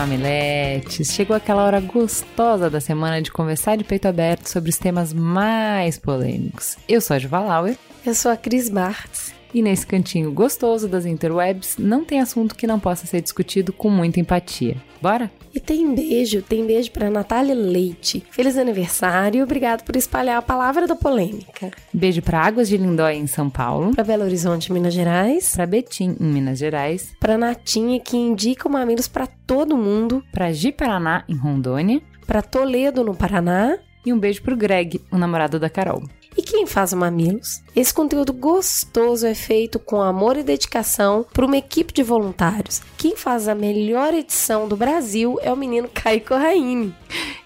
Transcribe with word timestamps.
mamiletes, 0.00 1.12
chegou 1.12 1.36
aquela 1.36 1.62
hora 1.62 1.78
gostosa 1.78 2.70
da 2.70 2.80
semana 2.80 3.20
de 3.20 3.30
conversar 3.30 3.76
de 3.76 3.84
peito 3.84 4.08
aberto 4.08 4.48
sobre 4.48 4.70
os 4.70 4.78
temas 4.78 5.12
mais 5.12 5.98
polêmicos. 5.98 6.78
Eu 6.88 7.02
sou 7.02 7.16
a 7.16 7.18
Juva 7.18 7.40
Lauer. 7.40 7.76
Eu 8.06 8.14
sou 8.14 8.30
a 8.30 8.36
Cris 8.36 8.70
Bartz. 8.70 9.39
E 9.52 9.62
nesse 9.62 9.86
cantinho 9.86 10.30
gostoso 10.32 10.88
das 10.88 11.04
interwebs, 11.04 11.76
não 11.78 12.04
tem 12.04 12.20
assunto 12.20 12.54
que 12.54 12.66
não 12.66 12.78
possa 12.78 13.06
ser 13.06 13.20
discutido 13.20 13.72
com 13.72 13.90
muita 13.90 14.20
empatia. 14.20 14.76
Bora? 15.02 15.30
E 15.52 15.58
tem 15.58 15.92
beijo, 15.94 16.42
tem 16.42 16.64
beijo 16.64 16.92
para 16.92 17.10
Natália 17.10 17.54
Leite. 17.54 18.22
Feliz 18.30 18.56
aniversário 18.56 19.40
e 19.40 19.42
obrigado 19.42 19.82
por 19.82 19.96
espalhar 19.96 20.38
a 20.38 20.42
palavra 20.42 20.86
da 20.86 20.94
polêmica. 20.94 21.70
Beijo 21.92 22.22
para 22.22 22.40
Águas 22.40 22.68
de 22.68 22.76
Lindóia 22.76 23.16
em 23.16 23.26
São 23.26 23.50
Paulo, 23.50 23.92
para 23.92 24.04
Belo 24.04 24.22
Horizonte, 24.22 24.72
Minas 24.72 24.94
Gerais, 24.94 25.52
para 25.52 25.66
Betim 25.66 26.16
em 26.20 26.26
Minas 26.26 26.58
Gerais, 26.58 27.12
para 27.18 27.36
Natinha 27.36 27.98
que 27.98 28.16
indica 28.16 28.68
o 28.68 28.70
Mamilos 28.70 29.08
para 29.08 29.26
todo 29.26 29.76
mundo, 29.76 30.22
para 30.30 30.52
Ji-Paraná 30.52 31.24
em 31.28 31.34
Rondônia, 31.34 32.00
para 32.26 32.42
Toledo 32.42 33.02
no 33.02 33.16
Paraná 33.16 33.76
e 34.06 34.12
um 34.12 34.18
beijo 34.18 34.42
pro 34.42 34.56
Greg, 34.56 35.00
o 35.10 35.18
namorado 35.18 35.58
da 35.58 35.68
Carol. 35.68 36.02
E 36.36 36.42
quem 36.42 36.64
faz 36.66 36.92
o 36.92 36.96
Mamilos? 36.96 37.60
Esse 37.74 37.94
conteúdo 37.94 38.32
gostoso 38.32 39.24
é 39.26 39.34
feito 39.34 39.78
com 39.78 40.02
amor 40.02 40.36
e 40.36 40.42
dedicação 40.42 41.24
por 41.32 41.44
uma 41.44 41.56
equipe 41.56 41.92
de 41.92 42.02
voluntários. 42.02 42.82
Quem 42.98 43.14
faz 43.14 43.46
a 43.46 43.54
melhor 43.54 44.12
edição 44.12 44.66
do 44.66 44.76
Brasil 44.76 45.38
é 45.40 45.52
o 45.52 45.56
menino 45.56 45.88
Caio 45.92 46.20
Corraine. 46.22 46.92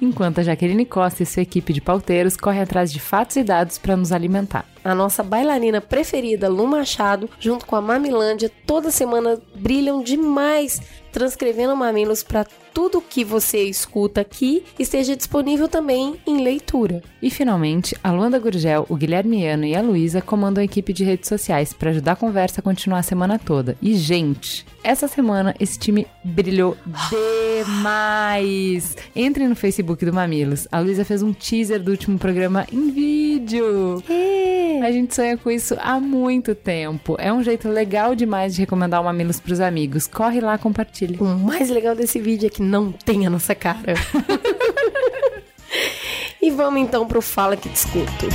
Enquanto 0.01 0.39
a 0.39 0.43
Jaqueline 0.43 0.87
Costa 0.87 1.23
e 1.23 1.27
sua 1.27 1.43
equipe 1.43 1.73
de 1.73 1.81
pauteiros 1.81 2.37
correm 2.37 2.63
atrás 2.63 2.91
de 2.91 3.01
fatos 3.01 3.37
e 3.37 3.45
dados 3.45 3.77
para 3.77 3.97
nos 3.97 4.13
alimentar. 4.13 4.67
A 4.83 4.95
nossa 4.95 5.23
bailarina 5.23 5.81
preferida, 5.81 6.49
Lu 6.49 6.67
Machado, 6.67 7.29
junto 7.39 7.65
com 7.65 7.77
a 7.77 7.81
Mamilândia, 7.81 8.51
toda 8.67 8.91
semana 8.91 9.41
brilham 9.55 10.03
demais 10.03 10.81
transcrevendo 11.15 11.77
mamilos 11.77 12.25
para 12.25 12.45
tudo 12.75 13.01
que 13.01 13.25
você 13.25 13.63
escuta 13.63 14.21
aqui 14.21 14.65
esteja 14.77 15.15
disponível 15.15 15.69
também 15.69 16.17
em 16.27 16.43
leitura. 16.43 17.01
E 17.23 17.31
finalmente, 17.31 17.97
a 18.03 18.11
Luanda 18.11 18.37
Gurgel, 18.37 18.85
o 18.89 18.97
Guilherme 18.97 19.47
Ano 19.47 19.65
e 19.65 19.77
a 19.77 19.81
Luísa 19.81 20.14
comandam 20.21 20.63
a 20.63 20.65
equipe 20.65 20.93
de 20.93 21.05
redes 21.05 21.29
sociais 21.29 21.73
para 21.73 21.91
ajudar 21.91 22.13
a 22.13 22.17
conversa 22.17 22.61
a 22.61 22.63
continuar 22.63 22.99
a 22.99 23.03
semana 23.03 23.39
toda. 23.39 23.77
E, 23.81 23.95
gente, 23.95 24.67
essa 24.83 25.09
semana 25.09 25.55
esse 25.59 25.79
time 25.79 26.07
brilhou 26.23 26.77
demais! 27.11 28.97
Entre 29.17 29.49
no 29.49 29.57
Facebook 29.57 30.05
do 30.05 30.13
Mamilos. 30.13 30.69
A 30.71 30.81
Luísa 30.81 31.05
fez 31.05 31.23
um 31.23 31.33
teaser 31.33 31.83
do 31.83 31.91
último 31.91 32.19
programa 32.19 32.67
em 32.71 32.91
vídeo. 32.91 34.03
A 34.83 34.93
gente 34.93 35.15
sonha 35.15 35.37
com 35.37 35.51
isso 35.51 35.77
há 35.81 35.99
muito 35.99 36.55
tempo. 36.55 37.17
É 37.19 37.33
um 37.33 37.43
jeito 37.43 37.69
legal 37.69 38.15
demais 38.15 38.55
de 38.55 38.61
recomendar 38.61 39.01
o 39.01 39.05
Mamilos 39.05 39.41
pros 39.41 39.61
amigos. 39.61 40.07
Corre 40.07 40.41
lá, 40.41 40.59
compartilha. 40.59 41.17
O 41.19 41.25
mais 41.25 41.71
legal 41.71 41.95
desse 41.95 42.21
vídeo 42.21 42.47
é 42.47 42.51
que 42.51 42.63
não 42.63 42.93
tem 42.93 43.27
a 43.27 43.31
nossa 43.31 43.55
cara. 43.55 43.95
e 46.43 46.51
vamos 46.51 46.83
então 46.83 47.07
pro 47.07 47.23
Fala 47.23 47.57
que 47.57 47.69
Discuto. 47.69 48.27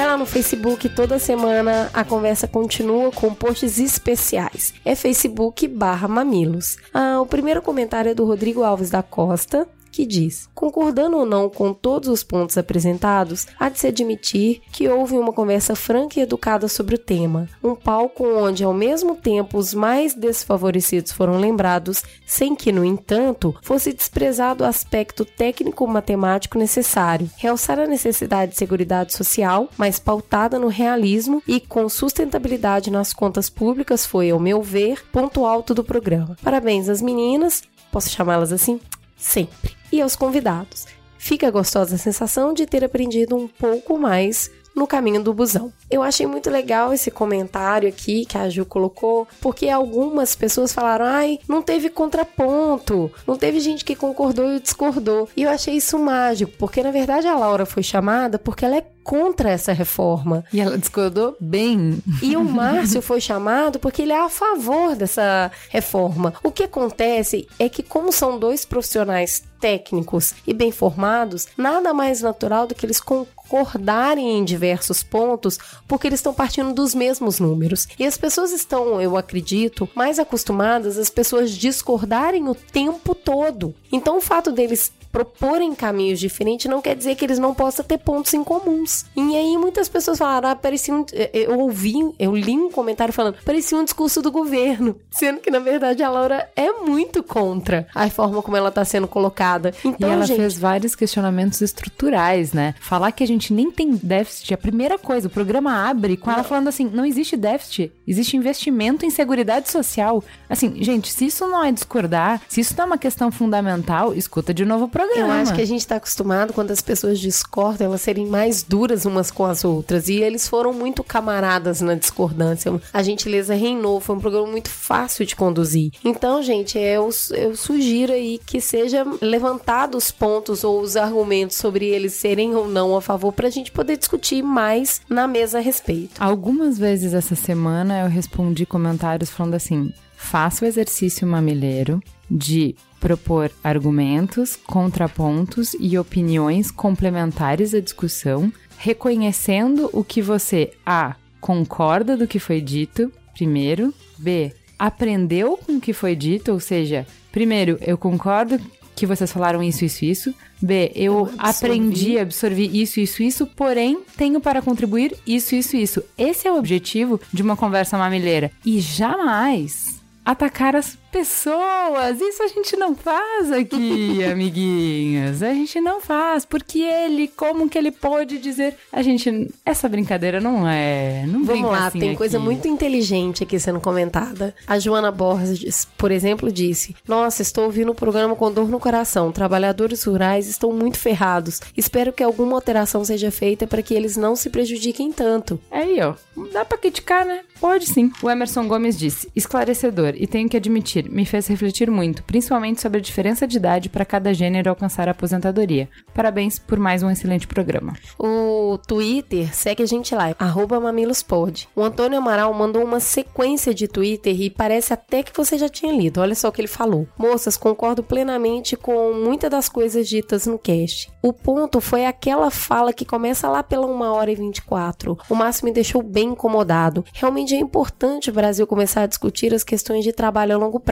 Vai 0.00 0.06
lá 0.06 0.16
no 0.16 0.24
Facebook, 0.24 0.88
toda 0.88 1.18
semana 1.18 1.90
a 1.92 2.02
conversa 2.02 2.48
continua 2.48 3.12
com 3.12 3.34
posts 3.34 3.78
especiais. 3.78 4.72
É 4.82 4.94
Facebook 4.94 5.68
barra 5.68 6.08
Mamilos. 6.08 6.78
Ah, 6.94 7.20
o 7.20 7.26
primeiro 7.26 7.60
comentário 7.60 8.10
é 8.10 8.14
do 8.14 8.24
Rodrigo 8.24 8.62
Alves 8.62 8.88
da 8.88 9.02
Costa 9.02 9.68
que 9.90 10.06
diz: 10.06 10.48
concordando 10.54 11.16
ou 11.16 11.26
não 11.26 11.48
com 11.48 11.72
todos 11.72 12.08
os 12.08 12.22
pontos 12.22 12.56
apresentados, 12.56 13.46
há 13.58 13.68
de 13.68 13.78
se 13.78 13.86
admitir 13.86 14.62
que 14.72 14.88
houve 14.88 15.16
uma 15.16 15.32
conversa 15.32 15.74
franca 15.74 16.18
e 16.18 16.22
educada 16.22 16.68
sobre 16.68 16.94
o 16.94 16.98
tema, 16.98 17.48
um 17.62 17.74
palco 17.74 18.24
onde, 18.26 18.64
ao 18.64 18.72
mesmo 18.72 19.16
tempo, 19.16 19.58
os 19.58 19.74
mais 19.74 20.14
desfavorecidos 20.14 21.12
foram 21.12 21.38
lembrados, 21.38 22.02
sem 22.26 22.54
que, 22.54 22.72
no 22.72 22.84
entanto, 22.84 23.54
fosse 23.62 23.92
desprezado 23.92 24.64
o 24.64 24.66
aspecto 24.66 25.24
técnico-matemático 25.24 26.58
necessário, 26.58 27.30
realçar 27.36 27.78
a 27.78 27.86
necessidade 27.86 28.52
de 28.52 28.58
segurança 28.58 28.80
social, 29.10 29.68
mas 29.76 29.98
pautada 29.98 30.58
no 30.58 30.68
realismo 30.68 31.42
e 31.46 31.60
com 31.60 31.88
sustentabilidade 31.88 32.90
nas 32.90 33.12
contas 33.12 33.50
públicas 33.50 34.06
foi, 34.06 34.30
ao 34.30 34.40
meu 34.40 34.62
ver, 34.62 35.04
ponto 35.12 35.44
alto 35.44 35.74
do 35.74 35.84
programa. 35.84 36.36
Parabéns 36.42 36.88
às 36.88 37.02
meninas, 37.02 37.62
posso 37.92 38.08
chamá-las 38.08 38.52
assim? 38.52 38.80
Sempre 39.16 39.79
e 39.92 40.00
aos 40.00 40.16
convidados. 40.16 40.86
Fica 41.18 41.48
a 41.48 41.50
gostosa 41.50 41.98
sensação 41.98 42.54
de 42.54 42.64
ter 42.64 42.82
aprendido 42.82 43.36
um 43.36 43.46
pouco 43.46 43.98
mais 43.98 44.50
no 44.74 44.86
caminho 44.86 45.22
do 45.22 45.34
busão. 45.34 45.72
Eu 45.90 46.02
achei 46.02 46.26
muito 46.26 46.48
legal 46.48 46.92
esse 46.92 47.10
comentário 47.10 47.88
aqui 47.88 48.24
que 48.24 48.38
a 48.38 48.48
Ju 48.48 48.64
colocou, 48.64 49.26
porque 49.40 49.68
algumas 49.68 50.34
pessoas 50.34 50.72
falaram: 50.72 51.04
ai, 51.04 51.38
não 51.48 51.62
teve 51.62 51.90
contraponto, 51.90 53.10
não 53.26 53.36
teve 53.36 53.60
gente 53.60 53.84
que 53.84 53.96
concordou 53.96 54.52
e 54.52 54.60
discordou. 54.60 55.28
E 55.36 55.42
eu 55.42 55.50
achei 55.50 55.74
isso 55.74 55.98
mágico, 55.98 56.52
porque 56.58 56.82
na 56.82 56.90
verdade 56.90 57.26
a 57.26 57.36
Laura 57.36 57.66
foi 57.66 57.82
chamada 57.82 58.38
porque 58.38 58.64
ela 58.64 58.76
é 58.76 58.86
contra 59.02 59.50
essa 59.50 59.72
reforma. 59.72 60.44
E 60.52 60.60
ela 60.60 60.78
discordou 60.78 61.36
bem. 61.40 62.02
E 62.22 62.36
o 62.36 62.44
Márcio 62.44 63.02
foi 63.02 63.20
chamado 63.20 63.78
porque 63.78 64.02
ele 64.02 64.12
é 64.12 64.20
a 64.20 64.28
favor 64.28 64.94
dessa 64.94 65.50
reforma. 65.68 66.34
O 66.42 66.50
que 66.50 66.64
acontece 66.64 67.48
é 67.58 67.68
que, 67.68 67.82
como 67.82 68.12
são 68.12 68.38
dois 68.38 68.64
profissionais 68.64 69.42
técnicos 69.60 70.34
e 70.46 70.54
bem 70.54 70.72
formados, 70.72 71.46
nada 71.56 71.92
mais 71.92 72.22
natural 72.22 72.66
do 72.66 72.74
que 72.74 72.86
eles 72.86 73.00
concordarem 73.00 74.38
em 74.38 74.44
diversos 74.44 75.02
pontos, 75.02 75.58
porque 75.86 76.06
eles 76.06 76.20
estão 76.20 76.32
partindo 76.32 76.72
dos 76.72 76.94
mesmos 76.94 77.38
números. 77.38 77.86
E 77.98 78.06
as 78.06 78.16
pessoas 78.16 78.52
estão, 78.52 79.00
eu 79.00 79.16
acredito, 79.16 79.88
mais 79.94 80.18
acostumadas 80.18 80.96
às 80.96 81.10
pessoas 81.10 81.50
discordarem 81.50 82.48
o 82.48 82.54
tempo 82.54 83.14
todo. 83.14 83.74
Então, 83.92 84.16
o 84.16 84.22
fato 84.22 84.50
deles 84.50 84.90
proporem 85.10 85.74
caminhos 85.74 86.20
diferentes 86.20 86.70
não 86.70 86.80
quer 86.80 86.94
dizer 86.94 87.16
que 87.16 87.24
eles 87.24 87.38
não 87.38 87.54
possam 87.54 87.84
ter 87.84 87.98
pontos 87.98 88.32
em 88.34 88.44
comuns. 88.44 89.04
E 89.16 89.36
aí 89.36 89.56
muitas 89.58 89.88
pessoas 89.88 90.18
falaram, 90.18 90.50
ah, 90.50 90.56
parecia 90.56 90.94
um, 90.94 91.04
eh, 91.12 91.30
eu 91.32 91.58
ouvi, 91.58 91.94
eu 92.18 92.36
li 92.36 92.52
um 92.52 92.70
comentário 92.70 93.12
falando, 93.12 93.36
parecia 93.44 93.76
um 93.76 93.84
discurso 93.84 94.22
do 94.22 94.30
governo, 94.30 94.96
sendo 95.10 95.40
que 95.40 95.50
na 95.50 95.58
verdade 95.58 96.02
a 96.02 96.08
Laura 96.08 96.48
é 96.54 96.72
muito 96.72 97.22
contra 97.22 97.86
a 97.94 98.08
forma 98.08 98.42
como 98.42 98.56
ela 98.56 98.68
está 98.68 98.84
sendo 98.84 99.08
colocada. 99.08 99.74
Então, 99.84 100.08
e 100.08 100.12
ela 100.12 100.26
gente... 100.26 100.36
fez 100.36 100.58
vários 100.58 100.94
questionamentos 100.94 101.60
estruturais, 101.60 102.52
né? 102.52 102.74
Falar 102.80 103.12
que 103.12 103.24
a 103.24 103.26
gente 103.26 103.52
nem 103.52 103.70
tem 103.70 103.92
déficit, 103.92 104.54
a 104.54 104.58
primeira 104.58 104.98
coisa, 104.98 105.26
o 105.26 105.30
programa 105.30 105.88
abre 105.88 106.16
com 106.16 106.30
ela 106.30 106.44
falando 106.44 106.68
assim, 106.68 106.88
não 106.88 107.04
existe 107.04 107.36
déficit, 107.36 107.92
existe 108.06 108.36
investimento 108.36 109.04
em 109.04 109.10
segurança 109.10 109.40
social. 109.64 110.22
Assim, 110.48 110.82
gente, 110.82 111.10
se 111.10 111.26
isso 111.26 111.46
não 111.46 111.64
é 111.64 111.72
discordar, 111.72 112.42
se 112.48 112.60
isso 112.60 112.74
não 112.76 112.84
é 112.84 112.86
uma 112.86 112.98
questão 112.98 113.30
fundamental, 113.30 114.14
escuta 114.14 114.52
de 114.52 114.64
novo 114.64 114.84
o 114.84 114.88
programa. 115.06 115.34
Eu 115.34 115.42
acho 115.42 115.54
que 115.54 115.60
a 115.60 115.66
gente 115.66 115.80
está 115.80 115.96
acostumado 115.96 116.52
quando 116.52 116.70
as 116.70 116.80
pessoas 116.80 117.18
discordam, 117.18 117.88
elas 117.88 118.00
serem 118.00 118.26
mais 118.26 118.62
duras 118.62 119.04
umas 119.04 119.30
com 119.30 119.44
as 119.44 119.64
outras. 119.64 120.08
E 120.08 120.16
eles 120.16 120.48
foram 120.48 120.72
muito 120.72 121.02
camaradas 121.02 121.80
na 121.80 121.94
discordância. 121.94 122.80
A 122.92 123.02
gentileza 123.02 123.54
reinou, 123.54 124.00
foi 124.00 124.16
um 124.16 124.20
programa 124.20 124.46
muito 124.46 124.68
fácil 124.68 125.24
de 125.24 125.36
conduzir. 125.36 125.92
Então, 126.04 126.42
gente, 126.42 126.78
eu, 126.78 127.08
eu 127.32 127.56
sugiro 127.56 128.12
aí 128.12 128.40
que 128.44 128.60
seja 128.60 129.04
levantado 129.20 129.96
os 129.96 130.10
pontos 130.10 130.64
ou 130.64 130.80
os 130.80 130.96
argumentos 130.96 131.56
sobre 131.56 131.86
eles 131.86 132.14
serem 132.14 132.54
ou 132.54 132.68
não 132.68 132.96
a 132.96 133.00
favor 133.00 133.32
para 133.32 133.48
a 133.48 133.50
gente 133.50 133.72
poder 133.72 133.96
discutir 133.96 134.42
mais 134.42 135.00
na 135.08 135.26
mesa 135.26 135.58
a 135.58 135.60
respeito. 135.60 136.22
Algumas 136.22 136.78
vezes 136.78 137.14
essa 137.14 137.34
semana 137.34 138.00
eu 138.00 138.08
respondi 138.08 138.66
comentários 138.66 139.30
falando 139.30 139.54
assim: 139.54 139.92
faça 140.16 140.64
o 140.64 140.68
exercício 140.68 141.26
mamileiro 141.26 142.02
de 142.30 142.76
propor 143.00 143.50
argumentos, 143.64 144.54
contrapontos 144.54 145.74
e 145.80 145.98
opiniões 145.98 146.70
complementares 146.70 147.74
à 147.74 147.80
discussão, 147.80 148.52
reconhecendo 148.76 149.90
o 149.92 150.04
que 150.04 150.22
você 150.22 150.72
A. 150.84 151.16
concorda 151.40 152.16
do 152.16 152.28
que 152.28 152.38
foi 152.38 152.60
dito, 152.60 153.10
primeiro, 153.32 153.94
B. 154.18 154.54
aprendeu 154.78 155.56
com 155.56 155.78
o 155.78 155.80
que 155.80 155.94
foi 155.94 156.14
dito, 156.14 156.52
ou 156.52 156.60
seja, 156.60 157.06
Primeiro, 157.32 157.78
eu 157.80 157.96
concordo 157.96 158.60
que 158.94 159.06
vocês 159.06 159.32
falaram 159.32 159.62
isso, 159.62 159.84
isso, 159.84 160.04
isso. 160.04 160.34
B, 160.60 160.92
eu, 160.94 161.30
absorvi. 161.38 161.74
aprendi, 161.74 162.18
absorvi 162.18 162.82
isso, 162.82 163.00
isso, 163.00 163.22
isso, 163.22 163.46
porém 163.46 164.00
tenho 164.16 164.40
para 164.40 164.60
contribuir 164.60 165.16
isso, 165.26 165.54
isso, 165.54 165.76
isso. 165.76 166.02
Esse 166.18 166.46
é 166.46 166.52
o 166.52 166.58
objetivo 166.58 167.20
de 167.32 167.42
uma 167.42 167.56
conversa 167.56 167.96
mamileira. 167.96 168.50
E 168.64 168.78
jamais 168.80 170.00
atacar 170.24 170.76
as 170.76 170.98
pessoas. 171.10 172.20
Isso 172.20 172.42
a 172.42 172.48
gente 172.48 172.76
não 172.76 172.94
faz 172.94 173.50
aqui, 173.52 174.22
amiguinhas. 174.30 175.42
A 175.42 175.52
gente 175.52 175.80
não 175.80 176.00
faz. 176.00 176.44
Porque 176.44 176.80
ele, 176.80 177.28
como 177.28 177.68
que 177.68 177.76
ele 177.78 177.90
pode 177.90 178.38
dizer? 178.38 178.76
A 178.92 179.02
gente. 179.02 179.50
Essa 179.64 179.88
brincadeira 179.88 180.40
não 180.40 180.68
é. 180.68 181.24
Não 181.26 181.44
Vamos 181.44 181.70
lá, 181.70 181.86
assim 181.86 181.98
tem 181.98 182.08
aqui. 182.10 182.18
coisa 182.18 182.38
muito 182.38 182.68
inteligente 182.68 183.42
aqui 183.42 183.58
sendo 183.58 183.80
comentada. 183.80 184.54
A 184.66 184.78
Joana 184.78 185.10
Borges, 185.10 185.86
por 185.96 186.10
exemplo, 186.10 186.50
disse: 186.52 186.94
Nossa, 187.06 187.42
estou 187.42 187.64
ouvindo 187.64 187.92
o 187.92 187.94
programa 187.94 188.34
com 188.36 188.50
dor 188.50 188.68
no 188.68 188.80
coração. 188.80 189.32
Trabalhadores 189.32 190.04
rurais 190.04 190.48
estão 190.48 190.72
muito 190.72 190.98
ferrados. 190.98 191.60
Espero 191.76 192.12
que 192.12 192.22
alguma 192.22 192.54
alteração 192.56 193.04
seja 193.04 193.30
feita 193.30 193.66
para 193.66 193.82
que 193.82 193.94
eles 193.94 194.16
não 194.16 194.36
se 194.36 194.50
prejudiquem 194.50 195.12
tanto. 195.12 195.60
Aí, 195.70 196.00
ó. 196.00 196.14
Dá 196.52 196.64
pra 196.64 196.78
criticar, 196.78 197.24
né? 197.26 197.40
Pode 197.60 197.86
sim. 197.86 198.10
O 198.22 198.30
Emerson 198.30 198.66
Gomes 198.66 198.98
disse: 198.98 199.28
esclarecedor, 199.36 200.14
e 200.16 200.26
tenho 200.26 200.48
que 200.48 200.56
admitir, 200.56 200.99
me 201.08 201.24
fez 201.24 201.46
refletir 201.46 201.90
muito, 201.90 202.22
principalmente 202.24 202.80
sobre 202.80 202.98
a 202.98 203.02
diferença 203.02 203.46
de 203.46 203.56
idade 203.56 203.88
para 203.88 204.04
cada 204.04 204.34
gênero 204.34 204.70
alcançar 204.70 205.08
a 205.08 205.12
aposentadoria. 205.12 205.88
Parabéns 206.14 206.58
por 206.58 206.78
mais 206.78 207.02
um 207.02 207.10
excelente 207.10 207.46
programa. 207.46 207.94
O 208.18 208.78
Twitter, 208.86 209.54
segue 209.54 209.82
a 209.82 209.86
gente 209.86 210.14
lá, 210.14 210.34
mamilospod. 210.80 211.68
O 211.74 211.82
Antônio 211.82 212.18
Amaral 212.18 212.52
mandou 212.52 212.84
uma 212.84 213.00
sequência 213.00 213.72
de 213.72 213.86
Twitter 213.86 214.38
e 214.40 214.50
parece 214.50 214.92
até 214.92 215.22
que 215.22 215.36
você 215.36 215.56
já 215.56 215.68
tinha 215.68 215.92
lido. 215.92 216.20
Olha 216.20 216.34
só 216.34 216.48
o 216.48 216.52
que 216.52 216.60
ele 216.60 216.68
falou. 216.68 217.06
Moças, 217.16 217.56
concordo 217.56 218.02
plenamente 218.02 218.76
com 218.76 219.12
muitas 219.12 219.50
das 219.50 219.68
coisas 219.68 220.08
ditas 220.08 220.46
no 220.46 220.58
cast. 220.58 221.10
O 221.22 221.32
ponto 221.32 221.80
foi 221.80 222.04
aquela 222.04 222.50
fala 222.50 222.92
que 222.92 223.04
começa 223.04 223.48
lá 223.48 223.62
pela 223.62 223.86
1 223.86 224.00
hora 224.00 224.30
e 224.30 224.34
24. 224.34 225.18
O 225.28 225.34
Márcio 225.34 225.64
me 225.64 225.72
deixou 225.72 226.02
bem 226.02 226.30
incomodado. 226.30 227.04
Realmente 227.12 227.54
é 227.54 227.58
importante 227.58 228.30
o 228.30 228.32
Brasil 228.32 228.66
começar 228.66 229.02
a 229.02 229.06
discutir 229.06 229.54
as 229.54 229.64
questões 229.64 230.04
de 230.04 230.12
trabalho 230.12 230.54
a 230.54 230.58
longo 230.58 230.80
prazo. 230.80 230.89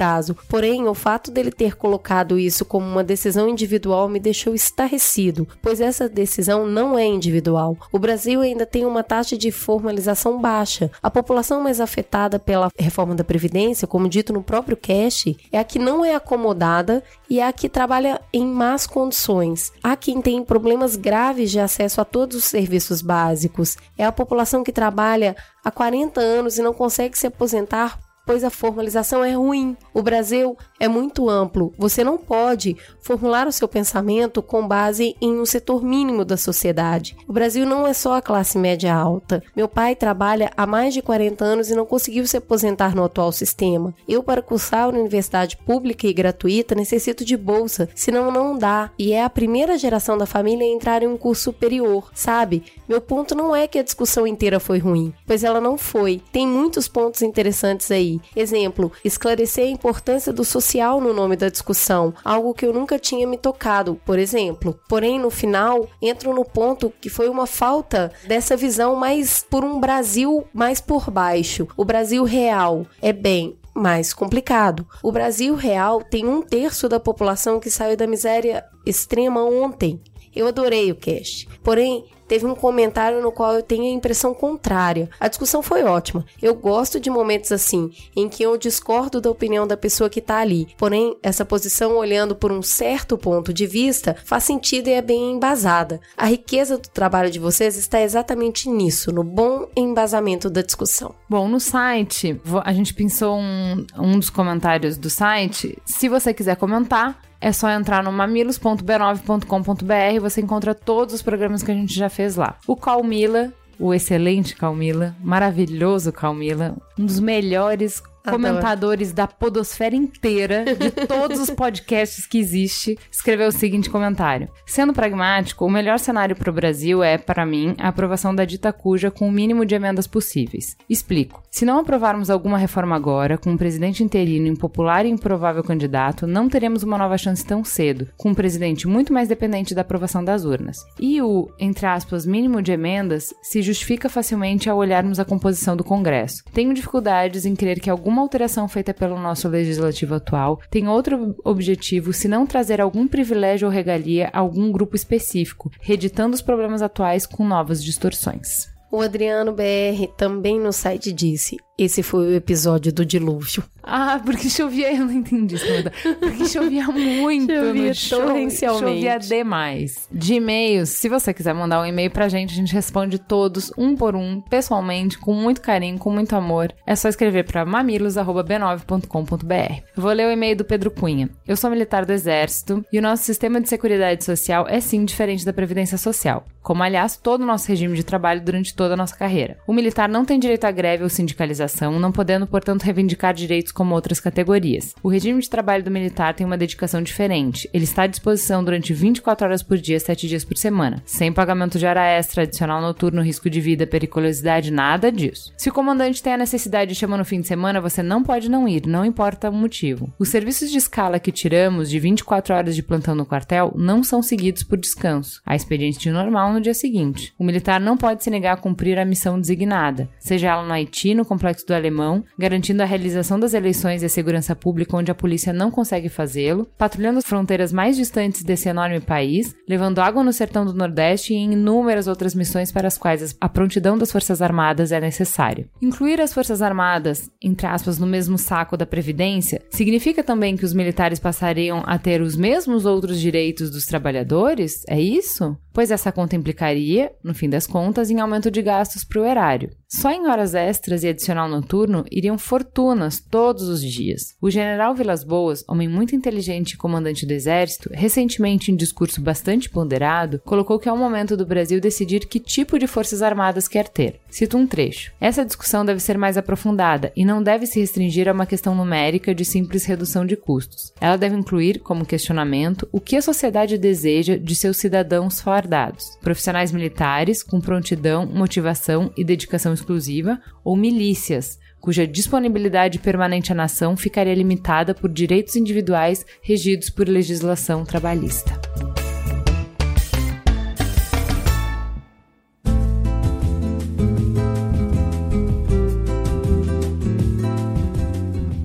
Porém, 0.49 0.87
o 0.87 0.95
fato 0.95 1.31
dele 1.31 1.51
ter 1.51 1.77
colocado 1.77 2.39
isso 2.39 2.65
como 2.65 2.87
uma 2.87 3.03
decisão 3.03 3.49
individual 3.49 4.09
me 4.09 4.21
deixou 4.21 4.55
estarrecido, 4.55 5.47
pois 5.61 5.81
essa 5.81 6.09
decisão 6.09 6.67
não 6.67 6.99
é 6.99 7.05
individual. 7.05 7.77
O 7.91 7.99
Brasil 7.99 8.41
ainda 8.41 8.65
tem 8.65 8.85
uma 8.85 9.03
taxa 9.03 9.37
de 9.37 9.51
formalização 9.51 10.41
baixa. 10.41 10.91
A 11.03 11.11
população 11.11 11.61
mais 11.63 11.81
afetada 11.81 12.39
pela 12.39 12.69
reforma 12.79 13.15
da 13.15 13.25
Previdência, 13.25 13.89
como 13.89 14.09
dito 14.09 14.33
no 14.33 14.43
próprio 14.43 14.77
cash, 14.77 15.35
é 15.51 15.59
a 15.59 15.65
que 15.65 15.79
não 15.79 16.05
é 16.05 16.15
acomodada 16.15 17.03
e 17.29 17.41
é 17.41 17.47
a 17.47 17.53
que 17.53 17.69
trabalha 17.69 18.21
em 18.33 18.47
más 18.47 18.87
condições. 18.87 19.73
Há 19.83 19.97
quem 19.97 20.23
tem 20.23 20.45
problemas 20.45 20.97
graves 20.97 21.51
de 21.51 21.59
acesso 21.59 22.01
a 22.01 22.05
todos 22.05 22.37
os 22.37 22.45
serviços 22.45 23.03
básicos. 23.03 23.77
É 23.97 24.05
a 24.05 24.13
população 24.13 24.63
que 24.63 24.73
trabalha 24.73 25.37
há 25.65 25.71
40 25.71 26.21
anos 26.21 26.59
e 26.59 26.63
não 26.63 26.73
consegue 26.73 27.19
se 27.19 27.27
aposentar 27.27 27.99
pois 28.29 28.45
a 28.45 28.51
formalização 28.51 29.25
é 29.25 29.33
ruim. 29.33 29.75
O 29.95 30.03
Brasil 30.03 30.55
é 30.79 30.87
muito 30.87 31.31
amplo. 31.31 31.73
Você 31.79 32.05
não 32.05 32.19
pode 32.19 32.77
formular 33.01 33.49
o 33.49 33.53
seu 33.53 33.67
pensamento 33.67 34.43
com 34.43 34.69
base 34.69 35.17
em 35.19 35.41
um 35.41 35.47
setor 35.47 35.83
mínimo 35.83 36.27
da 36.27 36.37
sociedade. 36.37 37.17
O 37.27 37.33
Brasil 37.33 37.65
não 37.65 37.87
é 37.87 37.95
só 37.95 38.13
a 38.13 38.21
classe 38.21 38.59
média 38.59 38.95
alta. 38.95 39.43
Meu 39.57 39.67
pai 39.67 39.97
trabalha 39.97 40.53
há 40.55 40.67
mais 40.67 40.93
de 40.93 41.01
40 41.01 41.43
anos 41.43 41.71
e 41.71 41.75
não 41.75 41.87
conseguiu 41.87 42.27
se 42.27 42.37
aposentar 42.37 42.95
no 42.95 43.03
atual 43.03 43.33
sistema. 43.33 43.95
Eu, 44.07 44.23
para 44.23 44.43
cursar 44.43 44.91
uma 44.91 44.99
universidade 44.99 45.57
pública 45.57 46.07
e 46.07 46.13
gratuita, 46.13 46.75
necessito 46.75 47.25
de 47.25 47.35
bolsa, 47.35 47.89
senão 47.95 48.31
não 48.31 48.59
dá. 48.59 48.91
E 48.99 49.15
é 49.15 49.25
a 49.25 49.31
primeira 49.31 49.79
geração 49.79 50.19
da 50.19 50.27
família 50.27 50.67
a 50.67 50.71
entrar 50.71 51.03
em 51.03 51.07
um 51.07 51.17
curso 51.17 51.45
superior, 51.45 52.11
sabe? 52.13 52.63
Meu 52.87 53.01
ponto 53.01 53.35
não 53.35 53.57
é 53.57 53.67
que 53.67 53.79
a 53.79 53.83
discussão 53.83 54.27
inteira 54.27 54.61
foi 54.61 54.79
ruim, 54.79 55.15
pois 55.27 55.43
ela 55.43 55.63
não 55.63 55.79
foi. 55.79 56.21
Tem 56.31 56.47
muitos 56.47 56.87
pontos 56.87 57.23
interessantes 57.23 57.91
aí. 57.91 58.18
Exemplo, 58.35 58.93
esclarecer 59.05 59.65
a 59.65 59.71
importância 59.71 60.33
do 60.33 60.45
social 60.45 61.01
no 61.01 61.13
nome 61.13 61.37
da 61.37 61.49
discussão, 61.49 62.15
algo 62.25 62.55
que 62.55 62.67
eu 62.67 62.73
nunca 62.73 62.99
tinha 62.99 63.27
me 63.27 63.37
tocado, 63.37 64.01
por 64.05 64.19
exemplo. 64.19 64.79
Porém, 64.89 65.19
no 65.19 65.31
final, 65.31 65.89
entro 66.01 66.35
no 66.35 66.45
ponto 66.45 66.93
que 67.01 67.09
foi 67.09 67.29
uma 67.29 67.47
falta 67.47 68.13
dessa 68.27 68.57
visão 68.57 68.97
mais 68.97 69.45
por 69.49 69.65
um 69.65 69.81
Brasil 69.81 70.45
mais 70.53 70.81
por 70.81 71.11
baixo. 71.11 71.69
O 71.77 71.85
Brasil 71.85 72.25
real 72.25 72.87
é 73.01 73.13
bem 73.13 73.59
mais 73.75 74.13
complicado. 74.13 74.87
O 75.03 75.13
Brasil 75.13 75.55
real 75.55 76.03
tem 76.03 76.27
um 76.27 76.43
terço 76.43 76.89
da 76.89 76.99
população 76.99 77.61
que 77.61 77.71
saiu 77.71 77.97
da 77.97 78.07
miséria 78.07 78.65
extrema 78.85 79.43
ontem. 79.45 80.01
Eu 80.35 80.47
adorei 80.47 80.91
o 80.91 80.97
cast. 80.97 81.49
Porém, 81.63 82.05
teve 82.29 82.47
um 82.47 82.55
comentário 82.55 83.23
no 83.23 83.33
qual 83.33 83.55
eu 83.55 83.63
tenho 83.63 83.85
a 83.85 83.97
impressão 83.97 84.35
contrária. 84.35 85.09
A 85.19 85.29
discussão 85.29 85.63
foi 85.63 85.83
ótima. 85.83 86.25
Eu 86.41 86.55
gosto 86.55 87.01
de 87.01 87.11
momentos 87.11 87.51
assim, 87.51 87.91
em 88.15 88.29
que 88.29 88.43
eu 88.43 88.57
discordo 88.59 89.21
da 89.21 89.31
opinião 89.31 89.67
da 89.67 89.77
pessoa 89.77 90.11
que 90.11 90.21
está 90.21 90.39
ali. 90.39 90.69
Porém, 90.77 91.17
essa 91.23 91.45
posição 91.45 91.97
olhando 91.97 92.37
por 92.37 92.53
um 92.53 92.63
certo 92.63 93.17
ponto 93.17 93.53
de 93.53 93.67
vista 93.67 94.15
faz 94.25 94.45
sentido 94.45 94.89
e 94.89 94.93
é 94.93 95.03
bem 95.03 95.33
embasada. 95.33 96.01
A 96.17 96.27
riqueza 96.27 96.77
do 96.77 96.89
trabalho 96.89 97.31
de 97.31 97.39
vocês 97.39 97.77
está 97.77 98.01
exatamente 98.01 98.69
nisso, 98.69 99.11
no 99.13 99.25
bom 99.25 99.69
embasamento 99.75 100.51
da 100.51 100.63
discussão. 100.63 101.15
Bom, 101.29 101.49
no 101.49 101.59
site, 101.59 102.41
a 102.65 102.73
gente 102.73 102.93
pensou 102.93 103.39
um, 103.39 103.87
um 103.97 104.19
dos 104.19 104.31
comentários 104.31 104.99
do 104.99 105.09
site. 105.09 105.79
Se 105.87 106.09
você 106.09 106.35
quiser 106.35 106.57
comentar, 106.57 107.21
é 107.41 107.53
só 107.53 107.71
entrar 107.71 108.03
no 108.03 108.11
mamilos.b9.com.br. 108.13 110.21
Você 110.21 110.41
encontra 110.41 110.75
todos 110.75 111.15
os 111.15 111.23
programas 111.23 111.63
que 111.63 111.71
a 111.71 111.75
gente 111.75 111.95
já 111.95 112.09
fez 112.09 112.35
lá. 112.37 112.57
O 112.67 112.75
Calmila, 112.77 113.53
o 113.79 113.95
excelente 113.95 114.57
Calmila, 114.57 115.15
maravilhoso 115.21 116.13
Calmila, 116.13 116.77
um 116.99 117.07
dos 117.07 117.21
melhores. 117.21 118.03
Comentadores 118.23 119.13
da 119.13 119.27
podosfera 119.27 119.95
inteira, 119.95 120.65
de 120.75 120.91
todos 121.07 121.39
os 121.41 121.51
podcasts 121.51 122.27
que 122.27 122.39
existe, 122.39 122.99
escreveu 123.11 123.49
o 123.49 123.53
seguinte 123.53 123.91
comentário. 123.91 124.49
Sendo 124.67 124.93
pragmático, 124.93 125.65
o 125.65 125.71
melhor 125.71 125.99
cenário 125.99 126.37
para 126.37 126.51
o 126.51 126.53
Brasil 126.53 127.03
é, 127.03 127.19
para 127.19 127.47
mim, 127.47 127.75
a 127.79 127.89
aprovação 127.89 128.35
da 128.35 128.45
dita 128.45 128.73
cuja 128.73 129.11
com 129.11 129.29
o 129.29 129.33
mínimo 129.33 129.65
de 129.65 129.75
emendas 129.75 130.07
possíveis. 130.07 130.77
Explico. 130.89 131.43
Se 131.51 131.65
não 131.65 131.79
aprovarmos 131.79 132.31
alguma 132.31 132.59
reforma 132.59 132.95
agora, 132.95 133.39
com 133.39 133.51
um 133.51 133.57
presidente 133.57 134.03
interino 134.03 134.47
impopular 134.47 135.07
e 135.07 135.11
improvável 135.11 135.63
candidato, 135.63 136.27
não 136.27 136.49
teremos 136.49 136.83
uma 136.83 136.99
nova 136.99 137.19
chance 137.19 137.45
tão 137.45 137.65
cedo, 137.65 138.09
com 138.17 138.31
um 138.31 138.35
presidente 138.35 138.87
muito 138.87 139.13
mais 139.13 139.29
dependente 139.29 139.75
da 139.75 139.81
aprovação 139.81 140.23
das 140.23 140.45
urnas. 140.45 140.79
E 141.01 141.21
o, 141.23 141.49
entre 141.59 141.87
aspas, 141.87 142.27
mínimo 142.27 142.63
de 142.63 142.73
emendas 142.73 143.35
se 143.43 143.63
justifica 143.63 144.09
facilmente 144.09 144.69
ao 144.69 144.79
olharmos 144.79 145.19
a 145.19 145.25
composição 145.25 145.77
do 145.77 145.85
Congresso. 145.85 146.45
Tenho 146.53 146.75
dificuldades 146.75 147.47
em 147.47 147.55
crer 147.55 147.81
que 147.81 147.91
alguma 148.09 148.23
alteração 148.23 148.67
feita 148.67 148.95
pelo 148.95 149.21
nosso 149.21 149.47
legislativo 149.49 150.15
atual 150.15 150.59
tem 150.71 150.89
outro 150.89 151.37
objetivo 151.45 152.11
se 152.11 152.27
não 152.27 152.47
trazer 152.47 152.81
algum 152.81 153.07
privilégio 153.07 153.69
ou 153.69 153.73
regalia 153.73 154.31
a 154.33 154.39
algum 154.39 154.73
grupo 154.73 154.97
específico, 154.97 155.71
reeditando 155.79 156.35
os 156.35 156.41
problemas 156.41 156.81
atuais 156.81 157.27
com 157.27 157.47
novas 157.47 157.85
distorções. 157.85 158.67
O 158.91 159.03
Adriano 159.03 159.53
BR 159.53 160.07
também 160.17 160.59
no 160.59 160.73
site 160.73 161.13
disse: 161.13 161.59
esse 161.79 162.03
foi 162.03 162.27
o 162.27 162.35
episódio 162.35 162.93
do 162.93 163.07
dilúvio. 163.07 163.63
Ah, 163.91 164.21
porque 164.23 164.51
chovia, 164.51 164.93
eu 164.93 165.07
não 165.07 165.13
entendi 165.13 165.55
isso. 165.55 165.65
Amanda. 165.67 165.91
Porque 166.21 166.47
chovia 166.47 166.87
muito. 166.93 167.51
Chovia 167.95 168.27
torrencialmente. 168.27 168.85
Chovia 168.85 169.19
demais. 169.19 170.07
De 170.13 170.35
e-mails, 170.35 170.91
se 170.91 171.09
você 171.09 171.33
quiser 171.33 171.55
mandar 171.55 171.81
um 171.81 171.87
e-mail 171.87 172.11
pra 172.11 172.29
gente, 172.29 172.53
a 172.53 172.57
gente 172.57 172.75
responde 172.75 173.19
todos, 173.19 173.73
um 173.79 173.97
por 173.97 174.15
um, 174.15 174.43
pessoalmente, 174.43 175.19
com 175.19 175.33
muito 175.33 175.63
carinho, 175.63 175.99
com 175.99 176.11
muito 176.11 176.37
amor. 176.37 176.71
É 176.87 176.95
só 176.95 177.09
escrever 177.09 177.45
pra 177.45 177.65
mamilos.b9.com.br. 177.65 179.83
Eu 179.97 180.03
vou 180.03 180.13
ler 180.13 180.27
o 180.27 180.33
e-mail 180.33 180.57
do 180.57 180.65
Pedro 180.65 180.91
Cunha. 180.91 181.31
Eu 181.47 181.57
sou 181.57 181.71
militar 181.71 182.05
do 182.05 182.13
Exército 182.13 182.85
e 182.93 182.99
o 182.99 183.03
nosso 183.03 183.25
sistema 183.25 183.61
de 183.61 183.69
seguridade 183.69 184.25
social 184.25 184.67
é 184.69 184.81
sim 184.81 185.05
diferente 185.05 185.47
da 185.47 185.53
Previdência 185.53 185.97
Social. 185.97 186.45
Como, 186.63 186.83
aliás, 186.83 187.17
todo 187.17 187.41
o 187.41 187.47
nosso 187.47 187.69
regime 187.69 187.97
de 187.97 188.05
trabalho 188.05 188.43
durante 188.43 188.75
toda 188.75 188.93
a 188.93 188.97
nossa 188.97 189.17
carreira. 189.17 189.57
O 189.67 189.73
militar 189.73 190.07
não 190.07 190.27
tem 190.27 190.39
direito 190.39 190.65
à 190.65 190.71
greve 190.71 191.03
ou 191.03 191.09
sindicalização, 191.09 191.68
não 191.99 192.13
podendo, 192.13 192.47
portanto, 192.47 192.83
reivindicar 192.83 193.35
direitos 193.35 193.73
como 193.73 193.95
outras 193.95 194.21
categorias. 194.21 194.95
O 195.03 195.09
regime 195.09 195.41
de 195.41 195.51
trabalho 195.51 195.85
do 195.85 195.91
militar 195.91 196.35
tem 196.35 196.47
uma 196.47 196.57
dedicação 196.57 197.03
diferente. 197.03 197.69
Ele 197.73 197.85
está 197.85 198.03
à 198.03 198.07
disposição 198.07 198.63
durante 198.65 198.93
24 198.93 199.47
horas 199.47 199.63
por 199.63 199.79
dia, 199.79 199.99
7 199.99 200.29
dias 200.29 200.45
por 200.45 200.57
semana, 200.57 201.03
sem 201.05 201.33
pagamento 201.33 201.79
de 201.79 201.87
hora 201.87 202.05
extra, 202.05 202.43
adicional 202.43 202.81
noturno, 202.81 203.23
risco 203.23 203.51
de 203.51 203.61
vida, 203.61 203.87
periculosidade, 203.87 204.71
nada 204.71 205.11
disso. 205.11 205.53
Se 205.57 205.69
o 205.69 205.73
comandante 205.73 206.23
tem 206.23 206.35
a 206.35 206.39
necessidade 206.39 206.93
de 206.93 206.99
chamar 206.99 207.19
no 207.19 207.25
fim 207.25 207.41
de 207.41 207.47
semana, 207.47 207.81
você 207.81 208.03
não 208.03 208.23
pode 208.23 208.51
não 208.51 208.69
ir, 208.69 208.87
não 208.87 209.05
importa 209.05 209.51
o 209.51 209.53
motivo. 209.53 210.13
Os 210.19 210.29
serviços 210.29 210.71
de 210.71 210.79
escala 210.79 211.19
que 211.19 211.33
tiramos 211.33 211.91
de 211.91 211.99
24 211.99 212.55
horas 212.55 212.75
de 212.75 212.83
plantão 212.83 213.15
no 213.15 213.27
quartel 213.27 213.73
não 213.77 214.03
são 214.03 214.23
seguidos 214.23 214.63
por 214.63 214.79
descanso. 214.79 215.41
Há 215.45 215.55
expediente 215.55 216.11
normal 216.11 216.53
no 216.53 216.61
dia 216.61 216.75
seguinte. 216.75 217.33
O 217.39 217.45
militar 217.45 217.81
não 217.81 217.97
pode 217.97 218.25
se 218.25 218.31
negar 218.31 218.55
a 218.55 218.61
cumprir 218.61 218.99
a 218.99 219.05
missão 219.05 219.41
designada, 219.41 220.09
seja 220.19 220.49
ela 220.49 220.65
no 220.65 220.73
Haiti, 220.73 221.15
no 221.15 221.25
Complexo 221.25 221.58
do 221.65 221.75
alemão, 221.75 222.25
garantindo 222.39 222.83
a 222.83 222.87
realização 222.87 223.39
das 223.39 223.55
eleições 223.55 224.03
e 224.03 224.07
a 224.07 224.09
segurança 224.09 224.55
pública 224.55 224.97
onde 224.97 225.11
a 225.11 225.15
polícia 225.15 225.53
não 225.53 225.71
consegue 225.71 226.09
fazê-lo, 226.09 226.67
patrulhando 226.77 227.19
as 227.19 227.27
fronteiras 227.27 227.73
mais 227.73 227.97
distantes 227.97 228.43
desse 228.43 228.69
enorme 228.69 229.01
país, 229.01 229.55
levando 229.69 230.01
água 230.01 230.23
no 230.23 230.33
sertão 230.33 230.65
do 230.65 230.75
Nordeste 230.75 231.33
e 231.33 231.37
em 231.37 231.53
inúmeras 231.53 232.07
outras 232.07 232.35
missões 232.35 232.73
para 232.73 232.89
as 232.89 232.99
quais 232.99 233.37
a 233.41 233.49
prontidão 233.49 233.99
das 233.99 234.13
Forças 234.13 234.43
Armadas 234.43 234.93
é 234.93 235.01
necessária. 235.01 235.69
Incluir 235.81 236.21
as 236.21 236.33
Forças 236.33 236.63
Armadas, 236.63 237.31
entre 237.43 237.67
aspas, 237.67 237.99
no 237.99 238.07
mesmo 238.07 238.39
saco 238.39 238.77
da 238.77 238.87
Previdência, 238.87 239.61
significa 239.71 240.23
também 240.23 240.57
que 240.57 240.65
os 240.65 240.75
militares 240.75 241.19
passariam 241.19 241.83
a 241.87 241.99
ter 241.99 242.21
os 242.21 242.37
mesmos 242.37 242.85
outros 242.85 243.21
direitos 243.21 243.71
dos 243.71 243.87
trabalhadores? 243.87 244.83
É 244.89 245.01
isso? 245.01 245.57
Pois 245.79 245.93
essa 245.93 246.11
conta 246.11 246.35
implicaria, 246.35 247.13
no 247.23 247.33
fim 247.33 247.49
das 247.49 247.65
contas, 247.65 248.11
em 248.11 248.19
aumento 248.19 248.51
de 248.51 248.61
gastos 248.61 249.05
para 249.05 249.21
o 249.21 249.25
erário. 249.25 249.71
Só 249.89 250.11
em 250.11 250.27
horas 250.27 250.55
extras 250.55 251.03
e 251.03 251.09
adicional 251.09 251.49
noturno 251.49 252.05
iriam 252.11 252.37
fortunas 252.37 253.21
todos 253.21 253.63
os 253.69 253.81
dias. 253.81 254.35
O 254.39 254.51
general 254.51 254.95
Vilas 254.95 255.25
Boas, 255.25 255.65
homem 255.67 255.89
muito 255.89 256.15
inteligente 256.15 256.73
e 256.73 256.77
comandante 256.77 257.25
do 257.25 257.33
exército, 257.33 257.89
recentemente 257.95 258.71
em 258.71 258.77
discurso 258.77 259.23
bastante 259.23 259.71
ponderado, 259.71 260.43
colocou 260.45 260.79
que 260.79 260.91
é 260.91 260.93
o 260.93 260.97
momento 260.97 261.37
do 261.37 261.47
Brasil 261.47 261.81
decidir 261.81 262.27
que 262.27 262.41
tipo 262.41 262.79
de 262.79 262.87
forças 262.87 263.23
armadas 263.23 263.67
quer 263.67 263.89
ter. 263.89 264.21
Cito 264.29 264.59
um 264.59 264.67
trecho. 264.67 265.13
Essa 265.19 265.45
discussão 265.45 265.87
deve 265.87 266.01
ser 266.01 266.19
mais 266.19 266.37
aprofundada 266.37 267.11
e 267.17 267.25
não 267.25 267.43
deve 267.43 267.67
se 267.67 267.81
restringir 267.81 268.29
a 268.29 268.33
uma 268.33 268.47
questão 268.47 268.75
numérica 268.75 269.35
de 269.35 269.45
simples 269.45 269.87
redução 269.87 270.27
de 270.27 270.37
custos. 270.37 270.93
Ela 271.01 271.17
deve 271.17 271.37
incluir, 271.37 271.79
como 271.79 272.05
questionamento, 272.05 272.87
o 272.93 273.01
que 273.01 273.17
a 273.17 273.23
sociedade 273.23 273.79
deseja 273.79 274.37
de 274.37 274.55
seus 274.55 274.77
cidadãos 274.77 275.41
fardados. 275.69 276.17
Profissionais 276.23 276.73
militares 276.73 277.43
com 277.43 277.61
prontidão, 277.61 278.27
motivação 278.27 279.13
e 279.17 279.23
dedicação 279.23 279.75
exclusiva, 279.75 280.41
ou 280.65 280.75
milícias, 280.75 281.59
cuja 281.79 282.07
disponibilidade 282.07 282.99
permanente 282.99 283.53
à 283.53 283.55
nação 283.55 283.97
ficaria 283.97 284.35
limitada 284.35 284.95
por 284.95 285.11
direitos 285.11 285.55
individuais 285.55 286.25
regidos 286.43 286.89
por 286.89 287.07
legislação 287.07 287.85
trabalhista. 287.85 288.59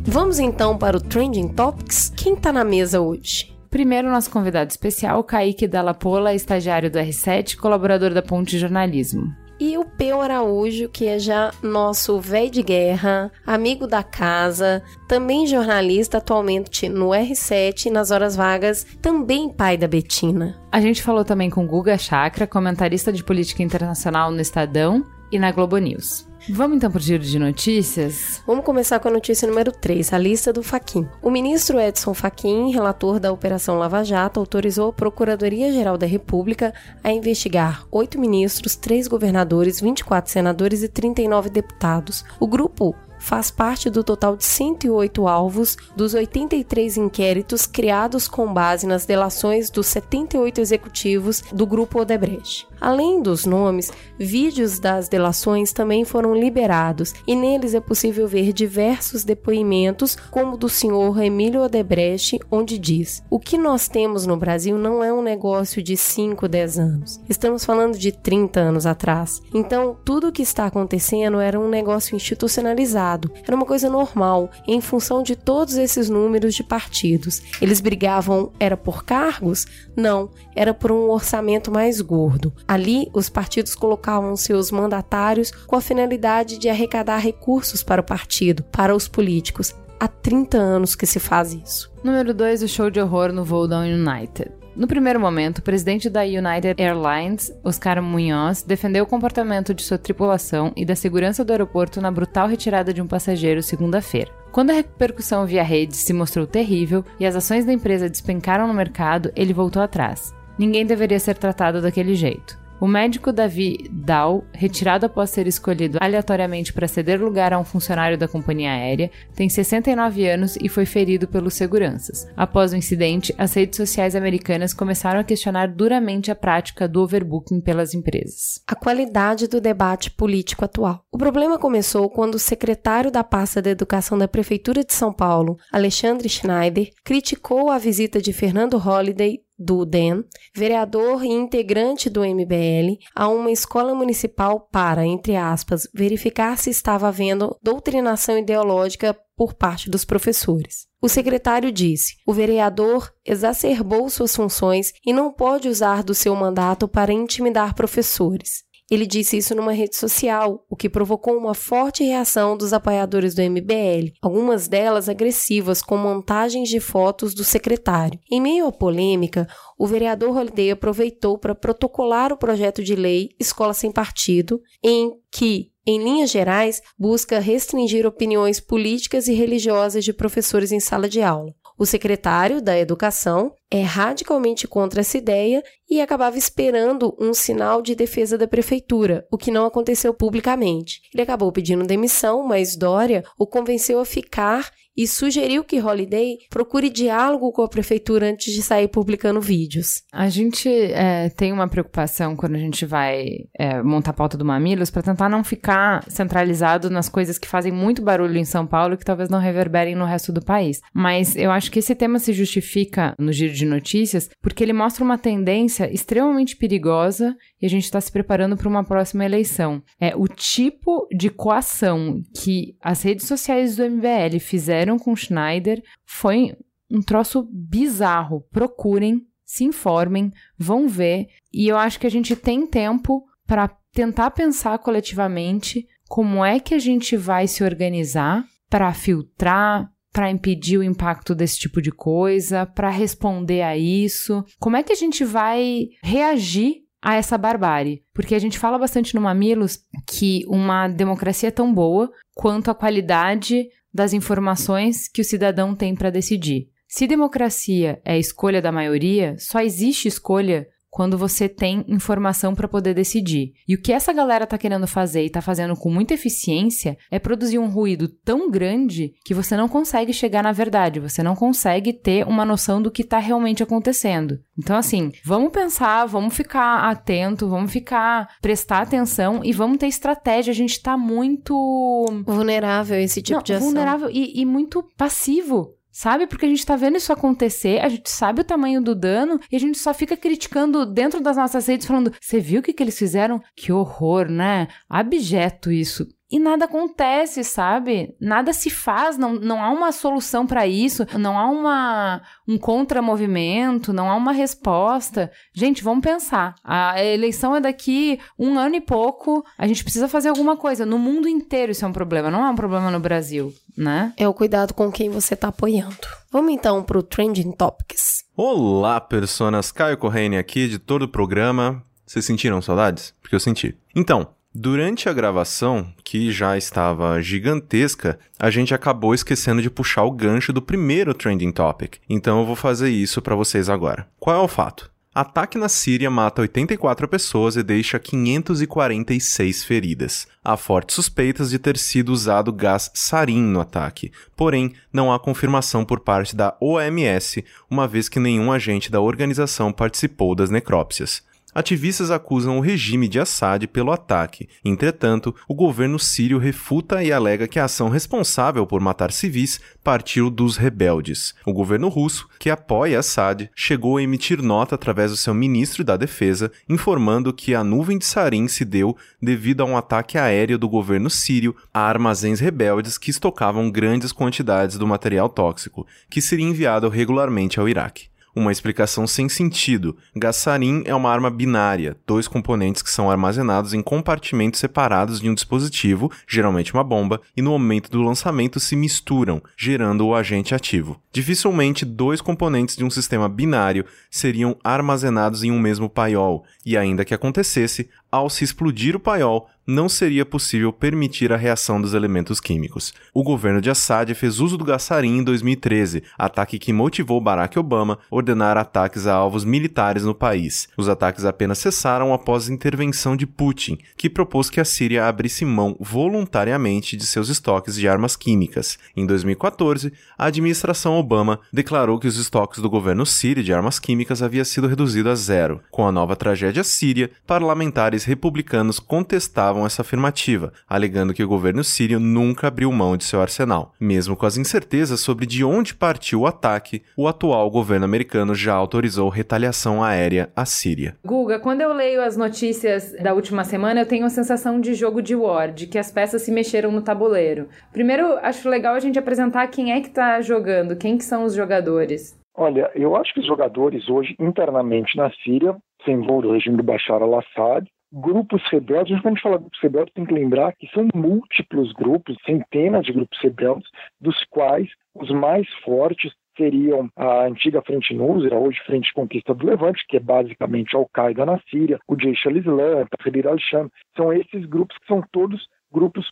Vamos 0.05 0.38
então 0.38 0.77
para 0.77 0.95
o 0.95 1.01
Trending 1.01 1.50
Topics. 1.50 2.13
Quem 2.15 2.33
está 2.36 2.53
na 2.53 2.63
mesa 2.63 3.01
hoje? 3.01 3.52
Primeiro, 3.74 4.12
nosso 4.12 4.30
convidado 4.30 4.70
especial, 4.70 5.24
Kaique 5.24 5.68
Dallapola, 5.68 6.36
estagiário 6.36 6.92
do 6.92 7.00
R7, 7.00 7.58
colaborador 7.58 8.13
da 8.13 8.22
Ponte 8.22 8.56
Jornalismo. 8.60 9.36
E 9.60 9.75
o 9.80 9.84
Peu 9.84 10.22
Araújo, 10.22 10.88
que 10.89 11.08
é 11.08 11.18
já 11.18 11.51
nosso 11.63 12.20
velho 12.20 12.51
de 12.51 12.62
guerra, 12.62 13.32
amigo 13.44 13.88
da 13.88 14.03
casa, 14.03 14.84
também 15.08 15.48
jornalista 15.48 16.20
atualmente 16.20 16.88
no 16.88 17.08
R7 17.08 17.88
e 17.88 17.89
nas 17.89 18.12
horas 18.12 18.36
vagas, 18.36 18.86
também 19.01 19.50
pai 19.50 19.75
da 19.75 19.88
Betina. 19.88 20.56
A 20.72 20.80
gente 20.80 21.01
falou 21.01 21.25
também 21.25 21.50
com 21.50 21.65
Guga 21.65 21.98
Chakra, 21.98 22.46
comentarista 22.46 23.12
de 23.12 23.24
política 23.24 23.63
internacional 23.63 24.30
no 24.30 24.39
Estadão 24.39 25.03
e 25.32 25.39
na 25.39 25.51
Globo 25.51 25.80
News. 25.80 26.32
Vamos 26.50 26.75
então 26.75 26.91
para 26.91 27.00
o 27.00 27.01
giro 27.01 27.23
de 27.23 27.39
notícias? 27.39 28.43
Vamos 28.45 28.65
começar 28.65 29.00
com 29.00 29.07
a 29.07 29.12
notícia 29.12 29.47
número 29.47 29.71
3, 29.71 30.12
a 30.12 30.17
lista 30.17 30.51
do 30.51 30.62
Faquin. 30.62 31.07
O 31.21 31.31
ministro 31.31 31.79
Edson 31.79 32.13
Fachin, 32.13 32.69
relator 32.69 33.17
da 33.17 33.31
Operação 33.31 33.77
Lava 33.79 34.03
Jato, 34.03 34.41
autorizou 34.41 34.89
a 34.89 34.93
Procuradoria-Geral 34.93 35.97
da 35.97 36.05
República 36.05 36.73
a 37.01 37.13
investigar 37.13 37.85
oito 37.89 38.19
ministros, 38.19 38.75
três 38.75 39.07
governadores, 39.07 39.79
24 39.79 40.29
senadores 40.29 40.83
e 40.83 40.89
39 40.89 41.50
deputados. 41.50 42.25
O 42.41 42.47
grupo 42.47 42.93
faz 43.24 43.50
parte 43.50 43.89
do 43.89 44.03
total 44.03 44.36
de 44.36 44.44
108 44.44 45.27
alvos 45.30 45.77
dos 45.96 46.13
83 46.13 46.98
inquéritos 46.98 47.65
criados 47.65 48.27
com 48.27 48.53
base 48.53 48.86
nas 48.86 49.06
delações 49.06 49.70
dos 49.70 49.88
78 49.88 50.60
executivos 50.60 51.42
do 51.53 51.65
Grupo 51.65 52.01
Odebrecht. 52.01 52.68
Além 52.84 53.22
dos 53.22 53.46
nomes, 53.46 53.94
vídeos 54.20 54.77
das 54.77 55.08
delações 55.08 55.72
também 55.72 56.03
foram 56.03 56.36
liberados 56.36 57.13
e 57.25 57.34
neles 57.34 57.74
é 57.74 57.80
possível 57.80 58.27
ver 58.27 58.51
diversos 58.51 59.24
depoimentos, 59.24 60.18
como 60.30 60.56
o 60.56 60.58
do 60.58 60.68
senhor 60.68 61.18
Emílio 61.24 61.62
Odebrecht, 61.62 62.42
onde 62.51 62.77
diz: 62.77 63.24
O 63.30 63.39
que 63.39 63.58
nós 63.58 63.88
temos 63.88 64.25
no 64.25 64.36
Brasil 64.36 64.77
não 64.77 65.01
é 65.01 65.13
um 65.13 65.22
negócio 65.22 65.82
de 65.82 65.96
5, 65.96 66.46
10 66.50 66.77
anos. 66.77 67.22
Estamos 67.30 67.63
falando 67.63 67.98
de 67.98 68.12
30 68.12 68.60
anos 68.60 68.86
atrás. 68.86 69.42
Então, 69.53 69.96
tudo 70.03 70.27
o 70.27 70.32
que 70.34 70.42
está 70.42 70.65
acontecendo 70.65 71.39
era 71.39 71.58
um 71.58 71.70
negócio 71.70 72.18
institucionalizado, 72.18 73.12
era 73.46 73.55
uma 73.55 73.65
coisa 73.65 73.89
normal, 73.89 74.50
em 74.67 74.82
função 74.82 75.24
de 75.24 75.36
todos 75.36 75.75
esses 75.75 76.10
números 76.10 76.55
de 76.55 76.63
partidos. 76.63 77.41
Eles 77.62 77.82
brigavam, 77.82 78.51
era 78.60 78.77
por 78.77 79.03
cargos? 79.03 79.65
Não, 79.96 80.29
era 80.55 80.74
por 80.74 80.91
um 80.91 81.10
orçamento 81.10 81.72
mais 81.72 82.01
gordo. 82.01 82.53
Ali, 82.67 83.10
os 83.13 83.29
partidos 83.29 83.75
colocavam 83.75 84.36
seus 84.36 84.72
mandatários 84.72 85.51
com 85.51 85.75
a 85.75 85.82
finalidade 85.82 86.58
de 86.58 86.70
arrecadar 86.70 87.17
recursos 87.17 87.84
para 87.84 88.01
o 88.01 88.05
partido, 88.05 88.63
para 88.63 88.96
os 88.96 89.08
políticos. 89.08 89.75
Há 90.00 90.08
30 90.08 90.58
anos 90.58 90.96
que 90.96 91.05
se 91.05 91.20
faz 91.20 91.53
isso. 91.53 91.91
Número 92.03 92.34
2, 92.34 92.63
o 92.63 92.67
show 92.67 92.89
de 92.89 93.00
horror 93.00 93.32
no 93.32 93.46
voo 93.46 93.67
da 93.67 93.79
United. 93.79 94.62
No 94.75 94.88
primeiro 94.88 95.20
momento, 95.20 95.60
o 95.60 95.62
presidente 95.62 96.10
da 96.10 96.24
United 96.24 96.82
Airlines, 96.82 97.53
Oscar 97.63 98.01
Munhoz, 98.01 98.63
defendeu 98.63 99.03
o 99.03 99.08
comportamento 99.08 99.72
de 99.72 99.84
sua 99.84 100.00
tripulação 100.00 100.74
e 100.75 100.84
da 100.84 100.96
segurança 100.96 101.46
do 101.46 101.51
aeroporto 101.51 102.01
na 102.01 102.10
brutal 102.10 102.48
retirada 102.48 102.92
de 102.92 103.00
um 103.00 103.06
passageiro 103.06 103.62
segunda-feira. 103.62 104.32
Quando 104.51 104.72
a 104.72 104.74
repercussão 104.74 105.46
via 105.46 105.62
redes 105.62 106.00
se 106.00 106.12
mostrou 106.12 106.48
terrível 106.48 107.06
e 107.20 107.25
as 107.25 107.36
ações 107.36 107.65
da 107.65 107.74
empresa 107.74 108.10
despencaram 108.10 108.68
no 108.68 108.74
mercado, 108.74 109.32
ele 109.36 109.53
voltou 109.53 109.82
atrás. 109.82 110.34
Ninguém 110.58 110.86
deveria 110.88 111.20
ser 111.20 111.38
tratado 111.38 111.80
daquele 111.80 112.15
jeito. 112.15 112.62
O 112.84 112.88
médico 112.88 113.32
Davi 113.32 113.90
Dow, 113.90 114.44
retirado 114.52 115.06
após 115.06 115.30
ser 115.30 115.48
escolhido 115.48 115.98
aleatoriamente 116.02 116.74
para 116.74 116.86
ceder 116.86 117.18
lugar 117.18 117.54
a 117.54 117.58
um 117.58 117.63
funcionário 117.63 118.18
da 118.18 118.28
companhia 118.28 118.74
aérea, 118.74 119.10
tem 119.34 119.48
69 119.48 120.28
anos 120.28 120.58
e 120.62 120.68
foi 120.68 120.86
ferido 120.86 121.25
pelos 121.25 121.54
seguranças. 121.54 122.28
Após 122.36 122.74
o 122.74 122.75
incidente, 122.75 123.34
as 123.38 123.54
redes 123.54 123.78
sociais 123.78 124.18
americanas 124.18 124.74
começaram 124.74 125.22
a 125.22 125.24
questionar 125.24 125.68
duramente 125.68 126.30
a 126.30 126.36
prática 126.36 126.86
do 126.86 127.02
overbooking 127.02 127.62
pelas 127.62 127.94
empresas. 127.94 128.62
A 128.68 128.75
qualidade 128.75 129.48
do 129.48 129.62
debate 129.62 130.12
político 130.12 130.66
atual. 130.66 131.06
O 131.10 131.18
problema 131.18 131.58
começou 131.58 132.10
quando 132.10 132.36
o 132.36 132.40
secretário 132.40 133.10
da 133.10 133.24
pasta 133.24 133.62
da 133.62 133.70
Educação 133.70 134.18
da 134.18 134.28
Prefeitura 134.28 134.84
de 134.84 134.94
São 134.94 135.13
Paulo, 135.13 135.56
Alexandre 135.72 136.28
Schneider, 136.28 136.90
criticou 137.02 137.72
a 137.72 137.78
visita 137.78 138.22
de 138.22 138.34
Fernando 138.34 138.78
Holliday 138.78 139.40
do 139.57 139.86
DEM, 139.86 140.24
vereador 140.55 141.24
e 141.24 141.29
integrante 141.29 142.10
do 142.10 142.22
MBL, 142.25 142.98
a 143.15 143.27
uma 143.27 143.51
escola 143.51 143.93
municipal 143.93 144.67
para, 144.72 145.05
entre 145.05 145.36
aspas, 145.36 145.88
verificar 145.93 146.57
se 146.57 146.69
estava 146.69 147.07
havendo 147.07 147.57
doutrinação 147.62 148.38
ideológica 148.38 149.17
por 149.36 149.53
parte 149.53 149.89
dos 149.89 150.05
professores. 150.05 150.88
O 151.01 151.10
secretário 151.10 151.72
disse: 151.72 152.15
o 152.25 152.33
vereador 152.33 153.12
exacerbou 153.25 154.10
suas 154.10 154.36
funções 154.36 154.93
e 155.05 155.12
não 155.12 155.31
pode 155.31 155.67
usar 155.67 156.03
do 156.03 156.13
seu 156.13 156.36
mandato 156.36 156.88
para 156.88 157.12
intimidar 157.12 157.75
professores. 157.75 158.63
Ele 158.92 159.06
disse 159.06 159.38
isso 159.38 159.56
numa 159.56 159.72
rede 159.72 159.96
social, 159.96 160.66
o 160.70 160.75
que 160.75 160.90
provocou 160.90 161.38
uma 161.38 161.54
forte 161.54 162.04
reação 162.04 162.58
dos 162.58 162.74
apoiadores 162.74 163.34
do 163.34 163.42
MBL, 163.42 164.12
algumas 164.22 164.68
delas 164.68 165.08
agressivas 165.08 165.82
com 165.82 165.98
montagens 165.98 166.70
de 166.70 166.80
fotos 166.80 167.34
do 167.34 167.44
secretário. 167.44 168.20
Em 168.32 168.42
meio 168.42 168.68
à 168.68 168.72
polêmica, 168.72 169.48
o 169.80 169.88
vereador 169.88 170.38
Holiday 170.38 170.72
aproveitou 170.72 171.38
para 171.38 171.56
protocolar 171.56 172.32
o 172.32 172.38
projeto 172.38 172.84
de 172.84 172.96
lei 172.96 173.30
Escola 173.40 173.74
Sem 173.74 173.92
Partido, 173.92 174.62
em 174.84 175.12
que 175.32 175.74
em 175.86 176.02
linhas 176.02 176.32
gerais, 176.32 176.82
busca 176.98 177.40
restringir 177.40 178.06
opiniões 178.06 178.60
políticas 178.60 179.28
e 179.28 179.34
religiosas 179.34 180.06
de 180.06 180.13
professores 180.13 180.72
em 180.72 180.80
sala 180.80 181.10
de 181.10 181.22
aula. 181.22 181.54
O 181.77 181.86
secretário 181.86 182.62
da 182.62 182.77
Educação 182.77 183.53
é 183.70 183.82
radicalmente 183.82 184.68
contra 184.68 185.01
essa 185.01 185.18
ideia 185.18 185.63
e 185.89 186.00
acabava 186.00 186.38
esperando 186.38 187.15
um 187.20 187.34
sinal 187.34 187.82
de 187.82 187.96
defesa 187.96 188.38
da 188.38 188.48
prefeitura, 188.48 189.27
o 189.32 189.38
que 189.38 189.51
não 189.51 189.65
aconteceu 189.65 190.13
publicamente. 190.13 191.01
Ele 191.13 191.24
acabou 191.24 191.51
pedindo 191.51 191.86
demissão, 191.86 192.44
mas 192.44 192.75
Dória 192.75 193.24
o 193.38 193.48
convenceu 193.48 194.00
a 194.00 194.06
ficar 194.06 194.72
e 194.95 195.07
sugeriu 195.07 195.63
que 195.63 195.81
Holiday 195.81 196.38
procure 196.50 196.89
diálogo 196.89 197.51
com 197.51 197.63
a 197.63 197.67
prefeitura 197.67 198.29
antes 198.29 198.53
de 198.53 198.62
sair 198.62 198.88
publicando 198.88 199.41
vídeos. 199.41 200.03
A 200.12 200.29
gente 200.29 200.69
é, 200.69 201.29
tem 201.29 201.51
uma 201.51 201.67
preocupação 201.67 202.35
quando 202.35 202.55
a 202.55 202.59
gente 202.59 202.85
vai 202.85 203.25
é, 203.57 203.81
montar 203.81 204.12
a 204.12 204.13
pauta 204.13 204.38
do 204.38 204.45
Mamilos 204.45 204.91
para 204.91 205.01
tentar 205.01 205.29
não 205.29 205.43
ficar 205.43 206.03
centralizado 206.07 206.89
nas 206.89 207.09
coisas 207.09 207.38
que 207.38 207.47
fazem 207.47 207.71
muito 207.71 208.01
barulho 208.01 208.38
em 208.38 208.45
São 208.45 208.67
Paulo 208.67 208.93
e 208.93 208.97
que 208.97 209.05
talvez 209.05 209.29
não 209.29 209.39
reverberem 209.39 209.95
no 209.95 210.05
resto 210.05 210.31
do 210.31 210.43
país. 210.43 210.79
Mas 210.93 211.35
eu 211.35 211.51
acho 211.51 211.71
que 211.71 211.79
esse 211.79 211.95
tema 211.95 212.19
se 212.19 212.31
justifica 212.33 213.15
no 213.17 213.31
giro 213.31 213.53
de 213.53 213.65
notícias 213.65 214.29
porque 214.41 214.63
ele 214.63 214.73
mostra 214.73 215.03
uma 215.03 215.17
tendência 215.17 215.91
extremamente 215.91 216.55
perigosa 216.55 217.35
e 217.62 217.65
a 217.65 217.69
gente 217.69 217.85
está 217.85 218.00
se 218.00 218.12
preparando 218.12 218.55
para 218.55 218.69
uma 218.69 218.83
próxima 218.83 219.25
eleição. 219.25 219.81
É 220.00 220.15
o 220.15 220.27
tipo 220.27 221.07
de 221.12 221.29
coação 221.29 222.21
que 222.35 222.75
as 222.81 223.01
redes 223.01 223.25
sociais 223.25 223.75
do 223.75 223.89
MBL 223.89 224.39
fizeram 224.39 224.83
com 225.00 225.16
Schneider 225.16 225.84
foi 226.06 226.56
um 226.90 227.02
troço 227.02 227.48
bizarro. 227.52 228.46
Procurem, 228.52 229.25
se 229.46 229.63
informem, 229.63 230.32
vão 230.58 230.88
ver. 230.88 231.28
E 231.52 231.68
eu 231.68 231.78
acho 231.78 232.00
que 232.00 232.08
a 232.08 232.12
gente 232.12 232.36
tem 232.36 232.68
tempo 232.68 233.24
para 233.46 233.68
tentar 233.92 234.32
pensar 234.32 234.78
coletivamente 234.80 235.88
como 236.08 236.44
é 236.44 236.60
que 236.60 236.74
a 236.74 236.80
gente 236.80 237.18
vai 237.18 237.48
se 237.48 237.63
organizar 237.63 238.46
para 238.70 238.94
filtrar, 238.94 239.90
para 240.12 240.30
impedir 240.30 240.78
o 240.78 240.84
impacto 240.84 241.34
desse 241.34 241.58
tipo 241.58 241.82
de 241.82 241.92
coisa, 241.92 242.66
para 242.66 242.90
responder 242.90 243.62
a 243.62 243.75
isso? 243.75 244.44
Como 244.60 244.75
é 244.75 244.84
que 244.84 244.94
a 244.94 244.96
gente 244.96 245.24
vai 245.24 245.88
reagir 246.04 246.84
a 247.04 247.16
essa 247.16 247.38
barbárie. 247.38 248.02
Porque 248.13 248.34
a 248.34 248.40
gente 248.40 248.58
fala 248.58 248.80
bastante 248.80 249.13
no 249.13 249.22
Mamilos 249.22 249.80
que 250.08 250.46
uma 250.48 250.88
democracia 250.88 251.50
é 251.50 251.52
tão 251.52 251.74
boa 251.74 252.10
quanto 252.34 252.72
a 252.72 252.75
qualidade 252.75 253.68
das 253.93 254.13
informações 254.13 255.07
que 255.07 255.21
o 255.21 255.25
cidadão 255.25 255.75
tem 255.75 255.95
para 255.95 256.09
decidir. 256.09 256.69
Se 256.88 257.07
democracia 257.07 258.01
é 258.03 258.13
a 258.13 258.17
escolha 258.17 258.62
da 258.62 258.71
maioria, 258.71 259.35
só 259.38 259.62
existe 259.62 260.07
escolha 260.07 260.67
quando 260.93 261.17
você 261.17 261.50
tem 261.50 261.83
informação 261.88 262.53
para 262.53 262.67
poder 262.67 262.93
decidir. 262.93 263.53
E 263.67 263.73
o 263.73 263.81
que 263.81 263.91
essa 263.91 264.13
galera 264.13 264.45
tá 264.45 264.59
querendo 264.59 264.85
fazer 264.85 265.25
e 265.25 265.29
tá 265.29 265.41
fazendo 265.41 265.75
com 265.75 265.89
muita 265.89 266.13
eficiência 266.13 266.95
é 267.09 267.17
produzir 267.17 267.57
um 267.57 267.67
ruído 267.67 268.07
tão 268.07 268.51
grande 268.51 269.12
que 269.25 269.33
você 269.33 269.57
não 269.57 269.67
consegue 269.67 270.13
chegar 270.13 270.43
na 270.43 270.51
verdade, 270.51 271.00
você 271.00 271.23
não 271.23 271.35
consegue 271.35 271.93
ter 271.93 272.27
uma 272.27 272.45
noção 272.45 272.79
do 272.79 272.91
que 272.91 273.03
tá 273.03 273.17
realmente 273.17 273.63
acontecendo. 273.63 274.39
Então 274.55 274.77
assim, 274.77 275.12
vamos 275.25 275.51
pensar, 275.51 276.05
vamos 276.05 276.35
ficar 276.35 276.88
atento, 276.88 277.50
vamos 277.50 277.71
ficar 277.71 278.29
prestar 278.39 278.83
atenção 278.83 279.41
e 279.43 279.51
vamos 279.51 279.79
ter 279.79 279.88
estratégia. 279.88 280.51
A 280.51 280.55
gente 280.55 280.79
tá 280.79 280.95
muito 280.95 282.05
vulnerável 282.23 282.97
a 282.97 283.01
esse 283.01 283.19
tipo 283.19 283.38
não, 283.38 283.43
de 283.43 283.53
ação. 283.53 283.65
Vulnerável 283.65 284.12
e, 284.12 284.39
e 284.39 284.45
muito 284.45 284.83
passivo 284.95 285.73
Sabe? 285.93 286.25
Porque 286.25 286.47
a 286.47 286.50
gente 286.50 286.65
tá 286.65 286.75
vendo 286.75 286.97
isso 286.97 287.13
acontecer, 287.13 287.79
a 287.79 287.88
gente 287.88 288.09
sabe 288.09 288.41
o 288.41 288.43
tamanho 288.43 288.81
do 288.81 288.95
dano 288.95 289.39
e 289.51 289.55
a 289.55 289.59
gente 289.59 289.77
só 289.77 289.93
fica 289.93 290.17
criticando 290.17 290.88
dentro 290.88 291.21
das 291.21 291.38
nossas 291.38 291.67
redes, 291.67 291.85
falando: 291.85 292.12
você 292.19 292.39
viu 292.39 292.62
o 292.62 292.63
que, 292.63 292.73
que 292.73 292.81
eles 292.81 292.97
fizeram? 292.97 293.39
Que 293.55 293.71
horror, 293.71 294.27
né? 294.27 294.67
Abjeto 294.89 295.71
isso 295.71 296.07
e 296.33 296.39
nada 296.39 296.65
acontece, 296.65 297.43
sabe? 297.43 298.15
Nada 298.19 298.53
se 298.53 298.71
faz, 298.71 299.19
não, 299.19 299.33
não 299.33 299.63
há 299.63 299.69
uma 299.69 299.91
solução 299.91 300.47
para 300.47 300.65
isso, 300.65 301.05
não 301.19 301.38
há 301.38 301.47
uma, 301.47 302.23
um 302.47 302.57
contramovimento, 302.57 303.93
não 303.93 304.09
há 304.09 304.15
uma 304.15 304.31
resposta. 304.31 305.31
Gente, 305.53 305.83
vamos 305.83 306.03
pensar. 306.03 306.55
A 306.63 307.03
eleição 307.03 307.55
é 307.55 307.62
daqui 307.62 308.19
um 308.38 308.57
ano 308.57 308.73
e 308.73 308.81
pouco, 308.81 309.45
a 309.55 309.67
gente 309.67 309.83
precisa 309.83 310.07
fazer 310.07 310.29
alguma 310.29 310.57
coisa. 310.57 310.88
No 310.88 310.97
mundo 310.97 311.27
inteiro 311.27 311.71
isso 311.71 311.85
é 311.85 311.88
um 311.88 311.93
problema, 311.93 312.31
não 312.31 312.43
é 312.43 312.50
um 312.50 312.55
problema 312.55 312.89
no 312.89 313.00
Brasil, 313.00 313.53
né? 313.77 314.13
É 314.18 314.27
o 314.27 314.34
cuidado 314.34 314.74
com 314.74 314.92
quem 314.92 315.10
você 315.10 315.36
tá 315.36 315.50
apoiando. 315.50 315.96
Vamos 316.32 316.53
então 316.53 316.84
pro 316.84 317.03
Trending 317.03 317.51
Topics. 317.51 318.24
Olá, 318.36 319.00
personas. 319.00 319.72
Caio 319.72 319.98
Correia 319.98 320.39
aqui, 320.39 320.68
de 320.68 320.80
todo 320.80 321.03
o 321.03 321.08
programa. 321.08 321.84
Vocês 322.06 322.25
sentiram 322.25 322.62
saudades? 322.62 323.13
Porque 323.22 323.36
eu 323.36 323.39
senti. 323.39 323.77
Então, 323.96 324.30
Durante 324.56 325.10
a 325.10 325.13
gravação, 325.13 325.92
que 326.03 326.32
já 326.32 326.56
estava 326.56 327.20
gigantesca, 327.24 328.20
a 328.38 328.51
gente 328.51 328.72
acabou 328.72 329.15
esquecendo 329.15 329.63
de 329.63 329.70
puxar 329.70 330.03
o 330.03 330.12
gancho 330.12 330.53
do 330.53 330.62
primeiro 330.62 331.12
trending 331.12 331.51
topic. 331.51 331.96
Então 332.08 332.39
eu 332.39 332.46
vou 332.46 332.56
fazer 332.56 332.92
isso 332.92 333.20
para 333.20 333.36
vocês 333.36 333.68
agora. 333.68 334.08
Qual 334.20 334.36
é 334.36 334.39
o 334.39 334.48
fato? 334.48 334.92
Ataque 335.15 335.60
na 335.60 335.70
Síria 335.70 336.10
mata 336.10 336.41
84 336.41 337.08
pessoas 337.08 337.55
e 337.55 337.62
deixa 337.62 338.00
546 338.00 339.63
feridas. 339.63 340.27
Há 340.43 340.58
fortes 340.58 340.96
suspeitas 340.96 341.51
de 341.51 341.60
ter 341.60 341.77
sido 341.77 342.10
usado 342.10 342.51
gás 342.51 342.89
sarin 342.96 343.43
no 343.43 343.62
ataque, 343.62 344.12
porém 344.36 344.74
não 344.91 345.13
há 345.13 345.20
confirmação 345.20 345.86
por 345.86 346.00
parte 346.00 346.36
da 346.36 346.58
OMS, 346.60 347.46
uma 347.70 347.88
vez 347.88 348.10
que 348.10 348.20
nenhum 348.20 348.51
agente 348.51 348.91
da 348.91 349.01
organização 349.01 349.72
participou 349.72 350.34
das 350.34 350.49
necrópsias. 350.49 351.21
Ativistas 351.56 352.10
acusam 352.10 352.58
o 352.58 352.62
regime 352.62 353.08
de 353.08 353.20
Assad 353.20 353.68
pelo 353.68 353.92
ataque. 353.92 354.50
Entretanto, 354.66 355.36
o 355.48 355.54
governo 355.54 356.00
sírio 356.00 356.39
refuta 356.39 357.04
e 357.04 357.12
alega 357.12 357.48
que 357.48 357.60
a 357.60 357.66
ação 357.66 357.89
responsável 357.89 358.66
por 358.66 358.82
matar 358.82 359.12
civis 359.12 359.62
partiu 359.84 360.30
dos 360.30 360.58
rebeldes. 360.58 361.36
O 361.46 361.54
governo 361.54 361.89
russo, 361.89 362.28
que 362.39 362.50
apoia 362.50 363.00
Assad, 363.00 363.50
chegou 363.56 363.98
a 363.98 364.04
emitir 364.04 364.42
nota 364.42 364.76
através 364.76 365.12
do 365.12 365.18
seu 365.18 365.34
ministro 365.34 365.84
da 365.84 365.96
Defesa, 365.96 366.52
informando 366.68 367.34
que 367.34 367.54
a 367.54 367.63
nuvem 367.63 367.98
de 367.98 368.06
sarin 368.06 368.48
se 368.48 368.66
deu 368.66 368.98
devido 369.22 369.62
a 369.62 369.66
um 369.66 369.78
ataque 369.78 370.18
aéreo 370.18 370.58
do 370.58 370.68
governo 370.68 371.10
sírio 371.10 371.56
a 371.74 371.82
armazéns 371.82 372.39
rebeldes 372.39 372.98
que 372.98 373.12
estocavam 373.12 373.70
grandes 373.70 374.12
quantidades 374.12 374.78
do 374.78 374.88
material 374.88 375.30
tóxico, 375.30 375.86
que 376.10 376.22
seria 376.22 376.46
enviado 376.46 376.89
regularmente 376.89 377.60
ao 377.60 377.70
Iraque. 377.70 378.12
Uma 378.36 378.52
explicação 378.52 379.06
sem 379.06 379.30
sentido. 379.30 379.96
Gassarin 380.15 380.82
é 380.86 380.96
uma 380.96 381.12
arma 381.12 381.30
binária, 381.30 381.96
dois 382.08 382.28
componentes 382.28 382.82
que 382.82 382.89
são 382.89 383.12
armazenados 383.12 383.76
em 383.76 383.82
compartimentos 383.84 384.60
separados 384.60 385.19
de 385.19 385.30
um 385.30 385.36
dispositivo, 385.36 386.12
geralmente 386.28 386.74
uma 386.74 386.84
bomba, 386.84 387.22
e 387.38 387.43
no 387.43 387.52
momento 387.52 387.91
do 387.91 388.02
lançamento 388.02 388.60
se 388.60 388.76
misturam, 388.76 389.39
gerando 389.56 390.08
o 390.08 390.15
agente 390.15 390.56
ativo. 390.56 391.00
Dificilmente 391.12 391.86
dois 391.86 392.22
componentes 392.22 392.76
de 392.76 392.84
um 392.84 392.89
sistema 392.89 393.30
binário 393.30 393.86
seriam 394.10 394.58
armazenados 394.63 395.43
em 395.43 395.52
um 395.52 395.60
mesmo 395.60 395.88
paiol, 395.88 396.43
e 396.65 396.76
ainda 396.76 397.06
que 397.06 397.13
acontecesse, 397.13 397.88
ao 398.12 398.32
se 398.32 398.43
explodir 398.43 398.96
o 398.96 399.00
paiol, 399.00 399.48
não 399.65 399.88
seria 399.88 400.26
possível 400.26 400.73
permitir 400.73 401.32
a 401.32 401.38
reação 401.38 401.82
dos 401.82 401.93
elementos 401.93 402.39
químicos. 402.39 402.93
O 403.13 403.23
governo 403.23 403.62
de 403.62 403.69
Assad 403.69 404.13
fez 404.13 404.39
uso 404.39 404.58
do 404.58 404.65
gassarim 404.65 405.17
em 405.17 405.23
2013, 405.23 406.04
ataque 406.17 406.60
que 406.60 406.73
motivou 406.73 407.21
Barack 407.21 407.58
Obama 407.58 407.99
a 408.12 408.15
ordenar 408.15 408.58
ataques 408.58 409.08
a 409.08 409.13
alvos 409.13 409.45
militares 409.45 410.04
no 410.04 410.13
país. 410.13 410.67
Os 410.78 410.89
ataques 410.89 411.26
apenas 411.26 411.60
cessaram 411.60 412.13
após 412.13 412.49
a 412.49 412.54
intervenção 412.54 413.15
de 413.15 413.26
Putin, 413.26 413.78
que 413.95 414.10
propôs 414.10 414.49
que 414.49 414.60
a 414.60 414.65
Síria 414.65 415.08
abrisse 415.08 415.45
mão 415.45 415.78
voluntariamente 415.80 416.97
de 416.97 417.06
seus 417.06 417.30
estoques 417.30 417.76
de 417.76 417.88
armas 417.88 418.15
químicas. 418.15 418.78
Em 418.95 419.06
2014, 419.06 419.93
a 420.17 420.26
administração 420.26 420.97
Obama 420.97 421.39
declarou 421.52 421.99
que 421.99 422.08
os 422.08 422.17
estoques 422.17 422.62
do 422.62 422.69
governo 422.69 423.06
sírio 423.06 423.43
de 423.43 423.54
armas 423.54 423.80
químicas 423.80 424.21
havia 424.21 424.43
sido 424.43 424.67
reduzido 424.67 425.10
a 425.10 425.15
zero. 425.15 425.62
Com 425.71 425.88
a 425.88 425.91
nova 425.91 426.15
tragédia 426.15 426.63
síria, 426.63 427.12
parlamentares 427.26 428.04
republicanos 428.04 428.80
contestavam 428.80 429.53
contestavam 429.54 429.66
essa 429.66 429.84
afirmativa, 429.84 430.52
alegando 430.68 431.13
que 431.13 431.24
o 431.24 431.28
governo 431.28 431.63
sírio 431.63 432.00
nunca 432.00 432.48
abriu 432.48 432.72
mão 432.72 432.98
de 432.98 433.04
seu 433.04 433.22
arsenal. 433.22 433.74
Mesmo 433.80 434.16
com 434.16 434.26
as 434.26 434.38
incertezas 434.38 435.00
sobre 435.00 435.26
de 435.26 435.44
onde 435.44 435.76
partiu 435.76 436.22
o 436.22 436.28
ataque, 436.28 436.82
o 436.98 437.08
atual 437.08 437.50
governo 437.50 437.86
americano 437.86 438.34
já 438.34 438.54
autorizou 438.54 439.10
retaliação 439.10 439.84
aérea 439.84 440.32
à 440.36 440.46
Síria. 440.46 440.96
Guga, 441.06 441.39
quando 441.39 441.62
eu 441.62 441.72
leio 441.72 442.02
as 442.02 442.18
notícias 442.18 442.94
da 443.02 443.13
última 443.13 443.44
semana, 443.44 443.82
eu 443.82 443.86
tenho 443.86 444.06
a 444.06 444.10
sensação 444.10 444.60
de 444.60 444.74
jogo 444.74 445.02
de 445.02 445.16
war, 445.16 445.52
de 445.52 445.68
que 445.68 445.78
as 445.78 445.92
peças 445.92 446.24
se 446.24 446.32
mexeram 446.32 446.72
no 446.72 446.82
tabuleiro. 446.82 447.48
Primeiro, 447.72 448.18
acho 448.22 448.50
legal 448.50 448.74
a 448.74 448.80
gente 448.80 448.98
apresentar 448.98 449.48
quem 449.48 449.72
é 449.72 449.80
que 449.80 449.88
está 449.88 450.20
jogando, 450.22 450.76
quem 450.76 450.98
que 450.98 451.04
são 451.04 451.24
os 451.24 451.36
jogadores. 451.36 452.18
Olha, 452.36 452.72
eu 452.74 452.96
acho 452.96 453.13
que 453.13 453.20
os 453.20 453.28
jogadores 453.28 453.88
hoje 453.88 454.16
internamente 454.20 454.98
na 454.98 455.12
Síria, 455.24 455.56
sem 455.86 455.96
envolve 455.96 456.28
o 456.28 456.34
regime 456.34 456.58
do 456.58 456.63
Bashar 456.63 457.02
al-Assad, 457.02 457.68
grupos 457.93 458.41
rebeldes, 458.49 458.99
quando 459.01 459.06
a 459.06 459.10
gente 459.12 459.21
fala 459.21 459.38
grupos 459.38 459.60
rebeldes, 459.62 459.93
tem 459.93 460.06
que 460.06 460.13
lembrar 460.13 460.53
que 460.53 460.67
são 460.73 460.88
múltiplos 460.95 461.71
grupos, 461.73 462.17
centenas 462.25 462.86
de 462.86 462.91
grupos 462.91 463.19
rebeldes, 463.21 463.69
dos 464.01 464.23
quais 464.25 464.67
os 464.95 465.12
mais 465.12 465.47
fortes 465.63 466.12
seriam 466.36 466.89
a 466.95 467.25
antiga 467.25 467.62
Frente 467.62 467.93
Nusra, 467.93 468.36
hoje 468.36 468.60
Frente 468.65 468.91
Conquista 468.93 469.36
do 469.36 469.45
Levante, 469.45 469.86
que 469.88 469.97
é 469.97 469.99
basicamente 469.99 470.75
Al-Qaeda 470.75 471.25
na 471.25 471.39
Síria, 471.49 471.79
o 471.88 471.95
Jaish 471.99 472.25
al-Islam, 472.25 472.88
Tahrir 472.97 473.27
al-Sham. 473.27 473.69
São 473.95 474.12
esses 474.12 474.45
grupos 474.45 474.75
que 474.79 474.88
são 474.88 475.03
todos 475.12 475.47
grupos 475.71 476.10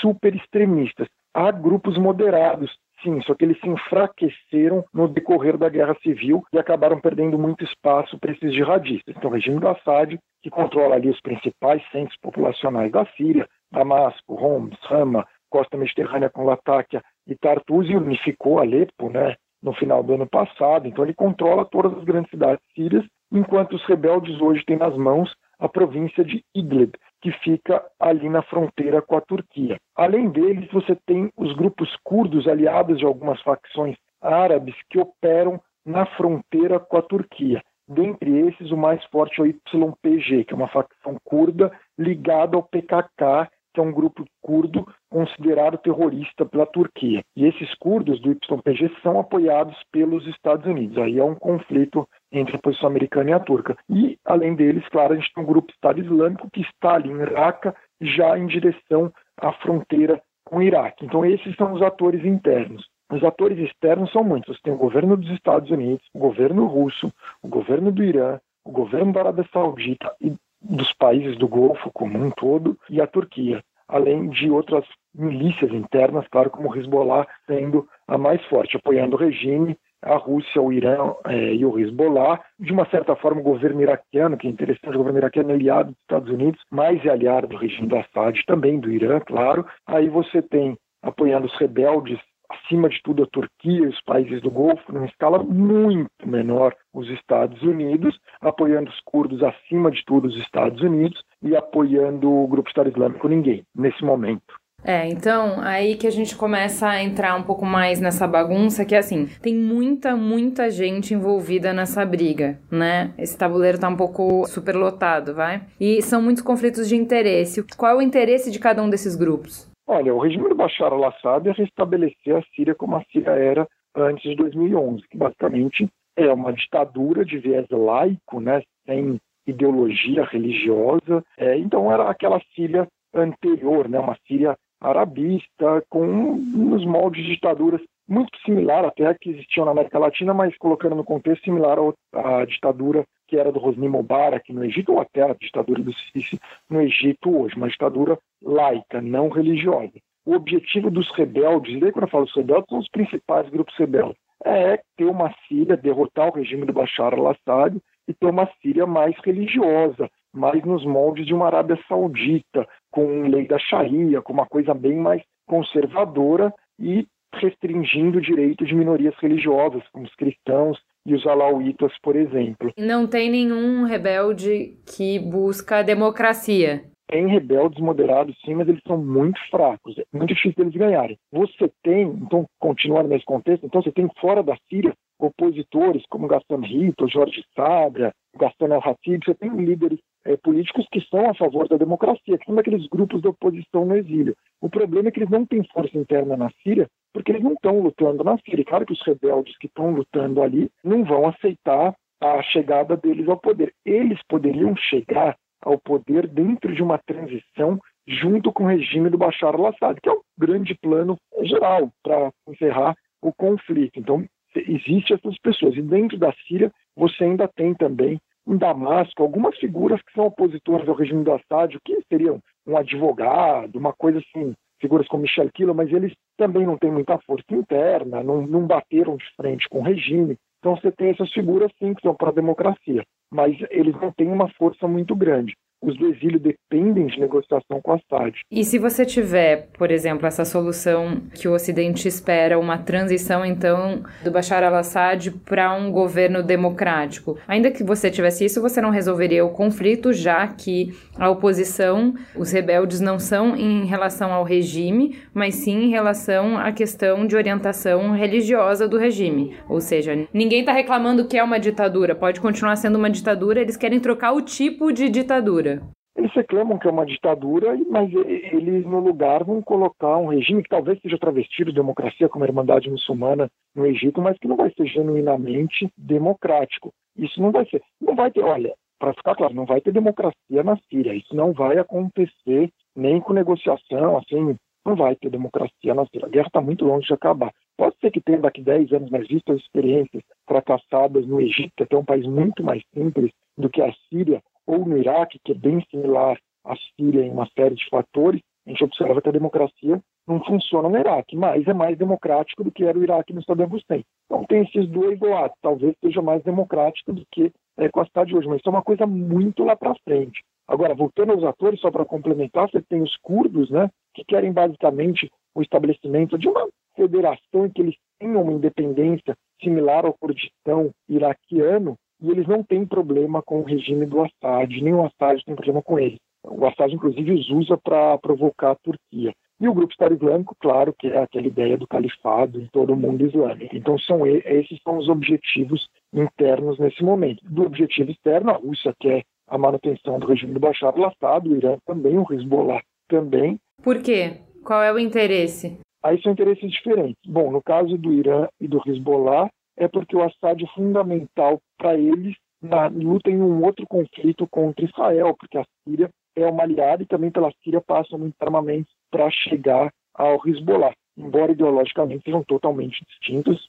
super 0.00 0.34
extremistas. 0.34 1.08
Há 1.34 1.50
grupos 1.50 1.96
moderados, 1.96 2.76
sim, 3.02 3.20
só 3.22 3.34
que 3.34 3.44
eles 3.44 3.58
se 3.60 3.68
enfraqueceram 3.68 4.84
no 4.92 5.08
decorrer 5.08 5.56
da 5.56 5.68
guerra 5.68 5.96
civil 6.02 6.42
e 6.52 6.58
acabaram 6.58 7.00
perdendo 7.00 7.38
muito 7.38 7.64
espaço 7.64 8.18
para 8.18 8.32
esses 8.32 8.54
jihadistas. 8.54 9.14
Então, 9.16 9.30
o 9.30 9.34
regime 9.34 9.60
do 9.60 9.68
Assad, 9.68 10.18
que 10.42 10.50
controla 10.50 10.94
ali 10.94 11.08
os 11.08 11.20
principais 11.20 11.82
centros 11.90 12.18
populacionais 12.20 12.90
da 12.90 13.04
Síria, 13.16 13.48
Damasco, 13.70 14.34
Homs, 14.34 14.78
Hama, 14.90 15.26
costa 15.50 15.76
mediterrânea 15.76 16.30
com 16.30 16.44
Latáquia, 16.44 17.02
e 17.26 17.36
Tartus 17.36 17.88
e 17.88 17.96
unificou 17.96 18.58
Alepo, 18.58 19.10
né, 19.10 19.36
no 19.62 19.72
final 19.72 20.02
do 20.02 20.14
ano 20.14 20.26
passado. 20.26 20.88
Então 20.88 21.04
ele 21.04 21.14
controla 21.14 21.64
todas 21.64 21.96
as 21.96 22.04
grandes 22.04 22.30
cidades 22.30 22.64
sírias, 22.74 23.04
enquanto 23.30 23.74
os 23.74 23.84
rebeldes 23.84 24.40
hoje 24.40 24.64
têm 24.64 24.76
nas 24.76 24.96
mãos 24.96 25.32
a 25.58 25.68
província 25.68 26.24
de 26.24 26.44
Idlib, 26.54 26.94
que 27.22 27.30
fica 27.38 27.82
ali 28.00 28.28
na 28.28 28.42
fronteira 28.42 29.00
com 29.00 29.16
a 29.16 29.20
Turquia. 29.20 29.78
Além 29.96 30.28
deles, 30.28 30.68
você 30.72 30.96
tem 31.06 31.30
os 31.36 31.54
grupos 31.54 31.88
curdos 32.02 32.48
aliados 32.48 32.98
de 32.98 33.06
algumas 33.06 33.40
facções 33.42 33.96
árabes 34.20 34.74
que 34.90 34.98
operam 34.98 35.60
na 35.86 36.04
fronteira 36.04 36.80
com 36.80 36.96
a 36.96 37.02
Turquia. 37.02 37.62
Dentre 37.88 38.48
esses, 38.48 38.70
o 38.70 38.76
mais 38.76 39.02
forte 39.06 39.40
é 39.40 39.44
o 39.44 39.46
YPG, 39.46 40.44
que 40.44 40.52
é 40.52 40.56
uma 40.56 40.68
facção 40.68 41.16
curda 41.24 41.70
ligada 41.98 42.56
ao 42.56 42.62
PKK, 42.62 43.48
que 43.74 43.80
é 43.80 43.82
um 43.82 43.92
grupo 43.92 44.24
curdo 44.40 44.86
considerado 45.10 45.78
terrorista 45.78 46.44
pela 46.44 46.66
Turquia. 46.66 47.22
E 47.36 47.46
esses 47.46 47.74
curdos 47.76 48.20
do 48.20 48.30
YPG 48.30 48.90
são 49.02 49.18
apoiados 49.18 49.76
pelos 49.90 50.26
Estados 50.26 50.66
Unidos. 50.66 50.98
Aí 50.98 51.18
é 51.18 51.24
um 51.24 51.34
conflito 51.34 52.06
entre 52.32 52.56
a 52.56 52.58
posição 52.58 52.88
americana 52.88 53.30
e 53.30 53.32
a 53.34 53.40
turca. 53.40 53.76
E, 53.88 54.18
além 54.24 54.54
deles, 54.54 54.86
claro, 54.88 55.12
a 55.12 55.16
gente 55.16 55.32
tem 55.34 55.44
um 55.44 55.46
grupo 55.46 55.70
Estado 55.70 56.00
Islâmico 56.00 56.50
que 56.50 56.62
está 56.62 56.94
ali 56.94 57.10
em 57.10 57.22
Raqqa, 57.22 57.74
já 58.00 58.38
em 58.38 58.46
direção 58.46 59.12
à 59.36 59.52
fronteira 59.52 60.20
com 60.44 60.58
o 60.58 60.62
Iraque. 60.62 61.04
Então, 61.04 61.24
esses 61.24 61.54
são 61.56 61.72
os 61.72 61.82
atores 61.82 62.24
internos. 62.24 62.88
Os 63.10 63.22
atores 63.22 63.58
externos 63.58 64.10
são 64.10 64.24
muitos. 64.24 64.56
Você 64.56 64.62
tem 64.62 64.72
o 64.72 64.78
governo 64.78 65.16
dos 65.16 65.30
Estados 65.30 65.70
Unidos, 65.70 66.04
o 66.14 66.18
governo 66.18 66.66
russo, 66.66 67.12
o 67.42 67.48
governo 67.48 67.92
do 67.92 68.02
Irã, 68.02 68.40
o 68.64 68.70
governo 68.70 69.12
da 69.12 69.20
Arábia 69.20 69.46
Saudita 69.52 70.10
e 70.20 70.34
dos 70.60 70.92
países 70.94 71.36
do 71.36 71.48
Golfo 71.48 71.90
como 71.92 72.16
um 72.18 72.30
todo 72.30 72.78
e 72.88 73.00
a 73.00 73.06
Turquia, 73.06 73.62
além 73.88 74.28
de 74.28 74.48
outras 74.48 74.84
milícias 75.14 75.72
internas, 75.72 76.26
claro, 76.28 76.50
como 76.50 76.70
o 76.70 76.76
Hezbollah 76.76 77.26
sendo 77.46 77.86
a 78.06 78.16
mais 78.16 78.42
forte, 78.46 78.76
apoiando 78.76 79.16
o 79.16 79.18
regime, 79.18 79.76
a 80.02 80.16
Rússia, 80.16 80.60
o 80.60 80.72
Irã 80.72 81.14
é, 81.26 81.54
e 81.54 81.64
o 81.64 81.78
Hezbollah, 81.78 82.40
de 82.58 82.72
uma 82.72 82.86
certa 82.90 83.14
forma 83.16 83.40
o 83.40 83.44
governo 83.44 83.80
iraquiano, 83.80 84.36
que 84.36 84.46
é 84.46 84.50
interessante, 84.50 84.94
o 84.94 84.98
governo 84.98 85.18
iraquiano 85.18 85.50
é 85.50 85.54
aliado 85.54 85.90
dos 85.90 86.00
Estados 86.00 86.30
Unidos, 86.30 86.60
mas 86.70 87.04
é 87.04 87.10
aliado 87.10 87.46
do 87.46 87.56
regime 87.56 87.88
do 87.88 87.96
Assad, 87.96 88.38
também 88.46 88.80
do 88.80 88.90
Irã, 88.90 89.20
claro. 89.20 89.64
Aí 89.86 90.08
você 90.08 90.42
tem 90.42 90.76
apoiando 91.02 91.46
os 91.46 91.56
rebeldes 91.58 92.18
acima 92.52 92.88
de 92.88 93.00
tudo 93.02 93.22
a 93.22 93.26
Turquia 93.26 93.84
e 93.84 93.86
os 93.86 94.00
países 94.02 94.40
do 94.42 94.50
Golfo, 94.50 94.92
numa 94.92 95.06
escala 95.06 95.42
muito 95.42 96.10
menor, 96.26 96.74
os 96.92 97.08
Estados 97.08 97.62
Unidos, 97.62 98.18
apoiando 98.40 98.90
os 98.90 99.00
curdos 99.00 99.42
acima 99.42 99.90
de 99.90 100.04
tudo 100.04 100.28
os 100.28 100.36
Estados 100.36 100.82
Unidos 100.82 101.22
e 101.42 101.56
apoiando 101.56 102.30
o 102.30 102.46
grupo 102.46 102.68
Estado 102.68 102.90
Islâmico 102.90 103.28
ninguém, 103.28 103.64
nesse 103.74 104.04
momento. 104.04 104.61
É, 104.84 105.08
então, 105.08 105.60
aí 105.60 105.96
que 105.96 106.06
a 106.06 106.10
gente 106.10 106.36
começa 106.36 106.88
a 106.88 107.02
entrar 107.02 107.36
um 107.36 107.42
pouco 107.42 107.64
mais 107.64 108.00
nessa 108.00 108.26
bagunça, 108.26 108.84
que 108.84 108.94
é 108.94 108.98
assim, 108.98 109.26
tem 109.40 109.54
muita, 109.54 110.16
muita 110.16 110.70
gente 110.70 111.14
envolvida 111.14 111.72
nessa 111.72 112.04
briga, 112.04 112.58
né? 112.70 113.14
Esse 113.16 113.38
tabuleiro 113.38 113.78
tá 113.78 113.88
um 113.88 113.96
pouco 113.96 114.44
superlotado, 114.46 115.34
vai? 115.34 115.62
E 115.80 116.02
são 116.02 116.20
muitos 116.20 116.42
conflitos 116.42 116.88
de 116.88 116.96
interesse. 116.96 117.64
Qual 117.76 117.92
é 117.92 117.94
o 117.94 118.02
interesse 118.02 118.50
de 118.50 118.58
cada 118.58 118.82
um 118.82 118.90
desses 118.90 119.14
grupos? 119.14 119.70
Olha, 119.86 120.14
o 120.14 120.18
regime 120.18 120.48
do 120.48 120.54
Bashar 120.54 120.92
al-Assad 120.92 121.48
é 121.48 121.52
restabelecer 121.52 122.36
a 122.36 122.42
Síria 122.54 122.74
como 122.74 122.96
a 122.96 123.04
Síria 123.12 123.30
era 123.30 123.68
antes 123.94 124.22
de 124.22 124.36
2011, 124.36 125.02
que 125.08 125.16
basicamente 125.16 125.88
é 126.16 126.32
uma 126.32 126.52
ditadura 126.52 127.24
de 127.24 127.38
viés 127.38 127.66
laico, 127.70 128.40
né, 128.40 128.62
sem 128.86 129.20
ideologia 129.46 130.24
religiosa. 130.24 131.24
É, 131.36 131.56
então 131.58 131.92
era 131.92 132.08
aquela 132.08 132.40
Síria 132.54 132.86
anterior, 133.14 133.88
né, 133.88 133.98
uma 133.98 134.16
Síria 134.26 134.56
arabista, 134.82 135.84
com 135.88 136.04
uns 136.04 136.84
moldes 136.84 137.24
de 137.24 137.34
ditaduras 137.34 137.80
muito 138.08 138.36
similar 138.44 138.84
até 138.84 139.14
que 139.14 139.30
existiam 139.30 139.64
na 139.64 139.70
América 139.70 139.98
Latina, 139.98 140.34
mas 140.34 140.56
colocando 140.58 140.96
no 140.96 141.04
contexto 141.04 141.44
similar 141.44 141.78
à 142.12 142.44
ditadura 142.44 143.04
que 143.28 143.38
era 143.38 143.50
do 143.50 143.64
Hosni 143.64 143.88
Mubarak 143.88 144.52
no 144.52 144.62
Egito, 144.62 144.92
ou 144.92 145.00
até 145.00 145.22
a 145.22 145.32
ditadura 145.32 145.82
do 145.82 145.92
Sisi 145.94 146.38
no 146.68 146.82
Egito 146.82 147.34
hoje, 147.34 147.56
uma 147.56 147.68
ditadura 147.68 148.18
laica, 148.42 149.00
não 149.00 149.30
religiosa. 149.30 149.94
O 150.26 150.34
objetivo 150.34 150.90
dos 150.90 151.10
rebeldes, 151.12 151.74
e 151.74 151.80
daí 151.80 151.92
quando 151.92 152.04
eu 152.04 152.10
falo 152.10 152.26
dos 152.26 152.36
rebeldes, 152.36 152.68
são 152.68 152.78
os 152.78 152.88
principais 152.88 153.48
grupos 153.48 153.74
rebeldes, 153.76 154.18
é 154.44 154.78
ter 154.96 155.06
uma 155.06 155.34
Síria, 155.48 155.76
derrotar 155.76 156.28
o 156.28 156.34
regime 156.34 156.66
do 156.66 156.74
Bashar 156.74 157.14
al-Assad 157.14 157.78
e 158.06 158.12
ter 158.12 158.26
uma 158.26 158.48
Síria 158.60 158.86
mais 158.86 159.16
religiosa, 159.24 160.10
mais 160.32 160.62
nos 160.64 160.84
moldes 160.84 161.26
de 161.26 161.34
uma 161.34 161.46
Arábia 161.46 161.78
Saudita, 161.88 162.66
com 162.90 163.28
lei 163.28 163.46
da 163.46 163.58
Sharia, 163.58 164.22
com 164.22 164.32
uma 164.32 164.46
coisa 164.46 164.72
bem 164.72 164.96
mais 164.96 165.22
conservadora 165.46 166.52
e 166.78 167.06
restringindo 167.34 168.18
o 168.18 168.22
direito 168.22 168.64
de 168.64 168.74
minorias 168.74 169.14
religiosas, 169.20 169.82
como 169.92 170.04
os 170.04 170.14
cristãos 170.14 170.78
e 171.06 171.14
os 171.14 171.26
alauítas, 171.26 171.92
por 172.02 172.14
exemplo. 172.14 172.72
Não 172.76 173.06
tem 173.06 173.30
nenhum 173.30 173.84
rebelde 173.84 174.76
que 174.86 175.18
busca 175.18 175.78
a 175.78 175.82
democracia. 175.82 176.84
Tem 177.12 177.26
rebeldes 177.26 177.78
moderados, 177.78 178.34
sim, 178.42 178.54
mas 178.54 178.66
eles 178.66 178.80
são 178.88 178.96
muito 178.96 179.38
fracos. 179.50 179.98
É 179.98 180.04
muito 180.16 180.32
difícil 180.32 180.64
eles 180.64 180.72
ganharem. 180.72 181.18
Você 181.30 181.70
tem, 181.82 182.04
então, 182.04 182.46
continuando 182.58 183.10
nesse 183.10 183.26
contexto, 183.26 183.66
então 183.66 183.82
você 183.82 183.92
tem 183.92 184.08
fora 184.18 184.42
da 184.42 184.56
Síria 184.70 184.94
opositores 185.18 186.02
como 186.08 186.26
Gaston 186.26 186.60
Rito, 186.60 187.06
Jorge 187.06 187.44
Sabra, 187.54 188.14
Gaston 188.34 188.72
El-Hatib, 188.72 189.22
você 189.26 189.34
tem 189.34 189.50
líderes 189.50 189.98
é, 190.24 190.38
políticos 190.38 190.86
que 190.90 191.02
são 191.02 191.28
a 191.28 191.34
favor 191.34 191.68
da 191.68 191.76
democracia, 191.76 192.38
que 192.38 192.46
são 192.46 192.54
daqueles 192.54 192.88
grupos 192.88 193.20
da 193.20 193.28
oposição 193.28 193.84
no 193.84 193.94
exílio. 193.94 194.34
O 194.62 194.70
problema 194.70 195.10
é 195.10 195.12
que 195.12 195.18
eles 195.18 195.30
não 195.30 195.44
têm 195.44 195.62
força 195.64 195.98
interna 195.98 196.34
na 196.34 196.50
Síria, 196.62 196.88
porque 197.12 197.30
eles 197.30 197.42
não 197.42 197.52
estão 197.52 197.78
lutando 197.78 198.24
na 198.24 198.38
Síria. 198.38 198.64
Claro 198.64 198.86
que 198.86 198.94
os 198.94 199.02
rebeldes 199.02 199.54
que 199.58 199.66
estão 199.66 199.90
lutando 199.90 200.40
ali 200.40 200.70
não 200.82 201.04
vão 201.04 201.28
aceitar 201.28 201.94
a 202.22 202.42
chegada 202.42 202.96
deles 202.96 203.28
ao 203.28 203.36
poder. 203.36 203.74
Eles 203.84 204.18
poderiam 204.28 204.74
chegar 204.76 205.36
ao 205.62 205.78
poder 205.78 206.26
dentro 206.26 206.74
de 206.74 206.82
uma 206.82 206.98
transição 206.98 207.80
junto 208.06 208.52
com 208.52 208.64
o 208.64 208.68
regime 208.68 209.08
do 209.08 209.18
Bashar 209.18 209.54
al-Assad, 209.54 210.00
que 210.00 210.08
é 210.08 210.12
o 210.12 210.22
grande 210.36 210.74
plano 210.74 211.16
geral 211.42 211.90
para 212.02 212.30
encerrar 212.48 212.94
o 213.20 213.32
conflito. 213.32 213.98
Então, 213.98 214.24
existem 214.54 215.16
essas 215.16 215.38
pessoas. 215.38 215.76
E 215.76 215.82
dentro 215.82 216.18
da 216.18 216.32
Síria, 216.46 216.72
você 216.96 217.24
ainda 217.24 217.48
tem 217.48 217.74
também 217.74 218.20
em 218.46 218.56
Damasco 218.56 219.22
algumas 219.22 219.56
figuras 219.58 220.02
que 220.02 220.12
são 220.12 220.26
opositoras 220.26 220.88
ao 220.88 220.96
regime 220.96 221.22
do 221.22 221.32
Assad, 221.32 221.78
que 221.84 222.02
seriam 222.08 222.40
um 222.66 222.76
advogado, 222.76 223.76
uma 223.76 223.92
coisa 223.92 224.18
assim, 224.18 224.54
figuras 224.80 225.06
como 225.06 225.22
Michel 225.22 225.50
Kilo, 225.52 225.74
mas 225.74 225.92
eles 225.92 226.12
também 226.36 226.66
não 226.66 226.76
têm 226.76 226.90
muita 226.90 227.18
força 227.18 227.46
interna, 227.50 228.22
não, 228.22 228.44
não 228.44 228.66
bateram 228.66 229.16
de 229.16 229.24
frente 229.36 229.68
com 229.68 229.78
o 229.78 229.82
regime. 229.82 230.36
Então 230.62 230.76
você 230.76 230.92
tem 230.92 231.10
essas 231.10 231.30
figuras 231.32 231.72
sim 231.76 231.92
que 231.92 232.02
são 232.02 232.14
para 232.14 232.28
a 232.28 232.32
democracia, 232.32 233.02
mas 233.32 233.56
eles 233.68 234.00
não 234.00 234.12
têm 234.12 234.28
uma 234.28 234.48
força 234.50 234.86
muito 234.86 235.16
grande. 235.16 235.54
Os 235.82 235.98
do 235.98 236.06
exílio 236.06 236.38
dependem 236.38 237.06
de 237.08 237.18
negociação 237.18 237.82
com 237.82 237.94
Assad. 237.94 238.38
E 238.48 238.62
se 238.62 238.78
você 238.78 239.04
tiver, 239.04 239.68
por 239.76 239.90
exemplo, 239.90 240.24
essa 240.28 240.44
solução 240.44 241.20
que 241.34 241.48
o 241.48 241.54
Ocidente 241.54 242.06
espera, 242.06 242.56
uma 242.56 242.78
transição 242.78 243.44
então 243.44 244.04
do 244.22 244.30
Bashar 244.30 244.62
al-Assad 244.62 245.32
para 245.44 245.74
um 245.74 245.90
governo 245.90 246.40
democrático, 246.40 247.36
ainda 247.48 247.68
que 247.68 247.82
você 247.82 248.12
tivesse 248.12 248.44
isso, 248.44 248.62
você 248.62 248.80
não 248.80 248.90
resolveria 248.90 249.44
o 249.44 249.50
conflito, 249.50 250.12
já 250.12 250.46
que 250.46 250.94
a 251.18 251.28
oposição, 251.28 252.14
os 252.36 252.52
rebeldes 252.52 253.00
não 253.00 253.18
são 253.18 253.56
em 253.56 253.84
relação 253.84 254.32
ao 254.32 254.44
regime, 254.44 255.16
mas 255.34 255.54
sim 255.56 255.84
em 255.84 255.90
relação 255.90 256.56
à 256.56 256.72
questão 256.72 257.26
de 257.26 257.36
orientação 257.36 258.12
religiosa 258.12 258.88
do 258.88 258.98
regime. 258.98 259.56
Ou 259.68 259.80
seja, 259.80 260.28
ninguém 260.32 260.60
está 260.60 260.72
reclamando 260.72 261.26
que 261.26 261.38
é 261.38 261.42
uma 261.42 261.58
ditadura, 261.58 262.14
pode 262.14 262.40
continuar 262.40 262.76
sendo 262.76 262.96
uma 262.96 263.10
ditadura, 263.10 263.60
eles 263.60 263.76
querem 263.76 264.00
trocar 264.00 264.32
o 264.32 264.42
tipo 264.42 264.92
de 264.92 265.08
ditadura. 265.08 265.82
Eles 266.14 266.32
reclamam 266.34 266.78
que 266.78 266.86
é 266.86 266.90
uma 266.90 267.06
ditadura, 267.06 267.74
mas 267.88 268.12
eles 268.12 268.84
no 268.84 269.00
lugar 269.00 269.44
vão 269.44 269.62
colocar 269.62 270.18
um 270.18 270.28
regime 270.28 270.62
que 270.62 270.68
talvez 270.68 271.00
seja 271.00 271.18
travestido 271.18 271.70
de 271.70 271.76
democracia, 271.76 272.28
como 272.28 272.44
a 272.44 272.48
Irmandade 272.48 272.90
Muçulmana 272.90 273.48
no 273.74 273.86
Egito, 273.86 274.20
mas 274.20 274.38
que 274.38 274.46
não 274.46 274.56
vai 274.56 274.70
ser 274.74 274.86
genuinamente 274.86 275.88
democrático. 275.96 276.92
Isso 277.16 277.40
não 277.40 277.50
vai 277.50 277.64
ser. 277.66 277.82
Não 278.00 278.14
vai 278.14 278.30
ter, 278.30 278.42
olha, 278.42 278.74
para 278.98 279.14
ficar 279.14 279.34
claro, 279.34 279.54
não 279.54 279.64
vai 279.64 279.80
ter 279.80 279.90
democracia 279.90 280.62
na 280.62 280.76
Síria. 280.88 281.14
Isso 281.14 281.34
não 281.34 281.52
vai 281.52 281.78
acontecer 281.78 282.70
nem 282.94 283.18
com 283.20 283.32
negociação, 283.32 284.18
assim, 284.18 284.54
não 284.84 284.96
vai 284.96 285.16
ter 285.16 285.30
democracia 285.30 285.94
na 285.94 286.06
Síria. 286.06 286.26
A 286.26 286.30
guerra 286.30 286.46
está 286.48 286.60
muito 286.60 286.84
longe 286.84 287.06
de 287.06 287.14
acabar. 287.14 287.52
Pode 287.76 287.96
ser 288.00 288.10
que 288.10 288.20
tenha 288.20 288.38
daqui 288.38 288.60
10 288.62 288.92
anos, 288.92 289.10
mas 289.10 289.26
visto 289.26 289.52
as 289.52 289.60
experiências 289.60 290.22
fracassadas 290.46 291.26
no 291.26 291.40
Egito, 291.40 291.86
que 291.86 291.94
é 291.94 291.98
um 291.98 292.04
país 292.04 292.26
muito 292.26 292.62
mais 292.62 292.82
simples 292.94 293.32
do 293.56 293.70
que 293.70 293.80
a 293.80 293.92
Síria, 294.08 294.42
ou 294.66 294.84
no 294.84 294.98
Iraque, 294.98 295.38
que 295.44 295.52
é 295.52 295.54
bem 295.54 295.84
similar 295.90 296.38
à 296.64 296.74
Síria 296.96 297.22
em 297.22 297.30
uma 297.30 297.48
série 297.56 297.74
de 297.74 297.88
fatores, 297.88 298.40
a 298.66 298.70
gente 298.70 298.84
observa 298.84 299.20
que 299.20 299.28
a 299.28 299.32
democracia 299.32 300.00
não 300.26 300.44
funciona 300.44 300.88
no 300.88 300.96
Iraque, 300.96 301.36
mas 301.36 301.66
é 301.66 301.74
mais 301.74 301.98
democrático 301.98 302.62
do 302.62 302.70
que 302.70 302.84
era 302.84 302.96
o 302.96 303.02
Iraque 303.02 303.32
no 303.32 303.42
Saddam 303.42 303.66
Hussein. 303.66 304.04
Então 304.26 304.44
tem 304.44 304.62
esses 304.62 304.88
dois 304.88 305.18
lados, 305.18 305.56
talvez 305.60 305.96
seja 306.00 306.22
mais 306.22 306.42
democrático 306.44 307.12
do 307.12 307.26
que 307.32 307.52
é 307.78 307.88
com 307.88 308.00
a 308.00 308.06
cidade 308.06 308.34
hoje, 308.34 308.48
mas 308.48 308.58
isso 308.58 308.68
é 308.68 308.72
uma 308.72 308.82
coisa 308.82 309.06
muito 309.06 309.64
lá 309.64 309.76
para 309.76 309.94
frente. 310.04 310.42
Agora, 310.66 310.94
voltando 310.94 311.32
aos 311.32 311.44
atores, 311.44 311.80
só 311.80 311.90
para 311.90 312.04
complementar, 312.04 312.70
você 312.70 312.80
tem 312.82 313.02
os 313.02 313.16
curdos, 313.18 313.70
né, 313.70 313.90
que 314.14 314.24
querem 314.24 314.52
basicamente 314.52 315.30
o 315.54 315.62
estabelecimento 315.62 316.38
de 316.38 316.48
uma 316.48 316.68
federação 316.96 317.66
em 317.66 317.70
que 317.70 317.82
eles 317.82 317.96
tenham 318.18 318.42
uma 318.42 318.52
independência 318.52 319.36
similar 319.62 320.04
ao 320.04 320.14
Kurdistão 320.14 320.90
iraquiano 321.08 321.96
e 322.20 322.30
eles 322.30 322.46
não 322.46 322.62
têm 322.62 322.86
problema 322.86 323.42
com 323.42 323.60
o 323.60 323.64
regime 323.64 324.06
do 324.06 324.20
Assad, 324.20 324.80
nem 324.80 324.94
o 324.94 325.04
Assad 325.04 325.42
tem 325.44 325.54
problema 325.54 325.82
com 325.82 325.98
ele. 325.98 326.18
O 326.44 326.66
Assad, 326.66 326.92
inclusive, 326.92 327.32
os 327.32 327.50
usa 327.50 327.76
para 327.76 328.16
provocar 328.18 328.72
a 328.72 328.76
Turquia. 328.76 329.32
E 329.62 329.68
o 329.68 329.72
grupo 329.72 329.92
Estado 329.92 330.16
Islâmico, 330.16 330.56
claro, 330.58 330.92
que 330.92 331.06
é 331.06 331.22
aquela 331.22 331.46
ideia 331.46 331.78
do 331.78 331.86
califado 331.86 332.60
em 332.60 332.66
todo 332.66 332.94
o 332.94 332.96
mundo 332.96 333.24
islâmico. 333.24 333.76
Então, 333.76 333.96
são 333.96 334.26
esses 334.26 334.82
são 334.82 334.98
os 334.98 335.08
objetivos 335.08 335.88
internos 336.12 336.80
nesse 336.80 337.04
momento. 337.04 337.44
Do 337.48 337.62
objetivo 337.62 338.10
externo, 338.10 338.50
a 338.50 338.56
Rússia 338.56 338.92
quer 338.98 339.22
a 339.46 339.56
manutenção 339.56 340.18
do 340.18 340.26
regime 340.26 340.52
do 340.52 340.58
Bashar 340.58 340.92
al-Assad, 340.92 341.48
o 341.48 341.56
Irã 341.56 341.76
também, 341.86 342.18
o 342.18 342.26
Hezbollah 342.28 342.82
também. 343.06 343.56
Por 343.84 344.02
quê? 344.02 344.40
Qual 344.64 344.82
é 344.82 344.92
o 344.92 344.98
interesse? 344.98 345.78
Aí 346.02 346.20
são 346.20 346.32
interesses 346.32 346.68
diferentes. 346.68 347.22
Bom, 347.24 347.52
no 347.52 347.62
caso 347.62 347.96
do 347.96 348.12
Irã 348.12 348.48
e 348.60 348.66
do 348.66 348.82
Hezbollah, 348.84 349.48
é 349.76 349.86
porque 349.86 350.16
o 350.16 350.24
Assad 350.24 350.60
é 350.60 350.74
fundamental 350.74 351.60
para 351.78 351.96
eles 351.96 352.34
na 352.60 352.88
luta 352.88 353.30
em 353.30 353.40
um 353.40 353.64
outro 353.64 353.86
conflito 353.86 354.44
contra 354.48 354.84
Israel, 354.84 355.36
porque 355.38 355.58
a 355.58 355.64
Síria 355.84 356.10
é 356.36 356.46
uma 356.46 356.62
aliada 356.62 357.02
e 357.02 357.06
também 357.06 357.30
pela 357.30 357.52
Síria 357.62 357.80
passam 357.80 358.18
muito 358.18 358.34
armamento 358.40 358.90
para 359.10 359.30
chegar 359.30 359.92
ao 360.14 360.40
Hezbollah. 360.46 360.94
Embora 361.16 361.52
ideologicamente 361.52 362.24
sejam 362.24 362.42
totalmente 362.42 363.04
distintos, 363.06 363.68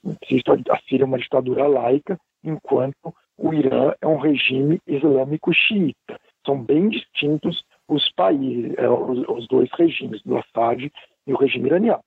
a 0.70 0.78
Síria 0.88 1.04
é 1.04 1.06
uma 1.06 1.18
ditadura 1.18 1.66
laica, 1.66 2.18
enquanto 2.42 3.14
o 3.36 3.52
Irã 3.52 3.92
é 4.00 4.06
um 4.06 4.16
regime 4.16 4.80
islâmico 4.86 5.52
xiita. 5.52 6.18
São 6.46 6.62
bem 6.62 6.88
distintos 6.88 7.64
os 7.88 8.10
países, 8.12 8.72
é, 8.78 8.88
os, 8.88 9.46
dois 9.48 9.68
regimes, 9.76 10.22
do 10.22 10.36
Assad 10.38 10.90
e 11.26 11.32
o 11.32 11.36
regime 11.36 11.66
iraniano. 11.66 12.02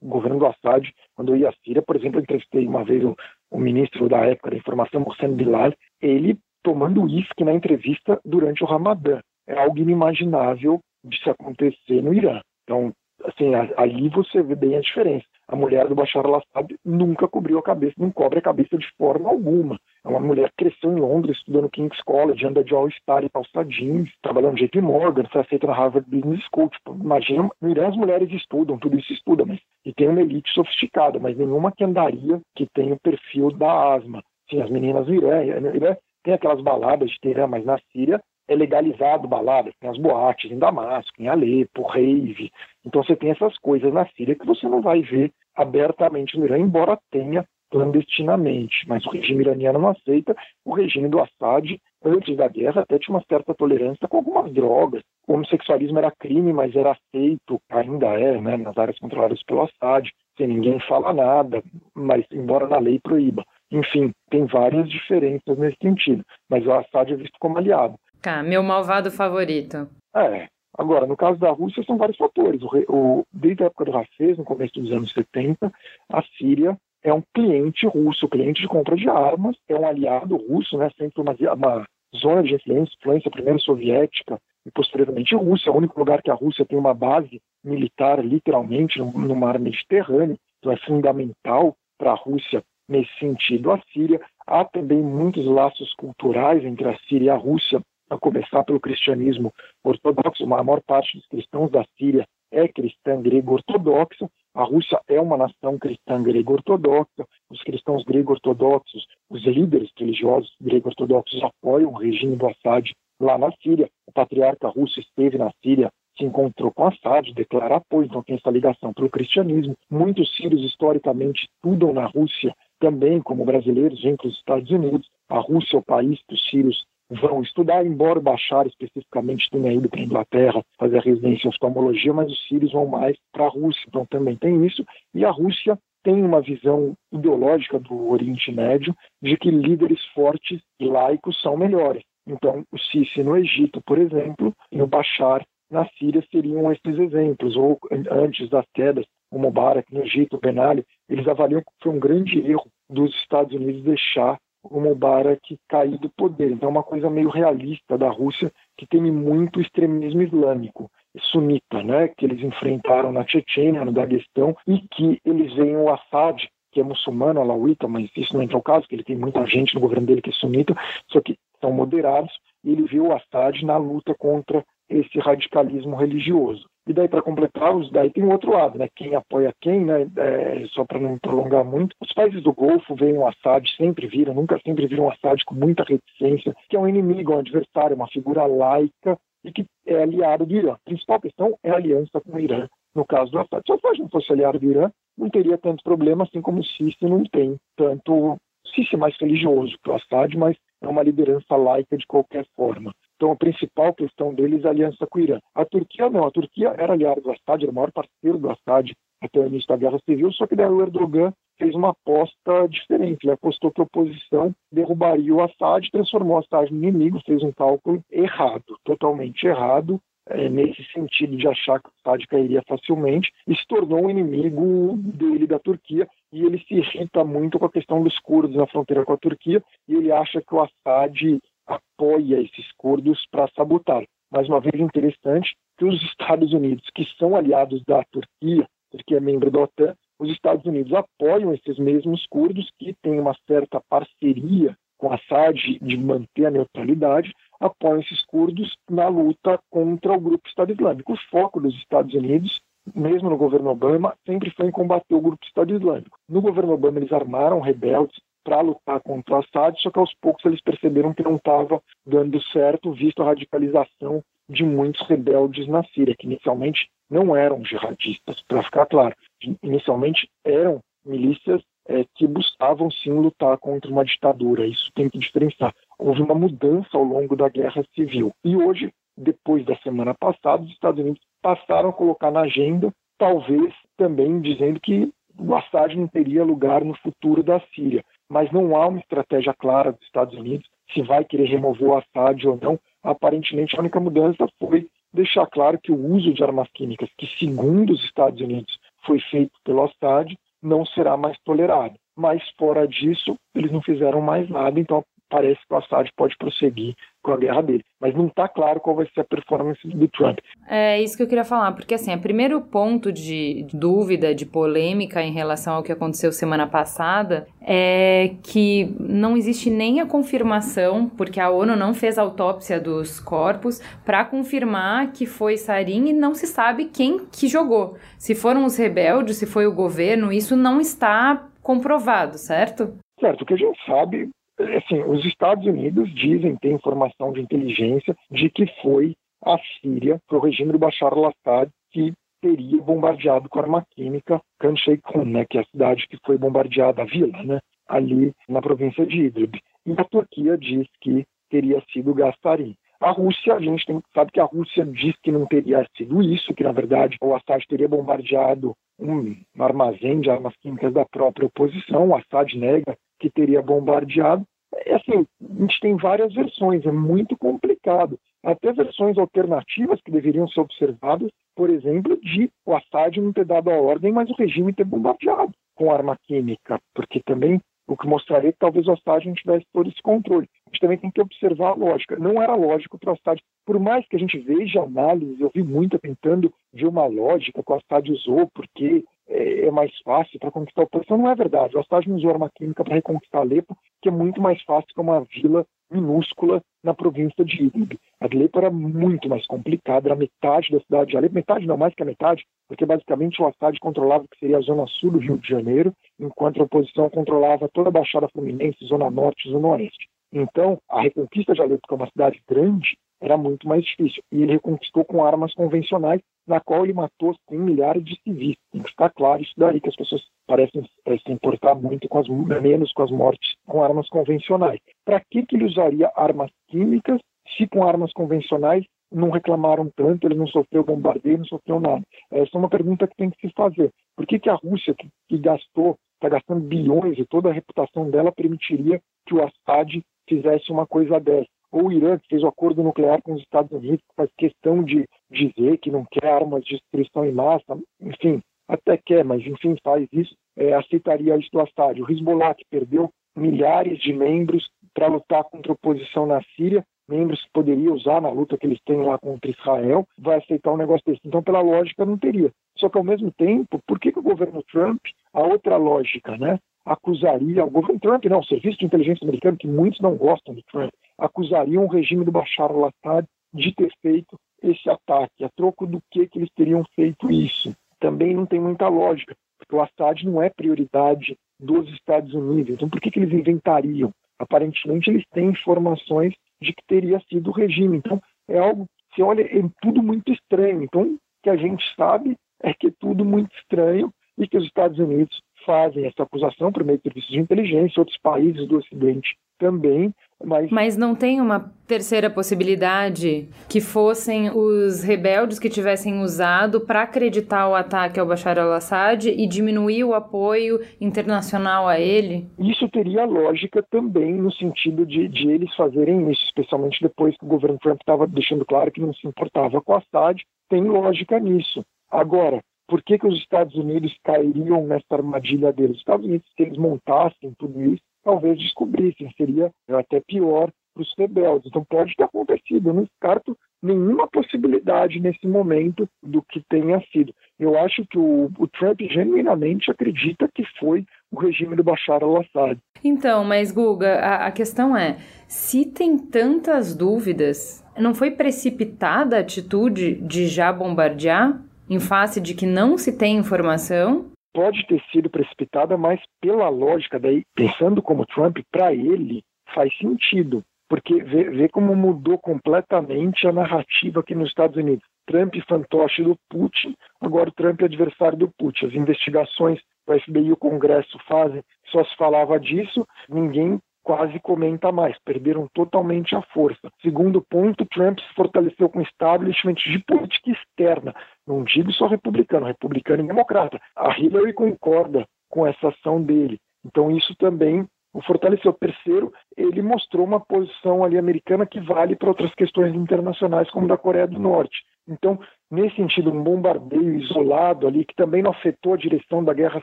O 0.00 0.06
governo 0.08 0.38
do 0.38 0.46
Assad, 0.46 0.88
quando 1.14 1.32
eu 1.32 1.36
ia 1.36 1.48
à 1.48 1.52
Síria, 1.64 1.82
por 1.82 1.96
exemplo, 1.96 2.20
entrevistei 2.20 2.66
uma 2.66 2.84
vez 2.84 3.02
o, 3.02 3.16
o 3.50 3.58
ministro 3.58 4.08
da 4.08 4.18
época 4.18 4.50
da 4.50 4.56
informação, 4.56 5.02
Hossein 5.06 5.34
Bilal, 5.34 5.72
ele 6.00 6.38
tomando 6.62 7.02
uísque 7.02 7.44
na 7.44 7.52
entrevista 7.52 8.20
durante 8.24 8.62
o 8.62 8.66
Ramadã. 8.66 9.20
É 9.46 9.58
algo 9.58 9.78
inimaginável 9.78 10.80
de 11.04 11.22
se 11.22 11.30
acontecer 11.30 12.02
no 12.02 12.12
Irã. 12.12 12.40
Então, 12.64 12.92
assim, 13.24 13.54
ali 13.76 14.08
você 14.08 14.42
vê 14.42 14.54
bem 14.54 14.76
a 14.76 14.80
diferença. 14.80 15.26
A 15.48 15.54
mulher 15.54 15.86
do 15.86 15.94
Bashar 15.94 16.26
al-Assad 16.26 16.74
nunca 16.84 17.28
cobriu 17.28 17.58
a 17.58 17.62
cabeça, 17.62 17.94
não 17.98 18.10
cobre 18.10 18.40
a 18.40 18.42
cabeça 18.42 18.76
de 18.76 18.86
forma 18.98 19.28
alguma. 19.28 19.78
É 20.04 20.08
uma 20.08 20.18
mulher 20.18 20.50
que 20.50 20.64
cresceu 20.64 20.90
em 20.92 21.00
Londres, 21.00 21.36
estudando 21.38 21.70
King's 21.70 22.00
College, 22.02 22.44
anda 22.44 22.64
de 22.64 22.74
All-Star 22.74 23.24
e 23.24 23.30
calça 23.30 23.64
jeans, 23.64 24.10
trabalhando 24.22 24.56
JP 24.56 24.80
Morgan, 24.80 25.24
foi 25.30 25.42
aceita 25.42 25.68
na 25.68 25.74
Harvard 25.74 26.08
Business 26.10 26.44
School. 26.52 26.68
Tipo, 26.70 26.94
imagina, 26.94 27.48
no 27.60 27.70
Irã 27.70 27.88
as 27.88 27.96
mulheres 27.96 28.30
estudam, 28.32 28.78
tudo 28.78 28.98
isso 28.98 29.12
estuda, 29.12 29.44
mas 29.44 29.60
e 29.84 29.92
tem 29.92 30.08
uma 30.08 30.20
elite 30.20 30.50
sofisticada, 30.52 31.20
mas 31.20 31.36
nenhuma 31.36 31.70
que 31.70 31.84
andaria 31.84 32.40
que 32.56 32.66
tem 32.74 32.92
o 32.92 32.98
perfil 32.98 33.52
da 33.52 33.94
asma. 33.94 34.22
Sim, 34.50 34.60
as 34.60 34.70
meninas 34.70 35.06
no 35.06 35.14
Irã, 35.14 35.60
no 35.60 35.76
Irã 35.76 35.96
tem 36.24 36.34
aquelas 36.34 36.60
baladas 36.60 37.08
de 37.10 37.20
Teherã, 37.20 37.46
mas 37.46 37.64
na 37.64 37.78
Síria 37.92 38.20
é 38.48 38.54
legalizado 38.54 39.28
baladas, 39.28 39.74
tem 39.80 39.90
as 39.90 39.98
boates 39.98 40.50
em 40.50 40.58
Damasco, 40.58 41.14
em 41.18 41.28
Alepo, 41.28 41.82
rave. 41.82 42.50
Então 42.84 43.02
você 43.02 43.16
tem 43.16 43.30
essas 43.30 43.56
coisas 43.58 43.92
na 43.92 44.06
Síria 44.10 44.34
que 44.34 44.46
você 44.46 44.68
não 44.68 44.80
vai 44.80 45.02
ver 45.02 45.32
abertamente 45.54 46.38
no 46.38 46.44
Irã, 46.44 46.58
embora 46.58 46.98
tenha 47.10 47.44
clandestinamente. 47.70 48.86
Mas 48.86 49.04
o 49.06 49.10
regime 49.10 49.42
iraniano 49.42 49.78
não 49.78 49.88
aceita. 49.90 50.36
O 50.64 50.74
regime 50.74 51.08
do 51.08 51.20
Assad, 51.20 51.80
antes 52.04 52.36
da 52.36 52.48
guerra, 52.48 52.82
até 52.82 52.98
tinha 52.98 53.16
uma 53.16 53.24
certa 53.28 53.54
tolerância 53.54 54.06
com 54.08 54.18
algumas 54.18 54.52
drogas. 54.52 55.02
O 55.26 55.34
homossexualismo 55.34 55.98
era 55.98 56.12
crime, 56.12 56.52
mas 56.52 56.74
era 56.76 56.92
aceito, 56.92 57.60
ainda 57.70 58.06
é, 58.18 58.40
né, 58.40 58.56
nas 58.56 58.76
áreas 58.78 58.98
controladas 58.98 59.42
pelo 59.42 59.62
Assad, 59.62 60.08
sem 60.36 60.46
ninguém 60.46 60.78
falar 60.80 61.14
nada, 61.14 61.62
mas 61.94 62.24
embora 62.30 62.68
na 62.68 62.78
lei 62.78 63.00
proíba. 63.00 63.44
Enfim, 63.70 64.12
tem 64.30 64.46
várias 64.46 64.88
diferenças 64.88 65.58
nesse 65.58 65.78
sentido, 65.82 66.24
mas 66.48 66.64
o 66.66 66.72
Assad 66.72 67.12
é 67.12 67.16
visto 67.16 67.36
como 67.40 67.58
aliado. 67.58 67.96
Tá, 68.20 68.42
meu 68.42 68.62
malvado 68.62 69.10
favorito. 69.10 69.88
É. 70.14 70.48
Agora, 70.78 71.06
no 71.06 71.16
caso 71.16 71.38
da 71.38 71.50
Rússia, 71.50 71.82
são 71.84 71.96
vários 71.96 72.18
fatores. 72.18 72.60
O, 72.62 72.68
o, 72.88 73.24
desde 73.32 73.62
a 73.62 73.66
época 73.66 73.86
do 73.86 73.96
Hafez, 73.96 74.36
no 74.36 74.44
começo 74.44 74.74
dos 74.74 74.92
anos 74.92 75.10
70, 75.12 75.72
a 76.12 76.22
Síria 76.36 76.76
é 77.02 77.12
um 77.12 77.22
cliente 77.34 77.86
russo, 77.86 78.28
cliente 78.28 78.60
de 78.60 78.68
compra 78.68 78.96
de 78.96 79.08
armas, 79.08 79.56
é 79.68 79.74
um 79.74 79.86
aliado 79.86 80.36
russo, 80.36 80.76
né, 80.76 80.90
sempre 80.98 81.22
uma, 81.22 81.34
uma 81.54 81.86
zona 82.14 82.42
de 82.42 82.54
influência, 82.54 82.94
influência 82.98 83.30
primeiro 83.30 83.60
soviética 83.60 84.38
e 84.66 84.70
posteriormente 84.70 85.34
Rússia, 85.34 85.70
é 85.70 85.72
o 85.72 85.76
único 85.76 85.98
lugar 85.98 86.20
que 86.20 86.30
a 86.30 86.34
Rússia 86.34 86.64
tem 86.64 86.76
uma 86.78 86.92
base 86.92 87.40
militar, 87.64 88.24
literalmente, 88.24 88.98
no, 88.98 89.12
no 89.12 89.36
mar 89.36 89.58
Mediterrâneo, 89.58 90.36
então 90.58 90.72
é 90.72 90.76
fundamental 90.78 91.76
para 91.96 92.10
a 92.10 92.16
Rússia 92.16 92.62
nesse 92.88 93.10
sentido. 93.18 93.70
A 93.70 93.80
Síria, 93.92 94.20
há 94.46 94.64
também 94.64 95.00
muitos 95.00 95.46
laços 95.46 95.94
culturais 95.94 96.64
entre 96.64 96.88
a 96.88 96.98
Síria 97.08 97.26
e 97.26 97.30
a 97.30 97.36
Rússia, 97.36 97.80
a 98.10 98.18
começar 98.18 98.64
pelo 98.64 98.80
cristianismo 98.80 99.52
ortodoxo, 99.82 100.44
a 100.44 100.46
maior 100.46 100.80
parte 100.82 101.16
dos 101.16 101.26
cristãos 101.26 101.70
da 101.70 101.84
Síria 101.98 102.26
é 102.50 102.68
cristã 102.68 103.20
grego-ortodoxa, 103.20 104.28
a 104.54 104.64
Rússia 104.64 104.98
é 105.08 105.20
uma 105.20 105.36
nação 105.36 105.78
cristã 105.78 106.22
grego-ortodoxa, 106.22 107.26
os 107.50 107.62
cristãos 107.62 108.04
grego-ortodoxos, 108.04 109.06
os 109.28 109.44
líderes 109.44 109.90
religiosos 109.98 110.50
grego-ortodoxos 110.60 111.42
apoiam 111.42 111.90
o 111.90 111.98
regime 111.98 112.36
do 112.36 112.46
Assad 112.46 112.90
lá 113.20 113.36
na 113.36 113.50
Síria. 113.62 113.90
O 114.06 114.12
patriarca 114.12 114.68
russo 114.68 115.00
esteve 115.00 115.36
na 115.36 115.50
Síria, 115.62 115.90
se 116.16 116.24
encontrou 116.24 116.72
com 116.72 116.86
Assad, 116.86 117.32
declara 117.34 117.76
apoio, 117.76 118.06
então 118.06 118.22
tem 118.22 118.36
essa 118.36 118.50
ligação 118.50 118.94
pelo 118.94 119.10
cristianismo. 119.10 119.76
Muitos 119.90 120.34
sírios 120.36 120.62
historicamente 120.62 121.44
estudam 121.44 121.92
na 121.92 122.06
Rússia 122.06 122.54
também, 122.80 123.20
como 123.20 123.44
brasileiros, 123.44 124.00
para 124.00 124.28
os 124.28 124.36
Estados 124.36 124.70
Unidos. 124.70 125.06
A 125.28 125.38
Rússia 125.38 125.76
é 125.76 125.80
o 125.80 125.82
país 125.82 126.18
que 126.26 126.34
os 126.34 126.48
sírios 126.48 126.86
vão 127.10 127.42
estudar, 127.42 127.86
embora 127.86 128.18
o 128.18 128.22
Bachar 128.22 128.66
especificamente 128.66 129.48
tenha 129.50 129.72
ido 129.72 129.88
para 129.88 130.00
a 130.00 130.04
Inglaterra 130.04 130.62
fazer 130.78 130.98
a 130.98 131.02
residência 131.02 131.46
em 131.46 131.50
oftalmologia, 131.50 132.12
mas 132.12 132.30
os 132.30 132.48
sírios 132.48 132.72
vão 132.72 132.86
mais 132.86 133.16
para 133.32 133.46
a 133.46 133.48
Rússia, 133.48 133.84
então 133.88 134.04
também 134.06 134.36
tem 134.36 134.64
isso. 134.66 134.84
E 135.14 135.24
a 135.24 135.30
Rússia 135.30 135.78
tem 136.02 136.22
uma 136.22 136.40
visão 136.40 136.94
ideológica 137.12 137.78
do 137.78 138.10
Oriente 138.10 138.52
Médio 138.52 138.94
de 139.22 139.36
que 139.36 139.50
líderes 139.50 140.04
fortes 140.14 140.60
e 140.78 140.86
laicos 140.86 141.40
são 141.42 141.56
melhores. 141.56 142.02
Então, 142.26 142.64
o 142.72 142.78
Sisi 142.78 143.22
no 143.22 143.36
Egito, 143.36 143.80
por 143.84 143.98
exemplo, 143.98 144.52
e 144.70 144.82
o 144.82 144.86
Bashar 144.86 145.44
na 145.70 145.88
Síria 145.98 146.24
seriam 146.30 146.70
esses 146.72 146.98
exemplos, 146.98 147.56
ou 147.56 147.78
antes 148.10 148.48
das 148.48 148.64
quedas, 148.72 149.04
o 149.30 149.38
Mubarak 149.38 149.92
no 149.92 150.02
Egito, 150.02 150.36
o 150.36 150.40
Ben 150.40 150.58
Ali, 150.58 150.84
eles 151.08 151.26
avaliam 151.26 151.60
que 151.60 151.72
foi 151.82 151.92
um 151.92 151.98
grande 151.98 152.38
erro 152.38 152.70
dos 152.88 153.14
Estados 153.16 153.52
Unidos 153.52 153.82
deixar 153.82 154.38
o 154.70 154.80
Mubarak 154.80 155.58
cair 155.68 155.98
do 155.98 156.10
poder. 156.10 156.52
Então 156.52 156.68
é 156.68 156.72
uma 156.72 156.82
coisa 156.82 157.08
meio 157.10 157.28
realista 157.28 157.96
da 157.96 158.08
Rússia 158.10 158.52
que 158.76 158.86
teme 158.86 159.10
muito 159.10 159.58
o 159.58 159.62
extremismo 159.62 160.22
islâmico 160.22 160.90
sunita, 161.30 161.82
né, 161.82 162.08
que 162.08 162.24
eles 162.24 162.42
enfrentaram 162.42 163.12
na 163.12 163.26
Chechênia, 163.26 163.84
no 163.84 163.92
Daguestão, 163.92 164.56
e 164.66 164.80
que 164.80 165.20
eles 165.24 165.54
veem 165.54 165.76
o 165.76 165.92
Assad, 165.92 166.48
que 166.70 166.80
é 166.80 166.82
muçulmano, 166.82 167.40
alauíta, 167.40 167.88
mas 167.88 168.10
isso 168.16 168.34
não 168.34 168.42
entra 168.42 168.56
no 168.56 168.62
caso, 168.62 168.86
que 168.86 168.94
ele 168.94 169.04
tem 169.04 169.16
muita 169.16 169.46
gente 169.46 169.74
no 169.74 169.80
governo 169.80 170.06
dele 170.06 170.20
que 170.20 170.30
é 170.30 170.34
sunita, 170.34 170.76
só 171.10 171.20
que 171.20 171.38
são 171.60 171.72
moderados, 171.72 172.32
e 172.62 172.70
ele 172.70 172.82
viu 172.82 173.06
o 173.06 173.12
Assad 173.14 173.64
na 173.64 173.76
luta 173.76 174.14
contra 174.14 174.64
esse 174.88 175.18
radicalismo 175.18 175.96
religioso. 175.96 176.68
E 176.86 176.92
daí, 176.92 177.08
para 177.08 177.22
completar, 177.22 177.74
os 177.74 177.90
daí 177.90 178.10
tem 178.10 178.22
o 178.22 178.30
outro 178.30 178.52
lado, 178.52 178.78
né? 178.78 178.88
Quem 178.94 179.16
apoia 179.16 179.52
quem, 179.60 179.84
né? 179.84 180.08
É, 180.16 180.64
só 180.68 180.84
para 180.84 181.00
não 181.00 181.18
prolongar 181.18 181.64
muito. 181.64 181.96
Os 182.00 182.12
países 182.12 182.42
do 182.42 182.52
Golfo 182.52 182.94
veem 182.94 183.18
o 183.18 183.26
Assad, 183.26 183.68
sempre 183.76 184.06
viram, 184.06 184.34
nunca 184.34 184.58
sempre 184.64 184.86
viram 184.86 185.06
o 185.06 185.10
Assad 185.10 185.44
com 185.44 185.54
muita 185.54 185.82
reticência, 185.82 186.54
que 186.68 186.76
é 186.76 186.78
um 186.78 186.88
inimigo, 186.88 187.34
um 187.34 187.38
adversário, 187.38 187.96
uma 187.96 188.06
figura 188.06 188.46
laica 188.46 189.18
e 189.44 189.50
que 189.50 189.66
é 189.84 190.02
aliado 190.02 190.46
do 190.46 190.54
Irã. 190.54 190.74
A 190.74 190.78
principal 190.84 191.20
questão 191.20 191.58
é 191.64 191.70
a 191.70 191.76
aliança 191.76 192.20
com 192.20 192.36
o 192.36 192.40
Irã, 192.40 192.68
no 192.94 193.04
caso 193.04 193.32
do 193.32 193.38
Assad. 193.40 193.62
Se 193.66 193.72
o 193.72 193.74
Assad 193.74 193.98
não 193.98 194.08
fosse 194.08 194.32
aliado 194.32 194.60
do 194.60 194.70
Irã, 194.70 194.90
não 195.18 195.28
teria 195.28 195.58
tanto 195.58 195.82
problema, 195.82 196.22
assim 196.22 196.40
como 196.40 196.60
o 196.60 196.64
Sisi 196.64 196.96
não 197.02 197.24
tem 197.24 197.56
tanto 197.76 198.36
Sisi 198.74 198.96
mais 198.96 199.16
religioso 199.20 199.76
que 199.82 199.90
o 199.90 199.94
Assad, 199.94 200.36
mas 200.36 200.56
é 200.80 200.86
uma 200.86 201.02
liderança 201.02 201.56
laica 201.56 201.96
de 201.96 202.06
qualquer 202.06 202.46
forma. 202.54 202.94
Então, 203.16 203.32
a 203.32 203.36
principal 203.36 203.94
questão 203.94 204.34
deles 204.34 204.64
é 204.64 204.68
a 204.68 204.70
aliança 204.70 205.06
com 205.06 205.18
o 205.18 205.22
Irã. 205.22 205.38
A 205.54 205.64
Turquia 205.64 206.10
não, 206.10 206.26
a 206.26 206.30
Turquia 206.30 206.74
era 206.76 206.92
aliada 206.92 207.20
do 207.20 207.30
Assad, 207.30 207.62
era 207.62 207.70
o 207.70 207.74
maior 207.74 207.90
parceiro 207.90 208.38
do 208.38 208.50
Assad 208.50 208.92
até 209.22 209.40
o 209.40 209.46
início 209.46 209.68
da 209.68 209.76
Guerra 209.76 209.98
Civil, 210.04 210.30
só 210.32 210.46
que 210.46 210.54
daí 210.54 210.68
o 210.68 210.82
Erdogan 210.82 211.32
fez 211.58 211.74
uma 211.74 211.90
aposta 211.90 212.68
diferente. 212.68 213.24
Ele 213.24 213.32
apostou 213.32 213.70
que 213.70 213.80
a 213.80 213.84
oposição 213.84 214.54
derrubaria 214.70 215.34
o 215.34 215.42
Assad, 215.42 215.90
transformou 215.90 216.36
o 216.36 216.38
Assad 216.40 216.70
no 216.70 216.76
inimigo, 216.76 217.20
fez 217.24 217.42
um 217.42 217.52
cálculo 217.52 218.02
errado, 218.10 218.76
totalmente 218.84 219.46
errado, 219.46 219.98
é, 220.28 220.48
nesse 220.48 220.84
sentido 220.92 221.36
de 221.36 221.48
achar 221.48 221.80
que 221.80 221.88
o 221.88 221.92
Assad 222.04 222.26
cairia 222.26 222.62
facilmente, 222.68 223.32
e 223.46 223.56
se 223.56 223.66
tornou 223.66 224.04
um 224.04 224.10
inimigo 224.10 224.96
dele, 224.98 225.46
da 225.46 225.58
Turquia, 225.58 226.06
e 226.32 226.44
ele 226.44 226.58
se 226.58 226.74
irrita 226.74 227.24
muito 227.24 227.58
com 227.58 227.66
a 227.66 227.72
questão 227.72 228.02
dos 228.02 228.18
curdos 228.18 228.56
na 228.56 228.66
fronteira 228.66 229.04
com 229.04 229.12
a 229.12 229.18
Turquia, 229.18 229.62
e 229.88 229.94
ele 229.94 230.12
acha 230.12 230.42
que 230.42 230.54
o 230.54 230.60
Assad 230.60 231.40
apoia 231.66 232.40
esses 232.40 232.70
curdos 232.76 233.26
para 233.30 233.48
sabotar. 233.56 234.04
Mais 234.30 234.48
uma 234.48 234.60
vez, 234.60 234.74
interessante 234.80 235.56
que 235.78 235.84
os 235.84 236.02
Estados 236.02 236.52
Unidos, 236.52 236.84
que 236.94 237.04
são 237.18 237.36
aliados 237.36 237.82
da 237.86 238.02
Turquia, 238.10 238.66
Turquia 238.90 239.18
é 239.18 239.20
membro 239.20 239.50
da 239.50 239.60
OTAN, 239.60 239.94
os 240.18 240.30
Estados 240.30 240.64
Unidos 240.64 240.92
apoiam 240.92 241.52
esses 241.52 241.78
mesmos 241.78 242.26
curdos 242.26 242.70
que 242.78 242.94
têm 243.02 243.20
uma 243.20 243.36
certa 243.46 243.80
parceria 243.88 244.76
com 244.96 245.12
Assad 245.12 245.56
de 245.56 245.96
manter 245.98 246.46
a 246.46 246.50
neutralidade, 246.50 247.34
apoiam 247.60 248.00
esses 248.00 248.24
curdos 248.24 248.76
na 248.88 249.08
luta 249.08 249.60
contra 249.70 250.14
o 250.14 250.20
grupo 250.20 250.48
Estado 250.48 250.72
Islâmico. 250.72 251.12
O 251.12 251.18
foco 251.30 251.60
dos 251.60 251.74
Estados 251.74 252.14
Unidos, 252.14 252.60
mesmo 252.94 253.28
no 253.28 253.36
governo 253.36 253.70
Obama, 253.70 254.16
sempre 254.24 254.50
foi 254.50 254.68
em 254.68 254.70
combater 254.70 255.14
o 255.14 255.20
grupo 255.20 255.44
Estado 255.44 255.74
Islâmico. 255.74 256.18
No 256.28 256.40
governo 256.40 256.72
Obama, 256.72 256.98
eles 256.98 257.12
armaram 257.12 257.60
rebeldes 257.60 258.16
para 258.46 258.60
lutar 258.60 259.00
contra 259.00 259.34
o 259.34 259.38
Assad, 259.38 259.76
só 259.80 259.90
que 259.90 259.98
aos 259.98 260.14
poucos 260.20 260.44
eles 260.44 260.60
perceberam 260.60 261.12
que 261.12 261.24
não 261.24 261.34
estava 261.34 261.82
dando 262.06 262.40
certo, 262.52 262.92
visto 262.92 263.20
a 263.20 263.26
radicalização 263.26 264.22
de 264.48 264.62
muitos 264.62 265.04
rebeldes 265.08 265.66
na 265.66 265.82
Síria, 265.82 266.14
que 266.16 266.28
inicialmente 266.28 266.88
não 267.10 267.34
eram 267.34 267.64
jihadistas, 267.64 268.40
para 268.46 268.62
ficar 268.62 268.86
claro. 268.86 269.16
Inicialmente 269.64 270.30
eram 270.44 270.80
milícias 271.04 271.60
é, 271.88 272.04
que 272.14 272.24
buscavam 272.28 272.88
sim 272.88 273.10
lutar 273.10 273.58
contra 273.58 273.90
uma 273.90 274.04
ditadura. 274.04 274.64
Isso 274.64 274.92
tem 274.94 275.10
que 275.10 275.18
diferenciar. 275.18 275.74
Houve 275.98 276.22
uma 276.22 276.34
mudança 276.34 276.90
ao 276.92 277.02
longo 277.02 277.34
da 277.34 277.48
guerra 277.48 277.84
civil. 277.96 278.32
E 278.44 278.56
hoje, 278.56 278.92
depois 279.16 279.64
da 279.64 279.76
semana 279.78 280.14
passada, 280.14 280.62
os 280.62 280.70
Estados 280.70 281.00
Unidos 281.00 281.20
passaram 281.42 281.88
a 281.88 281.92
colocar 281.92 282.30
na 282.30 282.42
agenda, 282.42 282.92
talvez 283.18 283.74
também 283.96 284.40
dizendo 284.40 284.78
que 284.78 285.12
o 285.38 285.54
Assad 285.54 285.94
não 285.96 286.06
teria 286.06 286.44
lugar 286.44 286.84
no 286.84 286.94
futuro 286.94 287.42
da 287.42 287.60
Síria. 287.74 288.04
Mas 288.28 288.50
não 288.50 288.76
há 288.76 288.86
uma 288.86 288.98
estratégia 288.98 289.54
clara 289.54 289.92
dos 289.92 290.02
Estados 290.02 290.34
Unidos 290.34 290.68
se 290.92 291.02
vai 291.02 291.24
querer 291.24 291.46
remover 291.46 291.88
o 291.88 291.96
Assad 291.96 292.46
ou 292.46 292.58
não. 292.60 292.78
Aparentemente, 293.02 293.76
a 293.76 293.80
única 293.80 294.00
mudança 294.00 294.46
foi 294.58 294.88
deixar 295.12 295.46
claro 295.46 295.78
que 295.78 295.92
o 295.92 296.14
uso 296.14 296.32
de 296.32 296.42
armas 296.42 296.68
químicas, 296.72 297.08
que 297.16 297.26
segundo 297.38 297.92
os 297.92 298.04
Estados 298.04 298.40
Unidos 298.40 298.78
foi 299.04 299.20
feito 299.20 299.52
pelo 299.64 299.84
Assad, 299.84 300.36
não 300.62 300.84
será 300.84 301.16
mais 301.16 301.38
tolerado. 301.44 301.94
Mas 302.16 302.42
fora 302.58 302.86
disso, 302.86 303.36
eles 303.54 303.70
não 303.70 303.82
fizeram 303.82 304.20
mais 304.20 304.48
nada, 304.48 304.80
então 304.80 305.04
parece 305.28 305.60
que 305.66 305.74
o 305.74 305.76
Assad 305.76 306.08
pode 306.16 306.36
prosseguir 306.36 306.94
com 307.22 307.32
a 307.32 307.36
guerra 307.36 307.62
dele. 307.62 307.84
Mas 308.00 308.14
não 308.14 308.28
está 308.28 308.48
claro 308.48 308.80
qual 308.80 308.94
vai 308.94 309.06
ser 309.12 309.20
a 309.20 309.24
performance 309.24 309.80
do 309.86 310.08
Trump. 310.08 310.38
É 310.68 311.02
isso 311.02 311.16
que 311.16 311.22
eu 311.22 311.26
queria 311.26 311.44
falar, 311.44 311.72
porque 311.72 311.94
assim, 311.94 312.14
o 312.14 312.20
primeiro 312.20 312.60
ponto 312.60 313.10
de 313.10 313.66
dúvida, 313.72 314.34
de 314.34 314.46
polêmica 314.46 315.22
em 315.22 315.32
relação 315.32 315.74
ao 315.74 315.82
que 315.82 315.90
aconteceu 315.90 316.30
semana 316.30 316.66
passada 316.66 317.48
é 317.60 318.36
que 318.42 318.94
não 319.00 319.36
existe 319.36 319.70
nem 319.70 320.00
a 320.00 320.06
confirmação, 320.06 321.08
porque 321.08 321.40
a 321.40 321.50
ONU 321.50 321.74
não 321.74 321.92
fez 321.92 322.18
autópsia 322.18 322.80
dos 322.80 323.18
corpos 323.18 323.80
para 324.04 324.24
confirmar 324.24 325.12
que 325.12 325.26
foi 325.26 325.56
Sarin 325.56 326.08
e 326.08 326.12
não 326.12 326.34
se 326.34 326.46
sabe 326.46 326.86
quem 326.86 327.26
que 327.26 327.48
jogou. 327.48 327.96
Se 328.18 328.34
foram 328.34 328.64
os 328.64 328.76
rebeldes, 328.76 329.38
se 329.38 329.46
foi 329.46 329.66
o 329.66 329.74
governo, 329.74 330.32
isso 330.32 330.56
não 330.56 330.80
está 330.80 331.48
comprovado, 331.60 332.38
certo? 332.38 332.96
Certo, 333.18 333.42
o 333.42 333.46
que 333.46 333.54
a 333.54 333.56
gente 333.56 333.78
sabe 333.84 334.30
assim, 334.58 335.02
os 335.02 335.24
Estados 335.24 335.66
Unidos 335.66 336.12
dizem 336.14 336.56
ter 336.56 336.72
informação 336.72 337.32
de 337.32 337.40
inteligência 337.40 338.16
de 338.30 338.48
que 338.50 338.66
foi 338.82 339.14
a 339.44 339.58
Síria, 339.80 340.20
foi 340.28 340.38
o 340.38 340.42
regime 340.42 340.72
do 340.72 340.78
Bashar 340.78 341.12
al-Assad 341.12 341.70
que 341.90 342.12
teria 342.40 342.80
bombardeado 342.82 343.48
com 343.48 343.58
arma 343.58 343.84
química 343.90 344.40
Khan 344.58 344.76
Sheikhoun, 344.76 345.24
né, 345.24 345.44
que 345.48 345.58
é 345.58 345.60
a 345.60 345.66
cidade 345.66 346.06
que 346.08 346.18
foi 346.24 346.38
bombardeada, 346.38 347.02
a 347.02 347.04
vila, 347.04 347.42
né, 347.42 347.60
ali 347.88 348.32
na 348.48 348.60
província 348.60 349.06
de 349.06 349.26
Idlib. 349.26 349.58
E 349.84 349.92
a 349.92 350.04
Turquia 350.04 350.56
diz 350.56 350.86
que 351.00 351.24
teria 351.48 351.82
sido 351.92 352.14
Gastarim. 352.14 352.74
A 353.00 353.10
Rússia, 353.10 353.54
a 353.54 353.60
gente 353.60 353.84
tem, 353.84 354.00
sabe 354.14 354.32
que 354.32 354.40
a 354.40 354.44
Rússia 354.44 354.84
diz 354.86 355.14
que 355.22 355.30
não 355.30 355.46
teria 355.46 355.86
sido 355.96 356.22
isso, 356.22 356.54
que 356.54 356.64
na 356.64 356.72
verdade 356.72 357.16
o 357.20 357.34
Assad 357.34 357.62
teria 357.68 357.88
bombardeado 357.88 358.74
um 358.98 359.36
armazém 359.58 360.20
de 360.20 360.30
armas 360.30 360.54
químicas 360.56 360.92
da 360.94 361.04
própria 361.04 361.46
oposição. 361.46 362.08
O 362.08 362.16
Assad 362.16 362.54
nega 362.56 362.96
que 363.18 363.30
teria 363.30 363.62
bombardeado. 363.62 364.44
É 364.74 364.94
assim, 364.94 365.26
a 365.42 365.60
gente 365.60 365.80
tem 365.80 365.96
várias 365.96 366.34
versões, 366.34 366.84
é 366.84 366.92
muito 366.92 367.36
complicado. 367.36 368.18
Até 368.44 368.72
versões 368.72 369.16
alternativas 369.18 370.00
que 370.02 370.10
deveriam 370.10 370.46
ser 370.48 370.60
observadas, 370.60 371.30
por 371.54 371.70
exemplo, 371.70 372.16
de 372.20 372.50
o 372.64 372.74
Assad 372.74 373.16
não 373.20 373.32
ter 373.32 373.44
dado 373.44 373.70
a 373.70 373.80
ordem, 373.80 374.12
mas 374.12 374.30
o 374.30 374.34
regime 374.34 374.72
ter 374.72 374.84
bombardeado 374.84 375.52
com 375.74 375.92
arma 375.92 376.16
química, 376.26 376.80
porque 376.94 377.20
também 377.24 377.60
o 377.88 377.96
que 377.96 378.06
mostraria 378.06 378.52
que 378.52 378.58
talvez 378.58 378.86
o 378.86 378.92
Assad 378.92 379.26
não 379.26 379.34
tivesse 379.34 379.64
todo 379.72 379.88
esse 379.88 380.02
controle. 380.02 380.48
A 380.66 380.70
gente 380.70 380.80
também 380.80 380.98
tem 380.98 381.10
que 381.10 381.20
observar 381.20 381.70
a 381.70 381.74
lógica. 381.74 382.16
Não 382.16 382.42
era 382.42 382.54
lógico 382.54 382.98
para 382.98 383.10
o 383.10 383.14
Assad, 383.14 383.40
por 383.64 383.78
mais 383.78 384.06
que 384.08 384.16
a 384.16 384.18
gente 384.18 384.38
veja 384.38 384.82
análise, 384.82 385.40
eu 385.40 385.50
vi 385.54 385.62
muita 385.62 385.98
tentando 385.98 386.52
ver 386.72 386.86
uma 386.86 387.06
lógica 387.06 387.62
que 387.62 387.72
o 387.72 387.74
Assad 387.74 388.10
usou, 388.10 388.48
porque 388.52 389.04
é, 389.28 389.66
é 389.66 389.70
mais 389.70 389.90
fácil 390.04 390.38
para 390.38 390.50
conquistar 390.50 390.82
a 390.82 390.86
posição. 390.86 391.18
Não 391.18 391.30
é 391.30 391.34
verdade. 391.34 391.76
O 391.76 391.80
Assad 391.80 392.08
não 392.08 392.16
usou 392.16 392.30
arma 392.30 392.50
química 392.54 392.84
para 392.84 392.94
reconquistar 392.94 393.40
Alepo, 393.40 393.76
que 394.02 394.08
é 394.08 394.12
muito 394.12 394.40
mais 394.40 394.62
fácil 394.62 394.88
que 394.94 395.00
uma 395.00 395.20
vila 395.24 395.66
minúscula 395.90 396.62
na 396.82 396.94
província 396.94 397.44
de 397.44 397.64
Idlib. 397.64 397.98
Alepo 398.20 398.58
era 398.58 398.70
muito 398.70 399.28
mais 399.28 399.46
complicada, 399.46 400.08
era 400.08 400.16
metade 400.16 400.70
da 400.70 400.80
cidade 400.80 401.10
de 401.10 401.16
Alepo, 401.16 401.34
metade 401.34 401.66
não, 401.66 401.76
mais 401.76 401.94
que 401.94 402.02
a 402.02 402.06
metade, 402.06 402.44
porque 402.68 402.84
basicamente 402.84 403.40
o 403.40 403.46
Assad 403.46 403.78
controlava 403.78 404.24
o 404.24 404.28
que 404.28 404.38
seria 404.38 404.58
a 404.58 404.62
zona 404.62 404.86
sul 404.86 405.12
do 405.12 405.18
Rio 405.18 405.38
de 405.38 405.48
Janeiro, 405.48 405.92
enquanto 406.18 406.60
a 406.60 406.64
oposição 406.64 407.08
controlava 407.08 407.68
toda 407.68 407.88
a 407.88 407.92
Baixada 407.92 408.28
Fluminense, 408.28 408.84
zona 408.84 409.10
norte 409.10 409.48
e 409.48 409.52
zona 409.52 409.68
oeste. 409.68 410.08
Então, 410.32 410.78
a 410.90 411.02
reconquista 411.02 411.54
de 411.54 411.62
Alepo, 411.62 411.86
que 411.86 411.94
é 411.94 411.96
uma 411.96 412.10
cidade 412.10 412.42
grande, 412.48 412.96
era 413.20 413.36
muito 413.36 413.66
mais 413.66 413.84
difícil. 413.84 414.22
E 414.30 414.42
ele 414.42 414.52
reconquistou 414.52 415.04
com 415.04 415.24
armas 415.24 415.54
convencionais, 415.54 416.20
na 416.46 416.60
qual 416.60 416.84
ele 416.84 416.92
matou 416.92 417.34
sim, 417.48 417.58
milhares 417.58 418.04
de 418.04 418.20
civis. 418.22 418.56
Tem 418.70 418.82
que 418.82 418.90
ficar 418.90 419.10
claro 419.10 419.42
isso 419.42 419.52
daí, 419.56 419.80
que 419.80 419.88
as 419.88 419.96
pessoas 419.96 420.22
parecem 420.46 420.82
se 420.82 421.32
importar 421.32 421.74
muito 421.74 422.08
com 422.08 422.18
as 422.18 422.28
menos 422.28 422.92
com 422.92 423.02
as 423.02 423.10
mortes 423.10 423.54
com 423.66 423.82
armas 423.82 424.08
convencionais. 424.08 424.80
Para 425.04 425.20
que, 425.20 425.44
que 425.44 425.56
ele 425.56 425.64
usaria 425.64 426.10
armas 426.14 426.50
químicas 426.68 427.20
se 427.56 427.66
com 427.66 427.86
armas 427.86 428.12
convencionais 428.12 428.84
não 429.10 429.30
reclamaram 429.30 429.90
tanto, 429.94 430.26
ele 430.26 430.34
não 430.34 430.46
sofreu 430.48 430.84
bombardeio, 430.84 431.38
não 431.38 431.44
sofreu 431.44 431.80
nada? 431.80 432.02
Essa 432.30 432.50
é 432.54 432.58
uma 432.58 432.68
pergunta 432.68 433.06
que 433.06 433.16
tem 433.16 433.30
que 433.30 433.40
se 433.40 433.52
fazer. 433.54 433.90
Por 434.16 434.26
que, 434.26 434.38
que 434.38 434.50
a 434.50 434.54
Rússia, 434.54 434.94
que, 434.94 435.08
que 435.28 435.38
gastou, 435.38 435.96
está 436.14 436.28
gastando 436.28 436.60
bilhões 436.60 437.18
e 437.18 437.24
toda 437.24 437.48
a 437.48 437.52
reputação 437.52 438.10
dela 438.10 438.32
permitiria 438.32 439.00
que 439.24 439.34
o 439.34 439.42
Assad 439.44 440.02
fizesse 440.28 440.72
uma 440.72 440.86
coisa 440.86 441.20
dessa? 441.20 441.46
ou 441.76 441.88
o 441.88 441.92
Irã, 441.92 442.18
que 442.18 442.28
fez 442.28 442.42
o 442.42 442.46
acordo 442.46 442.82
nuclear 442.82 443.20
com 443.22 443.34
os 443.34 443.42
Estados 443.42 443.70
Unidos, 443.70 444.00
que 444.00 444.14
faz 444.16 444.30
questão 444.36 444.82
de 444.82 445.06
dizer 445.30 445.78
que 445.78 445.90
não 445.90 446.04
quer 446.04 446.26
armas 446.26 446.64
de 446.64 446.76
destruição 446.76 447.24
em 447.24 447.32
massa, 447.32 447.78
enfim, 448.00 448.40
até 448.68 448.96
quer, 448.96 449.24
mas 449.24 449.46
enfim 449.46 449.76
faz 449.82 450.08
isso, 450.12 450.34
é, 450.56 450.72
aceitaria 450.74 451.36
isso 451.36 451.50
do 451.52 451.60
Assad. 451.60 452.00
O 452.00 452.10
Hezbollah, 452.10 452.54
que 452.54 452.64
perdeu 452.70 453.10
milhares 453.36 453.98
de 453.98 454.12
membros 454.12 454.68
para 454.94 455.08
lutar 455.08 455.44
contra 455.44 455.72
a 455.72 455.74
oposição 455.74 456.26
na 456.26 456.40
Síria, 456.56 456.84
membros 457.08 457.42
que 457.42 457.50
poderia 457.52 457.92
usar 457.92 458.20
na 458.20 458.30
luta 458.30 458.56
que 458.58 458.66
eles 458.66 458.80
têm 458.84 459.02
lá 459.02 459.18
contra 459.18 459.50
Israel, 459.50 460.06
vai 460.18 460.38
aceitar 460.38 460.72
um 460.72 460.76
negócio 460.76 461.04
desse. 461.06 461.20
Então, 461.24 461.42
pela 461.42 461.60
lógica, 461.60 462.04
não 462.04 462.18
teria. 462.18 462.50
Só 462.76 462.88
que, 462.88 462.98
ao 462.98 463.04
mesmo 463.04 463.30
tempo, 463.32 463.80
por 463.86 464.00
que, 464.00 464.10
que 464.10 464.18
o 464.18 464.22
governo 464.22 464.62
Trump, 464.64 465.00
a 465.32 465.42
outra 465.42 465.76
lógica, 465.76 466.36
né, 466.36 466.58
acusaria 466.84 467.64
o 467.64 467.70
governo 467.70 468.00
Trump, 468.00 468.24
não, 468.24 468.40
o 468.40 468.44
serviço 468.44 468.78
de 468.78 468.86
inteligência 468.86 469.24
americano, 469.24 469.56
que 469.56 469.66
muitos 469.66 470.00
não 470.00 470.16
gostam 470.16 470.54
do 470.54 470.62
Trump, 470.62 470.90
acusariam 471.18 471.84
o 471.84 471.88
regime 471.88 472.24
do 472.24 472.32
Bashar 472.32 472.70
al-Assad 472.70 473.26
de 473.52 473.74
ter 473.74 473.90
feito 474.02 474.38
esse 474.62 474.88
ataque. 474.88 475.44
A 475.44 475.48
troco 475.48 475.86
do 475.86 476.02
que, 476.10 476.26
que 476.26 476.38
eles 476.38 476.50
teriam 476.54 476.84
feito 476.94 477.30
isso? 477.30 477.74
Também 477.98 478.34
não 478.34 478.46
tem 478.46 478.60
muita 478.60 478.88
lógica, 478.88 479.34
porque 479.58 479.74
o 479.74 479.80
Assad 479.80 480.22
não 480.24 480.42
é 480.42 480.50
prioridade 480.50 481.36
dos 481.58 481.88
Estados 481.90 482.34
Unidos. 482.34 482.74
Então, 482.74 482.88
por 482.88 483.00
que, 483.00 483.10
que 483.10 483.18
eles 483.18 483.32
inventariam? 483.32 484.12
Aparentemente, 484.38 485.08
eles 485.08 485.24
têm 485.32 485.48
informações 485.48 486.34
de 486.60 486.72
que 486.72 486.82
teria 486.86 487.20
sido 487.28 487.48
o 487.48 487.54
regime. 487.54 487.96
Então, 487.96 488.20
é 488.48 488.58
algo, 488.58 488.86
você 489.14 489.22
olha, 489.22 489.42
é 489.42 489.62
tudo 489.80 490.02
muito 490.02 490.32
estranho. 490.32 490.82
Então, 490.82 491.02
o 491.02 491.18
que 491.42 491.50
a 491.50 491.56
gente 491.56 491.84
sabe 491.94 492.36
é 492.62 492.74
que 492.74 492.88
é 492.88 492.92
tudo 492.98 493.24
muito 493.24 493.54
estranho 493.56 494.12
e 494.38 494.46
que 494.46 494.58
os 494.58 494.64
Estados 494.64 494.98
Unidos 494.98 495.40
fazem 495.64 496.04
essa 496.04 496.22
acusação 496.22 496.70
por 496.70 496.84
meio 496.84 496.98
de 496.98 497.04
serviços 497.04 497.30
de 497.30 497.40
inteligência, 497.40 498.00
outros 498.00 498.18
países 498.18 498.68
do 498.68 498.78
Ocidente 498.78 499.36
também, 499.58 500.14
mas... 500.44 500.70
Mas 500.70 500.96
não 500.96 501.14
tem 501.14 501.40
uma 501.40 501.72
terceira 501.86 502.28
possibilidade 502.28 503.48
que 503.68 503.80
fossem 503.80 504.50
os 504.50 505.02
rebeldes 505.02 505.58
que 505.58 505.70
tivessem 505.70 506.20
usado 506.20 506.80
para 506.80 507.02
acreditar 507.02 507.68
o 507.68 507.74
ataque 507.74 508.18
ao 508.18 508.26
Bashar 508.26 508.58
al-Assad 508.58 509.28
e 509.28 509.46
diminuir 509.46 510.04
o 510.04 510.14
apoio 510.14 510.80
internacional 511.00 511.86
a 511.88 511.98
ele? 511.98 512.46
Isso 512.58 512.88
teria 512.88 513.24
lógica 513.24 513.82
também 513.90 514.34
no 514.34 514.52
sentido 514.52 515.06
de, 515.06 515.28
de 515.28 515.48
eles 515.48 515.74
fazerem 515.74 516.30
isso, 516.30 516.42
especialmente 516.44 517.00
depois 517.00 517.36
que 517.36 517.44
o 517.44 517.48
governo 517.48 517.78
Trump 517.78 518.00
estava 518.00 518.26
deixando 518.26 518.64
claro 518.64 518.90
que 518.90 519.00
não 519.00 519.14
se 519.14 519.26
importava 519.26 519.80
com 519.80 519.92
o 519.92 519.96
Assad. 519.96 520.42
Tem 520.68 520.82
lógica 520.82 521.38
nisso. 521.38 521.84
Agora, 522.10 522.60
por 522.88 523.02
que, 523.02 523.18
que 523.18 523.26
os 523.26 523.38
Estados 523.38 523.74
Unidos 523.74 524.16
cairiam 524.22 524.86
nessa 524.86 525.06
armadilha 525.10 525.72
deles? 525.72 525.92
Os 525.92 525.98
Estados 525.98 526.26
Unidos, 526.26 526.46
se 526.56 526.62
eles 526.62 526.78
montassem 526.78 527.52
tudo 527.58 527.82
isso, 527.82 528.02
talvez 528.26 528.58
descobrissem, 528.58 529.32
seria 529.36 529.70
até 529.88 530.20
pior 530.20 530.72
para 530.92 531.02
os 531.02 531.14
rebeldes. 531.16 531.68
Então 531.68 531.84
pode 531.88 532.12
ter 532.16 532.24
acontecido, 532.24 532.88
eu 532.88 532.94
não 532.94 533.04
descarto 533.04 533.56
nenhuma 533.80 534.26
possibilidade 534.26 535.20
nesse 535.20 535.46
momento 535.46 536.08
do 536.20 536.42
que 536.42 536.60
tenha 536.68 537.00
sido. 537.12 537.32
Eu 537.56 537.78
acho 537.78 538.04
que 538.10 538.18
o, 538.18 538.50
o 538.58 538.66
Trump 538.66 539.00
genuinamente 539.00 539.90
acredita 539.90 540.48
que 540.52 540.64
foi 540.80 541.04
o 541.30 541.38
regime 541.38 541.76
do 541.76 541.84
Bashar 541.84 542.24
al-Assad. 542.24 542.78
Então, 543.04 543.44
mas 543.44 543.70
Guga, 543.70 544.18
a, 544.18 544.46
a 544.46 544.50
questão 544.50 544.96
é, 544.96 545.18
se 545.46 545.84
tem 545.84 546.18
tantas 546.18 546.96
dúvidas, 546.96 547.84
não 547.96 548.12
foi 548.12 548.32
precipitada 548.32 549.36
a 549.36 549.40
atitude 549.40 550.16
de 550.16 550.48
já 550.48 550.72
bombardear 550.72 551.62
em 551.88 552.00
face 552.00 552.40
de 552.40 552.54
que 552.54 552.66
não 552.66 552.98
se 552.98 553.16
tem 553.16 553.36
informação? 553.36 554.26
Pode 554.56 554.86
ter 554.86 555.02
sido 555.12 555.28
precipitada, 555.28 555.98
mas 555.98 556.18
pela 556.40 556.70
lógica 556.70 557.20
daí, 557.20 557.42
pensando 557.54 558.00
como 558.00 558.24
Trump, 558.24 558.56
para 558.72 558.94
ele 558.94 559.42
faz 559.74 559.94
sentido, 559.98 560.64
porque 560.88 561.22
vê, 561.22 561.50
vê 561.50 561.68
como 561.68 561.94
mudou 561.94 562.38
completamente 562.38 563.46
a 563.46 563.52
narrativa 563.52 564.20
aqui 564.20 564.34
nos 564.34 564.48
Estados 564.48 564.78
Unidos. 564.78 565.04
Trump 565.26 565.54
fantoche 565.68 566.22
do 566.22 566.38
Putin, 566.48 566.96
agora 567.20 567.50
o 567.50 567.52
Trump 567.52 567.82
é 567.82 567.84
adversário 567.84 568.38
do 568.38 568.50
Putin. 568.58 568.86
As 568.86 568.94
investigações 568.94 569.78
o 570.06 570.18
FBI 570.18 570.46
e 570.46 570.52
o 570.52 570.56
Congresso 570.56 571.18
fazem, 571.28 571.62
só 571.90 572.02
se 572.04 572.16
falava 572.16 572.58
disso, 572.58 573.06
ninguém 573.28 573.78
quase 574.06 574.38
comenta 574.38 574.92
mais, 574.92 575.18
perderam 575.24 575.66
totalmente 575.74 576.36
a 576.36 576.42
força. 576.54 576.92
Segundo 577.02 577.42
ponto, 577.42 577.84
Trump 577.86 578.20
se 578.20 578.34
fortaleceu 578.36 578.88
com 578.88 579.00
establishment 579.00 579.74
de 579.74 579.98
política 580.06 580.52
externa, 580.52 581.12
não 581.44 581.64
digo 581.64 581.90
só 581.90 582.06
republicano, 582.06 582.66
republicano 582.66 583.24
e 583.24 583.26
democrata. 583.26 583.80
A 583.96 584.16
Hillary 584.16 584.52
concorda 584.52 585.26
com 585.50 585.66
essa 585.66 585.88
ação 585.88 586.22
dele. 586.22 586.60
Então 586.84 587.10
isso 587.10 587.34
também 587.34 587.84
o 588.14 588.22
fortaleceu. 588.22 588.72
Terceiro, 588.74 589.32
ele 589.56 589.82
mostrou 589.82 590.24
uma 590.24 590.38
posição 590.38 591.02
ali 591.02 591.18
americana 591.18 591.66
que 591.66 591.80
vale 591.80 592.14
para 592.14 592.28
outras 592.28 592.54
questões 592.54 592.94
internacionais, 592.94 593.68
como 593.72 593.88
da 593.88 593.96
Coreia 593.96 594.28
do 594.28 594.38
Norte. 594.38 594.84
Então, 595.08 595.36
nesse 595.68 595.96
sentido, 595.96 596.30
um 596.30 596.44
bombardeio 596.44 597.16
isolado 597.16 597.88
ali, 597.88 598.04
que 598.04 598.14
também 598.14 598.40
não 598.40 598.52
afetou 598.52 598.94
a 598.94 598.96
direção 598.96 599.42
da 599.42 599.52
guerra 599.52 599.82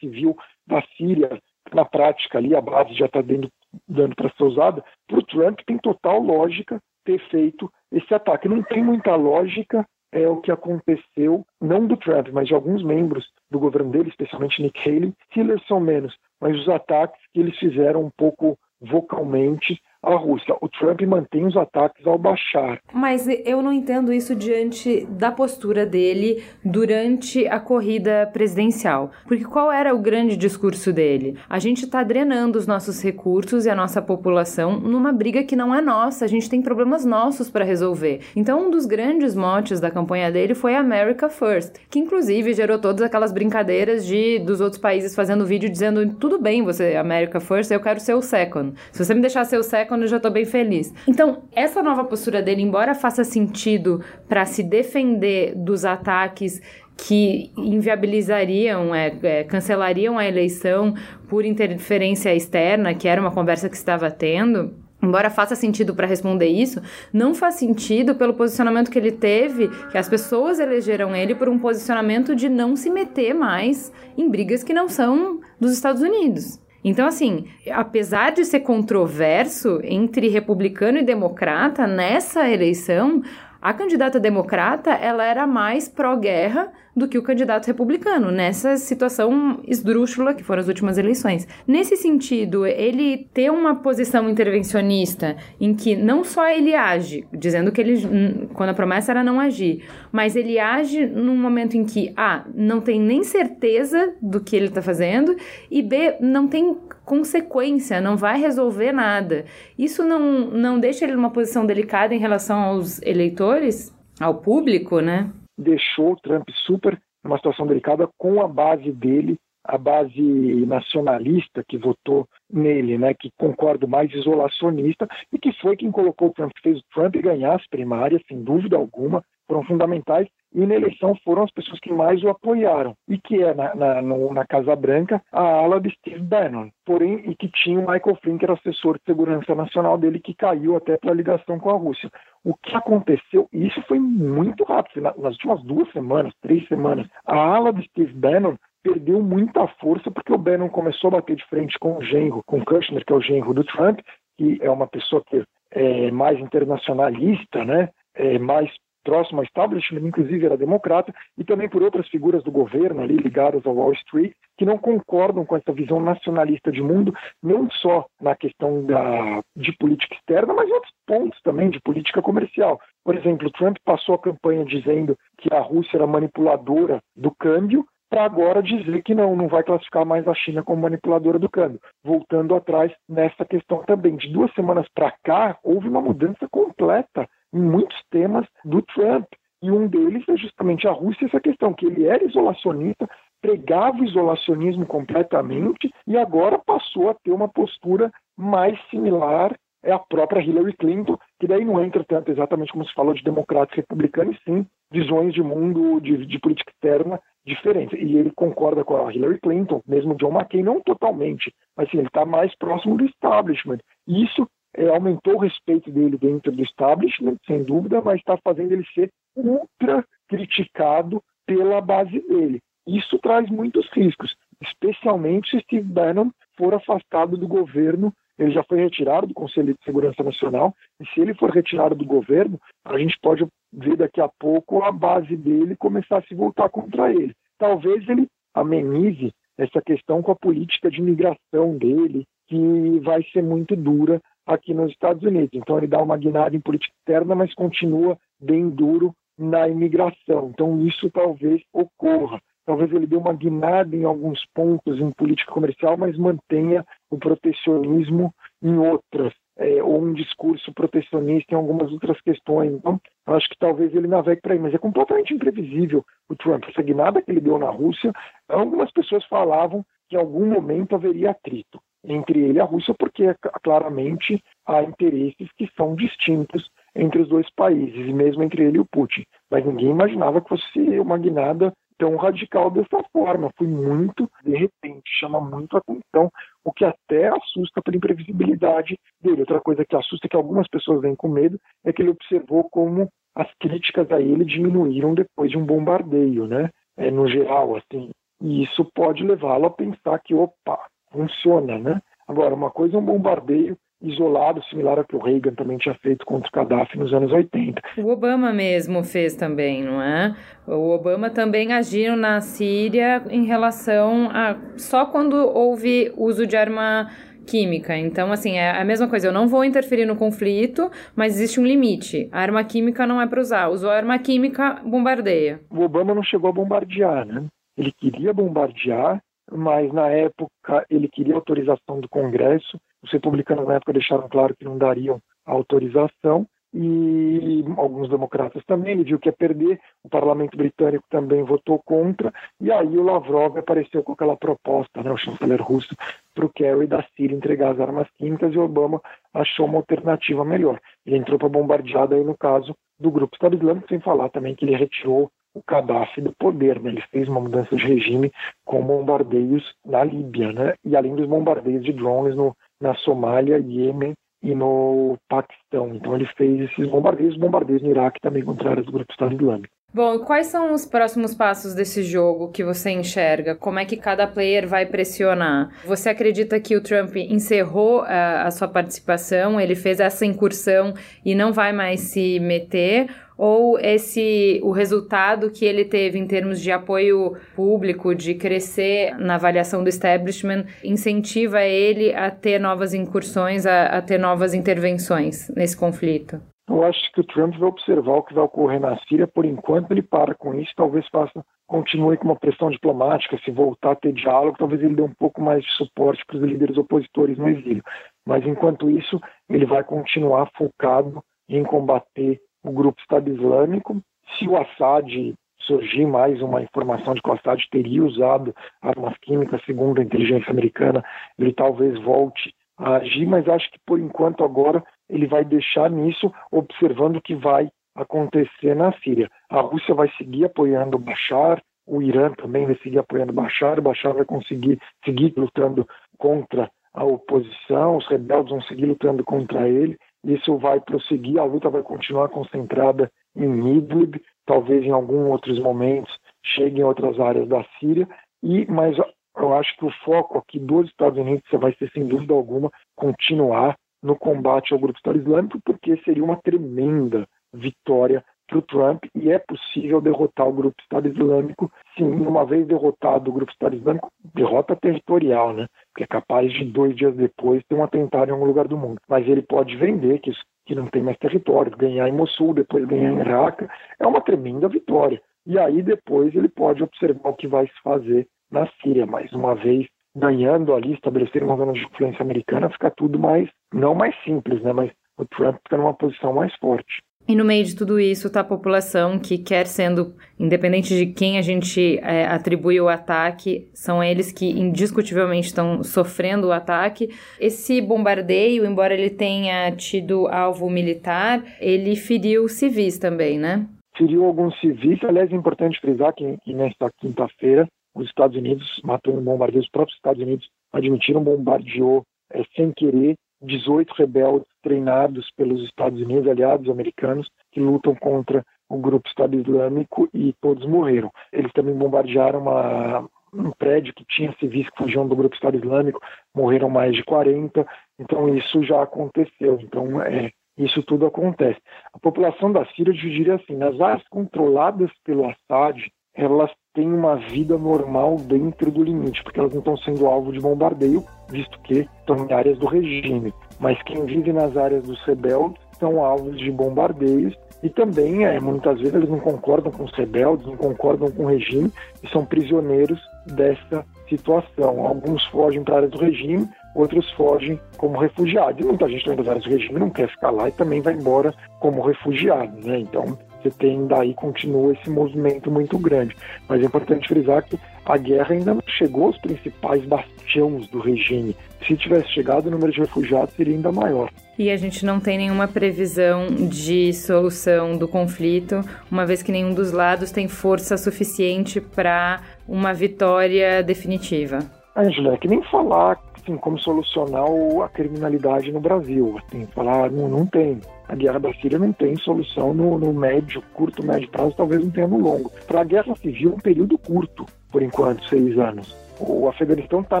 civil 0.00 0.34
da 0.66 0.82
Síria, 0.96 1.38
na 1.72 1.84
prática 1.84 2.38
ali 2.38 2.54
a 2.54 2.60
base 2.60 2.94
já 2.94 3.06
está 3.06 3.20
dando, 3.20 3.50
dando 3.88 4.14
para 4.14 4.30
ser 4.30 4.44
usada, 4.44 4.84
para 5.06 5.18
o 5.18 5.22
Trump 5.22 5.60
tem 5.66 5.78
total 5.78 6.20
lógica 6.20 6.80
ter 7.04 7.18
feito 7.28 7.70
esse 7.92 8.12
ataque. 8.14 8.48
Não 8.48 8.62
tem 8.62 8.82
muita 8.82 9.14
lógica 9.14 9.86
é 10.12 10.26
o 10.28 10.40
que 10.40 10.50
aconteceu, 10.50 11.44
não 11.60 11.86
do 11.86 11.96
Trump, 11.96 12.28
mas 12.32 12.48
de 12.48 12.54
alguns 12.54 12.82
membros 12.82 13.26
do 13.50 13.58
governo 13.58 13.90
dele, 13.90 14.08
especialmente 14.08 14.62
Nick 14.62 14.88
Haley. 14.88 15.12
Tillerson 15.32 15.80
menos, 15.80 16.16
mas 16.40 16.56
os 16.56 16.68
ataques 16.68 17.20
que 17.32 17.40
eles 17.40 17.58
fizeram 17.58 18.04
um 18.04 18.10
pouco 18.16 18.58
vocalmente 18.80 19.80
a 20.06 20.16
Rússia. 20.16 20.54
O 20.60 20.68
Trump 20.68 21.00
mantém 21.02 21.44
os 21.46 21.56
ataques 21.56 22.06
ao 22.06 22.16
Bashar. 22.18 22.80
Mas 22.92 23.26
eu 23.44 23.62
não 23.62 23.72
entendo 23.72 24.12
isso 24.12 24.34
diante 24.34 25.06
da 25.10 25.32
postura 25.32 25.84
dele 25.84 26.42
durante 26.64 27.46
a 27.48 27.58
corrida 27.58 28.28
presidencial. 28.32 29.10
Porque 29.26 29.44
qual 29.44 29.70
era 29.72 29.94
o 29.94 29.98
grande 29.98 30.36
discurso 30.36 30.92
dele? 30.92 31.36
A 31.48 31.58
gente 31.58 31.84
está 31.84 32.02
drenando 32.02 32.58
os 32.58 32.66
nossos 32.66 33.02
recursos 33.02 33.66
e 33.66 33.70
a 33.70 33.74
nossa 33.74 34.00
população 34.00 34.78
numa 34.78 35.12
briga 35.12 35.42
que 35.42 35.56
não 35.56 35.74
é 35.74 35.80
nossa. 35.80 36.24
A 36.24 36.28
gente 36.28 36.48
tem 36.48 36.62
problemas 36.62 37.04
nossos 37.04 37.50
para 37.50 37.64
resolver. 37.64 38.20
Então, 38.36 38.66
um 38.66 38.70
dos 38.70 38.86
grandes 38.86 39.34
motes 39.34 39.80
da 39.80 39.90
campanha 39.90 40.30
dele 40.30 40.54
foi 40.54 40.74
America 40.74 41.28
First, 41.28 41.74
que 41.90 41.98
inclusive 41.98 42.52
gerou 42.52 42.78
todas 42.78 43.02
aquelas 43.02 43.32
brincadeiras 43.32 44.06
de 44.06 44.38
dos 44.38 44.60
outros 44.60 44.80
países 44.80 45.14
fazendo 45.14 45.44
vídeo 45.44 45.68
dizendo 45.68 46.14
tudo 46.14 46.40
bem, 46.40 46.62
você 46.62 46.96
America 46.96 47.40
First, 47.40 47.70
eu 47.70 47.80
quero 47.80 47.98
ser 47.98 48.14
o 48.14 48.22
second. 48.22 48.74
Se 48.92 49.04
você 49.04 49.14
me 49.14 49.20
deixar 49.20 49.44
ser 49.44 49.58
o 49.58 49.62
second 49.62 49.95
quando 49.96 50.02
eu 50.02 50.08
já 50.08 50.20
tô 50.20 50.28
bem 50.28 50.44
feliz. 50.44 50.92
Então, 51.08 51.44
essa 51.52 51.82
nova 51.82 52.04
postura 52.04 52.42
dele, 52.42 52.60
embora 52.60 52.94
faça 52.94 53.24
sentido 53.24 54.02
para 54.28 54.44
se 54.44 54.62
defender 54.62 55.54
dos 55.56 55.86
ataques 55.86 56.60
que 56.98 57.50
inviabilizariam, 57.56 58.94
é, 58.94 59.14
é, 59.22 59.44
cancelariam 59.44 60.18
a 60.18 60.26
eleição 60.26 60.94
por 61.28 61.46
interferência 61.46 62.34
externa, 62.34 62.94
que 62.94 63.08
era 63.08 63.18
uma 63.18 63.30
conversa 63.30 63.70
que 63.70 63.76
estava 63.76 64.10
tendo, 64.10 64.74
embora 65.02 65.30
faça 65.30 65.54
sentido 65.54 65.94
para 65.94 66.06
responder 66.06 66.48
isso, 66.48 66.82
não 67.10 67.34
faz 67.34 67.54
sentido 67.54 68.14
pelo 68.14 68.34
posicionamento 68.34 68.90
que 68.90 68.98
ele 68.98 69.12
teve, 69.12 69.68
que 69.90 69.96
as 69.96 70.10
pessoas 70.10 70.60
elegeram 70.60 71.16
ele 71.16 71.34
por 71.34 71.48
um 71.48 71.58
posicionamento 71.58 72.36
de 72.36 72.50
não 72.50 72.76
se 72.76 72.90
meter 72.90 73.34
mais 73.34 73.90
em 74.16 74.28
brigas 74.28 74.62
que 74.62 74.74
não 74.74 74.90
são 74.90 75.40
dos 75.58 75.72
Estados 75.72 76.02
Unidos. 76.02 76.60
Então, 76.88 77.04
assim, 77.04 77.46
apesar 77.68 78.30
de 78.30 78.44
ser 78.44 78.60
controverso 78.60 79.80
entre 79.82 80.28
republicano 80.28 80.98
e 80.98 81.04
democrata 81.04 81.84
nessa 81.84 82.48
eleição, 82.48 83.24
a 83.60 83.72
candidata 83.72 84.20
democrata 84.20 84.90
ela 84.90 85.24
era 85.24 85.46
mais 85.46 85.88
pró-guerra 85.88 86.72
do 86.96 87.06
que 87.06 87.18
o 87.18 87.22
candidato 87.22 87.66
republicano 87.66 88.30
nessa 88.30 88.78
situação 88.78 89.60
esdrúxula 89.66 90.32
que 90.32 90.42
foram 90.42 90.62
as 90.62 90.68
últimas 90.68 90.96
eleições. 90.96 91.46
Nesse 91.66 91.94
sentido, 91.94 92.64
ele 92.64 93.28
ter 93.34 93.50
uma 93.50 93.76
posição 93.76 94.30
intervencionista 94.30 95.36
em 95.60 95.74
que 95.74 95.94
não 95.94 96.24
só 96.24 96.48
ele 96.48 96.74
age, 96.74 97.26
dizendo 97.30 97.70
que 97.70 97.82
ele 97.82 98.06
hum, 98.06 98.48
quando 98.54 98.70
a 98.70 98.74
promessa 98.74 99.12
era 99.12 99.22
não 99.22 99.38
agir, 99.38 99.84
mas 100.10 100.34
ele 100.34 100.58
age 100.58 101.06
num 101.06 101.36
momento 101.36 101.76
em 101.76 101.84
que 101.84 102.14
a 102.16 102.44
não 102.54 102.80
tem 102.80 102.98
nem 102.98 103.22
certeza 103.22 104.14
do 104.22 104.40
que 104.40 104.56
ele 104.56 104.68
está 104.68 104.80
fazendo 104.80 105.36
e 105.70 105.82
b 105.82 106.16
não 106.20 106.48
tem 106.48 106.74
consequência, 107.06 108.00
não 108.02 108.16
vai 108.16 108.38
resolver 108.38 108.92
nada. 108.92 109.46
Isso 109.78 110.04
não 110.04 110.50
não 110.50 110.78
deixa 110.78 111.04
ele 111.06 111.14
numa 111.14 111.30
posição 111.30 111.64
delicada 111.64 112.14
em 112.14 112.18
relação 112.18 112.60
aos 112.60 113.00
eleitores, 113.00 113.94
ao 114.20 114.34
público, 114.34 115.00
né? 115.00 115.30
deixou 115.58 116.12
o 116.12 116.16
Trump 116.16 116.48
super 116.66 117.00
numa 117.24 117.36
situação 117.38 117.66
delicada 117.66 118.08
com 118.18 118.40
a 118.40 118.46
base 118.46 118.92
dele, 118.92 119.36
a 119.64 119.76
base 119.76 120.20
nacionalista 120.66 121.64
que 121.66 121.76
votou 121.76 122.28
nele, 122.48 122.96
né, 122.96 123.14
que 123.14 123.30
concordo 123.36 123.88
mais 123.88 124.12
isolacionista 124.12 125.08
e 125.32 125.38
que 125.38 125.52
foi 125.60 125.76
quem 125.76 125.90
colocou 125.90 126.28
o 126.28 126.32
Trump, 126.32 126.52
fez 126.62 126.78
o 126.78 126.84
Trump 126.94 127.16
ganhar 127.16 127.56
as 127.56 127.66
primárias, 127.66 128.22
sem 128.28 128.42
dúvida 128.42 128.76
alguma, 128.76 129.24
foram 129.48 129.64
fundamentais 129.64 130.28
e 130.56 130.64
na 130.64 130.74
eleição 130.74 131.14
foram 131.22 131.42
as 131.42 131.50
pessoas 131.50 131.78
que 131.80 131.92
mais 131.92 132.22
o 132.24 132.30
apoiaram, 132.30 132.96
e 133.06 133.18
que 133.18 133.42
é 133.42 133.52
na, 133.52 133.74
na, 133.74 134.00
no, 134.00 134.32
na 134.32 134.46
Casa 134.46 134.74
Branca 134.74 135.22
a 135.30 135.42
ala 135.42 135.78
de 135.78 135.90
Steve 135.90 136.20
Bannon, 136.20 136.70
porém, 136.86 137.22
e 137.26 137.34
que 137.36 137.48
tinha 137.48 137.78
o 137.78 137.82
Michael 137.82 138.16
Flynn, 138.22 138.38
que 138.38 138.46
era 138.46 138.54
assessor 138.54 138.96
de 138.96 139.04
segurança 139.04 139.54
nacional 139.54 139.98
dele, 139.98 140.18
que 140.18 140.34
caiu 140.34 140.74
até 140.74 140.96
pela 140.96 141.12
ligação 141.12 141.58
com 141.58 141.68
a 141.68 141.74
Rússia. 141.74 142.10
O 142.42 142.54
que 142.54 142.74
aconteceu, 142.74 143.46
e 143.52 143.66
isso 143.66 143.82
foi 143.82 143.98
muito 143.98 144.64
rápido, 144.64 145.02
nas 145.02 145.34
últimas 145.34 145.62
duas 145.62 145.92
semanas, 145.92 146.32
três 146.40 146.66
semanas, 146.68 147.06
a 147.26 147.36
ala 147.36 147.70
de 147.70 147.86
Steve 147.88 148.14
Bannon 148.14 148.56
perdeu 148.82 149.20
muita 149.20 149.66
força 149.78 150.10
porque 150.10 150.32
o 150.32 150.38
Bannon 150.38 150.70
começou 150.70 151.08
a 151.08 151.18
bater 151.18 151.36
de 151.36 151.44
frente 151.46 151.78
com 151.78 151.98
o 151.98 152.02
genro, 152.02 152.42
com 152.46 152.60
o 152.60 152.64
Kushner, 152.64 153.04
que 153.04 153.12
é 153.12 153.16
o 153.16 153.20
genro 153.20 153.52
do 153.52 153.64
Trump, 153.64 153.98
que 154.38 154.58
é 154.62 154.70
uma 154.70 154.86
pessoa 154.86 155.22
que 155.26 155.44
é 155.72 156.10
mais 156.10 156.38
internacionalista, 156.38 157.64
né? 157.64 157.90
É 158.14 158.38
mais 158.38 158.70
próximo 159.06 159.38
ao 159.38 159.44
establishment, 159.44 160.00
inclusive 160.00 160.44
era 160.44 160.56
democrata, 160.56 161.14
e 161.38 161.44
também 161.44 161.68
por 161.68 161.80
outras 161.80 162.08
figuras 162.08 162.42
do 162.42 162.50
governo 162.50 163.00
ali 163.00 163.16
ligadas 163.16 163.64
ao 163.64 163.76
Wall 163.76 163.92
Street, 163.92 164.32
que 164.58 164.64
não 164.64 164.76
concordam 164.76 165.46
com 165.46 165.56
essa 165.56 165.72
visão 165.72 166.00
nacionalista 166.00 166.72
de 166.72 166.82
mundo, 166.82 167.14
não 167.40 167.70
só 167.70 168.06
na 168.20 168.34
questão 168.34 168.84
da, 168.84 169.40
de 169.54 169.70
política 169.78 170.16
externa, 170.16 170.52
mas 170.52 170.68
em 170.68 170.72
outros 170.72 170.92
pontos 171.06 171.40
também 171.42 171.70
de 171.70 171.80
política 171.80 172.20
comercial. 172.20 172.80
Por 173.04 173.16
exemplo, 173.16 173.50
Trump 173.52 173.76
passou 173.84 174.16
a 174.16 174.18
campanha 174.18 174.64
dizendo 174.64 175.16
que 175.38 175.54
a 175.54 175.60
Rússia 175.60 175.98
era 175.98 176.06
manipuladora 176.06 177.00
do 177.14 177.30
câmbio, 177.30 177.86
para 178.08 178.24
agora 178.24 178.62
dizer 178.62 179.02
que 179.02 179.14
não, 179.14 179.34
não 179.34 179.48
vai 179.48 179.62
classificar 179.62 180.04
mais 180.06 180.26
a 180.28 180.34
China 180.34 180.62
como 180.62 180.82
manipuladora 180.82 181.38
do 181.38 181.50
câmbio. 181.50 181.80
Voltando 182.04 182.54
atrás 182.54 182.92
nessa 183.08 183.44
questão 183.44 183.82
também. 183.84 184.16
De 184.16 184.32
duas 184.32 184.52
semanas 184.54 184.86
para 184.94 185.12
cá, 185.24 185.58
houve 185.62 185.88
uma 185.88 186.00
mudança 186.00 186.48
completa 186.50 187.28
em 187.52 187.60
muitos 187.60 187.96
temas 188.10 188.46
do 188.64 188.82
Trump. 189.06 189.26
E 189.62 189.70
um 189.70 189.86
deles 189.86 190.22
é 190.28 190.36
justamente 190.36 190.86
a 190.86 190.92
Rússia, 190.92 191.26
essa 191.26 191.40
questão, 191.40 191.72
que 191.72 191.86
ele 191.86 192.06
era 192.06 192.24
isolacionista, 192.24 193.08
pregava 193.40 193.98
o 193.98 194.04
isolacionismo 194.04 194.84
completamente 194.84 195.90
e 196.06 196.16
agora 196.16 196.58
passou 196.58 197.08
a 197.08 197.14
ter 197.14 197.32
uma 197.32 197.48
postura 197.48 198.12
mais 198.36 198.78
similar 198.90 199.56
é 199.86 199.92
a 199.92 200.00
própria 200.00 200.40
Hillary 200.40 200.72
Clinton, 200.72 201.16
que 201.38 201.46
daí 201.46 201.64
não 201.64 201.82
entra 201.82 202.02
tanto 202.02 202.30
exatamente 202.30 202.72
como 202.72 202.84
se 202.84 202.92
falou 202.92 203.14
de 203.14 203.22
democratas 203.22 203.72
e 203.72 203.80
republicanos, 203.80 204.36
sim 204.44 204.66
visões 204.90 205.34
de 205.34 205.42
mundo, 205.42 206.00
de, 206.00 206.26
de 206.26 206.38
política 206.38 206.70
externa 206.72 207.20
diferentes. 207.44 207.98
E 207.98 208.16
ele 208.16 208.32
concorda 208.34 208.84
com 208.84 208.96
a 208.96 209.12
Hillary 209.12 209.40
Clinton, 209.40 209.82
mesmo 209.86 210.16
John 210.16 210.32
McCain, 210.32 210.62
não 210.62 210.80
totalmente, 210.80 211.52
mas 211.76 211.90
sim, 211.90 211.98
ele 211.98 212.08
está 212.08 212.24
mais 212.24 212.54
próximo 212.56 212.96
do 212.96 213.04
establishment. 213.04 213.78
E 214.06 214.24
isso 214.24 214.48
é, 214.76 214.88
aumentou 214.88 215.34
o 215.34 215.38
respeito 215.38 215.90
dele 215.90 216.18
dentro 216.18 216.52
do 216.52 216.62
establishment, 216.62 217.36
sem 217.46 217.64
dúvida, 217.64 218.00
mas 218.02 218.18
está 218.18 218.36
fazendo 218.36 218.72
ele 218.72 218.84
ser 218.94 219.10
ultra 219.34 220.04
criticado 220.28 221.22
pela 221.46 221.80
base 221.80 222.20
dele. 222.28 222.60
Isso 222.86 223.18
traz 223.18 223.48
muitos 223.48 223.88
riscos, 223.90 224.36
especialmente 224.62 225.50
se 225.50 225.60
Steve 225.60 225.88
Bannon 225.88 226.30
for 226.56 226.74
afastado 226.74 227.36
do 227.36 227.48
governo. 227.48 228.12
Ele 228.38 228.50
já 228.52 228.62
foi 228.64 228.78
retirado 228.78 229.26
do 229.26 229.34
Conselho 229.34 229.72
de 229.74 229.82
Segurança 229.82 230.22
Nacional, 230.22 230.74
e 231.00 231.06
se 231.06 231.20
ele 231.20 231.34
for 231.34 231.50
retirado 231.50 231.94
do 231.94 232.04
governo, 232.04 232.60
a 232.84 232.98
gente 232.98 233.18
pode 233.20 233.46
ver 233.72 233.96
daqui 233.96 234.20
a 234.20 234.28
pouco 234.28 234.82
a 234.82 234.92
base 234.92 235.34
dele 235.36 235.74
começar 235.74 236.18
a 236.18 236.22
se 236.22 236.34
voltar 236.34 236.68
contra 236.68 237.10
ele. 237.10 237.34
talvez 237.58 238.06
ele 238.08 238.28
amenize 238.54 239.32
essa 239.56 239.80
questão 239.80 240.22
com 240.22 240.32
a 240.32 240.36
política 240.36 240.90
de 240.90 240.98
imigração 240.98 241.76
dele, 241.78 242.26
que 242.46 243.00
vai 243.00 243.22
ser 243.32 243.42
muito 243.42 243.74
dura 243.76 244.20
aqui 244.46 244.72
nos 244.72 244.92
Estados 244.92 245.22
Unidos. 245.22 245.50
Então 245.52 245.76
ele 245.76 245.88
dá 245.88 246.00
uma 246.00 246.16
guinada 246.16 246.54
em 246.54 246.60
política 246.60 246.94
externa, 246.98 247.34
mas 247.34 247.52
continua 247.54 248.16
bem 248.40 248.70
duro 248.70 249.14
na 249.36 249.68
imigração. 249.68 250.50
Então 250.50 250.80
isso 250.86 251.10
talvez 251.10 251.62
ocorra. 251.72 252.40
Talvez 252.64 252.92
ele 252.92 253.06
dê 253.06 253.16
uma 253.16 253.32
guinada 253.32 253.94
em 253.94 254.04
alguns 254.04 254.44
pontos 254.52 254.98
em 254.98 255.10
política 255.12 255.52
comercial, 255.52 255.96
mas 255.96 256.18
mantenha 256.18 256.84
o 257.08 257.16
protecionismo 257.16 258.34
em 258.60 258.76
outras, 258.76 259.32
é, 259.56 259.80
ou 259.80 260.02
um 260.02 260.12
discurso 260.12 260.72
protecionista 260.74 261.54
em 261.54 261.56
algumas 261.56 261.92
outras 261.92 262.20
questões. 262.20 262.72
Então, 262.72 263.00
acho 263.26 263.48
que 263.48 263.58
talvez 263.58 263.94
ele 263.94 264.08
navegue 264.08 264.40
para 264.40 264.54
aí, 264.54 264.58
mas 264.58 264.74
é 264.74 264.78
completamente 264.78 265.32
imprevisível 265.32 266.04
o 266.28 266.34
Trump. 266.34 266.64
Essa 266.68 266.82
guinada 266.82 267.22
que 267.22 267.30
ele 267.30 267.40
deu 267.40 267.56
na 267.56 267.70
Rússia, 267.70 268.12
algumas 268.48 268.90
pessoas 268.90 269.24
falavam 269.26 269.84
que 270.08 270.16
em 270.16 270.18
algum 270.18 270.46
momento 270.46 270.96
haveria 270.96 271.30
atrito 271.30 271.80
entre 272.06 272.40
ele 272.40 272.58
e 272.58 272.60
a 272.60 272.64
Rússia, 272.64 272.94
porque 272.98 273.34
claramente 273.62 274.42
há 274.66 274.82
interesses 274.82 275.50
que 275.56 275.68
são 275.76 275.94
distintos 275.94 276.70
entre 276.94 277.22
os 277.22 277.28
dois 277.28 277.48
países, 277.54 278.06
e 278.06 278.12
mesmo 278.12 278.42
entre 278.42 278.64
ele 278.64 278.78
e 278.78 278.80
o 278.80 278.86
Putin. 278.86 279.24
Mas 279.50 279.64
ninguém 279.64 279.90
imaginava 279.90 280.40
que 280.40 280.48
fosse 280.48 280.78
uma 280.98 281.18
guinada 281.18 281.72
tão 281.98 282.16
radical 282.16 282.70
dessa 282.70 283.02
forma. 283.12 283.50
Foi 283.56 283.66
muito 283.66 284.30
de 284.44 284.56
repente, 284.56 285.02
chama 285.18 285.40
muito 285.40 285.76
a 285.76 285.80
atenção, 285.80 286.30
o 286.64 286.72
que 286.72 286.84
até 286.84 287.28
assusta 287.28 287.82
pela 287.82 287.96
imprevisibilidade 287.96 288.98
dele. 289.20 289.40
Outra 289.40 289.60
coisa 289.60 289.84
que 289.84 289.96
assusta, 289.96 290.28
que 290.28 290.36
algumas 290.36 290.68
pessoas 290.68 291.00
vêm 291.00 291.16
com 291.16 291.28
medo, 291.28 291.58
é 291.84 291.92
que 291.92 292.02
ele 292.02 292.10
observou 292.10 292.64
como 292.70 293.08
as 293.34 293.52
críticas 293.60 294.10
a 294.10 294.20
ele 294.20 294.44
diminuíram 294.44 295.14
depois 295.14 295.50
de 295.50 295.58
um 295.58 295.64
bombardeio, 295.64 296.46
né? 296.46 296.70
É, 296.96 297.10
no 297.10 297.28
geral, 297.28 297.76
assim. 297.76 298.10
E 298.40 298.62
isso 298.62 298.84
pode 298.94 299.22
levá-lo 299.22 299.66
a 299.66 299.70
pensar 299.70 300.18
que, 300.20 300.34
opa, 300.34 300.78
funciona, 301.10 301.78
né? 301.78 302.00
Agora, 302.28 302.54
uma 302.54 302.70
coisa 302.70 302.96
é 302.96 302.98
um 302.98 303.04
bombardeio 303.04 303.76
isolado, 304.02 304.62
similar 304.64 304.98
ao 304.98 305.04
que 305.04 305.16
o 305.16 305.22
Reagan 305.22 305.54
também 305.54 305.78
tinha 305.78 305.94
feito 305.94 306.26
contra 306.26 306.48
o 306.48 306.52
Gaddafi 306.52 306.98
nos 306.98 307.12
anos 307.14 307.32
80. 307.32 307.80
O 307.98 308.10
Obama 308.10 308.52
mesmo 308.52 309.02
fez 309.02 309.34
também, 309.34 309.82
não 309.82 310.02
é? 310.02 310.34
O 310.66 310.90
Obama 310.90 311.30
também 311.30 311.72
agiu 311.72 312.14
na 312.16 312.40
Síria 312.40 313.22
em 313.30 313.44
relação 313.46 314.28
a 314.30 314.56
só 314.76 315.06
quando 315.06 315.34
houve 315.36 316.12
uso 316.16 316.46
de 316.46 316.56
arma 316.56 317.08
química. 317.46 317.96
Então, 317.96 318.32
assim, 318.32 318.58
é 318.58 318.70
a 318.70 318.84
mesma 318.84 319.08
coisa. 319.08 319.28
Eu 319.28 319.32
não 319.32 319.48
vou 319.48 319.64
interferir 319.64 320.04
no 320.04 320.16
conflito, 320.16 320.90
mas 321.14 321.36
existe 321.36 321.60
um 321.60 321.64
limite. 321.64 322.28
A 322.32 322.40
arma 322.40 322.62
química 322.64 323.06
não 323.06 323.20
é 323.20 323.26
para 323.26 323.40
usar. 323.40 323.68
Usou 323.68 323.88
a 323.90 323.96
arma 323.96 324.18
química, 324.18 324.80
bombardeia. 324.84 325.60
O 325.70 325.80
Obama 325.82 326.14
não 326.14 326.22
chegou 326.22 326.50
a 326.50 326.52
bombardear, 326.52 327.24
né? 327.24 327.44
Ele 327.78 327.92
queria 327.92 328.34
bombardear, 328.34 329.22
mas 329.50 329.92
na 329.92 330.08
época 330.08 330.84
ele 330.90 331.08
queria 331.08 331.34
autorização 331.34 332.00
do 332.00 332.08
Congresso. 332.08 332.80
Os 333.02 333.10
republicanos 333.12 333.66
na 333.66 333.74
época 333.74 333.92
deixaram 333.92 334.28
claro 334.28 334.54
que 334.56 334.64
não 334.64 334.78
dariam 334.78 335.20
autorização 335.44 336.46
e 336.74 337.64
alguns 337.76 338.08
democratas 338.08 338.62
também. 338.66 338.92
Ele 338.92 339.04
viu 339.04 339.18
que 339.18 339.28
ia 339.28 339.32
perder. 339.32 339.80
O 340.04 340.08
parlamento 340.08 340.56
britânico 340.56 341.04
também 341.08 341.42
votou 341.42 341.80
contra. 341.84 342.32
E 342.60 342.70
aí 342.70 342.98
o 342.98 343.02
Lavrov 343.02 343.56
apareceu 343.56 344.02
com 344.02 344.12
aquela 344.12 344.36
proposta, 344.36 345.02
né, 345.02 345.10
o 345.10 345.16
chanceler 345.16 345.62
russo, 345.62 345.94
para 346.34 346.44
o 346.44 346.50
Kerry 346.50 346.86
da 346.86 347.02
Síria 347.16 347.36
entregar 347.36 347.72
as 347.72 347.80
armas 347.80 348.08
químicas 348.18 348.52
e 348.52 348.58
Obama 348.58 349.00
achou 349.32 349.66
uma 349.66 349.78
alternativa 349.78 350.44
melhor. 350.44 350.78
Ele 351.06 351.16
entrou 351.16 351.38
para 351.38 351.48
bombardear, 351.48 352.08
daí 352.08 352.24
no 352.24 352.36
caso 352.36 352.76
do 352.98 353.10
grupo 353.10 353.34
Estado 353.34 353.56
Islâmico, 353.56 353.88
sem 353.88 354.00
falar 354.00 354.28
também 354.28 354.54
que 354.54 354.64
ele 354.64 354.76
retirou 354.76 355.30
o 355.56 355.62
Gaddafi 355.66 356.20
do 356.20 356.32
poder, 356.38 356.80
né? 356.80 356.90
Ele 356.90 357.02
fez 357.10 357.28
uma 357.28 357.40
mudança 357.40 357.74
de 357.74 357.82
regime 357.82 358.30
com 358.64 358.82
bombardeios 358.82 359.74
na 359.84 360.04
Líbia, 360.04 360.52
né? 360.52 360.74
E 360.84 360.94
além 360.94 361.14
dos 361.14 361.26
bombardeios 361.26 361.82
de 361.82 361.92
drones 361.92 362.36
no, 362.36 362.54
na 362.80 362.94
Somália, 362.94 363.58
Iêmen 363.58 364.12
e 364.42 364.54
no 364.54 365.16
Paquistão. 365.28 365.94
Então 365.94 366.14
ele 366.14 366.26
fez 366.36 366.70
esses 366.70 366.88
bombardeios, 366.88 367.36
bombardeios 367.36 367.82
no 367.82 367.90
Iraque 367.90 368.20
também 368.20 368.44
contra 368.44 368.70
áreas 368.70 368.86
do 368.86 368.92
grupo 368.92 369.10
Estado 369.10 369.34
Islâmico. 369.34 369.74
Bom, 369.94 370.18
quais 370.18 370.48
são 370.48 370.74
os 370.74 370.84
próximos 370.84 371.34
passos 371.34 371.74
desse 371.74 372.02
jogo 372.02 372.50
que 372.50 372.62
você 372.62 372.90
enxerga? 372.90 373.54
Como 373.54 373.78
é 373.78 373.84
que 373.86 373.96
cada 373.96 374.26
player 374.26 374.68
vai 374.68 374.84
pressionar? 374.84 375.70
Você 375.86 376.10
acredita 376.10 376.60
que 376.60 376.76
o 376.76 376.82
Trump 376.82 377.16
encerrou 377.16 378.02
a, 378.02 378.12
eh, 378.12 378.42
a 378.42 378.50
sua 378.50 378.68
participação, 378.68 379.58
ele 379.58 379.74
fez 379.74 379.98
essa 379.98 380.26
incursão 380.26 380.92
e 381.24 381.34
não 381.34 381.50
vai 381.50 381.72
mais 381.72 382.00
se 382.00 382.38
meter? 382.40 383.08
Ou 383.36 383.78
esse 383.78 384.60
o 384.62 384.70
resultado 384.70 385.50
que 385.50 385.64
ele 385.64 385.84
teve 385.84 386.18
em 386.18 386.26
termos 386.26 386.60
de 386.60 386.72
apoio 386.72 387.36
público, 387.54 388.14
de 388.14 388.34
crescer 388.34 389.16
na 389.18 389.34
avaliação 389.34 389.82
do 389.82 389.88
establishment, 389.88 390.64
incentiva 390.82 391.62
ele 391.62 392.14
a 392.14 392.30
ter 392.30 392.58
novas 392.58 392.94
incursões, 392.94 393.66
a, 393.66 393.98
a 393.98 394.02
ter 394.02 394.18
novas 394.18 394.54
intervenções 394.54 395.48
nesse 395.54 395.76
conflito? 395.76 396.40
Eu 396.68 396.82
acho 396.82 397.12
que 397.12 397.20
o 397.20 397.24
Trump 397.24 397.54
vai 397.56 397.68
observar 397.68 398.16
o 398.16 398.22
que 398.24 398.34
vai 398.34 398.42
ocorrer 398.42 398.80
na 398.80 398.98
Síria. 399.04 399.26
Por 399.26 399.44
enquanto, 399.44 399.92
ele 399.92 400.02
para 400.02 400.34
com 400.34 400.52
isso. 400.52 400.72
Talvez 400.76 401.06
faça, 401.08 401.44
continue 401.66 402.16
com 402.16 402.24
uma 402.24 402.36
pressão 402.36 402.70
diplomática, 402.70 403.38
se 403.44 403.52
voltar 403.52 403.92
a 403.92 403.96
ter 403.96 404.12
diálogo, 404.12 404.58
talvez 404.58 404.82
ele 404.82 404.96
dê 404.96 405.02
um 405.02 405.14
pouco 405.14 405.40
mais 405.40 405.62
de 405.62 405.70
suporte 405.72 406.24
para 406.26 406.36
os 406.36 406.42
líderes 406.42 406.76
opositores 406.76 407.38
no 407.38 407.48
exílio. 407.48 407.84
Mas, 408.26 408.44
enquanto 408.44 408.90
isso, 408.90 409.20
ele 409.48 409.64
vai 409.64 409.84
continuar 409.84 410.50
focado 410.56 411.22
em 411.48 411.62
combater 411.62 412.40
o 412.66 412.72
grupo 412.72 413.00
Estado 413.00 413.30
Islâmico. 413.30 414.00
Se 414.38 414.48
o 414.48 414.56
Assad 414.56 415.34
surgir 415.60 416.06
mais 416.06 416.40
uma 416.42 416.62
informação 416.62 417.14
de 417.14 417.22
que 417.22 417.30
o 417.30 417.32
Assad 417.32 417.60
teria 417.70 418.04
usado 418.04 418.54
armas 418.82 419.16
químicas, 419.18 419.62
segundo 419.64 420.00
a 420.00 420.04
inteligência 420.04 420.50
americana, 420.50 421.04
ele 421.38 421.52
talvez 421.52 421.98
volte 422.02 422.54
a 422.78 422.96
agir, 422.96 423.26
mas 423.26 423.48
acho 423.48 423.70
que 423.70 423.78
por 423.86 423.98
enquanto 423.98 424.44
agora 424.44 424.82
ele 425.08 425.26
vai 425.26 425.44
deixar 425.44 425.90
nisso, 425.90 426.32
observando 426.50 427.16
o 427.16 427.22
que 427.22 427.34
vai 427.34 427.70
acontecer 427.94 428.74
na 428.74 428.92
Síria. 429.00 429.30
A 429.48 429.60
Rússia 429.60 429.94
vai 429.94 430.10
seguir 430.18 430.44
apoiando 430.44 430.98
Bashar, 430.98 431.62
o 431.86 432.02
Irã 432.02 432.32
também 432.32 432.66
vai 432.66 432.76
seguir 432.76 432.98
apoiando 432.98 433.32
Bashar, 433.32 433.80
Bashar 433.80 434.12
vai 434.12 434.24
conseguir 434.24 434.78
seguir 435.04 435.32
lutando 435.36 435.88
contra 436.18 436.70
a 436.92 437.04
oposição, 437.04 437.96
os 437.96 438.06
rebeldes 438.08 438.50
vão 438.50 438.62
seguir 438.62 438.86
lutando 438.86 439.22
contra 439.22 439.68
ele, 439.68 439.98
isso 440.24 440.56
vai 440.58 440.80
prosseguir, 440.80 441.38
a 441.38 441.44
luta 441.44 441.70
vai 441.70 441.82
continuar 441.82 442.28
concentrada 442.28 443.10
em 443.34 443.76
Idlib, 443.76 444.20
talvez 444.44 444.84
em 444.84 444.90
alguns 444.90 445.30
outros 445.30 445.58
momentos 445.58 446.12
chegue 446.44 446.80
em 446.80 446.84
outras 446.84 447.18
áreas 447.20 447.48
da 447.48 447.64
Síria, 447.78 448.08
e 448.42 448.66
mas 448.66 448.96
eu 449.36 449.54
acho 449.54 449.76
que 449.76 449.84
o 449.84 449.92
foco 450.04 450.38
aqui 450.38 450.58
dos 450.58 450.88
Estados 450.88 451.18
Unidos 451.18 451.44
vai 451.52 451.74
ser, 451.74 451.90
sem 451.90 452.06
dúvida 452.06 452.32
alguma, 452.32 452.70
continuar 452.94 453.76
no 454.02 454.16
combate 454.16 454.72
ao 454.72 454.78
grupo 454.78 454.98
Estado 454.98 455.18
Islâmico, 455.18 455.60
porque 455.64 455.96
seria 456.04 456.24
uma 456.24 456.36
tremenda 456.36 457.26
vitória 457.52 458.24
para 458.46 458.58
o 458.58 458.62
Trump 458.62 459.04
e 459.14 459.30
é 459.30 459.38
possível 459.38 460.00
derrotar 460.00 460.48
o 460.48 460.52
grupo 460.52 460.76
Estado 460.80 461.08
Islâmico, 461.08 461.70
sim, 461.96 462.04
uma 462.04 462.44
vez 462.44 462.66
derrotado 462.66 463.30
o 463.30 463.34
grupo 463.34 463.52
Estado 463.52 463.76
Islâmico, 463.76 464.10
derrota 464.34 464.76
territorial, 464.76 465.52
né? 465.52 465.66
Que 465.96 466.04
é 466.04 466.06
capaz 466.06 466.52
de 466.52 466.64
dois 466.64 466.96
dias 466.96 467.14
depois 467.14 467.62
ter 467.68 467.74
um 467.74 467.84
atentado 467.84 468.28
em 468.28 468.32
algum 468.32 468.46
lugar 468.46 468.68
do 468.68 468.76
mundo. 468.76 468.98
Mas 469.08 469.26
ele 469.28 469.42
pode 469.42 469.76
vender 469.76 470.20
que, 470.20 470.32
que 470.64 470.74
não 470.74 470.86
tem 470.86 471.02
mais 471.02 471.18
território, 471.18 471.76
ganhar 471.76 472.08
em 472.08 472.12
Mossul, 472.12 472.54
depois 472.54 472.84
ganhar 472.86 473.12
em 473.12 473.22
Raqqa, 473.22 473.68
é 473.98 474.06
uma 474.06 474.20
tremenda 474.20 474.68
vitória. 474.68 475.20
E 475.46 475.58
aí 475.58 475.82
depois 475.82 476.34
ele 476.34 476.48
pode 476.48 476.82
observar 476.82 477.30
o 477.30 477.34
que 477.34 477.46
vai 477.46 477.66
se 477.66 477.82
fazer 477.82 478.26
na 478.50 478.66
Síria, 478.82 479.06
mais 479.06 479.32
uma 479.32 479.54
vez 479.54 479.86
ganhando 480.16 480.74
ali, 480.74 480.94
estabelecer 480.94 481.42
uma 481.42 481.56
zona 481.56 481.72
de 481.74 481.84
influência 481.84 482.22
americana, 482.22 482.70
fica 482.70 482.90
tudo 482.90 483.18
mais, 483.18 483.50
não 483.72 483.94
mais 483.94 484.14
simples, 484.24 484.62
né? 484.62 484.72
Mas 484.72 484.90
o 485.18 485.26
Trump 485.26 485.56
fica 485.62 485.76
numa 485.76 485.94
posição 485.94 486.32
mais 486.32 486.54
forte. 486.56 487.02
E 487.28 487.34
no 487.34 487.44
meio 487.44 487.64
de 487.64 487.74
tudo 487.74 487.98
isso 487.98 488.28
está 488.28 488.40
a 488.40 488.44
população 488.44 489.18
que 489.18 489.36
quer 489.36 489.66
sendo, 489.66 490.14
independente 490.38 490.94
de 490.94 491.06
quem 491.06 491.38
a 491.38 491.42
gente 491.42 491.98
é, 491.98 492.24
atribui 492.24 492.80
o 492.80 492.88
ataque, 492.88 493.68
são 493.74 494.02
eles 494.02 494.30
que 494.30 494.48
indiscutivelmente 494.48 495.48
estão 495.48 495.82
sofrendo 495.82 496.46
o 496.46 496.52
ataque. 496.52 497.08
Esse 497.40 497.80
bombardeio, 497.80 498.64
embora 498.64 498.94
ele 498.94 499.10
tenha 499.10 499.72
tido 499.72 500.28
alvo 500.28 500.70
militar, 500.70 501.42
ele 501.60 501.96
feriu 501.96 502.48
civis 502.48 502.96
também, 502.96 503.40
né? 503.40 503.66
Feriu 503.96 504.24
alguns 504.24 504.58
civis. 504.60 505.02
Aliás, 505.02 505.32
é 505.32 505.34
importante 505.34 505.80
frisar 505.80 506.14
que, 506.14 506.36
que 506.44 506.54
nesta 506.54 506.88
quinta-feira 507.00 507.66
os 507.92 508.06
Estados 508.06 508.36
Unidos 508.36 508.80
matou 508.84 509.16
um 509.16 509.24
bombardeio, 509.24 509.62
os 509.62 509.70
próprios 509.70 509.96
Estados 509.96 510.22
Unidos 510.22 510.46
admitiram 510.72 511.24
bombardeou 511.24 512.02
é, 512.32 512.42
sem 512.54 512.70
querer 512.72 513.16
18 513.42 513.92
rebeldes 513.94 514.48
treinados 514.62 515.30
pelos 515.36 515.62
Estados 515.64 516.00
Unidos, 516.00 516.28
aliados 516.28 516.68
americanos, 516.70 517.30
que 517.52 517.60
lutam 517.60 517.94
contra 517.94 518.44
o 518.68 518.78
grupo 518.78 519.08
Estado 519.08 519.38
Islâmico 519.38 520.08
e 520.12 520.32
todos 520.40 520.66
morreram. 520.66 521.10
Eles 521.32 521.52
também 521.52 521.74
bombardearam 521.74 522.40
uma, 522.40 523.08
um 523.32 523.50
prédio 523.52 523.94
que 523.94 524.04
tinha 524.04 524.34
civis 524.38 524.68
que 524.70 524.78
fugiam 524.82 525.06
do 525.06 525.16
grupo 525.16 525.34
Estado 525.34 525.56
Islâmico, 525.56 526.00
morreram 526.34 526.68
mais 526.68 526.94
de 526.94 527.04
40, 527.04 527.66
então 527.98 528.34
isso 528.34 528.62
já 528.64 528.82
aconteceu. 528.82 529.58
Então, 529.60 530.00
é, 530.02 530.32
isso 530.58 530.82
tudo 530.82 531.06
acontece. 531.06 531.60
A 531.92 531.98
população 531.98 532.50
da 532.50 532.64
Síria, 532.66 532.90
eu 532.90 532.94
diria 532.94 533.34
assim, 533.34 533.54
nas 533.56 533.78
áreas 533.80 534.02
controladas 534.08 534.90
pelo 535.04 535.28
Assad, 535.28 535.78
elas 536.16 536.50
têm 536.74 536.92
uma 536.92 537.16
vida 537.16 537.56
normal 537.56 538.16
dentro 538.16 538.70
do 538.70 538.82
limite, 538.82 539.22
porque 539.22 539.38
elas 539.38 539.52
não 539.52 539.60
estão 539.60 539.76
sendo 539.78 540.06
alvo 540.06 540.32
de 540.32 540.40
bombardeio, 540.40 541.04
visto 541.28 541.58
que 541.60 541.88
estão 542.00 542.26
em 542.26 542.32
áreas 542.32 542.58
do 542.58 542.66
regime. 542.66 543.32
Mas 543.60 543.80
quem 543.82 544.04
vive 544.04 544.32
nas 544.32 544.56
áreas 544.56 544.82
dos 544.82 545.02
rebeldes 545.04 545.60
são 545.78 546.04
alvos 546.04 546.38
de 546.38 546.50
bombardeios 546.50 547.34
e 547.62 547.70
também, 547.70 548.24
é, 548.24 548.38
muitas 548.38 548.78
vezes, 548.78 548.94
eles 548.94 549.08
não 549.08 549.18
concordam 549.18 549.72
com 549.72 549.84
os 549.84 549.92
rebeldes, 549.94 550.46
não 550.46 550.56
concordam 550.56 551.10
com 551.10 551.24
o 551.24 551.28
regime 551.28 551.72
e 552.02 552.08
são 552.08 552.24
prisioneiros 552.24 553.00
dessa 553.26 553.84
situação. 554.08 554.86
Alguns 554.86 555.24
fogem 555.26 555.64
para 555.64 555.76
áreas 555.76 555.90
do 555.90 555.98
regime, 555.98 556.48
outros 556.74 557.10
fogem 557.12 557.58
como 557.78 557.98
refugiados. 557.98 558.60
E 558.60 558.64
muita 558.64 558.88
gente 558.88 559.04
também 559.04 559.18
das 559.18 559.28
áreas 559.28 559.44
do 559.44 559.50
regime 559.50 559.80
não 559.80 559.90
quer 559.90 560.08
ficar 560.08 560.30
lá 560.30 560.48
e 560.48 560.52
também 560.52 560.80
vai 560.80 560.94
embora 560.94 561.34
como 561.58 561.82
refugiado. 561.82 562.56
Né? 562.64 562.80
Então, 562.80 563.18
você 563.46 563.50
tem 563.50 563.86
daí, 563.86 564.14
continua 564.14 564.72
esse 564.72 564.90
movimento 564.90 565.50
muito 565.50 565.78
grande. 565.78 566.16
Mas 566.48 566.62
é 566.62 566.66
importante 566.66 567.08
frisar 567.08 567.42
que 567.44 567.58
a 567.84 567.96
guerra 567.96 568.34
ainda 568.34 568.54
não 568.54 568.62
chegou 568.66 569.06
aos 569.06 569.18
principais 569.18 569.84
bastiões 569.84 570.66
do 570.68 570.80
regime. 570.80 571.36
Se 571.66 571.76
tivesse 571.76 572.08
chegado, 572.10 572.46
o 572.46 572.50
número 572.50 572.72
de 572.72 572.80
refugiados 572.80 573.34
seria 573.34 573.54
ainda 573.54 573.72
maior. 573.72 574.10
E 574.38 574.50
a 574.50 574.56
gente 574.56 574.84
não 574.84 575.00
tem 575.00 575.18
nenhuma 575.18 575.48
previsão 575.48 576.26
de 576.26 576.92
solução 576.92 577.76
do 577.76 577.88
conflito, 577.88 578.60
uma 578.90 579.06
vez 579.06 579.22
que 579.22 579.32
nenhum 579.32 579.54
dos 579.54 579.72
lados 579.72 580.10
tem 580.10 580.28
força 580.28 580.76
suficiente 580.76 581.60
para 581.60 582.20
uma 582.46 582.74
vitória 582.74 583.62
definitiva. 583.62 584.40
Angela, 584.74 585.14
é 585.14 585.16
que 585.16 585.28
nem 585.28 585.42
falar 585.44 585.98
assim, 586.26 586.36
como 586.36 586.58
solucionar 586.58 587.24
a 587.64 587.68
criminalidade 587.68 588.50
no 588.50 588.60
Brasil. 588.60 589.18
Assim, 589.18 589.46
falar, 589.54 589.90
não, 589.90 590.08
não 590.08 590.26
tem. 590.26 590.60
A 590.88 590.94
guerra 590.94 591.20
da 591.20 591.32
Síria 591.34 591.58
não 591.58 591.72
tem 591.72 591.96
solução 591.96 592.52
no, 592.52 592.78
no 592.78 592.92
médio, 592.92 593.42
curto, 593.54 593.84
médio 593.84 594.10
prazo, 594.10 594.34
talvez 594.36 594.62
não 594.62 594.70
tenha 594.70 594.88
no 594.88 594.98
longo. 594.98 595.30
Para 595.46 595.60
a 595.60 595.64
guerra 595.64 595.94
civil, 595.96 596.34
um 596.34 596.40
período 596.40 596.76
curto, 596.78 597.24
por 597.50 597.62
enquanto, 597.62 598.08
seis 598.08 598.38
anos. 598.38 598.74
O 598.98 599.28
Afeganistão 599.28 599.80
está 599.80 600.00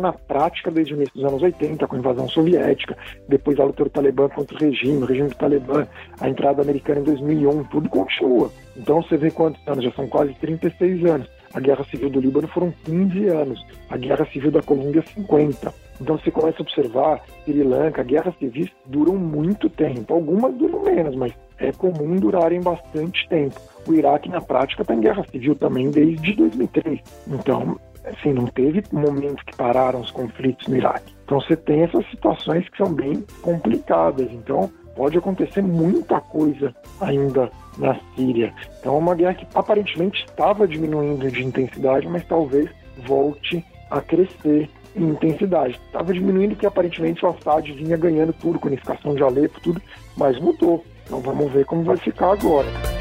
na 0.00 0.12
prática 0.12 0.70
desde 0.70 0.94
o 0.94 0.96
início 0.96 1.14
dos 1.14 1.24
anos 1.24 1.42
80, 1.42 1.86
com 1.86 1.96
a 1.96 1.98
invasão 1.98 2.28
soviética, 2.28 2.96
depois 3.28 3.60
a 3.60 3.64
luta 3.64 3.84
do 3.84 3.90
Talibã 3.90 4.28
contra 4.28 4.56
o 4.56 4.58
regime, 4.58 5.02
o 5.02 5.04
regime 5.04 5.28
do 5.28 5.34
Talibã, 5.34 5.86
a 6.18 6.28
entrada 6.28 6.62
americana 6.62 7.00
em 7.00 7.04
2001, 7.04 7.64
tudo 7.64 7.90
continua. 7.90 8.50
Então 8.74 9.02
você 9.02 9.18
vê 9.18 9.30
quantos 9.30 9.60
anos, 9.68 9.84
já 9.84 9.92
são 9.92 10.08
quase 10.08 10.32
36 10.34 11.04
anos. 11.04 11.35
A 11.54 11.60
Guerra 11.60 11.84
Civil 11.84 12.10
do 12.10 12.20
Líbano 12.20 12.48
foram 12.48 12.72
15 12.84 13.26
anos, 13.28 13.66
a 13.88 13.96
Guerra 13.96 14.26
Civil 14.26 14.50
da 14.50 14.62
Colômbia 14.62 15.02
50. 15.14 15.86
Então 16.00 16.18
você 16.18 16.30
começa 16.30 16.58
a 16.58 16.62
observar, 16.62 17.22
Sri 17.44 17.62
Lanka, 17.62 18.02
guerras 18.02 18.34
civis 18.38 18.70
duram 18.84 19.16
muito 19.16 19.68
tempo. 19.70 20.12
Algumas 20.12 20.54
duram 20.54 20.82
menos, 20.82 21.16
mas 21.16 21.32
é 21.58 21.72
comum 21.72 22.16
durarem 22.16 22.60
bastante 22.60 23.26
tempo. 23.28 23.58
O 23.88 23.94
Iraque, 23.94 24.28
na 24.28 24.40
prática, 24.40 24.82
está 24.82 24.94
em 24.94 25.00
guerra 25.00 25.24
civil 25.30 25.54
também 25.54 25.90
desde 25.90 26.34
2003. 26.34 27.00
Então, 27.28 27.78
assim, 28.04 28.32
não 28.32 28.46
teve 28.46 28.82
momento 28.92 29.44
que 29.44 29.56
pararam 29.56 30.00
os 30.00 30.10
conflitos 30.10 30.68
no 30.68 30.76
Iraque. 30.76 31.14
Então 31.24 31.40
você 31.40 31.56
tem 31.56 31.82
essas 31.82 32.08
situações 32.10 32.68
que 32.68 32.76
são 32.76 32.92
bem 32.92 33.24
complicadas. 33.42 34.30
Então 34.32 34.70
pode 34.96 35.18
acontecer 35.18 35.62
muita 35.62 36.20
coisa 36.20 36.74
ainda 37.00 37.50
na 37.78 37.96
Síria. 38.14 38.52
Então 38.80 38.94
é 38.94 38.98
uma 38.98 39.14
guerra 39.14 39.34
que 39.34 39.46
aparentemente 39.54 40.24
estava 40.24 40.66
diminuindo 40.66 41.30
de 41.30 41.44
intensidade, 41.44 42.08
mas 42.08 42.24
talvez 42.26 42.68
volte 43.06 43.64
a 43.90 44.00
crescer 44.00 44.68
em 44.96 45.10
intensidade. 45.10 45.78
Estava 45.86 46.12
diminuindo 46.12 46.54
porque 46.54 46.66
aparentemente 46.66 47.24
o 47.24 47.28
Assad 47.28 47.70
vinha 47.72 47.96
ganhando 47.96 48.32
tudo, 48.32 48.58
com 48.58 48.68
unificação 48.68 49.14
de 49.14 49.22
Alepo, 49.22 49.60
tudo, 49.60 49.80
mas 50.16 50.40
mudou. 50.40 50.84
Então 51.04 51.20
vamos 51.20 51.52
ver 51.52 51.66
como 51.66 51.84
vai 51.84 51.98
ficar 51.98 52.32
agora. 52.32 52.95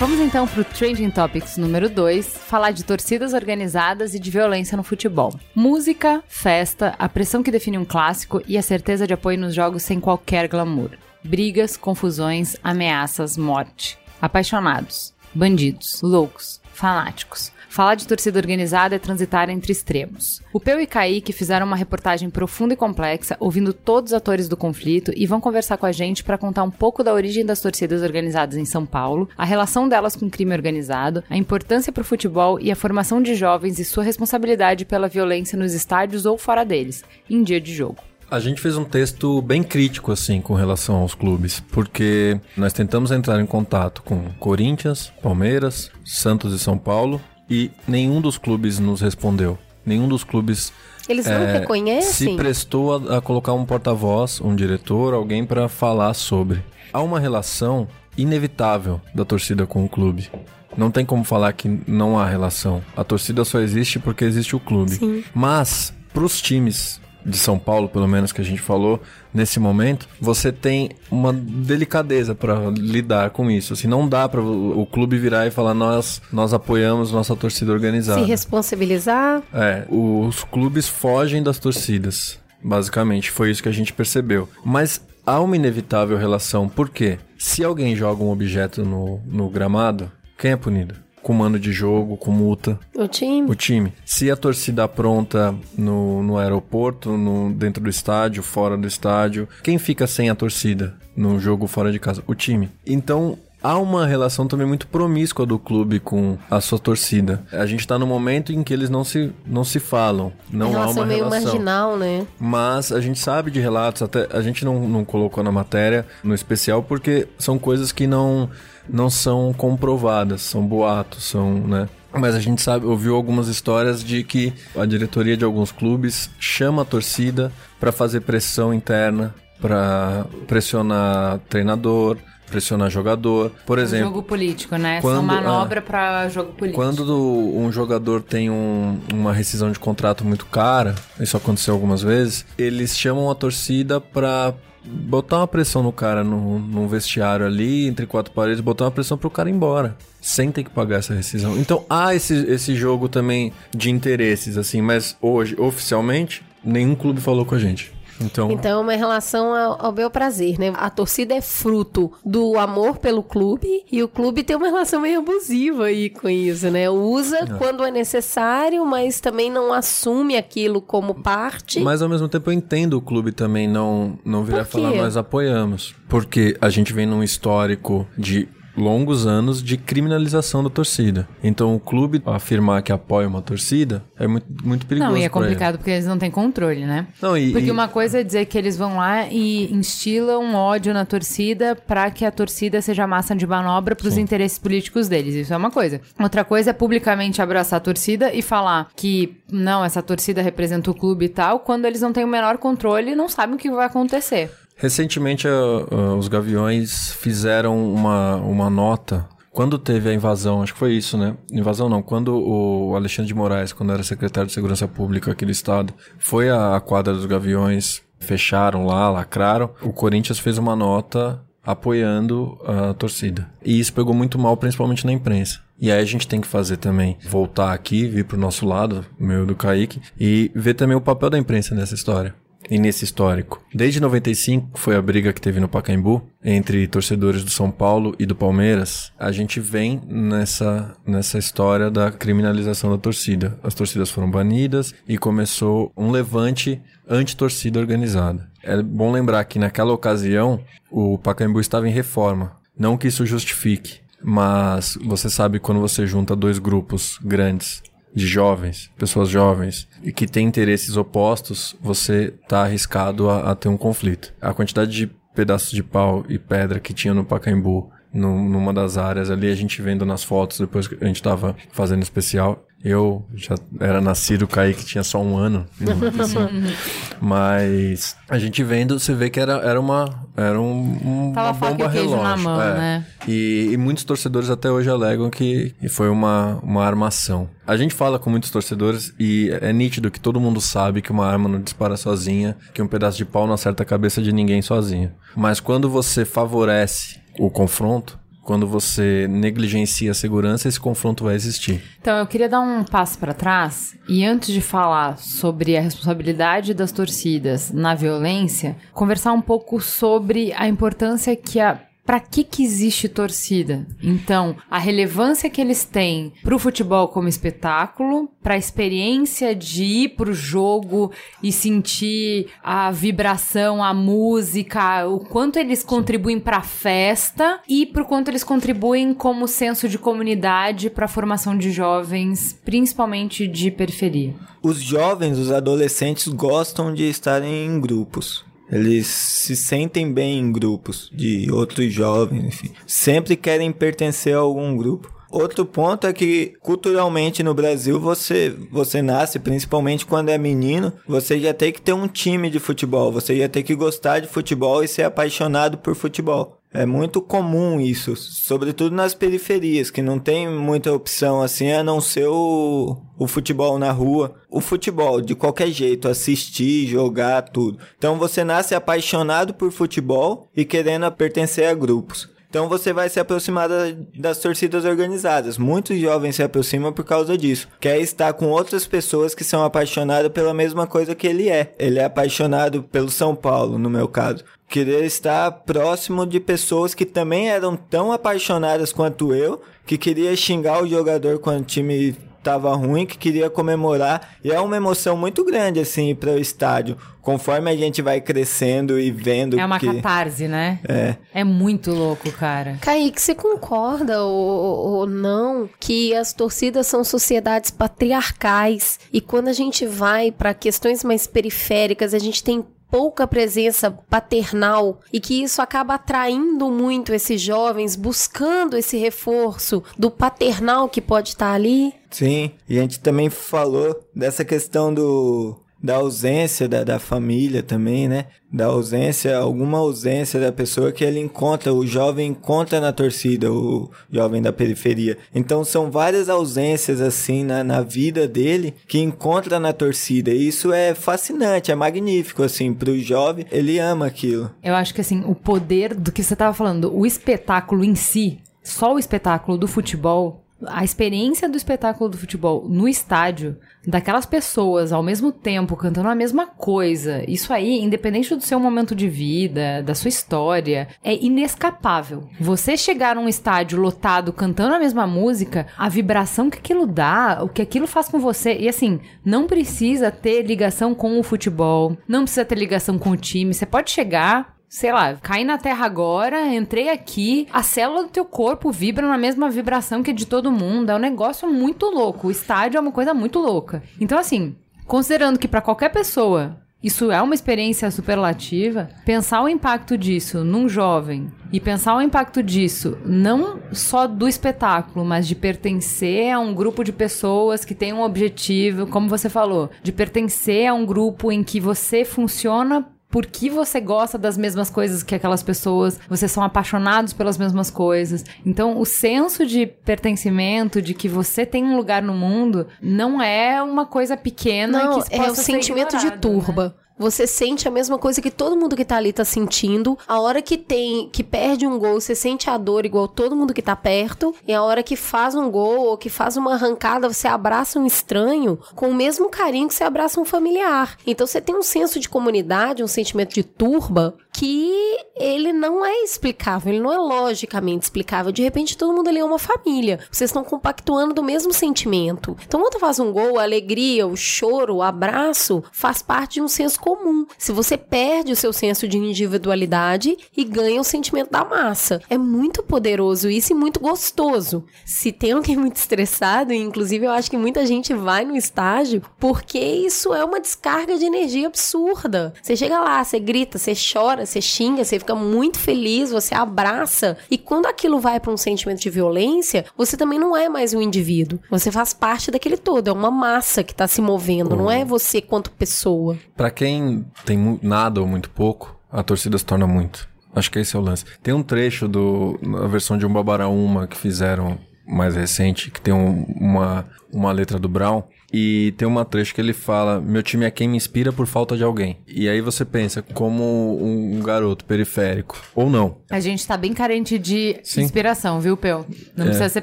Vamos 0.00 0.18
então 0.18 0.48
para 0.48 0.62
o 0.62 0.64
Trending 0.64 1.10
Topics 1.10 1.58
número 1.58 1.86
2, 1.86 2.26
falar 2.26 2.70
de 2.70 2.82
torcidas 2.82 3.34
organizadas 3.34 4.14
e 4.14 4.18
de 4.18 4.30
violência 4.30 4.74
no 4.74 4.82
futebol. 4.82 5.38
Música, 5.54 6.24
festa, 6.26 6.94
a 6.98 7.06
pressão 7.06 7.42
que 7.42 7.50
define 7.50 7.76
um 7.76 7.84
clássico 7.84 8.40
e 8.48 8.56
a 8.56 8.62
certeza 8.62 9.06
de 9.06 9.12
apoio 9.12 9.38
nos 9.38 9.54
jogos 9.54 9.82
sem 9.82 10.00
qualquer 10.00 10.48
glamour. 10.48 10.92
Brigas, 11.22 11.76
confusões, 11.76 12.56
ameaças, 12.64 13.36
morte. 13.36 13.98
Apaixonados, 14.22 15.12
bandidos, 15.34 16.00
loucos, 16.00 16.62
fanáticos. 16.72 17.52
Falar 17.70 17.94
de 17.94 18.04
torcida 18.04 18.36
organizada 18.36 18.96
é 18.96 18.98
transitar 18.98 19.48
entre 19.48 19.70
extremos. 19.70 20.42
O 20.52 20.58
Peu 20.58 20.80
e 20.80 20.88
Kaique 20.88 21.32
fizeram 21.32 21.64
uma 21.64 21.76
reportagem 21.76 22.28
profunda 22.28 22.74
e 22.74 22.76
complexa, 22.76 23.36
ouvindo 23.38 23.72
todos 23.72 24.10
os 24.10 24.16
atores 24.16 24.48
do 24.48 24.56
conflito 24.56 25.12
e 25.14 25.24
vão 25.24 25.40
conversar 25.40 25.76
com 25.76 25.86
a 25.86 25.92
gente 25.92 26.24
para 26.24 26.36
contar 26.36 26.64
um 26.64 26.70
pouco 26.70 27.04
da 27.04 27.14
origem 27.14 27.46
das 27.46 27.60
torcidas 27.60 28.02
organizadas 28.02 28.56
em 28.56 28.64
São 28.64 28.84
Paulo, 28.84 29.28
a 29.38 29.44
relação 29.44 29.88
delas 29.88 30.16
com 30.16 30.26
o 30.26 30.30
crime 30.30 30.52
organizado, 30.52 31.22
a 31.30 31.36
importância 31.36 31.92
para 31.92 32.00
o 32.00 32.04
futebol 32.04 32.58
e 32.58 32.72
a 32.72 32.76
formação 32.76 33.22
de 33.22 33.36
jovens 33.36 33.78
e 33.78 33.84
sua 33.84 34.02
responsabilidade 34.02 34.84
pela 34.84 35.06
violência 35.06 35.56
nos 35.56 35.72
estádios 35.72 36.26
ou 36.26 36.36
fora 36.36 36.64
deles, 36.64 37.04
em 37.30 37.40
dia 37.40 37.60
de 37.60 37.72
jogo. 37.72 38.02
A 38.28 38.38
gente 38.38 38.60
fez 38.60 38.76
um 38.76 38.84
texto 38.84 39.42
bem 39.42 39.60
crítico, 39.60 40.12
assim, 40.12 40.40
com 40.40 40.54
relação 40.54 40.96
aos 40.96 41.16
clubes, 41.16 41.58
porque 41.72 42.40
nós 42.56 42.72
tentamos 42.72 43.10
entrar 43.10 43.40
em 43.40 43.46
contato 43.46 44.02
com 44.02 44.30
Corinthians, 44.38 45.12
Palmeiras, 45.20 45.90
Santos 46.04 46.54
e 46.54 46.58
São 46.58 46.78
Paulo, 46.78 47.20
e 47.50 47.70
nenhum 47.86 48.20
dos 48.20 48.38
clubes 48.38 48.78
nos 48.78 49.00
respondeu. 49.00 49.58
Nenhum 49.84 50.06
dos 50.06 50.22
clubes 50.22 50.72
Eles 51.08 51.26
não 51.26 51.32
é, 51.32 51.58
reconhecem? 51.58 52.28
se 52.28 52.36
prestou 52.36 53.10
a, 53.10 53.18
a 53.18 53.20
colocar 53.20 53.52
um 53.54 53.64
porta-voz, 53.64 54.40
um 54.40 54.54
diretor, 54.54 55.12
alguém 55.14 55.44
para 55.44 55.68
falar 55.68 56.14
sobre. 56.14 56.62
Há 56.92 57.00
uma 57.00 57.18
relação 57.18 57.88
inevitável 58.16 59.00
da 59.14 59.24
torcida 59.24 59.66
com 59.66 59.84
o 59.84 59.88
clube. 59.88 60.30
Não 60.76 60.90
tem 60.90 61.04
como 61.04 61.24
falar 61.24 61.52
que 61.52 61.80
não 61.86 62.18
há 62.18 62.26
relação. 62.26 62.82
A 62.96 63.02
torcida 63.02 63.44
só 63.44 63.58
existe 63.58 63.98
porque 63.98 64.24
existe 64.24 64.54
o 64.54 64.60
clube. 64.60 64.92
Sim. 64.92 65.24
Mas 65.34 65.92
para 66.12 66.22
os 66.22 66.40
times 66.40 67.00
de 67.24 67.36
São 67.36 67.58
Paulo, 67.58 67.88
pelo 67.88 68.08
menos 68.08 68.32
que 68.32 68.40
a 68.40 68.44
gente 68.44 68.60
falou 68.60 69.00
nesse 69.32 69.60
momento, 69.60 70.08
você 70.20 70.50
tem 70.50 70.90
uma 71.10 71.32
delicadeza 71.32 72.34
para 72.34 72.70
lidar 72.70 73.30
com 73.30 73.50
isso. 73.50 73.72
Assim, 73.72 73.88
não 73.88 74.08
dá 74.08 74.28
para 74.28 74.40
o, 74.40 74.86
clube 74.86 75.18
virar 75.18 75.46
e 75.46 75.50
falar 75.50 75.74
nós 75.74 76.20
nós 76.32 76.52
apoiamos 76.52 77.12
nossa 77.12 77.36
torcida 77.36 77.72
organizada. 77.72 78.20
Se 78.20 78.26
responsabilizar. 78.26 79.42
É, 79.52 79.84
os 79.88 80.44
clubes 80.44 80.88
fogem 80.88 81.42
das 81.42 81.58
torcidas. 81.58 82.38
Basicamente, 82.62 83.30
foi 83.30 83.50
isso 83.50 83.62
que 83.62 83.68
a 83.68 83.72
gente 83.72 83.92
percebeu. 83.92 84.48
Mas 84.64 85.00
há 85.24 85.40
uma 85.40 85.56
inevitável 85.56 86.18
relação. 86.18 86.68
Por 86.68 86.90
quê? 86.90 87.18
Se 87.38 87.64
alguém 87.64 87.96
joga 87.96 88.22
um 88.22 88.30
objeto 88.30 88.84
no, 88.84 89.20
no 89.26 89.48
gramado, 89.48 90.10
quem 90.36 90.52
é 90.52 90.56
punido? 90.56 90.94
Com 91.22 91.32
mando 91.32 91.58
de 91.58 91.72
jogo, 91.72 92.16
com 92.16 92.30
multa. 92.30 92.78
O 92.94 93.06
time. 93.06 93.50
O 93.50 93.54
time. 93.54 93.92
Se 94.04 94.30
a 94.30 94.36
torcida 94.36 94.84
apronta 94.84 95.54
no, 95.76 96.22
no 96.22 96.38
aeroporto, 96.38 97.16
no, 97.16 97.52
dentro 97.52 97.82
do 97.82 97.90
estádio, 97.90 98.42
fora 98.42 98.76
do 98.76 98.86
estádio, 98.86 99.48
quem 99.62 99.78
fica 99.78 100.06
sem 100.06 100.30
a 100.30 100.34
torcida 100.34 100.94
no 101.16 101.38
jogo 101.38 101.66
fora 101.66 101.92
de 101.92 101.98
casa? 101.98 102.22
O 102.26 102.34
time. 102.34 102.70
Então, 102.86 103.38
há 103.62 103.78
uma 103.78 104.06
relação 104.06 104.46
também 104.46 104.66
muito 104.66 104.86
promíscua 104.86 105.44
do 105.44 105.58
clube 105.58 106.00
com 106.00 106.38
a 106.50 106.60
sua 106.60 106.78
torcida. 106.78 107.42
A 107.52 107.66
gente 107.66 107.86
tá 107.86 107.98
no 107.98 108.06
momento 108.06 108.52
em 108.52 108.62
que 108.62 108.72
eles 108.72 108.90
não 108.90 109.04
se, 109.04 109.32
não 109.46 109.64
se 109.64 109.78
falam. 109.78 110.32
Não 110.50 110.76
há 110.80 110.88
uma 110.88 111.04
meio 111.04 111.24
relação. 111.24 111.44
marginal, 111.44 111.96
né? 111.96 112.26
Mas 112.38 112.90
a 112.92 113.00
gente 113.00 113.18
sabe 113.18 113.50
de 113.50 113.60
relatos, 113.60 114.02
até 114.02 114.28
a 114.32 114.40
gente 114.40 114.64
não, 114.64 114.88
não 114.88 115.04
colocou 115.04 115.44
na 115.44 115.52
matéria, 115.52 116.06
no 116.24 116.34
especial, 116.34 116.82
porque 116.82 117.28
são 117.38 117.58
coisas 117.58 117.92
que 117.92 118.06
não, 118.06 118.48
não 118.92 119.08
são 119.10 119.52
comprovadas, 119.52 120.42
são 120.42 120.66
boatos, 120.66 121.24
são, 121.24 121.54
né? 121.54 121.88
Mas 122.12 122.34
a 122.34 122.40
gente 122.40 122.60
sabe, 122.60 122.86
ouviu 122.86 123.14
algumas 123.14 123.46
histórias 123.46 124.02
de 124.02 124.24
que 124.24 124.52
a 124.76 124.84
diretoria 124.84 125.36
de 125.36 125.44
alguns 125.44 125.70
clubes 125.70 126.28
chama 126.40 126.82
a 126.82 126.84
torcida 126.84 127.52
para 127.78 127.92
fazer 127.92 128.20
pressão 128.22 128.74
interna, 128.74 129.32
para 129.60 130.26
pressionar 130.48 131.38
treinador, 131.48 132.16
pressionar 132.48 132.90
jogador. 132.90 133.52
Por 133.64 133.78
exemplo, 133.78 134.06
jogo 134.06 134.22
político, 134.24 134.74
né? 134.76 135.00
quando- 135.00 135.16
São 135.18 135.22
manobra 135.22 135.78
ah, 135.78 135.82
pra 135.82 136.28
jogo 136.28 136.52
político. 136.52 136.82
quando 136.82 137.04
do- 137.04 137.56
um 137.56 137.70
jogador 137.70 138.22
tem 138.22 138.50
um- 138.50 138.98
uma 139.12 139.32
rescisão 139.32 139.70
de 139.70 139.78
contrato 139.78 140.24
muito 140.24 140.46
cara, 140.46 140.96
isso 141.20 141.36
aconteceu 141.36 141.74
algumas 141.74 142.02
vezes, 142.02 142.44
eles 142.58 142.98
chamam 142.98 143.30
a 143.30 143.34
torcida 143.36 144.00
pra 144.00 144.52
botar 144.84 145.38
uma 145.38 145.46
pressão 145.46 145.82
no 145.82 145.92
cara 145.92 146.24
no, 146.24 146.58
num 146.58 146.88
vestiário 146.88 147.46
ali, 147.46 147.86
entre 147.86 148.06
quatro 148.06 148.32
paredes, 148.32 148.60
botar 148.60 148.84
uma 148.84 148.90
pressão 148.90 149.18
pro 149.18 149.30
cara 149.30 149.48
ir 149.48 149.52
embora. 149.52 149.96
Sem 150.20 150.50
ter 150.52 150.64
que 150.64 150.70
pagar 150.70 150.98
essa 150.98 151.14
rescisão. 151.14 151.56
Então 151.58 151.84
há 151.88 152.14
esse, 152.14 152.34
esse 152.34 152.74
jogo 152.74 153.08
também 153.08 153.52
de 153.74 153.90
interesses, 153.90 154.58
assim, 154.58 154.82
mas 154.82 155.16
hoje, 155.20 155.54
oficialmente, 155.58 156.42
nenhum 156.64 156.94
clube 156.94 157.20
falou 157.20 157.44
com 157.44 157.54
a 157.54 157.58
gente. 157.58 157.92
Então, 158.20 158.50
Então 158.50 158.78
é 158.78 158.82
uma 158.82 158.92
relação 158.92 159.54
ao, 159.54 159.86
ao 159.86 159.92
bel 159.92 160.10
prazer, 160.10 160.58
né? 160.58 160.72
A 160.76 160.90
torcida 160.90 161.34
é 161.34 161.40
fruto 161.40 162.12
do 162.24 162.58
amor 162.58 162.98
pelo 162.98 163.22
clube 163.22 163.84
e 163.90 164.02
o 164.02 164.08
clube 164.08 164.42
tem 164.42 164.56
uma 164.56 164.66
relação 164.66 165.00
meio 165.00 165.20
abusiva 165.20 165.86
aí 165.86 166.10
com 166.10 166.28
isso, 166.28 166.70
né? 166.70 166.90
Usa 166.90 167.46
quando 167.58 167.84
é 167.84 167.90
necessário, 167.90 168.84
mas 168.84 169.20
também 169.20 169.50
não 169.50 169.72
assume 169.72 170.36
aquilo 170.36 170.80
como 170.80 171.14
parte. 171.14 171.80
Mas 171.80 172.02
ao 172.02 172.08
mesmo 172.08 172.28
tempo 172.28 172.50
eu 172.50 172.54
entendo 172.54 172.94
o 172.94 173.00
clube 173.00 173.32
também 173.32 173.66
não, 173.66 174.18
não 174.24 174.44
virar 174.44 174.64
falar 174.64 174.92
nós 174.92 175.16
apoiamos. 175.16 175.94
Porque 176.08 176.56
a 176.60 176.68
gente 176.68 176.92
vem 176.92 177.06
num 177.06 177.22
histórico 177.22 178.06
de 178.16 178.48
longos 178.76 179.26
anos 179.26 179.62
de 179.62 179.76
criminalização 179.76 180.62
da 180.62 180.70
torcida. 180.70 181.28
Então 181.42 181.74
o 181.74 181.80
clube 181.80 182.22
afirmar 182.26 182.82
que 182.82 182.92
apoia 182.92 183.26
uma 183.28 183.42
torcida 183.42 184.02
é 184.18 184.26
muito, 184.26 184.46
muito 184.64 184.86
perigoso. 184.86 185.10
Não, 185.12 185.18
e 185.18 185.24
é 185.24 185.28
pra 185.28 185.40
ele. 185.40 185.46
complicado 185.48 185.78
porque 185.78 185.90
eles 185.90 186.06
não 186.06 186.18
têm 186.18 186.30
controle, 186.30 186.84
né? 186.86 187.06
Não, 187.20 187.36
e, 187.36 187.52
Porque 187.52 187.66
e- 187.68 187.70
uma 187.70 187.88
coisa 187.88 188.20
é 188.20 188.24
dizer 188.24 188.46
que 188.46 188.56
eles 188.56 188.76
vão 188.76 188.96
lá 188.96 189.26
e 189.28 189.72
instilam 189.72 190.54
ódio 190.54 190.94
na 190.94 191.04
torcida 191.04 191.74
pra 191.74 192.10
que 192.10 192.24
a 192.24 192.30
torcida 192.30 192.80
seja 192.80 193.06
massa 193.06 193.34
de 193.34 193.46
manobra 193.46 193.94
pros 193.96 194.16
interesses 194.16 194.58
políticos 194.58 195.08
deles. 195.08 195.34
Isso 195.34 195.52
é 195.52 195.56
uma 195.56 195.70
coisa. 195.70 196.00
Outra 196.20 196.44
coisa 196.44 196.70
é 196.70 196.72
publicamente 196.72 197.42
abraçar 197.42 197.78
a 197.78 197.80
torcida 197.80 198.32
e 198.32 198.42
falar 198.42 198.88
que 198.96 199.36
não, 199.50 199.84
essa 199.84 200.02
torcida 200.02 200.40
representa 200.42 200.90
o 200.90 200.94
clube 200.94 201.26
e 201.26 201.28
tal, 201.28 201.60
quando 201.60 201.84
eles 201.84 202.00
não 202.00 202.12
têm 202.12 202.24
o 202.24 202.28
menor 202.28 202.58
controle 202.58 203.12
e 203.12 203.14
não 203.14 203.28
sabem 203.28 203.56
o 203.56 203.58
que 203.58 203.70
vai 203.70 203.86
acontecer. 203.86 204.50
Recentemente, 204.80 205.46
a- 205.46 205.50
a- 205.50 206.14
os 206.14 206.26
Gaviões 206.26 207.12
fizeram 207.12 207.78
uma, 207.92 208.36
uma 208.36 208.70
nota. 208.70 209.28
Quando 209.52 209.78
teve 209.78 210.08
a 210.08 210.14
invasão, 210.14 210.62
acho 210.62 210.72
que 210.72 210.78
foi 210.78 210.92
isso, 210.94 211.18
né? 211.18 211.36
Invasão 211.52 211.88
não, 211.88 212.00
quando 212.00 212.34
o 212.34 212.94
Alexandre 212.96 213.28
de 213.28 213.34
Moraes, 213.34 213.72
quando 213.72 213.92
era 213.92 214.02
secretário 214.02 214.46
de 214.46 214.54
Segurança 214.54 214.88
Pública 214.88 215.32
aqui 215.32 215.44
do 215.44 215.50
estado, 215.50 215.92
foi 216.18 216.48
à 216.48 216.76
à 216.76 216.80
quadra 216.80 217.12
dos 217.12 217.26
Gaviões, 217.26 218.00
fecharam 218.18 218.86
lá, 218.86 219.10
lacraram. 219.10 219.70
O 219.82 219.92
Corinthians 219.92 220.38
fez 220.38 220.56
uma 220.56 220.74
nota 220.74 221.42
apoiando 221.62 222.56
a 222.64 222.94
torcida. 222.94 223.50
E 223.62 223.78
isso 223.78 223.92
pegou 223.92 224.14
muito 224.14 224.38
mal, 224.38 224.56
principalmente 224.56 225.04
na 225.04 225.12
imprensa. 225.12 225.60
E 225.78 225.90
aí 225.90 226.00
a 226.00 226.04
gente 226.06 226.26
tem 226.28 226.40
que 226.40 226.46
fazer 226.46 226.76
também, 226.78 227.18
voltar 227.28 227.72
aqui, 227.72 228.06
vir 228.06 228.24
pro 228.24 228.38
nosso 228.38 228.64
lado, 228.66 229.04
meu 229.18 229.44
do 229.44 229.54
Kaique, 229.54 230.00
e 230.18 230.50
ver 230.54 230.74
também 230.74 230.96
o 230.96 231.00
papel 231.00 231.28
da 231.28 231.38
imprensa 231.38 231.74
nessa 231.74 231.94
história 231.94 232.34
e 232.70 232.78
nesse 232.78 233.04
histórico. 233.04 233.60
Desde 233.74 234.00
95, 234.00 234.74
que 234.74 234.80
foi 234.80 234.94
a 234.94 235.02
briga 235.02 235.32
que 235.32 235.40
teve 235.40 235.58
no 235.58 235.68
Pacaembu, 235.68 236.22
entre 236.42 236.86
torcedores 236.86 237.42
do 237.42 237.50
São 237.50 237.70
Paulo 237.70 238.14
e 238.18 238.24
do 238.24 238.36
Palmeiras, 238.36 239.12
a 239.18 239.32
gente 239.32 239.58
vem 239.58 240.00
nessa, 240.06 240.96
nessa 241.04 241.36
história 241.36 241.90
da 241.90 242.12
criminalização 242.12 242.90
da 242.90 242.96
torcida. 242.96 243.58
As 243.62 243.74
torcidas 243.74 244.10
foram 244.10 244.30
banidas 244.30 244.94
e 245.08 245.18
começou 245.18 245.92
um 245.96 246.10
levante 246.10 246.80
anti-torcida 247.08 247.80
organizada. 247.80 248.48
É 248.62 248.80
bom 248.80 249.10
lembrar 249.10 249.44
que 249.44 249.58
naquela 249.58 249.92
ocasião 249.92 250.60
o 250.90 251.18
Pacaembu 251.18 251.60
estava 251.60 251.88
em 251.88 251.92
reforma. 251.92 252.52
Não 252.78 252.96
que 252.96 253.08
isso 253.08 253.26
justifique, 253.26 254.00
mas 254.22 254.96
você 255.02 255.28
sabe 255.28 255.58
quando 255.58 255.80
você 255.80 256.06
junta 256.06 256.36
dois 256.36 256.58
grupos 256.58 257.18
grandes 257.22 257.82
de 258.14 258.26
jovens, 258.26 258.90
pessoas 258.98 259.28
jovens, 259.28 259.86
e 260.02 260.12
que 260.12 260.26
têm 260.26 260.46
interesses 260.46 260.96
opostos, 260.96 261.76
você 261.80 262.34
tá 262.48 262.62
arriscado 262.62 263.28
a, 263.30 263.50
a 263.52 263.54
ter 263.54 263.68
um 263.68 263.76
conflito. 263.76 264.32
A 264.40 264.52
quantidade 264.52 264.90
de 264.90 265.06
pedaços 265.34 265.70
de 265.70 265.82
pau 265.82 266.24
e 266.28 266.38
pedra 266.38 266.80
que 266.80 266.92
tinha 266.92 267.14
no 267.14 267.24
Pacaembu, 267.24 267.90
num- 268.12 268.48
numa 268.48 268.74
das 268.74 268.98
áreas 268.98 269.30
ali, 269.30 269.48
a 269.50 269.54
gente 269.54 269.80
vendo 269.80 270.04
nas 270.04 270.24
fotos, 270.24 270.58
depois 270.58 270.88
que 270.88 271.02
a 271.02 271.06
gente 271.06 271.22
tava 271.22 271.54
fazendo 271.70 272.02
especial, 272.02 272.64
eu 272.82 273.26
já 273.34 273.54
era 273.78 274.00
nascido, 274.00 274.42
o 274.42 274.48
Kaique 274.48 274.84
tinha 274.84 275.04
só 275.04 275.20
um 275.22 275.36
ano. 275.36 275.66
95. 275.80 276.50
Mas 277.20 278.16
a 278.28 278.38
gente 278.38 278.62
vendo, 278.64 278.98
você 278.98 279.14
vê 279.14 279.28
que 279.28 279.38
era, 279.38 279.54
era 279.58 279.78
uma, 279.78 280.08
era 280.36 280.60
um, 280.60 281.28
um- 281.28 281.32
Tava 281.34 281.66
uma 281.66 281.70
e 281.70 281.74
bomba 281.74 281.88
relógio. 281.88 282.44
mão, 282.44 282.62
é. 282.62 282.74
né? 282.74 283.06
E, 283.28 283.68
e 283.72 283.76
muitos 283.76 284.04
torcedores 284.04 284.48
até 284.48 284.70
hoje 284.70 284.88
alegam 284.88 285.28
que 285.28 285.74
foi 285.90 286.08
uma, 286.08 286.58
uma 286.62 286.84
armação. 286.84 287.48
A 287.66 287.76
gente 287.76 287.94
fala 287.94 288.18
com 288.18 288.30
muitos 288.30 288.50
torcedores 288.50 289.12
e 289.18 289.50
é 289.60 289.72
nítido 289.72 290.10
que 290.10 290.18
todo 290.18 290.40
mundo 290.40 290.60
sabe 290.60 291.02
que 291.02 291.12
uma 291.12 291.26
arma 291.26 291.48
não 291.48 291.60
dispara 291.60 291.96
sozinha, 291.96 292.56
que 292.74 292.82
um 292.82 292.88
pedaço 292.88 293.16
de 293.18 293.24
pau 293.24 293.46
não 293.46 293.54
acerta 293.54 293.82
a 293.82 293.86
cabeça 293.86 294.22
de 294.22 294.32
ninguém 294.32 294.62
sozinho. 294.62 295.12
Mas 295.36 295.60
quando 295.60 295.88
você 295.88 296.24
favorece 296.24 297.20
o 297.38 297.48
confronto, 297.50 298.18
quando 298.42 298.66
você 298.66 299.26
negligencia 299.28 300.10
a 300.10 300.14
segurança, 300.14 300.68
esse 300.68 300.80
confronto 300.80 301.24
vai 301.24 301.34
existir. 301.34 301.82
Então, 302.00 302.18
eu 302.18 302.26
queria 302.26 302.48
dar 302.48 302.60
um 302.60 302.82
passo 302.84 303.18
para 303.18 303.34
trás 303.34 303.96
e 304.08 304.24
antes 304.24 304.52
de 304.52 304.60
falar 304.60 305.18
sobre 305.18 305.76
a 305.76 305.80
responsabilidade 305.80 306.74
das 306.74 306.92
torcidas 306.92 307.70
na 307.70 307.94
violência, 307.94 308.76
conversar 308.92 309.32
um 309.32 309.42
pouco 309.42 309.80
sobre 309.80 310.52
a 310.54 310.66
importância 310.66 311.36
que 311.36 311.60
a 311.60 311.89
para 312.04 312.18
que 312.18 312.42
que 312.42 312.64
existe 312.64 313.08
torcida? 313.08 313.86
Então, 314.02 314.56
a 314.70 314.78
relevância 314.78 315.50
que 315.50 315.60
eles 315.60 315.84
têm 315.84 316.32
pro 316.42 316.58
futebol 316.58 317.08
como 317.08 317.28
espetáculo, 317.28 318.28
para 318.42 318.54
a 318.54 318.58
experiência 318.58 319.54
de 319.54 319.84
ir 319.84 320.08
pro 320.10 320.32
jogo 320.32 321.12
e 321.42 321.52
sentir 321.52 322.48
a 322.62 322.90
vibração, 322.90 323.82
a 323.82 323.94
música, 323.94 325.06
o 325.06 325.20
quanto 325.20 325.58
eles 325.58 325.84
contribuem 325.84 326.40
para 326.40 326.58
a 326.58 326.62
festa 326.62 327.60
e 327.68 327.86
pro 327.86 328.04
quanto 328.04 328.28
eles 328.28 328.42
contribuem 328.42 329.14
como 329.14 329.46
senso 329.46 329.88
de 329.88 329.98
comunidade 329.98 330.90
para 330.90 331.04
a 331.04 331.08
formação 331.08 331.56
de 331.56 331.70
jovens, 331.70 332.58
principalmente 332.64 333.46
de 333.46 333.70
periferia. 333.70 334.34
Os 334.62 334.80
jovens, 334.80 335.38
os 335.38 335.50
adolescentes 335.50 336.28
gostam 336.28 336.92
de 336.92 337.08
estarem 337.08 337.66
em 337.66 337.80
grupos. 337.80 338.44
Eles 338.70 339.06
se 339.06 339.56
sentem 339.56 340.12
bem 340.12 340.38
em 340.38 340.52
grupos 340.52 341.10
de 341.12 341.50
outros 341.50 341.92
jovens, 341.92 342.44
enfim. 342.44 342.70
Sempre 342.86 343.36
querem 343.36 343.72
pertencer 343.72 344.34
a 344.34 344.38
algum 344.38 344.76
grupo. 344.76 345.12
Outro 345.30 345.64
ponto 345.64 346.08
é 346.08 346.12
que 346.12 346.54
culturalmente 346.60 347.42
no 347.42 347.54
Brasil 347.54 348.00
você 348.00 348.50
você 348.70 349.00
nasce, 349.00 349.38
principalmente 349.38 350.04
quando 350.04 350.28
é 350.28 350.36
menino, 350.36 350.92
você 351.06 351.38
já 351.38 351.54
tem 351.54 351.72
que 351.72 351.80
ter 351.80 351.92
um 351.92 352.08
time 352.08 352.50
de 352.50 352.58
futebol, 352.58 353.12
você 353.12 353.36
já 353.36 353.48
tem 353.48 353.62
que 353.62 353.76
gostar 353.76 354.18
de 354.18 354.26
futebol 354.26 354.82
e 354.82 354.88
ser 354.88 355.04
apaixonado 355.04 355.78
por 355.78 355.94
futebol. 355.94 356.59
É 356.72 356.86
muito 356.86 357.20
comum 357.20 357.80
isso, 357.80 358.14
sobretudo 358.14 358.94
nas 358.94 359.12
periferias, 359.12 359.90
que 359.90 360.00
não 360.00 360.20
tem 360.20 360.48
muita 360.48 360.92
opção 360.92 361.42
assim 361.42 361.72
a 361.72 361.82
não 361.82 362.00
ser 362.00 362.28
o, 362.28 362.96
o 363.18 363.26
futebol 363.26 363.76
na 363.76 363.90
rua. 363.90 364.36
O 364.48 364.60
futebol, 364.60 365.20
de 365.20 365.34
qualquer 365.34 365.68
jeito, 365.72 366.06
assistir, 366.06 366.86
jogar, 366.86 367.42
tudo. 367.42 367.78
Então 367.98 368.18
você 368.18 368.44
nasce 368.44 368.72
apaixonado 368.72 369.52
por 369.52 369.72
futebol 369.72 370.48
e 370.56 370.64
querendo 370.64 371.10
pertencer 371.10 371.66
a 371.66 371.74
grupos. 371.74 372.28
Então 372.50 372.68
você 372.68 372.92
vai 372.92 373.08
se 373.08 373.20
aproximar 373.20 373.68
da- 373.68 373.94
das 374.18 374.38
torcidas 374.40 374.84
organizadas. 374.84 375.56
Muitos 375.56 375.96
jovens 376.00 376.34
se 376.34 376.42
aproximam 376.42 376.92
por 376.92 377.04
causa 377.04 377.38
disso. 377.38 377.68
Quer 377.80 378.00
estar 378.00 378.32
com 378.32 378.46
outras 378.48 378.88
pessoas 378.88 379.36
que 379.36 379.44
são 379.44 379.64
apaixonadas 379.64 380.32
pela 380.32 380.52
mesma 380.52 380.84
coisa 380.84 381.14
que 381.14 381.28
ele 381.28 381.48
é. 381.48 381.72
Ele 381.78 382.00
é 382.00 382.04
apaixonado 382.04 382.82
pelo 382.82 383.08
São 383.08 383.36
Paulo, 383.36 383.78
no 383.78 383.88
meu 383.88 384.08
caso. 384.08 384.44
Querer 384.68 385.04
estar 385.04 385.50
próximo 385.50 386.26
de 386.26 386.40
pessoas 386.40 386.92
que 386.92 387.06
também 387.06 387.48
eram 387.48 387.76
tão 387.76 388.10
apaixonadas 388.10 388.92
quanto 388.92 389.32
eu, 389.32 389.60
que 389.86 389.96
queria 389.96 390.34
xingar 390.34 390.82
o 390.82 390.88
jogador 390.88 391.38
quando 391.38 391.60
o 391.62 391.64
time 391.64 392.16
tava 392.42 392.74
ruim, 392.74 393.06
que 393.06 393.18
queria 393.18 393.50
comemorar. 393.50 394.30
E 394.42 394.50
é 394.50 394.60
uma 394.60 394.76
emoção 394.76 395.16
muito 395.16 395.44
grande, 395.44 395.80
assim, 395.80 396.10
ir 396.10 396.14
para 396.14 396.32
o 396.32 396.38
estádio. 396.38 396.96
Conforme 397.20 397.70
a 397.70 397.76
gente 397.76 398.00
vai 398.00 398.20
crescendo 398.20 398.98
e 398.98 399.10
vendo 399.10 399.58
É 399.58 399.64
uma 399.64 399.78
que... 399.78 399.86
catarse, 399.86 400.48
né? 400.48 400.80
É. 400.88 401.16
É 401.34 401.44
muito 401.44 401.90
louco, 401.92 402.30
cara. 402.32 402.78
Kaique, 402.80 403.20
você 403.20 403.34
concorda 403.34 404.22
ou, 404.22 405.00
ou 405.00 405.06
não 405.06 405.68
que 405.78 406.14
as 406.14 406.32
torcidas 406.32 406.86
são 406.86 407.04
sociedades 407.04 407.70
patriarcais 407.70 408.98
e 409.12 409.20
quando 409.20 409.48
a 409.48 409.52
gente 409.52 409.86
vai 409.86 410.32
para 410.32 410.54
questões 410.54 411.04
mais 411.04 411.26
periféricas, 411.26 412.14
a 412.14 412.18
gente 412.18 412.42
tem 412.42 412.64
pouca 412.90 413.26
presença 413.26 413.90
paternal 413.90 415.00
e 415.12 415.20
que 415.20 415.42
isso 415.42 415.62
acaba 415.62 415.94
atraindo 415.94 416.70
muito 416.70 417.12
esses 417.12 417.40
jovens, 417.40 417.96
buscando 417.96 418.76
esse 418.76 418.96
reforço 418.96 419.82
do 419.98 420.10
paternal 420.10 420.88
que 420.88 421.00
pode 421.00 421.30
estar 421.30 421.52
ali? 421.52 421.94
Sim, 422.10 422.50
e 422.68 422.78
a 422.78 422.82
gente 422.82 423.00
também 423.00 423.30
falou 423.30 424.04
dessa 424.14 424.44
questão 424.44 424.92
do 424.92 425.56
da 425.82 425.96
ausência 425.96 426.68
da, 426.68 426.84
da 426.84 426.98
família 426.98 427.62
também, 427.62 428.08
né? 428.08 428.26
Da 428.52 428.66
ausência, 428.66 429.36
alguma 429.36 429.78
ausência 429.78 430.40
da 430.40 430.52
pessoa 430.52 430.92
que 430.92 431.04
ele 431.04 431.20
encontra, 431.20 431.72
o 431.72 431.86
jovem 431.86 432.28
encontra 432.28 432.80
na 432.80 432.92
torcida, 432.92 433.50
o 433.50 433.90
jovem 434.10 434.42
da 434.42 434.52
periferia. 434.52 435.16
Então 435.34 435.64
são 435.64 435.90
várias 435.90 436.28
ausências 436.28 437.00
assim 437.00 437.44
na, 437.44 437.62
na 437.64 437.80
vida 437.80 438.26
dele 438.26 438.74
que 438.86 438.98
encontra 438.98 439.58
na 439.58 439.72
torcida. 439.72 440.30
E 440.30 440.48
isso 440.48 440.72
é 440.72 440.94
fascinante, 440.94 441.70
é 441.70 441.74
magnífico 441.74 442.42
assim 442.42 442.74
pro 442.74 442.98
jovem, 442.98 443.46
ele 443.50 443.78
ama 443.78 444.06
aquilo. 444.06 444.50
Eu 444.62 444.74
acho 444.74 444.92
que 444.92 445.00
assim, 445.00 445.22
o 445.24 445.34
poder 445.34 445.94
do 445.94 446.12
que 446.12 446.22
você 446.22 446.36
tava 446.36 446.52
falando, 446.52 446.94
o 446.94 447.06
espetáculo 447.06 447.84
em 447.84 447.94
si, 447.94 448.38
só 448.62 448.94
o 448.94 448.98
espetáculo 448.98 449.56
do 449.56 449.66
futebol 449.66 450.44
a 450.66 450.84
experiência 450.84 451.48
do 451.48 451.56
espetáculo 451.56 452.10
do 452.10 452.18
futebol 452.18 452.68
no 452.68 452.88
estádio, 452.88 453.56
daquelas 453.86 454.26
pessoas 454.26 454.92
ao 454.92 455.02
mesmo 455.02 455.32
tempo 455.32 455.76
cantando 455.76 456.08
a 456.08 456.14
mesma 456.14 456.46
coisa, 456.46 457.24
isso 457.28 457.52
aí, 457.52 457.80
independente 457.80 458.34
do 458.34 458.42
seu 458.42 458.60
momento 458.60 458.94
de 458.94 459.08
vida, 459.08 459.82
da 459.82 459.94
sua 459.94 460.08
história, 460.08 460.88
é 461.02 461.14
inescapável. 461.14 462.28
Você 462.38 462.76
chegar 462.76 463.16
num 463.16 463.28
estádio 463.28 463.80
lotado 463.80 464.32
cantando 464.32 464.74
a 464.74 464.78
mesma 464.78 465.06
música, 465.06 465.66
a 465.76 465.88
vibração 465.88 466.50
que 466.50 466.58
aquilo 466.58 466.86
dá, 466.86 467.40
o 467.42 467.48
que 467.48 467.62
aquilo 467.62 467.86
faz 467.86 468.08
com 468.08 468.18
você, 468.18 468.56
e 468.56 468.68
assim, 468.68 469.00
não 469.24 469.46
precisa 469.46 470.10
ter 470.10 470.42
ligação 470.42 470.94
com 470.94 471.18
o 471.18 471.22
futebol, 471.22 471.96
não 472.06 472.22
precisa 472.22 472.44
ter 472.44 472.58
ligação 472.58 472.98
com 472.98 473.10
o 473.10 473.16
time, 473.16 473.54
você 473.54 473.66
pode 473.66 473.90
chegar, 473.90 474.59
sei 474.70 474.92
lá, 474.92 475.16
caí 475.16 475.42
na 475.42 475.58
terra 475.58 475.84
agora, 475.84 476.54
entrei 476.54 476.90
aqui, 476.90 477.48
a 477.52 477.60
célula 477.60 478.04
do 478.04 478.08
teu 478.08 478.24
corpo 478.24 478.70
vibra 478.70 479.06
na 479.08 479.18
mesma 479.18 479.50
vibração 479.50 480.00
que 480.00 480.12
a 480.12 480.14
de 480.14 480.24
todo 480.24 480.52
mundo. 480.52 480.90
É 480.90 480.94
um 480.94 481.00
negócio 481.00 481.48
muito 481.52 481.86
louco. 481.86 482.28
O 482.28 482.30
estádio 482.30 482.78
é 482.78 482.80
uma 482.80 482.92
coisa 482.92 483.12
muito 483.12 483.40
louca. 483.40 483.82
Então, 484.00 484.16
assim, 484.16 484.54
considerando 484.86 485.40
que 485.40 485.48
para 485.48 485.60
qualquer 485.60 485.88
pessoa 485.88 486.56
isso 486.82 487.10
é 487.10 487.20
uma 487.20 487.34
experiência 487.34 487.90
superlativa, 487.90 488.88
pensar 489.04 489.42
o 489.42 489.48
impacto 489.48 489.98
disso 489.98 490.44
num 490.44 490.66
jovem 490.66 491.30
e 491.52 491.60
pensar 491.60 491.94
o 491.94 492.00
impacto 492.00 492.42
disso 492.42 492.96
não 493.04 493.60
só 493.72 494.06
do 494.06 494.26
espetáculo, 494.26 495.04
mas 495.04 495.26
de 495.28 495.34
pertencer 495.34 496.32
a 496.32 496.38
um 496.38 496.54
grupo 496.54 496.82
de 496.82 496.92
pessoas 496.92 497.66
que 497.66 497.74
tem 497.74 497.92
um 497.92 498.02
objetivo, 498.02 498.86
como 498.86 499.10
você 499.10 499.28
falou, 499.28 499.68
de 499.82 499.92
pertencer 499.92 500.68
a 500.68 500.72
um 500.72 500.86
grupo 500.86 501.30
em 501.30 501.42
que 501.42 501.60
você 501.60 502.02
funciona 502.02 502.86
por 503.10 503.26
que 503.26 503.50
você 503.50 503.80
gosta 503.80 504.16
das 504.16 504.38
mesmas 504.38 504.70
coisas 504.70 505.02
que 505.02 505.14
aquelas 505.14 505.42
pessoas, 505.42 505.98
vocês 506.08 506.30
são 506.30 506.42
apaixonados 506.44 507.12
pelas 507.12 507.36
mesmas 507.36 507.70
coisas. 507.70 508.24
Então, 508.46 508.78
o 508.78 508.86
senso 508.86 509.44
de 509.44 509.66
pertencimento, 509.66 510.80
de 510.80 510.94
que 510.94 511.08
você 511.08 511.44
tem 511.44 511.64
um 511.64 511.76
lugar 511.76 512.02
no 512.02 512.14
mundo, 512.14 512.68
não 512.80 513.20
é 513.20 513.60
uma 513.62 513.84
coisa 513.84 514.16
pequena 514.16 514.84
Não, 514.84 515.02
que 515.02 515.14
é 515.14 515.20
o 515.22 515.26
possa 515.26 515.42
sentimento 515.42 515.98
de 515.98 516.06
ignorado, 516.06 516.20
né? 516.64 516.74
Você 517.00 517.26
sente 517.26 517.66
a 517.66 517.70
mesma 517.70 517.96
coisa 517.96 518.20
que 518.20 518.30
todo 518.30 518.54
mundo 518.54 518.76
que 518.76 518.84
tá 518.84 518.98
ali 518.98 519.10
tá 519.10 519.24
sentindo. 519.24 519.98
A 520.06 520.20
hora 520.20 520.42
que 520.42 520.58
tem, 520.58 521.08
que 521.08 521.24
perde 521.24 521.66
um 521.66 521.78
gol, 521.78 521.98
você 521.98 522.14
sente 522.14 522.50
a 522.50 522.58
dor 522.58 522.84
igual 522.84 523.08
todo 523.08 523.34
mundo 523.34 523.54
que 523.54 523.62
tá 523.62 523.74
perto. 523.74 524.34
E 524.46 524.52
a 524.52 524.62
hora 524.62 524.82
que 524.82 524.96
faz 524.96 525.34
um 525.34 525.50
gol 525.50 525.86
ou 525.86 525.96
que 525.96 526.10
faz 526.10 526.36
uma 526.36 526.52
arrancada, 526.52 527.08
você 527.08 527.26
abraça 527.26 527.78
um 527.78 527.86
estranho 527.86 528.58
com 528.74 528.90
o 528.90 528.94
mesmo 528.94 529.30
carinho 529.30 529.66
que 529.66 529.72
você 529.72 529.82
abraça 529.82 530.20
um 530.20 530.26
familiar. 530.26 530.98
Então 531.06 531.26
você 531.26 531.40
tem 531.40 531.56
um 531.56 531.62
senso 531.62 531.98
de 531.98 532.06
comunidade, 532.06 532.84
um 532.84 532.86
sentimento 532.86 533.32
de 533.32 533.44
turba 533.44 534.14
que 534.32 534.98
ele 535.16 535.52
não 535.52 535.84
é 535.84 536.02
explicável, 536.02 536.72
ele 536.72 536.82
não 536.82 536.92
é 536.92 536.96
logicamente 536.96 537.84
explicável. 537.84 538.32
De 538.32 538.42
repente 538.42 538.76
todo 538.76 538.94
mundo 538.94 539.08
ali 539.08 539.18
é 539.18 539.24
uma 539.24 539.38
família. 539.38 540.00
Vocês 540.10 540.30
estão 540.30 540.44
compactuando 540.44 541.14
do 541.14 541.22
mesmo 541.22 541.52
sentimento. 541.52 542.36
Então 542.46 542.60
quando 542.60 542.78
faz 542.78 542.98
um 542.98 543.12
gol, 543.12 543.38
a 543.38 543.42
alegria, 543.42 544.06
o 544.06 544.16
choro, 544.16 544.76
o 544.76 544.82
abraço 544.82 545.62
faz 545.72 546.02
parte 546.02 546.34
de 546.34 546.42
um 546.42 546.48
senso 546.48 546.80
comum. 546.80 547.26
Se 547.38 547.52
você 547.52 547.76
perde 547.76 548.32
o 548.32 548.36
seu 548.36 548.52
senso 548.52 548.88
de 548.88 548.98
individualidade 548.98 550.16
e 550.36 550.44
ganha 550.44 550.80
o 550.80 550.84
sentimento 550.84 551.30
da 551.30 551.44
massa, 551.44 552.00
é 552.08 552.16
muito 552.16 552.62
poderoso 552.62 553.28
isso 553.28 553.52
e 553.52 553.56
muito 553.56 553.80
gostoso. 553.80 554.64
Se 554.84 555.12
tem 555.12 555.32
alguém 555.32 555.56
muito 555.56 555.76
estressado, 555.76 556.52
inclusive 556.52 557.06
eu 557.06 557.10
acho 557.10 557.30
que 557.30 557.36
muita 557.36 557.66
gente 557.66 557.92
vai 557.92 558.24
no 558.24 558.36
estágio 558.36 559.02
porque 559.18 559.58
isso 559.58 560.14
é 560.14 560.24
uma 560.24 560.40
descarga 560.40 560.96
de 560.96 561.04
energia 561.04 561.46
absurda. 561.46 562.32
Você 562.42 562.56
chega 562.56 562.80
lá, 562.80 563.02
você 563.02 563.18
grita, 563.18 563.58
você 563.58 563.72
chora, 563.74 564.26
você 564.30 564.40
xinga, 564.40 564.84
você 564.84 564.98
fica 564.98 565.14
muito 565.14 565.58
feliz, 565.58 566.10
você 566.10 566.34
abraça 566.34 567.16
e 567.30 567.36
quando 567.36 567.66
aquilo 567.66 567.98
vai 568.00 568.18
para 568.20 568.32
um 568.32 568.36
sentimento 568.36 568.80
de 568.80 568.90
violência, 568.90 569.64
você 569.76 569.96
também 569.96 570.18
não 570.18 570.36
é 570.36 570.48
mais 570.48 570.72
um 570.74 570.80
indivíduo. 570.80 571.38
Você 571.50 571.70
faz 571.72 571.92
parte 571.92 572.30
daquele 572.30 572.56
todo, 572.56 572.88
é 572.88 572.92
uma 572.92 573.10
massa 573.10 573.62
que 573.64 573.74
tá 573.74 573.86
se 573.88 574.00
movendo, 574.00 574.56
não 574.56 574.70
é 574.70 574.84
você 574.84 575.20
quanto 575.20 575.50
pessoa. 575.50 576.16
Pra 576.36 576.50
quem 576.50 577.04
tem 577.24 577.58
nada 577.62 578.00
ou 578.00 578.06
muito 578.06 578.30
pouco, 578.30 578.78
a 578.90 579.02
torcida 579.02 579.36
se 579.38 579.44
torna 579.44 579.66
muito. 579.66 580.08
Acho 580.34 580.50
que 580.50 580.58
esse 580.60 580.76
é 580.76 580.78
o 580.78 580.82
lance. 580.82 581.04
Tem 581.22 581.34
um 581.34 581.42
trecho 581.42 581.88
do 581.88 582.38
versão 582.68 582.96
de 582.96 583.04
um 583.04 583.12
Babaraúma 583.12 583.86
que 583.88 583.96
fizeram 583.96 584.58
mais 584.86 585.14
recente, 585.16 585.70
que 585.70 585.80
tem 585.80 585.92
um- 585.94 586.24
uma, 586.36 586.86
uma 587.12 587.32
letra 587.32 587.58
do 587.58 587.68
Brown. 587.68 588.02
E 588.32 588.72
tem 588.76 588.86
uma 588.86 589.04
trecho 589.04 589.34
que 589.34 589.40
ele 589.40 589.52
fala: 589.52 590.00
Meu 590.00 590.22
time 590.22 590.44
é 590.44 590.50
quem 590.50 590.68
me 590.68 590.76
inspira 590.76 591.12
por 591.12 591.26
falta 591.26 591.56
de 591.56 591.64
alguém. 591.64 591.98
E 592.06 592.28
aí 592.28 592.40
você 592.40 592.64
pensa, 592.64 593.02
como 593.02 593.78
um, 593.82 594.20
garoto 594.20 594.64
periférico, 594.64 595.40
ou 595.54 595.68
não. 595.68 595.96
A 596.10 596.20
gente 596.20 596.46
tá 596.46 596.56
bem 596.56 596.72
carente 596.72 597.18
de 597.18 597.58
Sim. 597.62 597.82
inspiração, 597.82 598.40
viu, 598.40 598.56
Peu? 598.56 598.86
Não 599.16 599.26
precisa 599.26 599.48
ser 599.48 599.62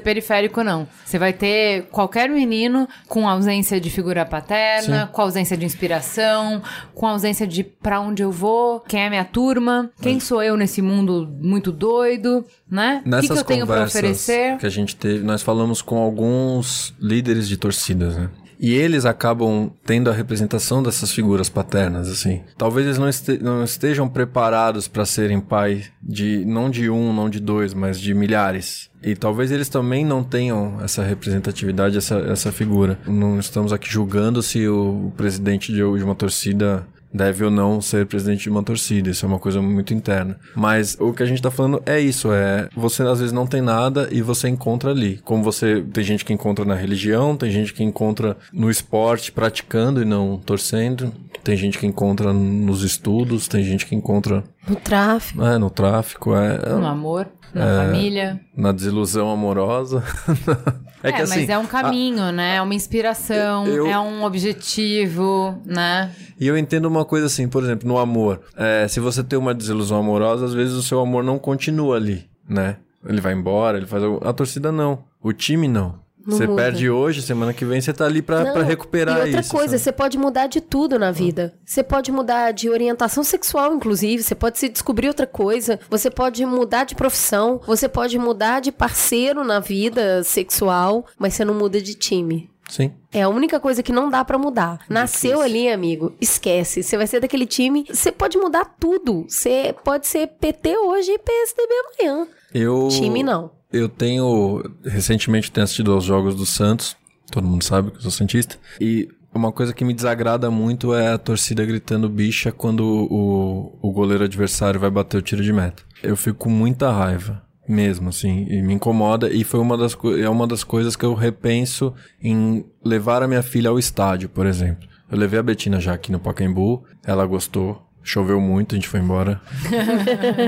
periférico, 0.00 0.62
não. 0.62 0.86
Você 1.04 1.18
vai 1.18 1.32
ter 1.32 1.86
qualquer 1.90 2.28
menino 2.28 2.88
com 3.06 3.28
ausência 3.28 3.80
de 3.80 3.88
figura 3.90 4.26
paterna, 4.26 5.06
com 5.06 5.22
ausência 5.22 5.56
de 5.56 5.64
inspiração, 5.64 6.62
com 6.94 7.06
ausência 7.06 7.46
de 7.46 7.62
pra 7.64 8.00
onde 8.00 8.22
eu 8.22 8.30
vou, 8.30 8.80
quem 8.80 9.00
é 9.00 9.08
minha 9.08 9.24
turma, 9.24 9.90
quem 10.00 10.20
sou 10.20 10.42
eu 10.42 10.56
nesse 10.56 10.82
mundo 10.82 11.28
muito 11.40 11.72
doido, 11.72 12.44
né? 12.70 13.02
O 13.06 13.20
que, 13.20 13.28
que 13.28 13.32
eu 13.32 13.44
tenho 13.44 13.66
pra 13.66 13.84
oferecer? 13.84 14.58
que 14.58 14.66
a 14.66 14.70
gente 14.70 14.96
teve, 14.96 15.24
nós 15.24 15.42
falamos 15.42 15.80
com 15.80 15.96
alguns 15.96 16.94
líderes 17.00 17.48
de 17.48 17.56
torcidas, 17.56 18.16
né? 18.16 18.28
E 18.60 18.74
eles 18.74 19.04
acabam 19.04 19.70
tendo 19.84 20.10
a 20.10 20.12
representação 20.12 20.82
dessas 20.82 21.12
figuras 21.12 21.48
paternas, 21.48 22.08
assim. 22.08 22.42
Talvez 22.56 22.86
eles 22.86 22.98
não, 22.98 23.08
este- 23.08 23.38
não 23.38 23.62
estejam 23.62 24.08
preparados 24.08 24.88
para 24.88 25.04
serem 25.04 25.40
pai 25.40 25.84
de 26.02 26.44
não 26.44 26.68
de 26.68 26.90
um, 26.90 27.12
não 27.12 27.30
de 27.30 27.38
dois, 27.38 27.72
mas 27.72 28.00
de 28.00 28.12
milhares. 28.14 28.90
E 29.02 29.14
talvez 29.14 29.52
eles 29.52 29.68
também 29.68 30.04
não 30.04 30.24
tenham 30.24 30.80
essa 30.82 31.04
representatividade, 31.04 31.96
essa, 31.96 32.16
essa 32.18 32.50
figura. 32.50 32.98
Não 33.06 33.38
estamos 33.38 33.72
aqui 33.72 33.88
julgando 33.88 34.42
se 34.42 34.66
o 34.66 35.12
presidente 35.16 35.72
de 35.72 35.82
uma 35.82 36.16
torcida 36.16 36.84
deve 37.12 37.44
ou 37.44 37.50
não 37.50 37.80
ser 37.80 38.06
presidente 38.06 38.42
de 38.42 38.50
uma 38.50 38.62
torcida. 38.62 39.10
Isso 39.10 39.24
é 39.24 39.28
uma 39.28 39.38
coisa 39.38 39.60
muito 39.62 39.94
interna. 39.94 40.38
Mas 40.54 40.96
o 41.00 41.12
que 41.12 41.22
a 41.22 41.26
gente 41.26 41.42
tá 41.42 41.50
falando 41.50 41.82
é 41.86 41.98
isso, 42.00 42.32
é 42.32 42.68
você 42.76 43.02
às 43.02 43.18
vezes 43.20 43.32
não 43.32 43.46
tem 43.46 43.60
nada 43.62 44.08
e 44.10 44.20
você 44.22 44.48
encontra 44.48 44.90
ali. 44.90 45.18
Como 45.24 45.42
você 45.42 45.82
tem 45.92 46.04
gente 46.04 46.24
que 46.24 46.32
encontra 46.32 46.64
na 46.64 46.74
religião, 46.74 47.36
tem 47.36 47.50
gente 47.50 47.72
que 47.72 47.82
encontra 47.82 48.36
no 48.52 48.70
esporte 48.70 49.32
praticando 49.32 50.02
e 50.02 50.04
não 50.04 50.38
torcendo, 50.38 51.12
tem 51.42 51.56
gente 51.56 51.78
que 51.78 51.86
encontra 51.86 52.32
nos 52.32 52.82
estudos, 52.82 53.48
tem 53.48 53.64
gente 53.64 53.86
que 53.86 53.94
encontra 53.94 54.44
No 54.68 54.76
tráfico. 54.76 55.42
é, 55.42 55.58
no 55.58 55.70
tráfico, 55.70 56.34
é, 56.34 56.58
No 56.78 56.86
amor, 56.86 57.26
na 57.54 57.84
família. 57.84 58.40
na 58.56 58.72
desilusão 58.72 59.30
amorosa. 59.30 60.02
É, 61.00 61.10
é 61.10 61.12
que 61.12 61.22
assim, 61.22 61.40
mas 61.42 61.48
é 61.48 61.56
um 61.56 61.64
caminho, 61.64 62.32
né? 62.32 62.56
É 62.56 62.60
uma 62.62 62.74
inspiração, 62.74 63.64
eu- 63.68 63.86
é 63.86 63.96
um 64.00 64.24
objetivo, 64.24 65.56
né? 65.64 66.10
E 66.40 66.46
eu 66.46 66.58
entendo 66.58 66.86
uma 66.86 67.04
coisa 67.04 67.26
assim, 67.26 67.48
por 67.48 67.62
exemplo, 67.62 67.86
no 67.86 67.98
amor. 67.98 68.40
É, 68.56 68.86
se 68.88 68.98
você 68.98 69.22
tem 69.22 69.38
uma 69.38 69.54
desilusão 69.54 69.98
amorosa, 70.00 70.44
às 70.46 70.54
vezes 70.54 70.74
o 70.74 70.82
seu 70.82 70.98
amor 71.00 71.22
não 71.22 71.38
continua 71.38 71.94
ali, 71.96 72.24
né? 72.48 72.78
Ele 73.06 73.20
vai 73.20 73.32
embora, 73.32 73.76
ele 73.78 73.86
faz. 73.86 74.02
A 74.24 74.32
torcida 74.32 74.72
não. 74.72 75.04
O 75.22 75.32
time 75.32 75.68
não. 75.68 76.00
Você 76.28 76.46
muda. 76.46 76.62
perde 76.62 76.90
hoje, 76.90 77.22
semana 77.22 77.52
que 77.54 77.64
vem 77.64 77.80
você 77.80 77.92
tá 77.92 78.04
ali 78.04 78.20
pra 78.22 78.62
recuperar 78.62 79.18
E 79.18 79.22
outra 79.26 79.40
isso. 79.40 79.50
coisa, 79.50 79.70
sabe? 79.78 79.82
você 79.82 79.92
pode 79.92 80.18
mudar 80.18 80.46
de 80.46 80.60
tudo 80.60 80.98
na 80.98 81.10
vida. 81.10 81.54
Você 81.64 81.82
pode 81.82 82.12
mudar 82.12 82.52
de 82.52 82.68
orientação 82.68 83.24
sexual, 83.24 83.74
inclusive. 83.74 84.22
Você 84.22 84.34
pode 84.34 84.58
se 84.58 84.68
descobrir 84.68 85.08
outra 85.08 85.26
coisa. 85.26 85.80
Você 85.88 86.10
pode 86.10 86.44
mudar 86.44 86.84
de 86.84 86.94
profissão. 86.94 87.60
Você 87.66 87.88
pode 87.88 88.18
mudar 88.18 88.60
de 88.60 88.70
parceiro 88.70 89.42
na 89.44 89.60
vida 89.60 90.22
sexual. 90.22 91.06
Mas 91.18 91.34
você 91.34 91.44
não 91.44 91.54
muda 91.54 91.80
de 91.80 91.94
time. 91.94 92.50
Sim. 92.68 92.92
É 93.10 93.22
a 93.22 93.28
única 93.30 93.58
coisa 93.58 93.82
que 93.82 93.90
não 93.92 94.10
dá 94.10 94.22
pra 94.22 94.36
mudar. 94.36 94.80
Nasceu 94.90 95.40
ali, 95.40 95.70
amigo, 95.70 96.14
esquece. 96.20 96.82
Você 96.82 96.98
vai 96.98 97.06
ser 97.06 97.18
daquele 97.20 97.46
time. 97.46 97.86
Você 97.90 98.12
pode 98.12 98.36
mudar 98.36 98.76
tudo. 98.78 99.24
Você 99.26 99.74
pode 99.82 100.06
ser 100.06 100.26
PT 100.38 100.76
hoje 100.76 101.10
e 101.12 101.18
PSDB 101.18 101.72
amanhã. 102.02 102.26
Eu. 102.52 102.88
Time 102.88 103.22
não. 103.22 103.57
Eu 103.72 103.88
tenho. 103.88 104.62
Recentemente 104.84 105.50
tenho 105.50 105.64
assistido 105.64 105.92
aos 105.92 106.04
jogos 106.04 106.34
do 106.34 106.46
Santos. 106.46 106.96
Todo 107.30 107.46
mundo 107.46 107.62
sabe 107.62 107.90
que 107.90 107.98
eu 107.98 108.02
sou 108.02 108.10
Santista. 108.10 108.56
E 108.80 109.08
uma 109.34 109.52
coisa 109.52 109.74
que 109.74 109.84
me 109.84 109.92
desagrada 109.92 110.50
muito 110.50 110.94
é 110.94 111.12
a 111.12 111.18
torcida 111.18 111.64
gritando 111.64 112.08
bicha 112.08 112.50
quando 112.50 112.80
o, 112.82 113.78
o 113.82 113.92
goleiro 113.92 114.24
adversário 114.24 114.80
vai 114.80 114.90
bater 114.90 115.18
o 115.18 115.22
tiro 115.22 115.42
de 115.42 115.52
meta. 115.52 115.82
Eu 116.02 116.16
fico 116.16 116.38
com 116.38 116.50
muita 116.50 116.90
raiva. 116.90 117.46
Mesmo, 117.68 118.08
assim, 118.08 118.46
e 118.48 118.62
me 118.62 118.72
incomoda, 118.72 119.28
e 119.28 119.44
foi 119.44 119.60
uma 119.60 119.76
das, 119.76 119.94
é 120.18 120.26
uma 120.26 120.46
das 120.46 120.64
coisas 120.64 120.96
que 120.96 121.04
eu 121.04 121.12
repenso 121.12 121.92
em 122.18 122.64
levar 122.82 123.22
a 123.22 123.28
minha 123.28 123.42
filha 123.42 123.68
ao 123.68 123.78
estádio, 123.78 124.30
por 124.30 124.46
exemplo. 124.46 124.88
Eu 125.10 125.18
levei 125.18 125.38
a 125.38 125.42
Betina 125.42 125.78
já 125.78 125.92
aqui 125.92 126.10
no 126.10 126.18
Pacaembu, 126.18 126.84
ela 127.04 127.26
gostou, 127.26 127.86
choveu 128.10 128.40
muito, 128.40 128.74
a 128.74 128.76
gente 128.76 128.88
foi 128.88 129.00
embora. 129.00 129.40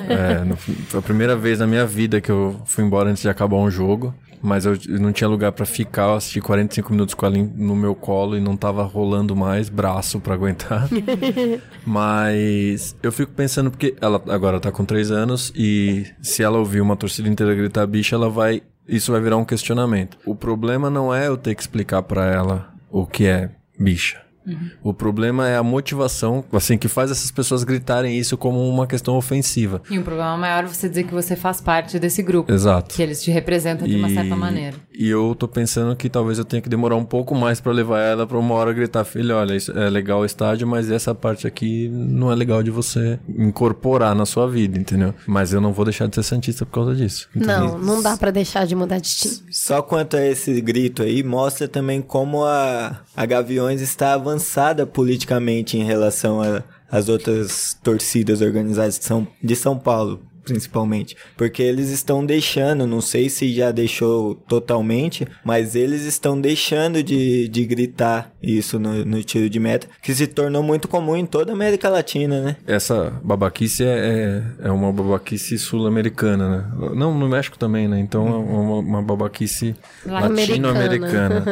É, 0.09 0.45
no- 0.45 0.57
foi 0.57 0.99
a 0.99 1.03
primeira 1.03 1.37
vez 1.37 1.59
na 1.59 1.67
minha 1.67 1.87
vida 1.87 2.21
que 2.21 2.31
eu 2.31 2.61
fui 2.65 2.85
embora 2.85 3.11
antes 3.11 3.23
de 3.23 3.29
acabar 3.29 3.57
um 3.57 3.71
jogo. 3.71 4.15
Mas 4.43 4.65
eu, 4.65 4.73
eu 4.89 4.99
não 4.99 5.13
tinha 5.13 5.29
lugar 5.29 5.53
pra 5.53 5.67
ficar, 5.67 6.05
eu 6.05 6.15
assisti 6.15 6.41
45 6.41 6.91
minutos 6.93 7.15
com 7.15 7.27
ela 7.27 7.37
em- 7.37 7.53
no 7.57 7.77
meu 7.77 7.95
colo 7.95 8.39
e 8.39 8.41
não 8.41 8.57
tava 8.57 8.83
rolando 8.85 9.37
mais 9.37 9.69
braço 9.69 10.19
pra 10.19 10.33
aguentar. 10.33 10.89
Mas 11.85 12.97
eu 13.03 13.13
fico 13.13 13.33
pensando 13.33 13.71
porque 13.71 13.95
ela 14.01 14.23
agora 14.29 14.59
tá 14.59 14.73
com 14.73 14.85
3 14.85 15.11
anos 15.11 15.53
e 15.55 16.07
se 16.23 16.43
ela 16.43 16.59
ouvir 16.59 16.81
uma 16.81 16.97
torcida 16.97 17.29
inteira 17.29 17.55
gritar 17.55 17.87
bicha, 17.87 18.17
ela 18.17 18.31
vai 18.31 18.63
isso 18.89 19.13
vai 19.13 19.21
virar 19.21 19.37
um 19.37 19.45
questionamento. 19.45 20.17
O 20.25 20.35
problema 20.35 20.89
não 20.91 21.15
é 21.15 21.29
eu 21.29 21.37
ter 21.37 21.55
que 21.55 21.61
explicar 21.61 22.03
para 22.03 22.25
ela 22.27 22.73
o 22.91 23.07
que 23.07 23.27
é 23.27 23.51
bicha. 23.79 24.21
Uhum. 24.47 24.71
O 24.83 24.95
problema 24.95 25.49
é 25.49 25.57
a 25.57 25.63
motivação, 25.63 26.45
assim, 26.53 26.79
que 26.79 26.89
faz 26.89 27.11
essas 27.11 27.31
pessoas 27.31 27.63
gritarem 27.63 28.19
isso 28.19 28.37
como 28.37 28.67
uma 28.69 28.87
questão 28.87 29.17
ofensiva. 29.17 29.83
E 29.91 29.99
um 29.99 30.03
problema 30.03 30.37
maior 30.37 30.65
é 30.65 30.67
você 30.67 30.89
dizer 30.89 31.05
que 31.05 31.13
você 31.13 31.37
faz 31.37 31.61
parte 31.61 31.99
desse 31.99 32.23
grupo. 32.23 32.51
Exato. 32.53 32.95
Que 32.95 33.03
eles 33.03 33.23
te 33.23 33.31
representam 33.31 33.87
de 33.87 33.97
uma 33.97 34.09
certa 34.09 34.35
maneira. 34.35 34.77
E 35.01 35.09
eu 35.09 35.35
tô 35.35 35.49
pensando 35.49 35.97
que 35.97 36.11
talvez 36.11 36.39
eu 36.39 36.45
tenha 36.45 36.61
que 36.61 36.69
demorar 36.69 36.95
um 36.95 37.07
pouco 37.07 37.35
mais 37.35 37.59
para 37.59 37.73
levar 37.73 38.01
ela 38.01 38.27
para 38.27 38.37
uma 38.37 38.55
hora 38.55 38.71
gritar, 38.71 39.03
filha, 39.03 39.35
olha, 39.35 39.57
isso 39.57 39.73
é 39.73 39.89
legal 39.89 40.21
o 40.21 40.27
estádio, 40.27 40.67
mas 40.67 40.91
essa 40.91 41.15
parte 41.15 41.47
aqui 41.47 41.89
não 41.89 42.31
é 42.31 42.35
legal 42.35 42.63
de 42.63 42.71
você 42.71 43.19
incorporar 43.27 44.15
na 44.15 44.27
sua 44.27 44.47
vida, 44.47 44.79
entendeu? 44.79 45.15
Mas 45.27 45.55
eu 45.55 45.61
não 45.61 45.73
vou 45.73 45.87
deixar 45.87 46.07
de 46.07 46.17
ser 46.17 46.23
santista 46.23 46.67
por 46.67 46.73
causa 46.73 46.95
disso. 46.95 47.31
Entendeu? 47.35 47.61
Não, 47.61 47.79
não 47.79 48.03
dá 48.03 48.15
para 48.15 48.31
deixar 48.31 48.67
de 48.67 48.77
mudar 48.77 48.99
de 48.99 49.09
time. 49.09 49.37
Só 49.51 49.81
quanto 49.81 50.19
a 50.19 50.27
esse 50.27 50.61
grito 50.61 51.03
aí, 51.03 51.23
mostra 51.23 51.67
também 51.67 52.03
como 52.03 52.45
a, 52.45 53.01
a 53.17 53.25
Gaviões 53.25 53.81
está 53.81 54.13
avançada 54.13 54.87
politicamente 54.87 55.79
em 55.79 55.83
relação 55.83 56.43
às 56.91 57.09
outras 57.09 57.75
torcidas 57.83 58.43
organizadas 58.43 58.99
de 58.99 59.07
São, 59.07 59.27
de 59.43 59.57
São 59.57 59.79
Paulo 59.79 60.21
principalmente, 60.45 61.17
porque 61.37 61.63
eles 61.63 61.91
estão 61.91 62.25
deixando, 62.25 62.87
não 62.87 63.01
sei 63.01 63.29
se 63.29 63.53
já 63.53 63.71
deixou 63.71 64.35
totalmente, 64.35 65.27
mas 65.45 65.75
eles 65.75 66.03
estão 66.03 66.41
deixando 66.41 67.03
de, 67.03 67.49
de 67.49 67.65
gritar 67.65 68.33
isso 68.43 68.79
no, 68.79 69.05
no 69.05 69.23
tiro 69.23 69.49
de 69.49 69.61
meta, 69.61 69.87
que 70.03 70.15
se 70.15 70.27
tornou 70.27 70.63
muito 70.63 70.89
comum 70.89 71.17
em 71.17 71.27
toda 71.27 71.53
a 71.53 71.55
América 71.55 71.89
Latina, 71.89 72.41
né? 72.41 72.57
Essa 72.67 73.13
babaquice 73.23 73.85
é, 73.85 74.43
é, 74.61 74.69
é 74.69 74.71
uma 74.71 74.93
babaquice 74.93 75.59
sul-americana, 75.59 76.49
né? 76.49 76.91
Não, 76.95 77.17
no 77.17 77.29
México 77.29 77.59
também, 77.59 77.87
né? 77.87 77.99
Então 78.01 78.27
é 78.27 78.37
uma, 78.37 78.79
uma 78.79 79.03
babaquice 79.03 79.75
latino-americana. 80.05 81.45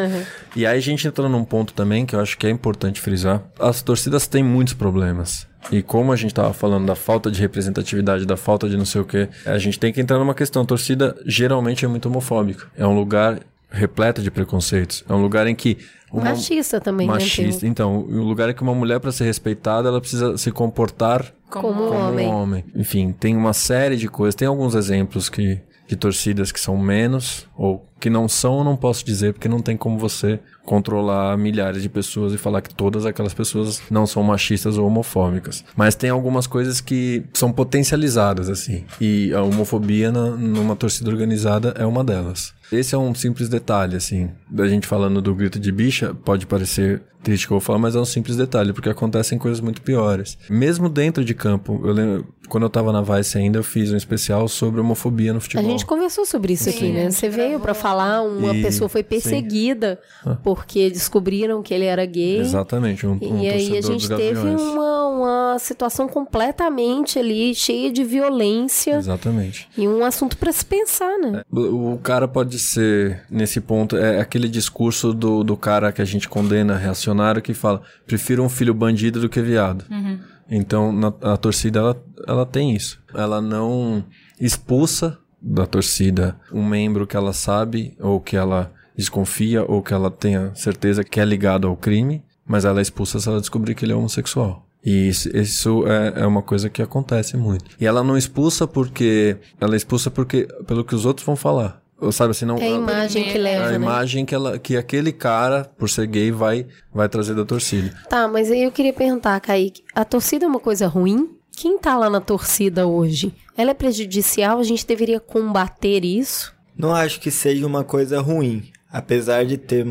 e 0.57 0.67
aí 0.67 0.77
a 0.77 0.81
gente 0.81 1.07
entra 1.07 1.29
num 1.29 1.45
ponto 1.45 1.73
também 1.73 2.07
que 2.07 2.15
eu 2.15 2.21
acho 2.21 2.37
que 2.39 2.47
é 2.47 2.51
importante 2.51 3.01
frisar. 3.01 3.43
As 3.59 3.83
torcidas 3.83 4.27
têm 4.27 4.43
muitos 4.43 4.75
problemas. 4.75 5.47
E 5.71 5.83
como 5.83 6.13
a 6.13 6.17
gente 6.17 6.31
estava 6.31 6.53
falando 6.53 6.87
da 6.87 6.95
falta 6.95 7.31
de 7.31 7.41
representatividade, 7.41 8.25
da 8.25 8.37
falta 8.37 8.69
de 8.69 8.77
não 8.77 8.85
sei 8.85 9.01
o 9.01 9.05
que, 9.05 9.29
a 9.45 9.59
gente 9.59 9.79
tem 9.79 9.93
que 9.93 10.01
entrar 10.01 10.19
numa 10.19 10.35
questão. 10.35 10.63
A 10.63 10.65
torcida 10.65 11.17
geralmente 11.27 11.85
é 11.85 11.89
muito 11.89 12.09
homofóbica. 12.09 12.67
É 12.77 12.87
um 12.87 12.95
lugar 12.95 13.41
repleto 13.71 14.23
de 14.23 14.31
preconceitos. 14.31 15.05
É 15.09 15.13
um 15.13 15.21
lugar 15.21 15.47
em 15.47 15.55
que 15.55 15.79
uma... 16.11 16.25
Machista 16.25 16.81
também, 16.81 17.07
né, 17.07 17.15
Machista. 17.15 17.65
Né? 17.65 17.71
Então, 17.71 17.99
o 17.99 18.23
lugar 18.23 18.49
é 18.49 18.55
que 18.55 18.63
uma 18.63 18.75
mulher, 18.75 18.99
para 18.99 19.13
ser 19.13 19.25
respeitada, 19.25 19.89
ela 19.89 20.01
precisa 20.01 20.39
se 20.39 20.51
comportar 20.51 21.35
como, 21.51 21.69
como, 21.69 21.83
um, 21.85 22.09
homem. 22.09 22.29
um 22.29 22.31
homem. 22.31 22.65
Enfim, 22.75 23.13
tem 23.13 23.37
uma 23.37 23.53
série 23.53 23.97
de 23.97 24.09
coisas. 24.09 24.35
Tem 24.35 24.49
alguns 24.49 24.75
exemplos 24.75 25.29
que 25.29 25.61
de 25.89 25.97
torcidas 25.97 26.53
que 26.53 26.61
são 26.61 26.77
menos 26.77 27.47
ou 27.57 27.89
que 27.99 28.11
não 28.11 28.29
são, 28.29 28.59
eu 28.59 28.65
não 28.65 28.77
posso 28.77 29.05
dizer 29.05 29.33
porque 29.33 29.49
não 29.49 29.61
tem 29.61 29.77
como 29.77 29.99
você 29.99 30.39
controlar 30.65 31.37
milhares 31.37 31.83
de 31.83 31.89
pessoas 31.89 32.33
e 32.33 32.39
falar 32.39 32.61
que 32.61 32.73
todas 32.73 33.07
aquelas 33.07 33.35
pessoas 33.35 33.83
não 33.91 34.07
são 34.07 34.23
machistas 34.23 34.79
ou 34.79 34.87
homofóbicas. 34.87 35.65
Mas 35.75 35.95
tem 35.95 36.11
algumas 36.11 36.47
coisas 36.47 36.81
que 36.81 37.25
são 37.33 37.51
potencializadas 37.51 38.49
assim. 38.49 38.85
E 39.01 39.33
a 39.33 39.43
homofobia 39.43 40.13
na, 40.13 40.31
numa 40.31 40.77
torcida 40.77 41.11
organizada 41.11 41.75
é 41.77 41.87
uma 41.87 42.05
delas. 42.05 42.55
Esse 42.71 42.95
é 42.95 42.99
um 42.99 43.15
simples 43.15 43.49
detalhe, 43.49 43.97
assim. 43.97 44.31
Da 44.49 44.69
gente 44.69 44.87
falando 44.87 45.23
do 45.23 45.35
grito 45.35 45.59
de 45.59 45.73
bicha, 45.73 46.15
pode 46.15 46.47
parecer 46.47 47.03
triste 47.23 47.47
que 47.47 47.53
eu 47.53 47.59
vou 47.59 47.65
falar, 47.65 47.79
mas 47.79 47.97
é 47.97 47.99
um 47.99 48.05
simples 48.05 48.37
detalhe, 48.37 48.73
porque 48.73 48.89
acontecem 48.91 49.39
coisas 49.39 49.61
muito 49.61 49.81
piores. 49.83 50.39
Mesmo 50.49 50.89
dentro 50.89 51.25
de 51.25 51.35
campo, 51.35 51.81
eu 51.83 51.93
lembro, 51.93 52.27
quando 52.49 52.65
eu 52.65 52.71
tava 52.71 52.93
na 52.93 53.03
Vice 53.03 53.39
ainda, 53.39 53.59
eu 53.59 53.63
fiz 53.63 53.93
um 53.93 53.97
especial 53.97 54.49
sobre 54.49 54.81
homofobia 54.81 55.33
no 55.33 55.41
futebol. 55.41 55.65
A 55.65 55.69
gente 55.69 55.87
conversou 55.87 56.25
sobre 56.25 56.55
isso 56.55 56.65
sim, 56.65 56.71
aqui, 56.71 56.93
né? 56.93 57.11
Você 57.11 57.29
veio 57.29 57.61
para 57.61 57.75
falar, 57.75 58.23
uma 58.23 58.55
e, 58.55 58.63
pessoa 58.63 58.89
foi 58.89 59.03
perseguida 59.03 60.01
sim. 60.25 60.37
porque 60.43 60.91
descobriram 60.91 61.63
que 61.63 61.73
ele 61.73 61.85
era 61.85 62.05
gay. 62.05 62.39
Exatamente, 62.41 63.07
um, 63.07 63.19
um 63.21 63.43
E 63.43 63.49
aí 63.49 63.77
a 63.77 63.81
gente 63.81 64.09
teve 64.09 64.49
uma, 64.49 65.09
uma 65.09 65.59
situação 65.59 66.09
completamente 66.09 67.19
ali, 67.19 67.55
cheia 67.55 67.93
de 67.93 68.03
violência. 68.03 68.97
Exatamente. 68.97 69.69
E 69.77 69.87
um 69.87 70.05
assunto 70.05 70.37
para 70.37 70.53
se 70.53 70.65
pensar, 70.65 71.19
né? 71.19 71.43
O, 71.51 71.95
o 71.95 71.99
cara 71.99 72.27
pode 72.27 72.59
ser, 72.59 73.23
nesse 73.31 73.61
ponto, 73.61 73.97
é 73.97 74.21
aquele 74.21 74.49
discurso 74.49 75.13
do, 75.13 75.45
do 75.45 75.57
cara 75.57 75.93
que 75.93 76.03
a 76.03 76.05
gente 76.05 76.29
condena, 76.29 76.77
reacionário, 76.77 77.43
que 77.43 77.53
fala: 77.53 77.83
prefiro 78.07 78.43
um 78.43 78.49
filho 78.49 78.73
bandido 78.73 79.21
do 79.21 79.29
que 79.29 79.41
viado. 79.41 79.85
Uhum. 79.91 80.19
Então, 80.51 80.93
na, 80.93 81.13
a 81.23 81.37
torcida, 81.37 81.79
ela, 81.79 82.03
ela 82.27 82.47
tem 82.47 82.75
isso. 82.75 83.01
Ela 83.15 83.41
não 83.41 84.05
expulsa 84.41 85.19
da 85.41 85.67
torcida 85.67 86.39
um 86.53 86.67
membro 86.67 87.07
que 87.07 87.17
ela 87.17 87.33
sabe 87.33 87.97
ou 88.01 88.21
que 88.21 88.37
ela 88.37 88.73
desconfia 88.97 89.65
ou 89.65 89.83
que 89.83 89.95
ela 89.95 90.11
tenha 90.11 90.53
certeza 90.55 91.05
que 91.05 91.21
é 91.21 91.25
ligado 91.25 91.69
ao 91.69 91.77
crime, 91.77 92.25
mas 92.45 92.65
ela 92.65 92.81
é 92.81 92.83
expulsa 92.83 93.21
se 93.21 93.29
ela 93.29 93.41
descobrir 93.41 93.75
que 93.75 93.85
ele 93.85 93.93
é 93.93 93.97
homossexual. 93.97 94.67
E 94.85 95.09
isso, 95.09 95.29
isso 95.37 95.87
é, 95.87 96.23
é, 96.23 96.27
uma 96.27 96.43
coisa 96.43 96.71
que 96.71 96.81
acontece 96.81 97.37
muito. 97.37 97.65
E 97.81 97.87
ela 97.87 98.03
não 98.03 98.17
expulsa 98.17 98.67
porque. 98.67 99.37
Ela 99.61 99.77
expulsa 99.77 100.11
porque. 100.11 100.49
pelo 100.67 100.85
que 100.85 100.95
os 100.95 101.05
outros 101.05 101.27
vão 101.27 101.37
falar. 101.37 101.83
Sabe 102.13 102.31
assim, 102.31 102.45
não. 102.45 102.57
É 102.59 102.67
a 102.67 102.71
imagem 102.71 103.25
que 103.25 103.39
leva. 103.39 103.67
A 103.67 103.69
né? 103.71 103.75
imagem 103.75 104.25
que, 104.25 104.35
ela, 104.35 104.59
que 104.59 104.77
aquele 104.77 105.13
cara, 105.13 105.71
por 105.77 105.91
ser 105.91 106.07
gay, 106.07 106.31
vai, 106.31 106.67
vai 106.93 107.09
trazer 107.09 107.35
da 107.35 107.45
torcida. 107.45 107.93
Tá, 108.09 108.29
mas 108.29 108.51
aí 108.51 108.63
eu 108.63 108.71
queria 108.71 108.93
perguntar, 108.93 109.39
Kaique: 109.41 109.83
a 109.95 110.05
torcida 110.05 110.45
é 110.45 110.49
uma 110.49 110.61
coisa 110.61 110.87
ruim? 110.87 111.37
Quem 111.57 111.77
tá 111.77 111.97
lá 111.97 112.09
na 112.09 112.21
torcida 112.21 112.87
hoje? 112.87 113.35
Ela 113.57 113.73
é 113.73 113.75
prejudicial? 113.75 114.61
A 114.61 114.63
gente 114.63 114.87
deveria 114.87 115.19
combater 115.19 116.05
isso? 116.05 116.55
Não 116.77 116.95
acho 116.95 117.19
que 117.19 117.33
seja 117.33 117.67
uma 117.67 117.83
coisa 117.83 118.21
ruim. 118.21 118.71
Apesar 118.93 119.45
de 119.45 119.59
ter 119.59 119.85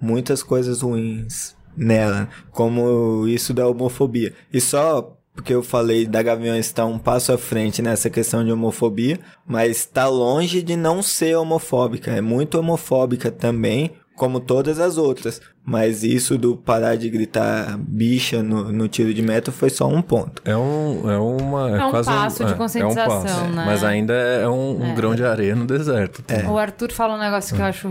muitas 0.00 0.42
coisas 0.42 0.82
ruins 0.82 1.54
nela, 1.76 2.28
como 2.50 3.26
isso 3.28 3.54
da 3.54 3.68
homofobia. 3.68 4.34
E 4.52 4.60
só 4.60 5.16
porque 5.34 5.54
eu 5.54 5.62
falei 5.62 6.06
da 6.06 6.22
Gaviões 6.22 6.66
estar 6.66 6.84
um 6.84 6.98
passo 6.98 7.32
à 7.32 7.38
frente 7.38 7.80
nessa 7.80 8.10
questão 8.10 8.44
de 8.44 8.52
homofobia, 8.52 9.18
mas 9.46 9.78
está 9.78 10.06
longe 10.06 10.62
de 10.62 10.76
não 10.76 11.02
ser 11.02 11.36
homofóbica. 11.36 12.10
É 12.10 12.20
muito 12.20 12.58
homofóbica 12.58 13.30
também, 13.30 13.92
como 14.14 14.40
todas 14.40 14.78
as 14.78 14.98
outras. 14.98 15.40
Mas 15.64 16.02
isso 16.02 16.36
do 16.36 16.56
parar 16.56 16.96
de 16.96 17.08
gritar 17.08 17.78
bicha 17.78 18.42
no, 18.42 18.70
no 18.72 18.88
tiro 18.88 19.14
de 19.14 19.22
meta 19.22 19.50
foi 19.50 19.70
só 19.70 19.86
um 19.86 20.02
ponto. 20.02 20.42
É 20.44 20.56
um, 20.56 21.10
é 21.10 21.18
uma, 21.18 21.70
é, 21.70 21.80
é 21.80 21.84
um 21.86 21.90
quase 21.90 22.08
passo 22.08 22.42
um, 22.42 22.46
de 22.46 22.54
conscientização, 22.54 23.02
é 23.02 23.18
um 23.18 23.22
passo, 23.22 23.44
né? 23.44 23.64
Mas 23.64 23.84
ainda 23.84 24.12
é 24.12 24.48
um, 24.48 24.82
um 24.82 24.92
é. 24.92 24.94
grão 24.94 25.14
de 25.14 25.24
areia 25.24 25.54
no 25.54 25.66
deserto. 25.66 26.22
É. 26.28 26.46
O 26.48 26.58
Arthur 26.58 26.92
fala 26.92 27.14
um 27.14 27.18
negócio 27.18 27.54
que 27.54 27.62
eu 27.62 27.66
acho 27.66 27.90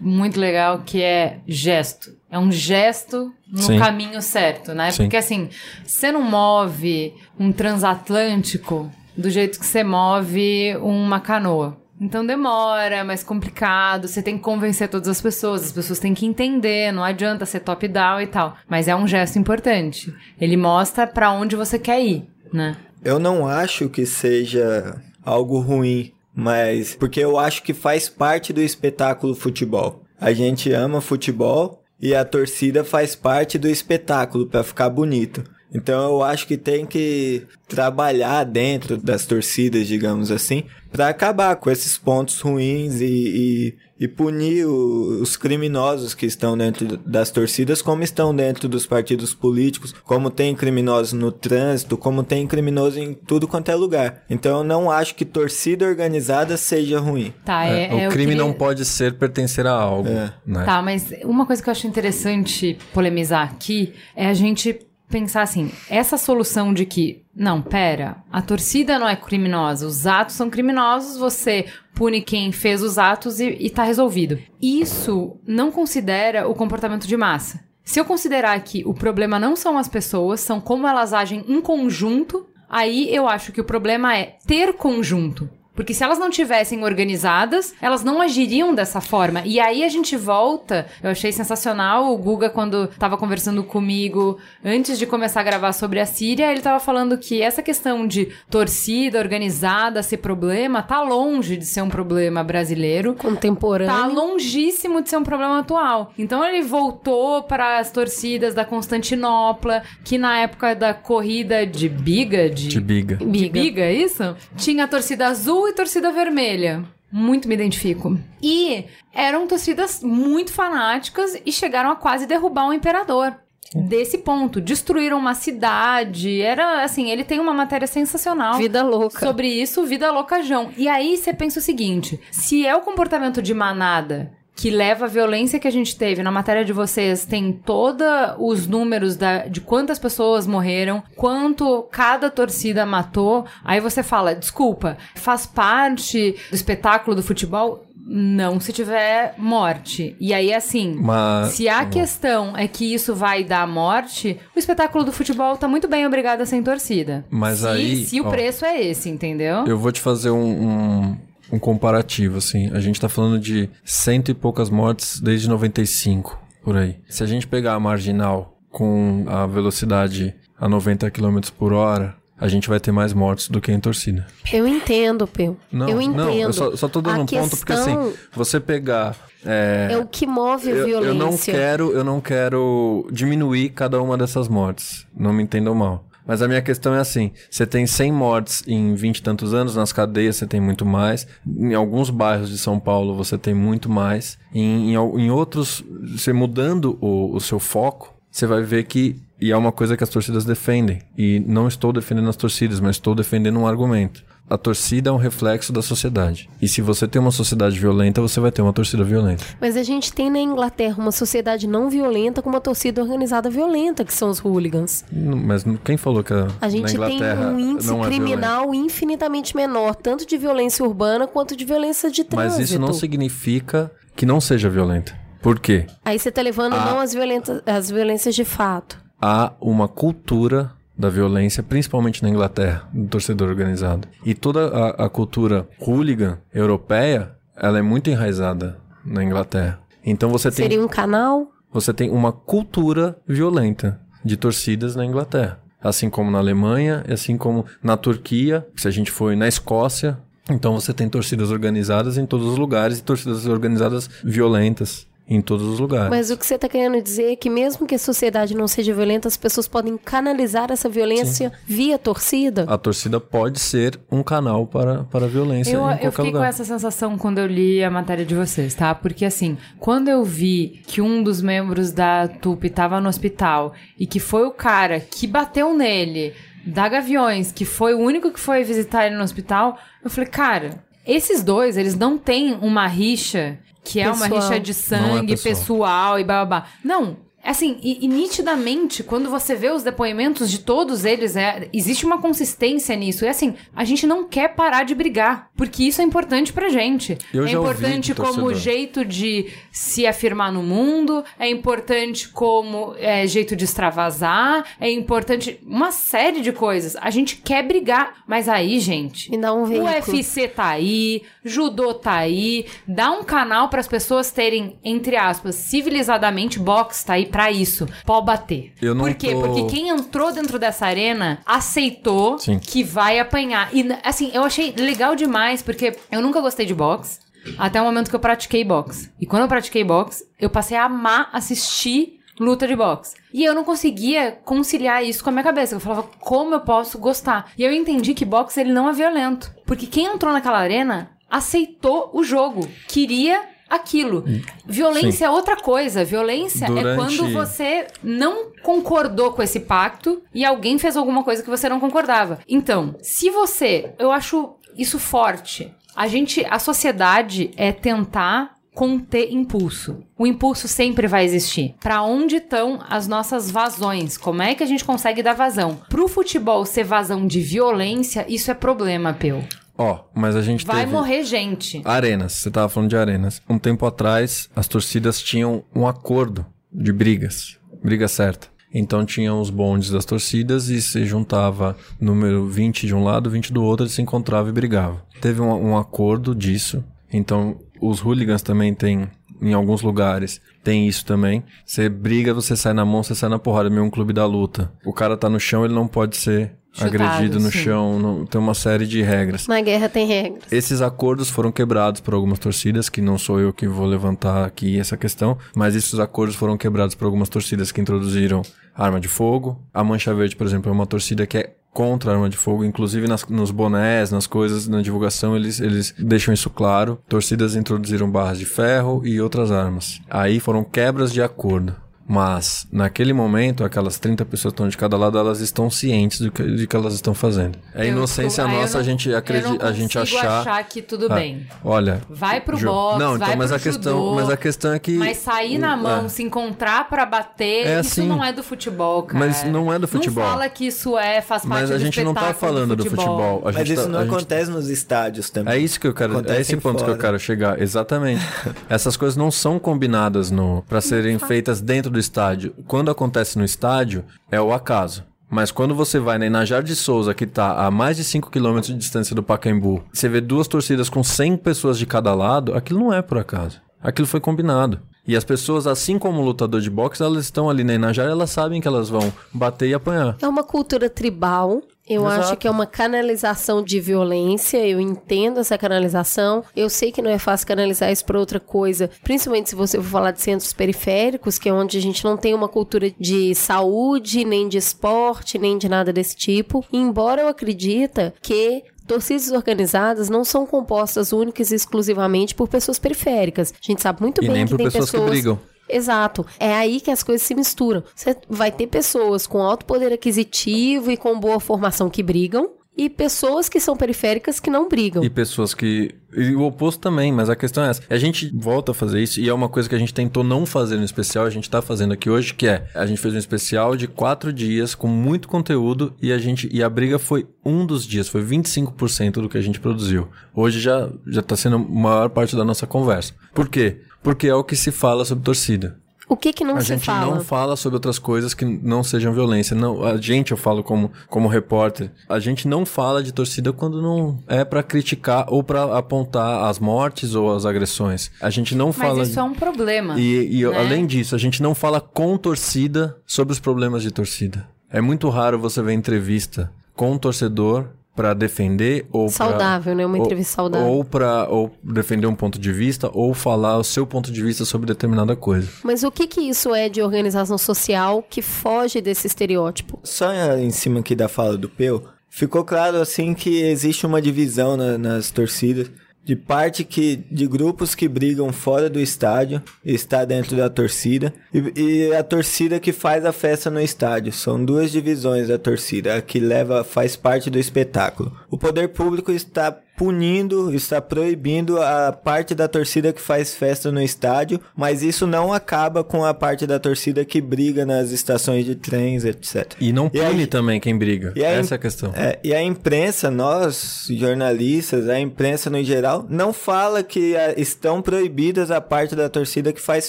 muito 0.00 0.40
legal, 0.40 0.82
que 0.84 1.02
é 1.02 1.40
gesto. 1.46 2.18
É 2.30 2.38
um 2.38 2.52
gesto 2.52 3.32
no 3.50 3.62
Sim. 3.62 3.78
caminho 3.78 4.22
certo, 4.22 4.72
né? 4.72 4.90
Sim. 4.92 5.04
Porque 5.04 5.16
assim, 5.16 5.48
você 5.84 6.12
não 6.12 6.22
move 6.22 7.12
um 7.38 7.50
transatlântico 7.50 8.90
do 9.16 9.28
jeito 9.28 9.58
que 9.58 9.66
você 9.66 9.82
move 9.82 10.76
uma 10.76 11.18
canoa. 11.20 11.76
Então 12.00 12.24
demora, 12.24 12.96
é 12.96 13.02
mais 13.02 13.22
complicado, 13.22 14.08
você 14.08 14.22
tem 14.22 14.38
que 14.38 14.42
convencer 14.42 14.88
todas 14.88 15.06
as 15.06 15.20
pessoas, 15.20 15.64
as 15.64 15.72
pessoas 15.72 15.98
têm 15.98 16.14
que 16.14 16.24
entender, 16.24 16.90
não 16.92 17.04
adianta 17.04 17.44
ser 17.44 17.60
top-down 17.60 18.22
e 18.22 18.26
tal. 18.26 18.56
Mas 18.66 18.88
é 18.88 18.96
um 18.96 19.06
gesto 19.06 19.38
importante. 19.38 20.14
Ele 20.40 20.56
mostra 20.56 21.06
para 21.06 21.30
onde 21.30 21.54
você 21.56 21.78
quer 21.78 22.00
ir, 22.02 22.26
né? 22.50 22.76
Eu 23.04 23.18
não 23.18 23.46
acho 23.46 23.88
que 23.90 24.06
seja 24.06 24.98
algo 25.22 25.58
ruim, 25.58 26.12
mas 26.34 26.94
porque 26.94 27.20
eu 27.20 27.38
acho 27.38 27.62
que 27.62 27.74
faz 27.74 28.08
parte 28.08 28.52
do 28.52 28.62
espetáculo 28.62 29.34
futebol. 29.34 30.02
A 30.18 30.32
gente 30.32 30.72
ama 30.72 31.02
futebol, 31.02 31.79
e 32.00 32.14
a 32.14 32.24
torcida 32.24 32.82
faz 32.82 33.14
parte 33.14 33.58
do 33.58 33.68
espetáculo 33.68 34.46
para 34.46 34.64
ficar 34.64 34.88
bonito. 34.88 35.44
Então 35.72 36.10
eu 36.10 36.22
acho 36.22 36.46
que 36.46 36.56
tem 36.56 36.84
que 36.84 37.46
trabalhar 37.68 38.44
dentro 38.44 38.96
das 38.96 39.24
torcidas, 39.24 39.86
digamos 39.86 40.30
assim, 40.32 40.64
para 40.90 41.08
acabar 41.08 41.54
com 41.54 41.70
esses 41.70 41.96
pontos 41.96 42.40
ruins 42.40 43.00
e, 43.00 43.04
e, 43.04 44.04
e 44.04 44.08
punir 44.08 44.66
o, 44.66 45.20
os 45.22 45.36
criminosos 45.36 46.12
que 46.12 46.26
estão 46.26 46.58
dentro 46.58 46.96
das 46.96 47.30
torcidas, 47.30 47.80
como 47.80 48.02
estão 48.02 48.34
dentro 48.34 48.68
dos 48.68 48.86
partidos 48.86 49.32
políticos, 49.32 49.94
como 50.04 50.30
tem 50.30 50.54
criminosos 50.56 51.12
no 51.12 51.30
trânsito, 51.30 51.96
como 51.96 52.24
tem 52.24 52.44
criminoso 52.46 52.98
em 52.98 53.14
tudo 53.14 53.46
quanto 53.46 53.70
é 53.70 53.74
lugar. 53.76 54.22
Então 54.28 54.58
eu 54.58 54.64
não 54.64 54.90
acho 54.90 55.14
que 55.14 55.24
torcida 55.24 55.86
organizada 55.86 56.56
seja 56.56 56.98
ruim. 56.98 57.32
Tá, 57.44 57.66
é, 57.66 58.04
é, 58.04 58.08
o 58.08 58.10
crime 58.10 58.32
queria... 58.32 58.44
não 58.44 58.52
pode 58.52 58.84
ser 58.84 59.14
pertencer 59.14 59.64
a 59.64 59.72
algo. 59.72 60.08
É. 60.08 60.34
Né? 60.44 60.64
Tá, 60.64 60.82
mas 60.82 61.12
uma 61.22 61.46
coisa 61.46 61.62
que 61.62 61.68
eu 61.68 61.72
acho 61.72 61.86
interessante 61.86 62.76
polemizar 62.92 63.44
aqui 63.44 63.94
é 64.16 64.26
a 64.26 64.34
gente 64.34 64.89
pensar 65.10 65.42
assim, 65.42 65.72
essa 65.88 66.16
solução 66.16 66.72
de 66.72 66.86
que, 66.86 67.24
não, 67.34 67.60
pera, 67.60 68.22
a 68.30 68.40
torcida 68.40 68.98
não 68.98 69.08
é 69.08 69.16
criminosa, 69.16 69.86
os 69.86 70.06
atos 70.06 70.36
são 70.36 70.48
criminosos, 70.48 71.18
você 71.18 71.66
pune 71.94 72.22
quem 72.22 72.52
fez 72.52 72.82
os 72.82 72.96
atos 72.96 73.40
e, 73.40 73.56
e 73.60 73.68
tá 73.68 73.82
resolvido. 73.82 74.38
Isso 74.62 75.36
não 75.46 75.72
considera 75.72 76.48
o 76.48 76.54
comportamento 76.54 77.06
de 77.06 77.16
massa. 77.16 77.60
Se 77.84 77.98
eu 77.98 78.04
considerar 78.04 78.58
que 78.60 78.84
o 78.86 78.94
problema 78.94 79.38
não 79.38 79.56
são 79.56 79.76
as 79.76 79.88
pessoas, 79.88 80.40
são 80.40 80.60
como 80.60 80.86
elas 80.86 81.12
agem 81.12 81.44
em 81.48 81.60
conjunto, 81.60 82.46
aí 82.68 83.12
eu 83.12 83.28
acho 83.28 83.50
que 83.52 83.60
o 83.60 83.64
problema 83.64 84.16
é 84.16 84.36
ter 84.46 84.74
conjunto. 84.74 85.50
Porque 85.80 85.94
se 85.94 86.04
elas 86.04 86.18
não 86.18 86.28
tivessem 86.28 86.84
organizadas, 86.84 87.74
elas 87.80 88.04
não 88.04 88.20
agiriam 88.20 88.74
dessa 88.74 89.00
forma. 89.00 89.40
E 89.46 89.58
aí 89.58 89.82
a 89.82 89.88
gente 89.88 90.14
volta. 90.14 90.86
Eu 91.02 91.08
achei 91.10 91.32
sensacional 91.32 92.12
o 92.12 92.18
Guga 92.18 92.50
quando 92.50 92.86
tava 92.98 93.16
conversando 93.16 93.64
comigo 93.64 94.38
antes 94.62 94.98
de 94.98 95.06
começar 95.06 95.40
a 95.40 95.42
gravar 95.42 95.72
sobre 95.72 95.98
a 95.98 96.04
Síria, 96.04 96.52
ele 96.52 96.60
tava 96.60 96.80
falando 96.80 97.16
que 97.16 97.40
essa 97.40 97.62
questão 97.62 98.06
de 98.06 98.26
torcida 98.50 99.18
organizada 99.18 100.02
ser 100.02 100.18
problema 100.18 100.82
tá 100.82 101.00
longe 101.00 101.56
de 101.56 101.64
ser 101.64 101.80
um 101.80 101.88
problema 101.88 102.44
brasileiro. 102.44 103.14
Contemporâneo. 103.14 103.90
Tá 103.90 104.06
longíssimo 104.06 105.00
de 105.00 105.08
ser 105.08 105.16
um 105.16 105.24
problema 105.24 105.60
atual. 105.60 106.12
Então 106.18 106.44
ele 106.44 106.60
voltou 106.60 107.42
para 107.44 107.78
as 107.78 107.90
torcidas 107.90 108.52
da 108.52 108.66
Constantinopla, 108.66 109.82
que 110.04 110.18
na 110.18 110.40
época 110.40 110.74
da 110.74 110.92
corrida 110.92 111.66
de 111.66 111.88
biga, 111.88 112.50
de, 112.50 112.68
De 112.68 112.80
biga. 112.80 113.16
de 113.16 113.48
biga, 113.48 113.82
é 113.82 113.94
isso? 113.94 114.36
Tinha 114.58 114.84
a 114.84 114.86
torcida 114.86 115.26
azul 115.26 115.69
e 115.70 115.74
torcida 115.74 116.12
vermelha. 116.12 116.84
Muito 117.10 117.48
me 117.48 117.54
identifico. 117.54 118.16
E 118.42 118.84
eram 119.12 119.46
torcidas 119.46 120.02
muito 120.02 120.52
fanáticas 120.52 121.40
e 121.44 121.50
chegaram 121.50 121.90
a 121.90 121.96
quase 121.96 122.26
derrubar 122.26 122.68
o 122.68 122.72
imperador. 122.72 123.34
Desse 123.74 124.18
ponto, 124.18 124.60
destruíram 124.60 125.18
uma 125.18 125.34
cidade. 125.34 126.40
Era 126.40 126.82
assim, 126.82 127.08
ele 127.08 127.22
tem 127.22 127.38
uma 127.38 127.54
matéria 127.54 127.86
sensacional. 127.86 128.54
Vida 128.54 128.82
louca. 128.82 129.26
Sobre 129.26 129.46
isso, 129.46 129.84
vida 129.84 130.10
loucajão. 130.10 130.70
E 130.76 130.88
aí 130.88 131.16
você 131.16 131.32
pensa 131.32 131.60
o 131.60 131.62
seguinte: 131.62 132.20
se 132.32 132.66
é 132.66 132.74
o 132.74 132.80
comportamento 132.80 133.40
de 133.40 133.54
manada 133.54 134.32
que 134.60 134.68
leva 134.70 135.06
à 135.06 135.08
violência 135.08 135.58
que 135.58 135.66
a 135.66 135.70
gente 135.70 135.96
teve 135.96 136.22
na 136.22 136.30
matéria 136.30 136.66
de 136.66 136.72
vocês, 136.72 137.24
tem 137.24 137.50
todos 137.50 138.06
os 138.38 138.66
números 138.66 139.16
da, 139.16 139.46
de 139.46 139.58
quantas 139.58 139.98
pessoas 139.98 140.46
morreram, 140.46 141.02
quanto 141.16 141.88
cada 141.90 142.28
torcida 142.30 142.84
matou. 142.84 143.46
Aí 143.64 143.80
você 143.80 144.02
fala, 144.02 144.34
desculpa, 144.34 144.98
faz 145.14 145.46
parte 145.46 146.36
do 146.50 146.54
espetáculo 146.54 147.16
do 147.16 147.22
futebol? 147.22 147.86
Não, 148.04 148.60
se 148.60 148.70
tiver 148.70 149.34
morte. 149.38 150.14
E 150.20 150.34
aí, 150.34 150.52
assim, 150.52 150.94
Mas- 151.00 151.52
se 151.54 151.66
a 151.66 151.86
questão 151.86 152.54
é 152.54 152.68
que 152.68 152.92
isso 152.92 153.14
vai 153.14 153.42
dar 153.42 153.66
morte, 153.66 154.38
o 154.54 154.58
espetáculo 154.58 155.04
do 155.04 155.12
futebol 155.12 155.56
tá 155.56 155.66
muito 155.66 155.88
bem 155.88 156.06
obrigado 156.06 156.42
a 156.42 156.46
sem 156.46 156.62
torcida. 156.62 157.24
Mas 157.30 157.60
se, 157.60 157.66
aí, 157.66 158.04
Se 158.04 158.20
o 158.20 158.26
ó, 158.26 158.30
preço 158.30 158.66
é 158.66 158.78
esse, 158.78 159.08
entendeu? 159.08 159.64
Eu 159.66 159.78
vou 159.78 159.90
te 159.90 160.02
fazer 160.02 160.28
um, 160.30 160.68
um, 160.68 161.16
um 161.52 161.58
comparativo, 161.58 162.38
assim. 162.38 162.70
A 162.72 162.80
gente 162.80 163.00
tá 163.00 163.08
falando 163.08 163.38
de 163.38 163.68
cento 163.84 164.30
e 164.30 164.34
poucas 164.34 164.70
mortes 164.70 165.20
desde 165.20 165.48
95, 165.48 166.38
por 166.62 166.76
aí. 166.76 166.96
Se 167.08 167.22
a 167.22 167.26
gente 167.26 167.46
pegar 167.46 167.74
a 167.74 167.80
marginal 167.80 168.58
com 168.70 169.24
a 169.26 169.46
velocidade 169.46 170.34
a 170.58 170.68
90 170.68 171.10
km 171.10 171.40
por 171.58 171.72
hora, 171.72 172.14
a 172.38 172.48
gente 172.48 172.68
vai 172.68 172.80
ter 172.80 172.90
mais 172.92 173.12
mortes 173.12 173.48
do 173.48 173.60
que 173.60 173.70
em 173.70 173.80
torcida. 173.80 174.26
Eu 174.52 174.66
entendo, 174.66 175.26
Peu. 175.26 175.56
Não, 175.70 175.88
eu 175.88 176.00
entendo. 176.00 176.16
não, 176.16 176.32
eu 176.32 176.52
só, 176.52 176.74
só 176.74 176.88
tô 176.88 177.02
dando 177.02 177.20
A 177.20 177.22
um 177.22 177.26
ponto 177.26 177.56
porque 177.56 177.72
questão 177.74 178.08
assim, 178.08 178.14
você 178.32 178.58
pegar. 178.58 179.14
É, 179.44 179.88
É 179.92 179.98
o 179.98 180.06
que 180.06 180.26
move 180.26 180.70
a 180.70 180.74
eu, 180.74 180.86
violência. 180.86 181.08
eu 181.10 181.14
não 181.14 181.36
quero, 181.36 181.92
eu 181.92 182.04
não 182.04 182.20
quero 182.20 183.06
diminuir 183.12 183.70
cada 183.70 184.00
uma 184.00 184.16
dessas 184.16 184.48
mortes. 184.48 185.06
Não 185.14 185.32
me 185.32 185.42
entendam 185.42 185.74
mal. 185.74 186.06
Mas 186.26 186.42
a 186.42 186.48
minha 186.48 186.62
questão 186.62 186.94
é 186.94 186.98
assim: 186.98 187.32
você 187.50 187.66
tem 187.66 187.86
100 187.86 188.12
mortes 188.12 188.64
em 188.66 188.94
20 188.94 189.18
e 189.18 189.22
tantos 189.22 189.54
anos, 189.54 189.76
nas 189.76 189.92
cadeias 189.92 190.36
você 190.36 190.46
tem 190.46 190.60
muito 190.60 190.84
mais. 190.84 191.26
Em 191.46 191.74
alguns 191.74 192.10
bairros 192.10 192.48
de 192.48 192.58
São 192.58 192.78
Paulo 192.78 193.14
você 193.14 193.36
tem 193.38 193.54
muito 193.54 193.88
mais. 193.88 194.38
Em, 194.54 194.92
em, 194.92 194.94
em 194.94 195.30
outros, 195.30 195.84
você 196.02 196.32
mudando 196.32 196.98
o, 197.00 197.34
o 197.34 197.40
seu 197.40 197.58
foco, 197.58 198.14
você 198.30 198.46
vai 198.46 198.62
ver 198.62 198.84
que. 198.84 199.20
E 199.40 199.50
é 199.50 199.56
uma 199.56 199.72
coisa 199.72 199.96
que 199.96 200.04
as 200.04 200.10
torcidas 200.10 200.44
defendem. 200.44 201.00
E 201.16 201.40
não 201.40 201.66
estou 201.66 201.92
defendendo 201.92 202.28
as 202.28 202.36
torcidas, 202.36 202.78
mas 202.78 202.96
estou 202.96 203.14
defendendo 203.14 203.58
um 203.58 203.66
argumento. 203.66 204.22
A 204.50 204.58
torcida 204.58 205.10
é 205.10 205.12
um 205.12 205.16
reflexo 205.16 205.72
da 205.72 205.80
sociedade. 205.80 206.50
E 206.60 206.66
se 206.66 206.82
você 206.82 207.06
tem 207.06 207.22
uma 207.22 207.30
sociedade 207.30 207.78
violenta, 207.78 208.20
você 208.20 208.40
vai 208.40 208.50
ter 208.50 208.60
uma 208.62 208.72
torcida 208.72 209.04
violenta. 209.04 209.44
Mas 209.60 209.76
a 209.76 209.84
gente 209.84 210.12
tem 210.12 210.28
na 210.28 210.40
Inglaterra 210.40 210.96
uma 210.98 211.12
sociedade 211.12 211.68
não 211.68 211.88
violenta 211.88 212.42
com 212.42 212.50
uma 212.50 212.60
torcida 212.60 213.00
organizada 213.00 213.48
violenta, 213.48 214.04
que 214.04 214.12
são 214.12 214.28
os 214.28 214.40
hooligans. 214.40 215.04
Não, 215.12 215.36
Mas 215.36 215.64
quem 215.84 215.96
falou 215.96 216.24
que 216.24 216.32
a, 216.34 216.48
A 216.60 216.68
gente 216.68 216.98
na 216.98 217.06
tem 217.06 217.22
um 217.22 217.58
índice 217.60 217.94
é 217.94 218.00
criminal 218.00 218.74
infinitamente 218.74 219.54
menor, 219.54 219.94
tanto 219.94 220.26
de 220.26 220.36
violência 220.36 220.84
urbana 220.84 221.28
quanto 221.28 221.54
de 221.54 221.64
violência 221.64 222.10
de 222.10 222.22
violenta? 222.22 222.36
Mas 222.36 222.54
trânsito. 222.56 222.72
isso 222.74 222.80
não 222.80 222.92
significa 222.92 223.90
que 224.16 224.26
não 224.26 224.40
seja 224.40 224.68
violenta. 224.68 225.14
Por 225.40 225.60
quê? 225.60 225.86
Aí 226.04 226.18
você 226.18 226.30
tá 226.30 226.42
levando 226.42 226.74
Ah. 226.74 226.84
não 226.90 226.98
as, 226.98 227.14
violenta- 227.14 227.62
as 227.64 227.88
violências 227.88 228.34
de 228.34 228.44
fato. 228.44 228.98
Há 229.22 229.52
uma 229.60 229.86
cultura 229.86 230.72
da 231.00 231.08
violência, 231.08 231.62
principalmente 231.62 232.22
na 232.22 232.28
Inglaterra, 232.28 232.86
do 232.92 233.08
torcedor 233.08 233.48
organizado. 233.48 234.06
E 234.24 234.34
toda 234.34 234.68
a, 234.68 235.06
a 235.06 235.08
cultura 235.08 235.66
hooligan 235.80 236.38
europeia, 236.54 237.32
ela 237.56 237.78
é 237.78 237.82
muito 237.82 238.10
enraizada 238.10 238.78
na 239.04 239.24
Inglaterra. 239.24 239.80
Então 240.04 240.28
você 240.28 240.50
tem, 240.50 240.66
Seria 240.66 240.82
um 240.82 240.88
canal? 240.88 241.50
você 241.72 241.92
tem 241.94 242.10
uma 242.10 242.32
cultura 242.32 243.16
violenta 243.26 244.00
de 244.24 244.36
torcidas 244.36 244.94
na 244.94 245.04
Inglaterra. 245.04 245.58
Assim 245.82 246.10
como 246.10 246.30
na 246.30 246.38
Alemanha, 246.38 247.02
assim 247.08 247.38
como 247.38 247.64
na 247.82 247.96
Turquia, 247.96 248.66
se 248.76 248.86
a 248.86 248.90
gente 248.90 249.10
for 249.10 249.34
na 249.34 249.48
Escócia. 249.48 250.18
Então 250.50 250.78
você 250.78 250.92
tem 250.92 251.08
torcidas 251.08 251.50
organizadas 251.50 252.18
em 252.18 252.26
todos 252.26 252.46
os 252.46 252.58
lugares 252.58 252.98
e 252.98 253.02
torcidas 253.02 253.46
organizadas 253.46 254.10
violentas 254.22 255.06
em 255.30 255.40
todos 255.40 255.64
os 255.64 255.78
lugares. 255.78 256.10
Mas 256.10 256.28
o 256.28 256.36
que 256.36 256.44
você 256.44 256.58
tá 256.58 256.68
querendo 256.68 257.00
dizer 257.00 257.30
é 257.32 257.36
que 257.36 257.48
mesmo 257.48 257.86
que 257.86 257.94
a 257.94 257.98
sociedade 257.98 258.56
não 258.56 258.66
seja 258.66 258.92
violenta, 258.92 259.28
as 259.28 259.36
pessoas 259.36 259.68
podem 259.68 259.96
canalizar 259.96 260.72
essa 260.72 260.88
violência 260.88 261.52
via 261.64 261.96
torcida? 261.96 262.64
A 262.68 262.76
torcida 262.76 263.20
pode 263.20 263.60
ser 263.60 263.98
um 264.10 264.24
canal 264.24 264.66
para, 264.66 265.04
para 265.04 265.26
a 265.26 265.28
violência 265.28 265.70
Eu, 265.72 265.82
em 265.82 265.82
eu 265.82 265.88
qualquer 265.88 266.10
fiquei 266.10 266.24
com 266.32 266.38
lugar. 266.38 266.48
essa 266.48 266.64
sensação 266.64 267.16
quando 267.16 267.38
eu 267.38 267.46
li 267.46 267.82
a 267.84 267.90
matéria 267.90 268.26
de 268.26 268.34
vocês, 268.34 268.74
tá? 268.74 268.92
Porque 268.92 269.24
assim, 269.24 269.56
quando 269.78 270.08
eu 270.08 270.24
vi 270.24 270.82
que 270.84 271.00
um 271.00 271.22
dos 271.22 271.40
membros 271.40 271.92
da 271.92 272.26
TUP 272.26 272.68
tava 272.68 273.00
no 273.00 273.08
hospital 273.08 273.72
e 273.96 274.06
que 274.08 274.18
foi 274.18 274.44
o 274.44 274.50
cara 274.50 274.98
que 274.98 275.28
bateu 275.28 275.72
nele, 275.72 276.34
da 276.66 276.88
Gaviões, 276.88 277.52
que 277.52 277.64
foi 277.64 277.94
o 277.94 277.98
único 277.98 278.32
que 278.32 278.40
foi 278.40 278.64
visitar 278.64 279.06
ele 279.06 279.16
no 279.16 279.22
hospital, 279.22 279.78
eu 280.04 280.10
falei, 280.10 280.28
cara, 280.28 280.84
esses 281.06 281.42
dois, 281.42 281.76
eles 281.76 281.94
não 281.96 282.18
têm 282.18 282.52
uma 282.60 282.86
rixa 282.86 283.58
que 283.84 284.00
é 284.00 284.06
uma 284.10 284.28
Pessoal. 284.28 284.40
rixa 284.40 284.60
de 284.60 284.74
sangue, 284.74 285.32
pessoal. 285.32 285.54
pessoal 285.54 286.18
e 286.20 286.24
babá. 286.24 286.66
Não. 286.84 287.16
Assim, 287.42 287.78
e, 287.82 288.04
e 288.04 288.08
nitidamente, 288.08 289.02
quando 289.02 289.30
você 289.30 289.54
vê 289.54 289.70
os 289.70 289.82
depoimentos 289.82 290.50
de 290.50 290.58
todos 290.58 291.04
eles, 291.04 291.36
é, 291.36 291.68
existe 291.72 292.04
uma 292.04 292.20
consistência 292.20 292.94
nisso. 292.94 293.24
E 293.24 293.28
assim, 293.28 293.54
a 293.74 293.84
gente 293.84 294.06
não 294.06 294.28
quer 294.28 294.54
parar 294.54 294.84
de 294.84 294.94
brigar, 294.94 295.50
porque 295.56 295.84
isso 295.84 296.02
é 296.02 296.04
importante 296.04 296.52
pra 296.52 296.68
gente. 296.68 297.16
Eu 297.32 297.44
é 297.44 297.48
já 297.48 297.58
ouvi 297.58 297.70
importante 297.70 298.14
torcedor. 298.14 298.42
como 298.44 298.54
jeito 298.54 299.04
de 299.04 299.50
se 299.72 300.06
afirmar 300.06 300.52
no 300.52 300.62
mundo, 300.62 301.24
é 301.38 301.48
importante 301.48 302.28
como 302.28 302.94
é, 302.98 303.26
jeito 303.26 303.56
de 303.56 303.64
extravasar, 303.64 304.64
é 304.78 304.90
importante 304.90 305.58
uma 305.64 305.92
série 305.92 306.42
de 306.42 306.52
coisas. 306.52 306.94
A 306.96 307.10
gente 307.10 307.36
quer 307.36 307.66
brigar, 307.66 308.22
mas 308.26 308.48
aí, 308.48 308.78
gente, 308.80 309.30
Me 309.30 309.38
dá 309.38 309.52
um 309.54 309.64
o. 309.64 309.84
UFC 309.84 310.46
tá 310.46 310.68
aí, 310.68 311.22
judô 311.44 311.94
tá 311.94 312.16
aí, 312.16 312.66
dá 312.86 313.10
um 313.10 313.24
canal 313.24 313.68
para 313.68 313.80
as 313.80 313.88
pessoas 313.88 314.30
terem, 314.30 314.78
entre 314.84 315.16
aspas, 315.16 315.54
civilizadamente, 315.54 316.58
boxe 316.58 317.04
tá 317.04 317.14
aí 317.14 317.29
pra 317.30 317.50
isso. 317.50 317.88
Pode 318.04 318.26
bater. 318.26 318.72
Eu 318.82 318.94
não 318.94 319.04
Por 319.04 319.14
quê? 319.14 319.32
tô- 319.32 319.40
Porque 319.40 319.64
quem 319.64 319.88
entrou 319.88 320.32
dentro 320.32 320.58
dessa 320.58 320.86
arena 320.86 321.38
aceitou 321.46 322.38
Sim. 322.38 322.58
que 322.58 322.82
vai 322.84 323.18
apanhar. 323.18 323.68
E, 323.72 323.86
assim, 324.04 324.30
eu 324.34 324.44
achei 324.44 324.74
legal 324.76 325.14
demais, 325.16 325.62
porque 325.62 325.96
eu 326.10 326.20
nunca 326.20 326.40
gostei 326.40 326.66
de 326.66 326.74
boxe. 326.74 327.18
Até 327.56 327.80
o 327.80 327.84
momento 327.84 328.10
que 328.10 328.16
eu 328.16 328.20
pratiquei 328.20 328.62
boxe. 328.64 329.10
E 329.18 329.24
quando 329.24 329.42
eu 329.42 329.48
pratiquei 329.48 329.82
boxe, 329.82 330.24
eu 330.38 330.50
passei 330.50 330.76
a 330.76 330.84
amar 330.84 331.30
assistir 331.32 332.18
luta 332.38 332.66
de 332.66 332.74
boxe. 332.76 333.14
E 333.32 333.44
eu 333.44 333.54
não 333.54 333.64
conseguia 333.64 334.32
conciliar 334.44 335.04
isso 335.04 335.22
com 335.22 335.30
a 335.30 335.32
minha 335.32 335.42
cabeça. 335.44 335.74
Eu 335.74 335.80
falava, 335.80 336.02
como 336.18 336.54
eu 336.54 336.60
posso 336.60 336.98
gostar? 336.98 337.50
E 337.56 337.62
eu 337.62 337.72
entendi 337.72 338.12
que 338.14 338.24
boxe 338.24 338.60
ele 338.60 338.72
não 338.72 338.88
é 338.88 338.92
violento. 338.92 339.50
Porque 339.66 339.86
quem 339.86 340.06
entrou 340.06 340.32
naquela 340.32 340.58
arena 340.58 341.10
aceitou 341.30 342.10
o 342.12 342.22
jogo. 342.24 342.68
Queria 342.88 343.42
aquilo. 343.70 344.24
Violência 344.66 345.26
é 345.26 345.30
outra 345.30 345.56
coisa. 345.56 346.04
Violência 346.04 346.64
é 346.64 346.68
Durante- 346.68 346.96
quando 346.98 347.32
você 347.32 347.86
não 348.02 348.50
concordou 348.62 349.32
com 349.32 349.42
esse 349.42 349.60
pacto 349.60 350.20
e 350.34 350.44
alguém 350.44 350.76
fez 350.78 350.96
alguma 350.96 351.22
coisa 351.22 351.42
que 351.42 351.48
você 351.50 351.68
não 351.68 351.78
concordava. 351.80 352.40
Então, 352.48 352.96
se 353.00 353.30
você, 353.30 353.92
eu 353.98 354.10
acho 354.10 354.50
isso 354.76 354.98
forte. 354.98 355.72
A 355.96 356.06
gente, 356.06 356.44
a 356.48 356.58
sociedade 356.58 357.50
é 357.56 357.72
tentar 357.72 358.54
conter 358.72 359.32
impulso. 359.32 359.98
O 360.16 360.24
impulso 360.26 360.68
sempre 360.68 361.06
vai 361.08 361.24
existir. 361.24 361.74
Pra 361.80 362.02
onde 362.02 362.36
estão 362.36 362.80
as 362.88 363.08
nossas 363.08 363.50
vazões? 363.50 364.16
Como 364.16 364.40
é 364.40 364.54
que 364.54 364.62
a 364.62 364.66
gente 364.66 364.84
consegue 364.84 365.22
dar 365.22 365.34
vazão? 365.34 365.80
Pro 365.88 366.06
futebol 366.08 366.64
ser 366.64 366.84
vazão 366.84 367.26
de 367.26 367.40
violência, 367.40 368.24
isso 368.28 368.50
é 368.50 368.54
problema, 368.54 369.12
Peu. 369.12 369.42
Ó, 369.82 369.98
mas 370.14 370.36
a 370.36 370.42
gente 370.42 370.66
Vai 370.66 370.80
teve... 370.80 370.92
morrer 370.92 371.24
gente. 371.24 371.80
Arenas, 371.86 372.34
você 372.34 372.50
tava 372.50 372.68
falando 372.68 372.90
de 372.90 372.98
arenas. 372.98 373.40
Um 373.48 373.58
tempo 373.58 373.86
atrás, 373.86 374.46
as 374.54 374.68
torcidas 374.68 375.22
tinham 375.22 375.64
um 375.74 375.86
acordo 375.86 376.44
de 376.70 376.92
brigas. 376.92 377.58
Briga 377.82 378.06
certa. 378.06 378.48
Então 378.74 379.06
tinham 379.06 379.40
os 379.40 379.48
bondes 379.48 379.88
das 379.88 380.04
torcidas 380.04 380.68
e 380.68 380.82
se 380.82 381.06
juntava 381.06 381.74
número 381.98 382.46
20 382.46 382.86
de 382.86 382.94
um 382.94 383.02
lado, 383.02 383.30
20 383.30 383.54
do 383.54 383.64
outro, 383.64 383.84
eles 383.84 383.94
se 383.94 384.02
encontravam 384.02 384.50
e 384.50 384.52
brigavam. 384.52 385.00
Teve 385.18 385.40
um, 385.40 385.70
um 385.70 385.78
acordo 385.78 386.34
disso. 386.34 386.84
Então 387.10 387.58
os 387.80 388.00
hooligans 388.00 388.42
também 388.42 388.74
têm 388.74 389.08
em 389.40 389.54
alguns 389.54 389.80
lugares. 389.80 390.42
Tem 390.62 390.86
isso 390.86 391.06
também. 391.06 391.42
Você 391.64 391.88
briga, 391.88 392.34
você 392.34 392.54
sai 392.54 392.74
na 392.74 392.84
mão, 392.84 393.02
você 393.02 393.14
sai 393.14 393.30
na 393.30 393.38
porrada. 393.38 393.70
Meio 393.70 393.84
um 393.84 393.90
clube 393.90 394.12
da 394.12 394.26
luta. 394.26 394.70
O 394.84 394.92
cara 394.92 395.16
tá 395.16 395.30
no 395.30 395.40
chão, 395.40 395.64
ele 395.64 395.72
não 395.72 395.88
pode 395.88 396.18
ser 396.18 396.52
Agredido 396.78 397.40
no 397.40 397.50
sim. 397.50 397.58
chão. 397.58 397.98
não- 397.98 398.24
tem 398.26 398.40
uma 398.40 398.54
série 398.54 398.86
de 398.86 399.02
regras. 399.02 399.46
Na 399.48 399.60
guerra 399.60 399.88
tem 399.88 400.06
regras. 400.06 400.44
Esses 400.52 400.80
acordos 400.80 401.28
foram 401.28 401.50
quebrados 401.50 402.00
por 402.00 402.14
algumas 402.14 402.38
torcidas, 402.38 402.88
que 402.88 403.00
não 403.00 403.18
sou 403.18 403.40
eu 403.40 403.52
que 403.52 403.66
vou 403.66 403.86
levantar 403.86 404.44
aqui 404.44 404.78
essa 404.78 404.96
questão, 404.96 405.36
mas 405.54 405.74
esses 405.74 405.98
acordos 405.98 406.36
foram 406.36 406.56
quebrados 406.56 406.94
por 406.94 407.04
algumas 407.06 407.28
torcidas 407.28 407.72
que 407.72 407.80
introduziram 407.80 408.42
arma 408.74 409.00
de 409.00 409.08
fogo. 409.08 409.60
A 409.74 409.82
Mancha 409.82 410.14
Verde, 410.14 410.36
por 410.36 410.46
exemplo, 410.46 410.70
é 410.70 410.74
uma 410.74 410.86
torcida 410.86 411.26
que 411.26 411.38
é 411.38 411.54
contra 411.72 412.10
a 412.10 412.14
arma 412.14 412.28
de 412.28 412.36
fogo, 412.36 412.64
inclusive 412.64 413.06
nas- 413.06 413.24
nos 413.26 413.50
bonés, 413.52 414.10
nas 414.10 414.26
coisas, 414.26 414.66
na 414.66 414.82
divulgação, 414.82 415.36
eles, 415.36 415.60
eles 415.60 415.94
deixam 415.98 416.32
isso 416.34 416.50
claro. 416.50 416.98
Torcidas 417.08 417.54
introduziram 417.54 418.10
barras 418.10 418.38
de 418.38 418.44
ferro 418.44 419.02
e 419.04 419.20
outras 419.20 419.52
armas. 419.52 420.00
Aí 420.10 420.40
foram 420.40 420.64
quebras 420.64 421.12
de 421.12 421.22
acordo. 421.22 421.74
Mas, 422.12 422.66
naquele 422.72 423.12
momento, 423.12 423.62
aquelas 423.62 423.96
30 423.96 424.24
pessoas 424.24 424.50
que 424.52 424.56
estão 424.56 424.68
de 424.68 424.76
cada 424.76 424.96
lado, 424.96 425.16
elas 425.16 425.38
estão 425.38 425.70
cientes 425.70 426.20
do 426.20 426.32
que, 426.32 426.42
de 426.42 426.66
que 426.66 426.74
elas 426.74 426.92
estão 426.94 427.14
fazendo. 427.14 427.56
É 427.72 427.84
Eu- 427.84 427.90
inocência 427.92 428.42
eu 428.42 428.48
nossa 428.48 428.72
não- 428.74 428.80
a 428.80 428.82
gente, 428.82 429.14
acredi 429.14 429.46
eu 429.46 429.54
não 429.54 429.64
a 429.64 429.72
gente 429.72 429.96
consigo 429.96 430.18
achar... 430.18 430.64
que 430.64 430.82
tudo 430.82 431.06
Ah, 431.08 431.14
bem. 431.14 431.46
Olha. 431.64 432.00
Vai 432.10 432.40
pro 432.40 432.56
Jo- 432.56 432.66
boxe, 432.66 432.98
Não, 432.98 433.14
então, 433.14 433.28
vai 433.28 433.36
mas 433.36 433.46
pro 433.50 433.56
a 433.56 433.60
questão, 433.60 433.96
judô, 433.96 434.14
mas 434.16 434.28
a 434.28 434.36
questão 434.36 434.72
é 434.72 434.78
que 434.80 434.98
Mas 434.98 435.18
sair 435.18 435.56
na 435.56 435.76
mão, 435.76 436.06
É. 436.06 436.08
se 436.08 436.24
encontrar 436.24 436.88
pra 436.88 437.06
bater, 437.06 437.64
É 437.68 437.80
isso 437.80 438.00
assim. 438.00 438.08
não 438.08 438.24
é 438.24 438.32
do 438.32 438.42
futebol, 438.42 439.04
cara. 439.04 439.24
Mas 439.24 439.44
não 439.44 439.72
é 439.72 439.78
do 439.78 439.86
futebol. 439.86 440.24
Não 440.24 440.30
fala 440.32 440.48
que 440.48 440.66
isso 440.66 440.98
é, 440.98 441.20
faz 441.22 441.42
parte 441.42 441.60
Mas 441.60 441.70
a 441.70 441.74
do 441.74 441.78
gente 441.80 442.02
não 442.02 442.12
tá 442.12 442.22
espetáculo 442.22 442.52
falando 442.52 442.74
do 442.74 442.84
futebol. 442.90 443.40
A 443.42 443.52
Mas 443.52 443.54
gente 443.56 443.72
isso 443.74 443.82
tá- 443.84 443.88
não 443.88 444.00
gente- 444.02 444.10
acontece 444.16 444.50
nos 444.50 444.68
estádios 444.68 445.30
também. 445.30 445.54
É 445.54 445.58
isso 445.58 445.78
que 445.78 445.86
eu 445.86 445.94
quero, 445.94 446.14
é 446.14 446.16
Acontece 446.16 446.40
esse 446.40 446.56
ponto 446.56 446.78
que 446.78 446.82
eu 446.90 446.96
fora. 446.96 446.98
quero 446.98 447.20
chegar, 447.20 447.62
exatamente. 447.62 448.20
Essas 448.68 448.96
coisas 448.96 449.16
não 449.16 449.30
são 449.30 449.60
combinadas 449.60 450.28
no 450.32 450.64
para 450.68 450.80
serem 450.80 451.16
feitas 451.20 451.60
dentro 451.60 451.88
do 451.88 451.99
estádio. 452.00 452.54
Quando 452.66 452.90
acontece 452.90 453.38
no 453.38 453.44
estádio, 453.44 454.04
é 454.30 454.40
o 454.40 454.52
acaso. 454.52 455.04
Mas 455.30 455.52
quando 455.52 455.76
você 455.76 456.00
vai 456.00 456.18
na 456.18 456.26
Inajar 456.26 456.60
de 456.60 456.74
Souza, 456.74 457.14
que 457.14 457.24
tá 457.24 457.64
a 457.64 457.70
mais 457.70 457.96
de 457.96 458.02
5 458.02 458.30
km 458.30 458.60
de 458.60 458.74
distância 458.74 459.14
do 459.14 459.22
Pacaembu, 459.22 459.84
você 459.92 460.08
vê 460.08 460.20
duas 460.20 460.48
torcidas 460.48 460.90
com 460.90 461.04
100 461.04 461.36
pessoas 461.36 461.78
de 461.78 461.86
cada 461.86 462.12
lado, 462.14 462.52
aquilo 462.54 462.80
não 462.80 462.92
é 462.92 463.00
por 463.00 463.16
acaso. 463.16 463.60
Aquilo 463.80 464.08
foi 464.08 464.18
combinado. 464.18 464.80
E 465.06 465.16
as 465.16 465.24
pessoas, 465.24 465.66
assim 465.66 465.98
como 465.98 466.20
o 466.20 466.24
lutador 466.24 466.60
de 466.60 466.68
boxe, 466.68 467.02
elas 467.02 467.24
estão 467.24 467.48
ali 467.48 467.64
na 467.64 467.74
Inajar, 467.74 468.06
elas 468.06 468.30
sabem 468.30 468.60
que 468.60 468.68
elas 468.68 468.88
vão 468.88 469.12
bater 469.32 469.68
e 469.68 469.74
apanhar. 469.74 470.16
É 470.20 470.28
uma 470.28 470.44
cultura 470.44 470.90
tribal. 470.90 471.62
Eu 471.90 472.06
Exato. 472.06 472.20
acho 472.20 472.36
que 472.36 472.46
é 472.46 472.50
uma 472.50 472.66
canalização 472.66 473.64
de 473.64 473.80
violência. 473.80 474.64
Eu 474.64 474.80
entendo 474.80 475.40
essa 475.40 475.58
canalização. 475.58 476.44
Eu 476.54 476.70
sei 476.70 476.92
que 476.92 477.02
não 477.02 477.10
é 477.10 477.18
fácil 477.18 477.48
canalizar 477.48 477.90
isso 477.90 478.04
para 478.04 478.18
outra 478.18 478.38
coisa, 478.38 478.88
principalmente 479.02 479.50
se 479.50 479.56
você 479.56 479.76
for 479.76 479.90
falar 479.90 480.12
de 480.12 480.20
centros 480.20 480.52
periféricos, 480.52 481.36
que 481.36 481.48
é 481.48 481.52
onde 481.52 481.76
a 481.76 481.80
gente 481.80 482.04
não 482.04 482.16
tem 482.16 482.32
uma 482.32 482.48
cultura 482.48 482.92
de 482.96 483.34
saúde, 483.34 484.24
nem 484.24 484.48
de 484.48 484.56
esporte, 484.56 485.36
nem 485.36 485.58
de 485.58 485.68
nada 485.68 485.92
desse 485.92 486.14
tipo. 486.14 486.64
Embora 486.72 487.22
eu 487.22 487.28
acredita 487.28 488.14
que 488.22 488.62
Torcidas 488.90 489.30
organizadas 489.30 490.08
não 490.08 490.24
são 490.24 490.44
compostas 490.44 491.12
únicas 491.12 491.52
e 491.52 491.54
exclusivamente 491.54 492.34
por 492.34 492.48
pessoas 492.48 492.76
periféricas. 492.76 493.54
A 493.54 493.64
gente 493.64 493.80
sabe 493.80 494.00
muito 494.02 494.20
E 494.20 494.26
bem 494.26 494.34
nem 494.34 494.44
que 494.44 494.50
por 494.50 494.56
tem 494.56 494.66
pessoas 494.66 494.90
que 494.90 494.98
brigam. 494.98 495.38
Exato. 495.68 496.26
É 496.40 496.52
aí 496.52 496.80
que 496.80 496.90
as 496.90 497.04
coisas 497.04 497.24
se 497.24 497.32
misturam. 497.32 497.84
Você 497.94 498.16
vai 498.28 498.50
ter 498.50 498.66
pessoas 498.66 499.28
com 499.28 499.44
alto 499.44 499.64
poder 499.64 499.92
aquisitivo 499.92 500.90
e 500.90 500.96
com 500.96 501.20
boa 501.20 501.38
formação 501.38 501.88
que 501.88 502.02
brigam. 502.02 502.50
E 502.76 502.88
pessoas 502.88 503.48
que 503.48 503.60
são 503.60 503.76
periféricas 503.76 504.40
que 504.40 504.48
não 504.48 504.68
brigam. 504.68 505.02
E 505.04 505.10
pessoas 505.10 505.52
que. 505.52 505.94
E 506.16 506.34
o 506.34 506.42
oposto 506.42 506.80
também, 506.80 507.12
mas 507.12 507.28
a 507.28 507.36
questão 507.36 507.64
é 507.64 507.70
essa. 507.70 507.82
A 507.90 507.98
gente 507.98 508.30
volta 508.34 508.72
a 508.72 508.74
fazer 508.74 509.02
isso, 509.02 509.20
e 509.20 509.28
é 509.28 509.34
uma 509.34 509.48
coisa 509.48 509.68
que 509.68 509.74
a 509.74 509.78
gente 509.78 509.92
tentou 509.92 510.24
não 510.24 510.46
fazer 510.46 510.76
no 510.76 510.84
especial, 510.84 511.24
a 511.24 511.30
gente 511.30 511.50
tá 511.50 511.60
fazendo 511.60 511.92
aqui 511.92 512.08
hoje, 512.08 512.32
que 512.34 512.46
é 512.46 512.68
a 512.74 512.86
gente 512.86 513.00
fez 513.00 513.14
um 513.14 513.18
especial 513.18 513.76
de 513.76 513.86
quatro 513.86 514.32
dias 514.32 514.74
com 514.74 514.88
muito 514.88 515.28
conteúdo 515.28 515.94
e 516.00 516.12
a 516.12 516.18
gente. 516.18 516.48
E 516.52 516.62
a 516.62 516.70
briga 516.70 516.98
foi 516.98 517.26
um 517.44 517.66
dos 517.66 517.86
dias, 517.86 518.08
foi 518.08 518.24
25% 518.24 519.12
do 519.14 519.28
que 519.28 519.38
a 519.38 519.42
gente 519.42 519.60
produziu. 519.60 520.08
Hoje 520.34 520.58
já, 520.60 520.90
já 521.06 521.22
tá 521.22 521.36
sendo 521.36 521.56
a 521.56 521.58
maior 521.58 522.08
parte 522.08 522.34
da 522.34 522.44
nossa 522.44 522.66
conversa. 522.66 523.14
Por 523.34 523.48
quê? 523.48 523.82
Porque 524.02 524.26
é 524.26 524.34
o 524.34 524.44
que 524.44 524.56
se 524.56 524.70
fala 524.70 525.04
sobre 525.04 525.24
torcida. 525.24 525.76
O 526.10 526.16
que 526.16 526.32
que 526.32 526.42
não 526.44 526.56
a 526.56 526.60
se 526.60 526.66
gente 526.66 526.84
fala? 526.86 527.14
não 527.14 527.22
fala 527.22 527.54
sobre 527.54 527.76
outras 527.76 527.96
coisas 527.96 528.34
que 528.34 528.44
não 528.44 528.82
sejam 528.82 529.12
violência. 529.12 529.54
Não, 529.54 529.84
a 529.84 529.96
gente, 529.96 530.32
eu 530.32 530.36
falo 530.36 530.60
como, 530.64 530.90
como 531.08 531.28
repórter, 531.28 531.88
a 532.08 532.18
gente 532.18 532.48
não 532.48 532.66
fala 532.66 533.00
de 533.00 533.12
torcida 533.12 533.52
quando 533.52 533.80
não 533.80 534.18
é 534.26 534.44
pra 534.44 534.60
criticar 534.60 535.26
ou 535.28 535.44
pra 535.44 535.78
apontar 535.78 536.46
as 536.50 536.58
mortes 536.58 537.14
ou 537.14 537.32
as 537.32 537.46
agressões. 537.46 538.10
A 538.20 538.28
gente 538.28 538.56
não 538.56 538.66
Mas 538.66 538.76
fala. 538.76 539.02
isso 539.04 539.20
é 539.20 539.22
um 539.22 539.34
problema. 539.34 540.00
E, 540.00 540.40
e 540.40 540.44
né? 540.44 540.58
além 540.58 540.84
disso, 540.84 541.14
a 541.14 541.18
gente 541.18 541.40
não 541.40 541.54
fala 541.54 541.80
com 541.80 542.18
torcida 542.18 542.96
sobre 543.06 543.32
os 543.32 543.38
problemas 543.38 543.80
de 543.80 543.92
torcida. 543.92 544.48
É 544.68 544.80
muito 544.80 545.08
raro 545.10 545.38
você 545.38 545.62
ver 545.62 545.74
entrevista 545.74 546.50
com 546.74 546.90
um 546.90 546.98
torcedor 546.98 547.68
pra 548.00 548.14
defender 548.14 548.86
ou 548.90 549.06
pra- 549.06 549.14
Saudável, 549.14 549.74
né? 549.74 549.84
Uma 549.84 549.98
ou- 549.98 550.04
entrevista 550.04 550.36
saudável. 550.36 550.66
Ou 550.68 550.84
para 550.84 551.28
ou 551.28 551.50
defender 551.62 552.06
um 552.06 552.14
ponto 552.14 552.38
de 552.38 552.52
vista 552.52 552.90
ou 552.92 553.12
falar 553.14 553.58
o 553.58 553.64
seu 553.64 553.86
ponto 553.86 554.10
de 554.10 554.22
vista 554.22 554.44
sobre 554.44 554.66
determinada 554.66 555.14
coisa. 555.14 555.48
Mas 555.62 555.82
o 555.82 555.90
que 555.90 556.06
que 556.06 556.20
isso 556.20 556.54
é 556.54 556.68
de 556.68 556.80
organização 556.82 557.36
social 557.38 558.02
que 558.08 558.22
foge 558.22 558.80
desse 558.80 559.06
estereótipo? 559.06 559.78
Só 559.82 560.12
em 560.36 560.50
cima 560.50 560.80
aqui 560.80 560.94
da 560.94 561.08
fala 561.08 561.36
do 561.36 561.48
Peu, 561.48 561.82
ficou 562.08 562.44
claro 562.44 562.78
assim 562.78 563.14
que 563.14 563.42
existe 563.42 563.84
uma 563.86 564.00
divisão 564.00 564.56
na- 564.56 564.78
nas 564.78 565.10
torcidas. 565.10 565.70
De 566.04 566.16
parte 566.16 566.64
que 566.64 566.96
de 567.10 567.26
grupos 567.26 567.74
que 567.74 567.86
brigam 567.86 568.32
fora 568.32 568.70
do 568.70 568.80
estádio 568.80 569.42
está 569.64 570.04
dentro 570.04 570.36
da 570.36 570.48
torcida 570.48 571.12
e, 571.32 571.52
e 571.60 571.94
a 571.94 572.02
torcida 572.02 572.58
que 572.58 572.72
faz 572.72 573.04
a 573.04 573.12
festa 573.12 573.50
no 573.50 573.60
estádio. 573.60 574.12
São 574.12 574.42
duas 574.42 574.72
divisões 574.72 575.28
da 575.28 575.38
torcida, 575.38 575.96
a 575.96 576.02
que 576.02 576.18
leva 576.18 576.64
faz 576.64 576.96
parte 576.96 577.30
do 577.30 577.38
espetáculo. 577.38 578.16
O 578.30 578.38
poder 578.38 578.68
público 578.68 579.12
está 579.12 579.60
punindo, 579.80 580.54
está 580.54 580.78
proibindo 580.78 581.58
a 581.58 581.90
parte 581.90 582.34
da 582.34 582.46
torcida 582.46 582.92
que 582.92 583.00
faz 583.00 583.34
festa 583.34 583.72
no 583.72 583.80
estádio, 583.80 584.38
mas 584.54 584.82
isso 584.82 585.06
não 585.06 585.32
acaba 585.32 585.82
com 585.82 586.04
a 586.04 586.12
parte 586.12 586.46
da 586.46 586.58
torcida 586.58 587.02
que 587.02 587.18
briga 587.18 587.64
nas 587.64 587.90
estações 587.90 588.44
de 588.44 588.54
trens, 588.54 589.06
etc. 589.06 589.54
E 589.58 589.72
não 589.72 589.90
E 589.94 589.98
aí- 589.98 590.10
pune 590.10 590.26
também 590.26 590.60
quem 590.60 590.76
briga. 590.76 591.14
E 591.16 591.24
a 591.24 591.30
Essa 591.30 591.54
é 591.54 591.56
a 591.56 591.58
questão. 591.58 591.94
É, 591.96 592.18
e 592.22 592.34
a 592.34 592.42
imprensa, 592.42 593.10
nós, 593.10 593.86
jornalistas, 593.90 594.86
a 594.86 595.00
imprensa 595.00 595.48
no 595.48 595.64
geral, 595.64 596.04
não 596.10 596.30
fala 596.34 596.82
que 596.82 597.16
ah, 597.16 597.32
estão 597.34 597.80
proibidas 597.80 598.50
a 598.50 598.60
parte 598.60 598.94
da 598.94 599.08
torcida 599.08 599.50
que 599.50 599.62
faz 599.62 599.88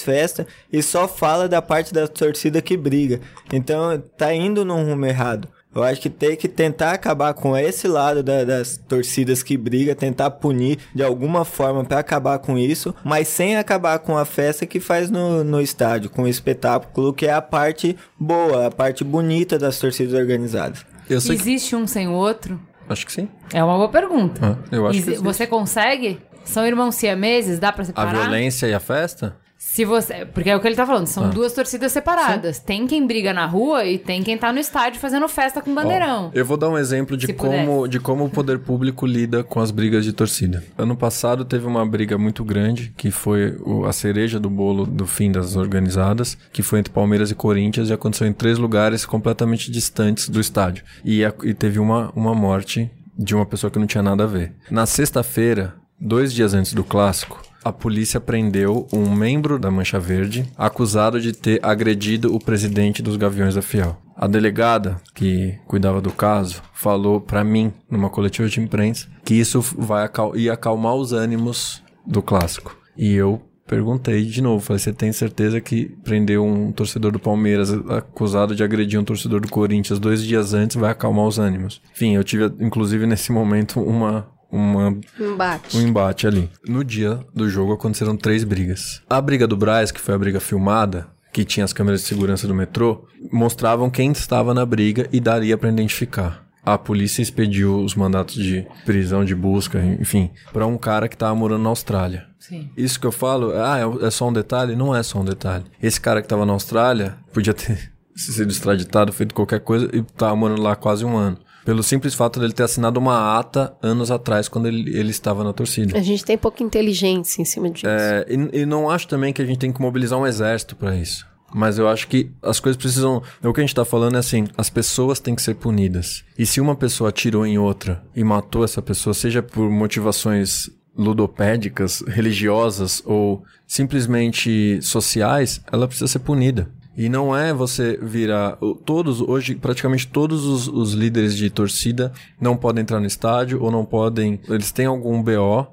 festa 0.00 0.46
e 0.72 0.82
só 0.82 1.06
fala 1.06 1.46
da 1.46 1.60
parte 1.60 1.92
da 1.92 2.08
torcida 2.08 2.62
que 2.62 2.78
briga. 2.78 3.20
Então, 3.52 4.02
tá 4.16 4.32
indo 4.32 4.64
num 4.64 4.86
rumo 4.86 5.04
errado. 5.04 5.48
Eu 5.74 5.82
acho 5.82 6.00
que 6.00 6.10
tem 6.10 6.36
que 6.36 6.48
tentar 6.48 6.92
acabar 6.92 7.32
com 7.34 7.56
esse 7.56 7.88
lado 7.88 8.22
da- 8.22 8.44
das 8.44 8.76
torcidas 8.76 9.42
que 9.42 9.56
briga, 9.56 9.94
tentar 9.94 10.30
punir 10.32 10.78
de 10.94 11.02
alguma 11.02 11.44
forma 11.44 11.82
para 11.84 11.98
acabar 11.98 12.38
com 12.40 12.58
isso, 12.58 12.94
mas 13.02 13.26
sem 13.28 13.56
acabar 13.56 13.98
com 14.00 14.16
a 14.18 14.24
festa 14.24 14.66
que 14.66 14.78
faz 14.80 15.10
no, 15.10 15.42
no 15.42 15.60
estádio, 15.60 16.10
com 16.10 16.22
o 16.24 16.28
espetáculo, 16.28 17.12
que 17.14 17.26
é 17.26 17.32
a 17.32 17.40
parte 17.40 17.96
boa, 18.18 18.66
a 18.66 18.70
parte 18.70 19.02
bonita 19.02 19.58
das 19.58 19.78
torcidas 19.78 20.12
organizadas. 20.14 20.84
Eu 21.08 21.20
sei 21.20 21.36
que... 21.36 21.42
Existe 21.42 21.74
um 21.74 21.86
sem 21.86 22.06
o 22.06 22.12
outro? 22.12 22.60
Acho 22.88 23.06
que 23.06 23.12
sim. 23.12 23.28
É 23.52 23.62
uma 23.64 23.76
boa 23.76 23.88
pergunta. 23.88 24.58
Ah, 24.60 24.68
eu 24.70 24.86
acho 24.86 24.92
que 24.92 24.98
Exi- 24.98 25.10
existe. 25.12 25.24
Você 25.24 25.46
consegue? 25.46 26.20
São 26.44 26.66
irmãos 26.66 26.96
siameses? 26.96 27.58
Dá 27.58 27.72
pra 27.72 27.82
A 27.82 27.86
separar? 27.86 28.12
violência 28.22 28.66
e 28.66 28.74
a 28.74 28.80
festa? 28.80 29.36
Se 29.74 29.86
você, 29.86 30.26
porque 30.26 30.50
é 30.50 30.54
o 30.56 30.60
que 30.60 30.66
ele 30.68 30.76
tá 30.76 30.84
falando, 30.86 31.04
Ah. 31.04 31.06
são 31.06 31.30
duas 31.30 31.54
torcidas 31.54 31.92
separadas. 31.92 32.58
Tem 32.58 32.86
quem 32.86 33.06
briga 33.06 33.32
na 33.32 33.46
rua 33.46 33.86
e 33.86 33.96
tem 33.96 34.22
quem 34.22 34.36
tá 34.36 34.52
no 34.52 34.58
estádio 34.58 35.00
fazendo 35.00 35.26
festa 35.26 35.62
com 35.62 35.74
bandeirão. 35.74 36.30
Eu 36.34 36.44
vou 36.44 36.58
dar 36.58 36.68
um 36.68 36.76
exemplo 36.76 37.16
de 37.16 37.24
Se 37.24 37.32
como, 37.32 37.88
de 37.88 37.98
como 37.98 38.24
o 38.26 38.28
poder 38.28 38.58
público 38.58 39.06
lida 39.06 39.42
com 39.42 39.60
as 39.60 39.70
brigas 39.70 40.04
de 40.04 40.12
torcida. 40.12 40.62
Ano 40.76 40.94
passado 40.94 41.42
teve 41.42 41.66
uma 41.66 41.86
briga 41.86 42.18
muito 42.18 42.44
grande, 42.44 42.92
que 42.98 43.10
foi 43.10 43.56
o- 43.64 43.86
a 43.86 43.94
cereja 43.94 44.38
do 44.38 44.50
bolo 44.50 44.84
do 44.84 45.06
fim 45.06 45.32
das 45.32 45.56
organizadas, 45.56 46.36
que 46.52 46.62
foi 46.62 46.80
entre 46.80 46.92
Palmeiras 46.92 47.30
e 47.30 47.34
Corinthians 47.34 47.88
e 47.88 47.94
aconteceu 47.94 48.26
em 48.26 48.32
três 48.34 48.58
lugares 48.58 49.06
completamente 49.06 49.70
distantes 49.70 50.28
do 50.28 50.38
estádio. 50.38 50.84
E, 51.02 51.24
a- 51.24 51.32
e 51.44 51.54
teve 51.54 51.78
uma, 51.78 52.12
uma 52.14 52.34
morte 52.34 52.90
de 53.18 53.34
uma 53.34 53.46
pessoa 53.46 53.70
que 53.70 53.78
não 53.78 53.86
tinha 53.86 54.02
nada 54.02 54.24
a 54.24 54.26
ver. 54.26 54.52
Na 54.70 54.84
sexta-feira, 54.84 55.72
dois 55.98 56.30
dias 56.30 56.52
antes 56.52 56.74
do 56.74 56.84
clássico, 56.84 57.40
a 57.64 57.72
polícia 57.72 58.20
prendeu 58.20 58.86
um 58.92 59.10
membro 59.14 59.58
da 59.58 59.70
Mancha 59.70 59.98
Verde 59.98 60.46
acusado 60.56 61.20
de 61.20 61.32
ter 61.32 61.60
agredido 61.62 62.34
o 62.34 62.38
presidente 62.38 63.02
dos 63.02 63.16
Gaviões 63.16 63.54
da 63.54 63.62
Fiel. 63.62 63.96
A 64.16 64.26
delegada 64.26 65.00
que 65.14 65.58
cuidava 65.66 66.00
do 66.00 66.12
caso 66.12 66.62
falou 66.72 67.20
pra 67.20 67.42
mim, 67.42 67.72
numa 67.90 68.10
coletiva 68.10 68.48
de 68.48 68.60
imprensa, 68.60 69.08
que 69.24 69.34
isso 69.34 69.60
vai 69.60 70.04
acal 70.04 70.36
ia 70.36 70.52
acalmar 70.52 70.94
os 70.94 71.12
ânimos 71.12 71.82
do 72.06 72.22
clássico. 72.22 72.76
E 72.96 73.12
eu 73.12 73.40
perguntei 73.66 74.24
de 74.24 74.42
novo, 74.42 74.62
falei, 74.62 74.78
você 74.78 74.92
tem 74.92 75.12
certeza 75.12 75.60
que 75.60 75.86
prendeu 76.04 76.44
um 76.44 76.70
torcedor 76.72 77.10
do 77.10 77.18
Palmeiras 77.18 77.72
acusado 77.72 78.54
de 78.54 78.62
agredir 78.62 79.00
um 79.00 79.04
torcedor 79.04 79.40
do 79.40 79.48
Corinthians 79.48 79.98
dois 79.98 80.22
dias 80.22 80.52
antes 80.52 80.76
vai 80.76 80.90
acalmar 80.90 81.26
os 81.26 81.38
ânimos? 81.38 81.80
Enfim, 81.92 82.14
eu 82.14 82.22
tive, 82.22 82.52
inclusive, 82.60 83.06
nesse 83.06 83.32
momento, 83.32 83.80
uma 83.80 84.28
uma, 84.52 84.96
Embate. 85.18 85.76
um 85.76 85.80
embate 85.80 86.26
ali. 86.26 86.50
No 86.68 86.84
dia 86.84 87.18
do 87.34 87.48
jogo 87.48 87.72
aconteceram 87.72 88.16
três 88.16 88.44
brigas. 88.44 89.00
A 89.08 89.20
briga 89.20 89.46
do 89.46 89.56
Braz, 89.56 89.90
que 89.90 89.98
foi 90.00 90.14
a 90.14 90.18
briga 90.18 90.38
filmada, 90.40 91.06
que 91.32 91.44
tinha 91.44 91.64
as 91.64 91.72
câmeras 91.72 92.02
de 92.02 92.06
segurança 92.06 92.46
do 92.46 92.54
metrô, 92.54 93.06
mostravam 93.32 93.88
quem 93.88 94.12
estava 94.12 94.52
na 94.52 94.66
briga 94.66 95.08
e 95.12 95.18
daria 95.18 95.56
para 95.56 95.70
identificar. 95.70 96.42
A 96.64 96.78
polícia 96.78 97.22
expediu 97.22 97.80
os 97.82 97.94
mandatos 97.96 98.34
de 98.36 98.64
prisão, 98.84 99.24
de 99.24 99.34
busca, 99.34 99.82
enfim, 100.00 100.30
para 100.52 100.64
um 100.66 100.78
cara 100.78 101.08
que 101.08 101.16
estava 101.16 101.34
morando 101.34 101.62
na 101.62 101.70
Austrália. 101.70 102.26
Sim. 102.38 102.70
Isso 102.76 103.00
que 103.00 103.06
eu 103.06 103.10
falo, 103.10 103.50
ah, 103.56 103.78
é- 104.02 104.06
é 104.06 104.10
só 104.10 104.28
um 104.28 104.32
detalhe? 104.32 104.76
Não 104.76 104.94
é 104.94 105.02
só 105.02 105.20
um 105.20 105.24
detalhe. 105.24 105.64
Esse 105.82 106.00
cara 106.00 106.20
que 106.20 106.26
estava 106.26 106.46
na 106.46 106.52
Austrália 106.52 107.16
podia 107.32 107.54
ter 107.54 107.90
sido 108.14 108.50
extraditado, 108.50 109.12
feito 109.12 109.34
qualquer 109.34 109.58
coisa 109.60 109.88
e 109.92 110.00
estava 110.00 110.36
morando 110.36 110.62
lá 110.62 110.76
quase 110.76 111.04
um 111.04 111.16
ano. 111.16 111.38
Pelo 111.64 111.82
simples 111.82 112.14
fato 112.14 112.40
dele 112.40 112.52
ter 112.52 112.64
assinado 112.64 112.98
uma 112.98 113.38
ata 113.38 113.76
anos 113.82 114.10
atrás, 114.10 114.48
quando 114.48 114.66
ele, 114.66 114.96
ele 114.98 115.10
estava 115.10 115.44
na 115.44 115.52
torcida. 115.52 115.96
A 115.96 116.02
gente 116.02 116.24
tem 116.24 116.36
pouca 116.36 116.62
inteligência 116.62 117.40
em 117.40 117.44
cima 117.44 117.70
disso. 117.70 117.86
É, 117.86 118.26
e, 118.28 118.62
e 118.62 118.66
não 118.66 118.90
acho 118.90 119.06
também 119.06 119.32
que 119.32 119.40
a 119.40 119.46
gente 119.46 119.58
tem 119.58 119.72
que 119.72 119.80
mobilizar 119.80 120.18
um 120.18 120.26
exército 120.26 120.74
pra 120.74 120.96
isso. 120.96 121.26
Mas 121.54 121.78
eu 121.78 121.86
acho 121.86 122.08
que 122.08 122.30
as 122.42 122.58
coisas 122.58 122.80
precisam. 122.80 123.22
O 123.42 123.52
que 123.52 123.60
a 123.60 123.62
gente 123.62 123.74
tá 123.74 123.84
falando 123.84 124.16
é 124.16 124.18
assim: 124.18 124.46
as 124.56 124.70
pessoas 124.70 125.20
têm 125.20 125.34
que 125.34 125.42
ser 125.42 125.54
punidas. 125.54 126.24
E 126.38 126.46
se 126.46 126.60
uma 126.60 126.74
pessoa 126.74 127.10
atirou 127.10 127.46
em 127.46 127.58
outra 127.58 128.02
e 128.16 128.24
matou 128.24 128.64
essa 128.64 128.80
pessoa, 128.80 129.12
seja 129.12 129.42
por 129.42 129.70
motivações 129.70 130.70
ludopédicas, 130.96 132.02
religiosas 132.06 133.02
ou 133.04 133.42
simplesmente 133.66 134.80
sociais, 134.82 135.60
ela 135.70 135.86
precisa 135.86 136.06
ser 136.06 136.18
punida. 136.20 136.70
E 136.96 137.08
não 137.08 137.36
é 137.36 137.52
você 137.54 137.98
virar. 138.02 138.58
Todos, 138.84 139.20
hoje, 139.20 139.54
praticamente 139.54 140.06
todos 140.06 140.44
os, 140.44 140.68
os 140.68 140.92
líderes 140.92 141.36
de 141.36 141.48
torcida 141.48 142.12
não 142.40 142.56
podem 142.56 142.82
entrar 142.82 143.00
no 143.00 143.06
estádio 143.06 143.62
ou 143.62 143.70
não 143.70 143.84
podem. 143.84 144.40
Eles 144.48 144.70
têm 144.70 144.86
algum 144.86 145.22
BO. 145.22 145.66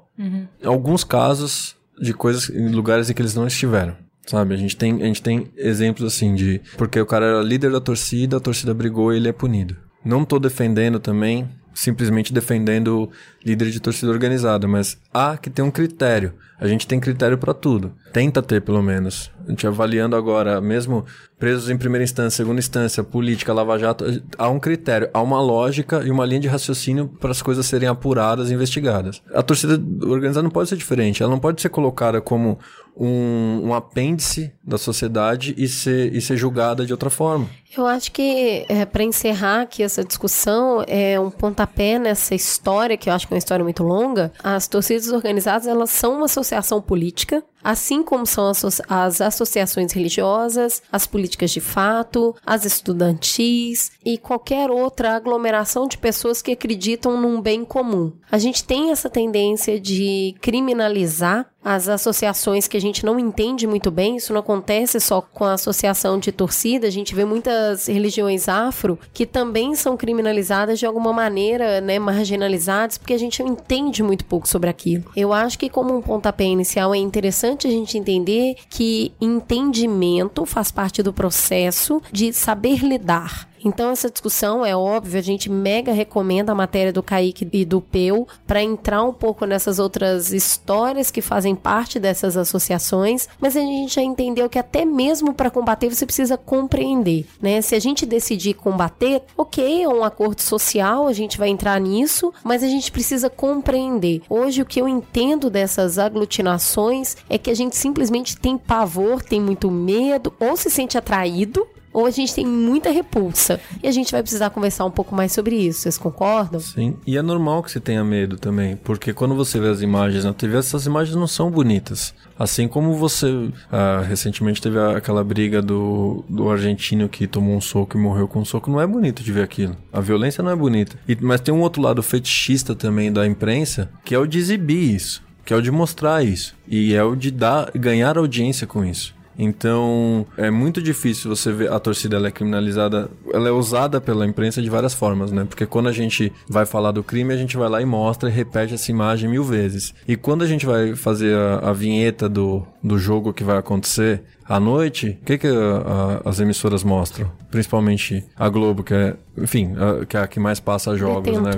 Alguns 0.64 1.04
casos 1.04 1.76
de 2.00 2.14
coisas 2.14 2.48
em 2.48 2.68
lugares 2.68 3.10
em 3.10 3.14
que 3.14 3.20
eles 3.20 3.34
não 3.34 3.46
estiveram. 3.46 3.96
Sabe? 4.26 4.54
A 4.54 4.56
gente 4.56 4.76
tem, 4.76 5.02
a 5.02 5.06
gente 5.06 5.22
tem 5.22 5.50
exemplos 5.56 6.06
assim 6.06 6.34
de. 6.34 6.60
Porque 6.76 7.00
o 7.00 7.06
cara 7.06 7.26
era 7.26 7.42
líder 7.42 7.72
da 7.72 7.80
torcida, 7.80 8.36
a 8.36 8.40
torcida 8.40 8.72
brigou 8.72 9.12
e 9.12 9.16
ele 9.16 9.28
é 9.28 9.32
punido. 9.32 9.76
Não 10.04 10.24
tô 10.24 10.38
defendendo 10.38 10.98
também, 10.98 11.48
simplesmente 11.74 12.32
defendendo 12.32 13.10
líder 13.44 13.70
de 13.70 13.80
torcida 13.80 14.10
organizada, 14.10 14.66
mas 14.68 14.98
há 15.12 15.36
que 15.36 15.50
ter 15.50 15.62
um 15.62 15.70
critério. 15.70 16.32
A 16.60 16.68
gente 16.68 16.86
tem 16.86 17.00
critério 17.00 17.38
pra 17.38 17.54
tudo. 17.54 17.92
Tenta 18.12 18.42
ter, 18.42 18.60
pelo 18.60 18.82
menos. 18.82 19.30
A 19.46 19.50
gente 19.50 19.66
avaliando 19.66 20.14
agora, 20.14 20.60
mesmo 20.60 21.06
presos 21.38 21.70
em 21.70 21.78
primeira 21.78 22.04
instância, 22.04 22.36
segunda 22.36 22.58
instância, 22.58 23.02
política, 23.02 23.52
lava-jato, 23.54 24.04
há 24.36 24.48
um 24.50 24.60
critério, 24.60 25.08
há 25.14 25.22
uma 25.22 25.40
lógica 25.40 26.02
e 26.04 26.10
uma 26.10 26.26
linha 26.26 26.40
de 26.40 26.48
raciocínio 26.48 27.08
para 27.18 27.30
as 27.30 27.40
coisas 27.40 27.64
serem 27.64 27.88
apuradas 27.88 28.50
e 28.50 28.54
investigadas. 28.54 29.22
A 29.34 29.42
torcida 29.42 29.80
organizada 30.06 30.42
não 30.42 30.50
pode 30.50 30.68
ser 30.68 30.76
diferente. 30.76 31.22
Ela 31.22 31.32
não 31.32 31.40
pode 31.40 31.62
ser 31.62 31.70
colocada 31.70 32.20
como 32.20 32.58
um, 33.00 33.68
um 33.68 33.74
apêndice 33.74 34.52
da 34.62 34.76
sociedade 34.76 35.54
e 35.56 35.66
ser, 35.66 36.14
e 36.14 36.20
ser 36.20 36.36
julgada 36.36 36.84
de 36.84 36.92
outra 36.92 37.08
forma. 37.08 37.48
Eu 37.74 37.86
acho 37.86 38.12
que, 38.12 38.66
para 38.92 39.02
encerrar 39.02 39.62
aqui 39.62 39.82
essa 39.82 40.04
discussão, 40.04 40.84
é 40.86 41.18
um 41.18 41.30
pontapé 41.30 41.98
nessa 41.98 42.34
história, 42.34 42.96
que 42.96 43.08
eu 43.08 43.14
acho 43.14 43.26
que 43.26 43.32
é 43.32 43.36
uma 43.36 43.38
história 43.38 43.64
muito 43.64 43.82
longa. 43.82 44.30
As 44.42 44.68
torcidas 44.68 45.08
organizadas, 45.08 45.66
elas 45.66 45.88
são 45.88 46.16
uma 46.16 46.26
associação 46.26 46.82
política, 46.82 47.42
assim 47.62 48.02
como 48.02 48.26
são 48.26 48.50
as 48.88 49.20
associações 49.20 49.92
religiosas, 49.92 50.82
as 50.90 51.06
políticas 51.06 51.50
de 51.50 51.60
fato, 51.60 52.34
as 52.44 52.64
estudantis 52.64 53.92
e 54.04 54.18
qualquer 54.18 54.70
outra 54.70 55.14
aglomeração 55.16 55.86
de 55.86 55.98
pessoas 55.98 56.42
que 56.42 56.52
acreditam 56.52 57.20
num 57.20 57.40
bem 57.40 57.64
comum. 57.64 58.12
A 58.30 58.38
gente 58.38 58.64
tem 58.64 58.90
essa 58.90 59.10
tendência 59.10 59.80
de 59.80 60.34
criminalizar 60.40 61.50
as 61.62 61.88
associações 61.88 62.66
que 62.66 62.76
a 62.76 62.80
gente 62.80 63.04
não 63.04 63.18
entende 63.18 63.66
muito 63.66 63.90
bem, 63.90 64.16
isso 64.16 64.32
não 64.32 64.40
acontece 64.40 64.98
só 64.98 65.20
com 65.20 65.44
a 65.44 65.52
associação 65.52 66.18
de 66.18 66.32
torcida, 66.32 66.86
a 66.86 66.90
gente 66.90 67.14
vê 67.14 67.24
muitas 67.24 67.86
religiões 67.86 68.48
afro 68.48 68.98
que 69.12 69.26
também 69.26 69.74
são 69.74 69.94
criminalizadas 69.96 70.78
de 70.78 70.86
alguma 70.86 71.12
maneira, 71.12 71.80
né, 71.82 71.98
marginalizadas, 71.98 72.96
porque 72.96 73.12
a 73.12 73.18
gente 73.18 73.42
não 73.42 73.50
entende 73.50 74.02
muito 74.02 74.24
pouco 74.24 74.48
sobre 74.48 74.70
aquilo. 74.70 75.04
Eu 75.14 75.32
acho 75.34 75.58
que 75.58 75.68
como 75.68 75.94
um 75.94 76.00
pontapé 76.00 76.44
inicial 76.44 76.94
é 76.94 76.98
interessante 76.98 77.49
a 77.66 77.70
gente 77.70 77.98
entender 77.98 78.56
que 78.68 79.12
entendimento 79.20 80.44
faz 80.46 80.70
parte 80.70 81.02
do 81.02 81.12
processo 81.12 82.02
de 82.12 82.32
saber 82.32 82.84
lidar. 82.84 83.49
Então, 83.64 83.90
essa 83.90 84.10
discussão 84.10 84.64
é 84.64 84.74
óbvio, 84.74 85.18
a 85.18 85.22
gente 85.22 85.50
mega 85.50 85.92
recomenda 85.92 86.52
a 86.52 86.54
matéria 86.54 86.92
do 86.92 87.02
Kaique 87.02 87.48
e 87.52 87.64
do 87.64 87.80
Peu 87.80 88.26
para 88.46 88.62
entrar 88.62 89.02
um 89.02 89.12
pouco 89.12 89.44
nessas 89.44 89.78
outras 89.78 90.32
histórias 90.32 91.10
que 91.10 91.20
fazem 91.20 91.54
parte 91.54 91.98
dessas 91.98 92.36
associações, 92.36 93.28
mas 93.40 93.56
a 93.56 93.60
gente 93.60 93.94
já 93.94 94.02
entendeu 94.02 94.48
que 94.48 94.58
até 94.58 94.84
mesmo 94.84 95.34
para 95.34 95.50
combater 95.50 95.92
você 95.92 96.06
precisa 96.06 96.36
compreender, 96.36 97.26
né? 97.40 97.60
Se 97.60 97.74
a 97.74 97.78
gente 97.78 98.06
decidir 98.06 98.54
combater, 98.54 99.22
ok, 99.36 99.82
é 99.82 99.88
um 99.88 100.04
acordo 100.04 100.40
social, 100.40 101.06
a 101.06 101.12
gente 101.12 101.38
vai 101.38 101.48
entrar 101.48 101.80
nisso, 101.80 102.32
mas 102.42 102.62
a 102.62 102.68
gente 102.68 102.90
precisa 102.90 103.28
compreender. 103.28 104.22
Hoje, 104.28 104.62
o 104.62 104.66
que 104.66 104.80
eu 104.80 104.88
entendo 104.88 105.50
dessas 105.50 105.98
aglutinações 105.98 107.16
é 107.28 107.38
que 107.38 107.50
a 107.50 107.54
gente 107.54 107.76
simplesmente 107.76 108.36
tem 108.36 108.56
pavor, 108.56 109.22
tem 109.22 109.40
muito 109.40 109.70
medo, 109.70 110.32
ou 110.40 110.56
se 110.56 110.70
sente 110.70 110.96
atraído, 110.96 111.66
ou 111.92 112.06
a 112.06 112.10
gente 112.10 112.34
tem 112.34 112.46
muita 112.46 112.90
repulsa. 112.90 113.60
E 113.82 113.88
a 113.88 113.92
gente 113.92 114.12
vai 114.12 114.22
precisar 114.22 114.50
conversar 114.50 114.84
um 114.84 114.90
pouco 114.90 115.14
mais 115.14 115.32
sobre 115.32 115.56
isso. 115.56 115.80
Vocês 115.80 115.98
concordam? 115.98 116.60
Sim, 116.60 116.96
e 117.06 117.16
é 117.16 117.22
normal 117.22 117.62
que 117.62 117.70
você 117.70 117.80
tenha 117.80 118.04
medo 118.04 118.36
também, 118.36 118.76
porque 118.76 119.12
quando 119.12 119.34
você 119.34 119.58
vê 119.58 119.68
as 119.68 119.80
imagens 119.82 120.24
na 120.24 120.32
TV, 120.32 120.56
essas 120.58 120.86
imagens 120.86 121.16
não 121.16 121.26
são 121.26 121.50
bonitas. 121.50 122.14
Assim 122.38 122.66
como 122.68 122.94
você, 122.94 123.50
ah, 123.70 124.02
recentemente 124.06 124.62
teve 124.62 124.78
aquela 124.78 125.22
briga 125.22 125.60
do, 125.60 126.24
do 126.28 126.48
argentino 126.48 127.08
que 127.08 127.26
tomou 127.26 127.54
um 127.56 127.60
soco 127.60 127.98
e 127.98 128.00
morreu 128.00 128.26
com 128.26 128.40
um 128.40 128.44
soco, 128.44 128.70
não 128.70 128.80
é 128.80 128.86
bonito 128.86 129.22
de 129.22 129.30
ver 129.32 129.42
aquilo. 129.42 129.76
A 129.92 130.00
violência 130.00 130.42
não 130.42 130.50
é 130.50 130.56
bonita. 130.56 130.98
E- 131.06 131.16
mas 131.20 131.40
tem 131.40 131.52
um 131.52 131.60
outro 131.60 131.82
lado 131.82 132.02
fetichista 132.02 132.74
também 132.74 133.12
da 133.12 133.26
imprensa, 133.26 133.90
que 134.04 134.14
é 134.14 134.18
o 134.18 134.26
de 134.26 134.38
exibir 134.38 134.94
isso, 134.94 135.22
que 135.44 135.52
é 135.52 135.56
o 135.56 135.60
de 135.60 135.70
mostrar 135.70 136.24
isso, 136.24 136.54
e 136.66 136.94
é 136.94 137.02
o 137.04 137.14
de 137.14 137.30
dar, 137.30 137.70
ganhar 137.74 138.16
audiência 138.16 138.66
com 138.66 138.84
isso. 138.84 139.14
Então, 139.42 140.26
é 140.36 140.50
muito 140.50 140.82
difícil 140.82 141.34
você 141.34 141.50
ver 141.50 141.72
a 141.72 141.78
torcida 141.80 142.16
ela 142.16 142.28
é 142.28 142.30
criminalizada, 142.30 143.08
ela 143.32 143.48
é 143.48 143.50
usada 143.52 144.00
pela 144.00 144.26
imprensa 144.26 144.60
de 144.60 144.68
várias 144.68 144.92
formas, 144.92 145.32
né? 145.32 145.44
Porque 145.48 145.64
quando 145.64 145.88
a 145.88 145.92
gente 145.92 146.30
vai 146.48 146.66
falar 146.66 146.92
do 146.92 147.02
crime, 147.02 147.32
a 147.32 147.36
gente 147.36 147.56
vai 147.56 147.68
lá 147.68 147.80
e 147.80 147.84
mostra 147.86 148.28
e 148.28 148.32
repete 148.32 148.74
essa 148.74 148.90
imagem 148.90 149.30
mil 149.30 149.42
vezes. 149.42 149.94
E 150.06 150.14
quando 150.16 150.42
a 150.42 150.46
gente 150.46 150.66
vai 150.66 150.94
fazer 150.94 151.34
a, 151.34 151.70
a 151.70 151.72
vinheta 151.72 152.28
do, 152.28 152.62
do 152.82 152.98
jogo 152.98 153.32
que 153.32 153.42
vai 153.42 153.56
acontecer 153.56 154.22
à 154.46 154.60
noite, 154.60 155.18
o 155.22 155.24
que, 155.24 155.38
que 155.38 155.46
a- 155.46 156.20
a- 156.22 156.28
as 156.28 156.38
emissoras 156.38 156.84
mostram? 156.84 157.30
Principalmente 157.50 158.22
a 158.36 158.48
Globo, 158.48 158.82
que 158.82 158.92
é, 158.94 159.16
enfim, 159.38 159.72
a, 159.76 160.04
que 160.04 160.16
é 160.16 160.20
a 160.20 160.26
que 160.26 160.38
mais 160.38 160.60
passa 160.60 160.96
jogos, 160.96 161.24
né? 161.42 161.50
De. 161.50 161.56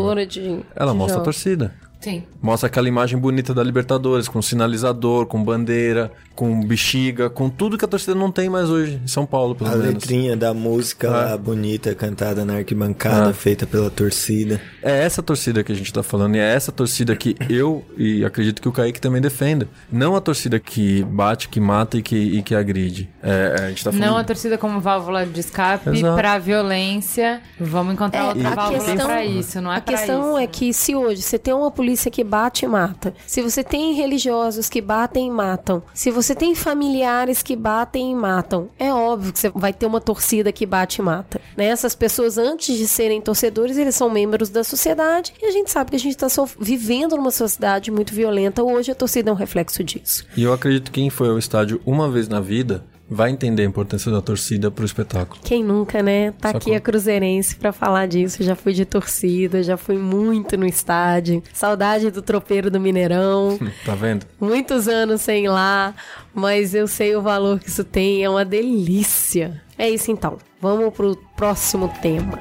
Ela 0.77 0.93
de 0.93 0.99
mostra 0.99 1.17
a 1.21 1.25
torcida. 1.25 1.75
Sim. 2.03 2.23
Mostra 2.43 2.67
aquela 2.67 2.89
imagem 2.89 3.19
bonita 3.19 3.55
da 3.55 3.63
Libertadores, 3.63 4.29
com 4.29 4.43
sinalizador, 4.43 5.27
com 5.27 5.43
bandeira, 5.43 6.11
com 6.35 6.61
bexiga, 6.61 7.31
com 7.31 7.49
tudo 7.49 7.79
que 7.79 7.85
a 7.85 7.89
torcida 7.89 8.15
não 8.15 8.31
tem 8.33 8.49
mais 8.51 8.69
hoje, 8.69 9.01
em 9.05 9.07
São 9.07 9.25
Paulo, 9.25 9.55
pelo 9.55 9.71
A 9.71 9.77
menos. 9.77 9.87
letrinha 9.95 10.37
da 10.37 10.53
música 10.53 11.09
lá, 11.11 11.37
bonita, 11.37 11.95
cantada 11.95 12.45
na 12.45 12.57
arquibancada, 12.57 13.31
Ah. 13.31 13.35
feita 13.35 13.67
pela 13.67 13.91
torcida. 13.91 14.61
É 14.83 15.05
essa 15.05 15.23
torcida 15.23 15.63
que 15.63 15.71
a 15.71 15.75
gente 15.75 15.93
tá 15.93 16.03
falando, 16.03 16.35
e 16.35 16.39
é 16.41 16.55
essa 16.55 16.73
torcida 16.73 17.15
que 17.15 17.37
eu 17.49 17.85
e 17.97 18.25
acredito 18.25 18.61
que 18.61 18.69
o 18.69 18.73
Kaique 18.73 19.01
também 19.01 19.21
defenda. 19.23 19.69
Não 19.91 20.17
a 20.17 20.21
torcida 20.21 20.59
que 20.59 21.05
bate, 21.05 21.49
que 21.49 21.61
mata 21.61 21.97
e 21.99 22.03
que, 22.03 22.17
e 22.17 22.43
que 22.43 22.55
agride. 22.55 23.09
É, 23.23 23.55
a 23.61 23.69
gente 23.69 23.85
tá 23.85 23.93
falando. 23.93 24.07
Não 24.09 24.17
a 24.17 24.25
torcida 24.25 24.59
como 24.59 24.81
válvula 24.81 25.25
de 25.25 25.39
escape 25.39 25.91
pra 26.17 26.39
violência. 26.39 27.41
Vamos 27.61 27.95
encontrar 27.95 28.21
É, 28.25 28.29
outra 28.29 28.49
a 28.49 28.55
válvula 28.55 28.85
questão- 28.85 29.07
pra 29.07 29.25
isso, 29.25 29.61
não 29.61 29.73
é 29.73 29.77
A 29.77 29.81
questão 29.81 30.31
isso. 30.31 30.39
é 30.39 30.47
que 30.47 30.73
se 30.73 30.95
hoje 30.95 31.23
você 31.23 31.39
tem 31.39 31.55
uma 31.55 31.71
polícia 31.93 32.11
que 32.11 32.25
bate 32.25 32.65
e 32.65 32.69
mata, 32.69 33.13
se 33.27 33.43
você 33.43 33.63
tem 33.63 33.93
religiosos 33.93 34.69
que 34.71 34.81
batem 34.81 35.27
e 35.27 35.31
matam, 35.31 35.83
se 35.93 36.11
você 36.11 36.35
tem 36.35 36.55
familiares 36.55 37.43
que 37.43 37.55
batem 37.55 38.13
e 38.13 38.15
matam, 38.15 38.71
é 38.79 38.91
óbvio 38.91 39.31
que 39.31 39.39
você 39.39 39.51
vai 39.51 39.75
ter 39.75 39.85
uma 39.85 40.01
torcida 40.01 40.51
que 40.51 40.65
bate 40.65 41.03
e 41.03 41.05
mata. 41.05 41.39
Né? 41.55 41.67
Essas 41.67 41.95
pessoas, 41.95 42.39
antes 42.39 42.79
de 42.79 42.89
serem 42.89 43.21
torcedores, 43.21 43.77
eles 43.77 43.95
são 43.95 44.09
membros 44.09 44.49
da 44.49 44.65
sociedade 44.65 45.35
e 45.43 45.45
a 45.45 45.51
gente 45.51 45.71
sabe 45.71 45.91
que 45.91 45.97
a 45.97 46.01
gente 46.01 46.17
está 46.17 46.29
vivendo 46.59 47.15
numa 47.15 47.31
sociedade 47.31 47.91
muito 47.91 48.15
violenta. 48.15 48.63
Hoje 48.63 48.91
a 48.91 48.95
torcida 48.95 49.29
é 49.29 49.33
um 49.33 49.37
reflexo 49.37 49.85
disso. 49.85 50.27
E 50.35 50.43
eu 50.43 50.53
acredito 50.55 50.91
que 50.91 51.01
quem 51.03 51.11
foi 51.11 51.29
ao 51.29 51.39
estádio 51.39 51.79
uma 51.85 52.11
vez 52.11 52.27
na 52.27 52.41
vida 52.41 52.87
vai 53.13 53.31
entender 53.31 53.63
a 53.63 53.67
importância 53.67 54.11
da 54.11 54.21
torcida 54.21 54.71
pro 54.71 54.85
espetáculo. 54.85 55.41
Quem 55.45 55.63
nunca, 55.63 56.03
né? 56.03 56.33
Tá 56.33 56.51
aqui 56.51 56.75
a 56.75 56.81
Cruzeirense 56.81 57.57
pra 57.57 57.73
falar 57.73 58.07
disso. 58.07 58.43
Já 58.43 58.57
fui 58.57 58.73
de 58.73 58.85
torcida, 58.85 59.63
já 59.63 59.77
fui 59.77 59.99
muito 59.99 60.57
no 60.57 60.67
estádio. 60.67 61.43
Saudade 61.53 62.11
do 62.11 62.23
tropeiro 62.23 62.71
do 62.71 62.81
Mineirão. 62.81 63.59
Tá 63.85 63.95
vendo? 63.95 64.27
Muitos 64.41 64.87
anos 64.87 65.23
sem 65.23 65.47
ir 65.47 65.49
lá, 65.49 65.95
mas 66.33 66.73
eu 66.75 66.87
sei 66.87 67.17
o 67.17 67.23
valor 67.23 67.59
que 67.59 67.69
isso 67.69 67.83
tem. 67.83 68.23
É 68.23 68.31
uma 68.31 68.45
delícia. 68.45 69.61
É 69.77 69.91
isso 69.91 70.11
então. 70.11 70.39
Vamos 70.61 70.95
pro 70.95 71.17
próximo 71.37 71.93
tema. 72.01 72.39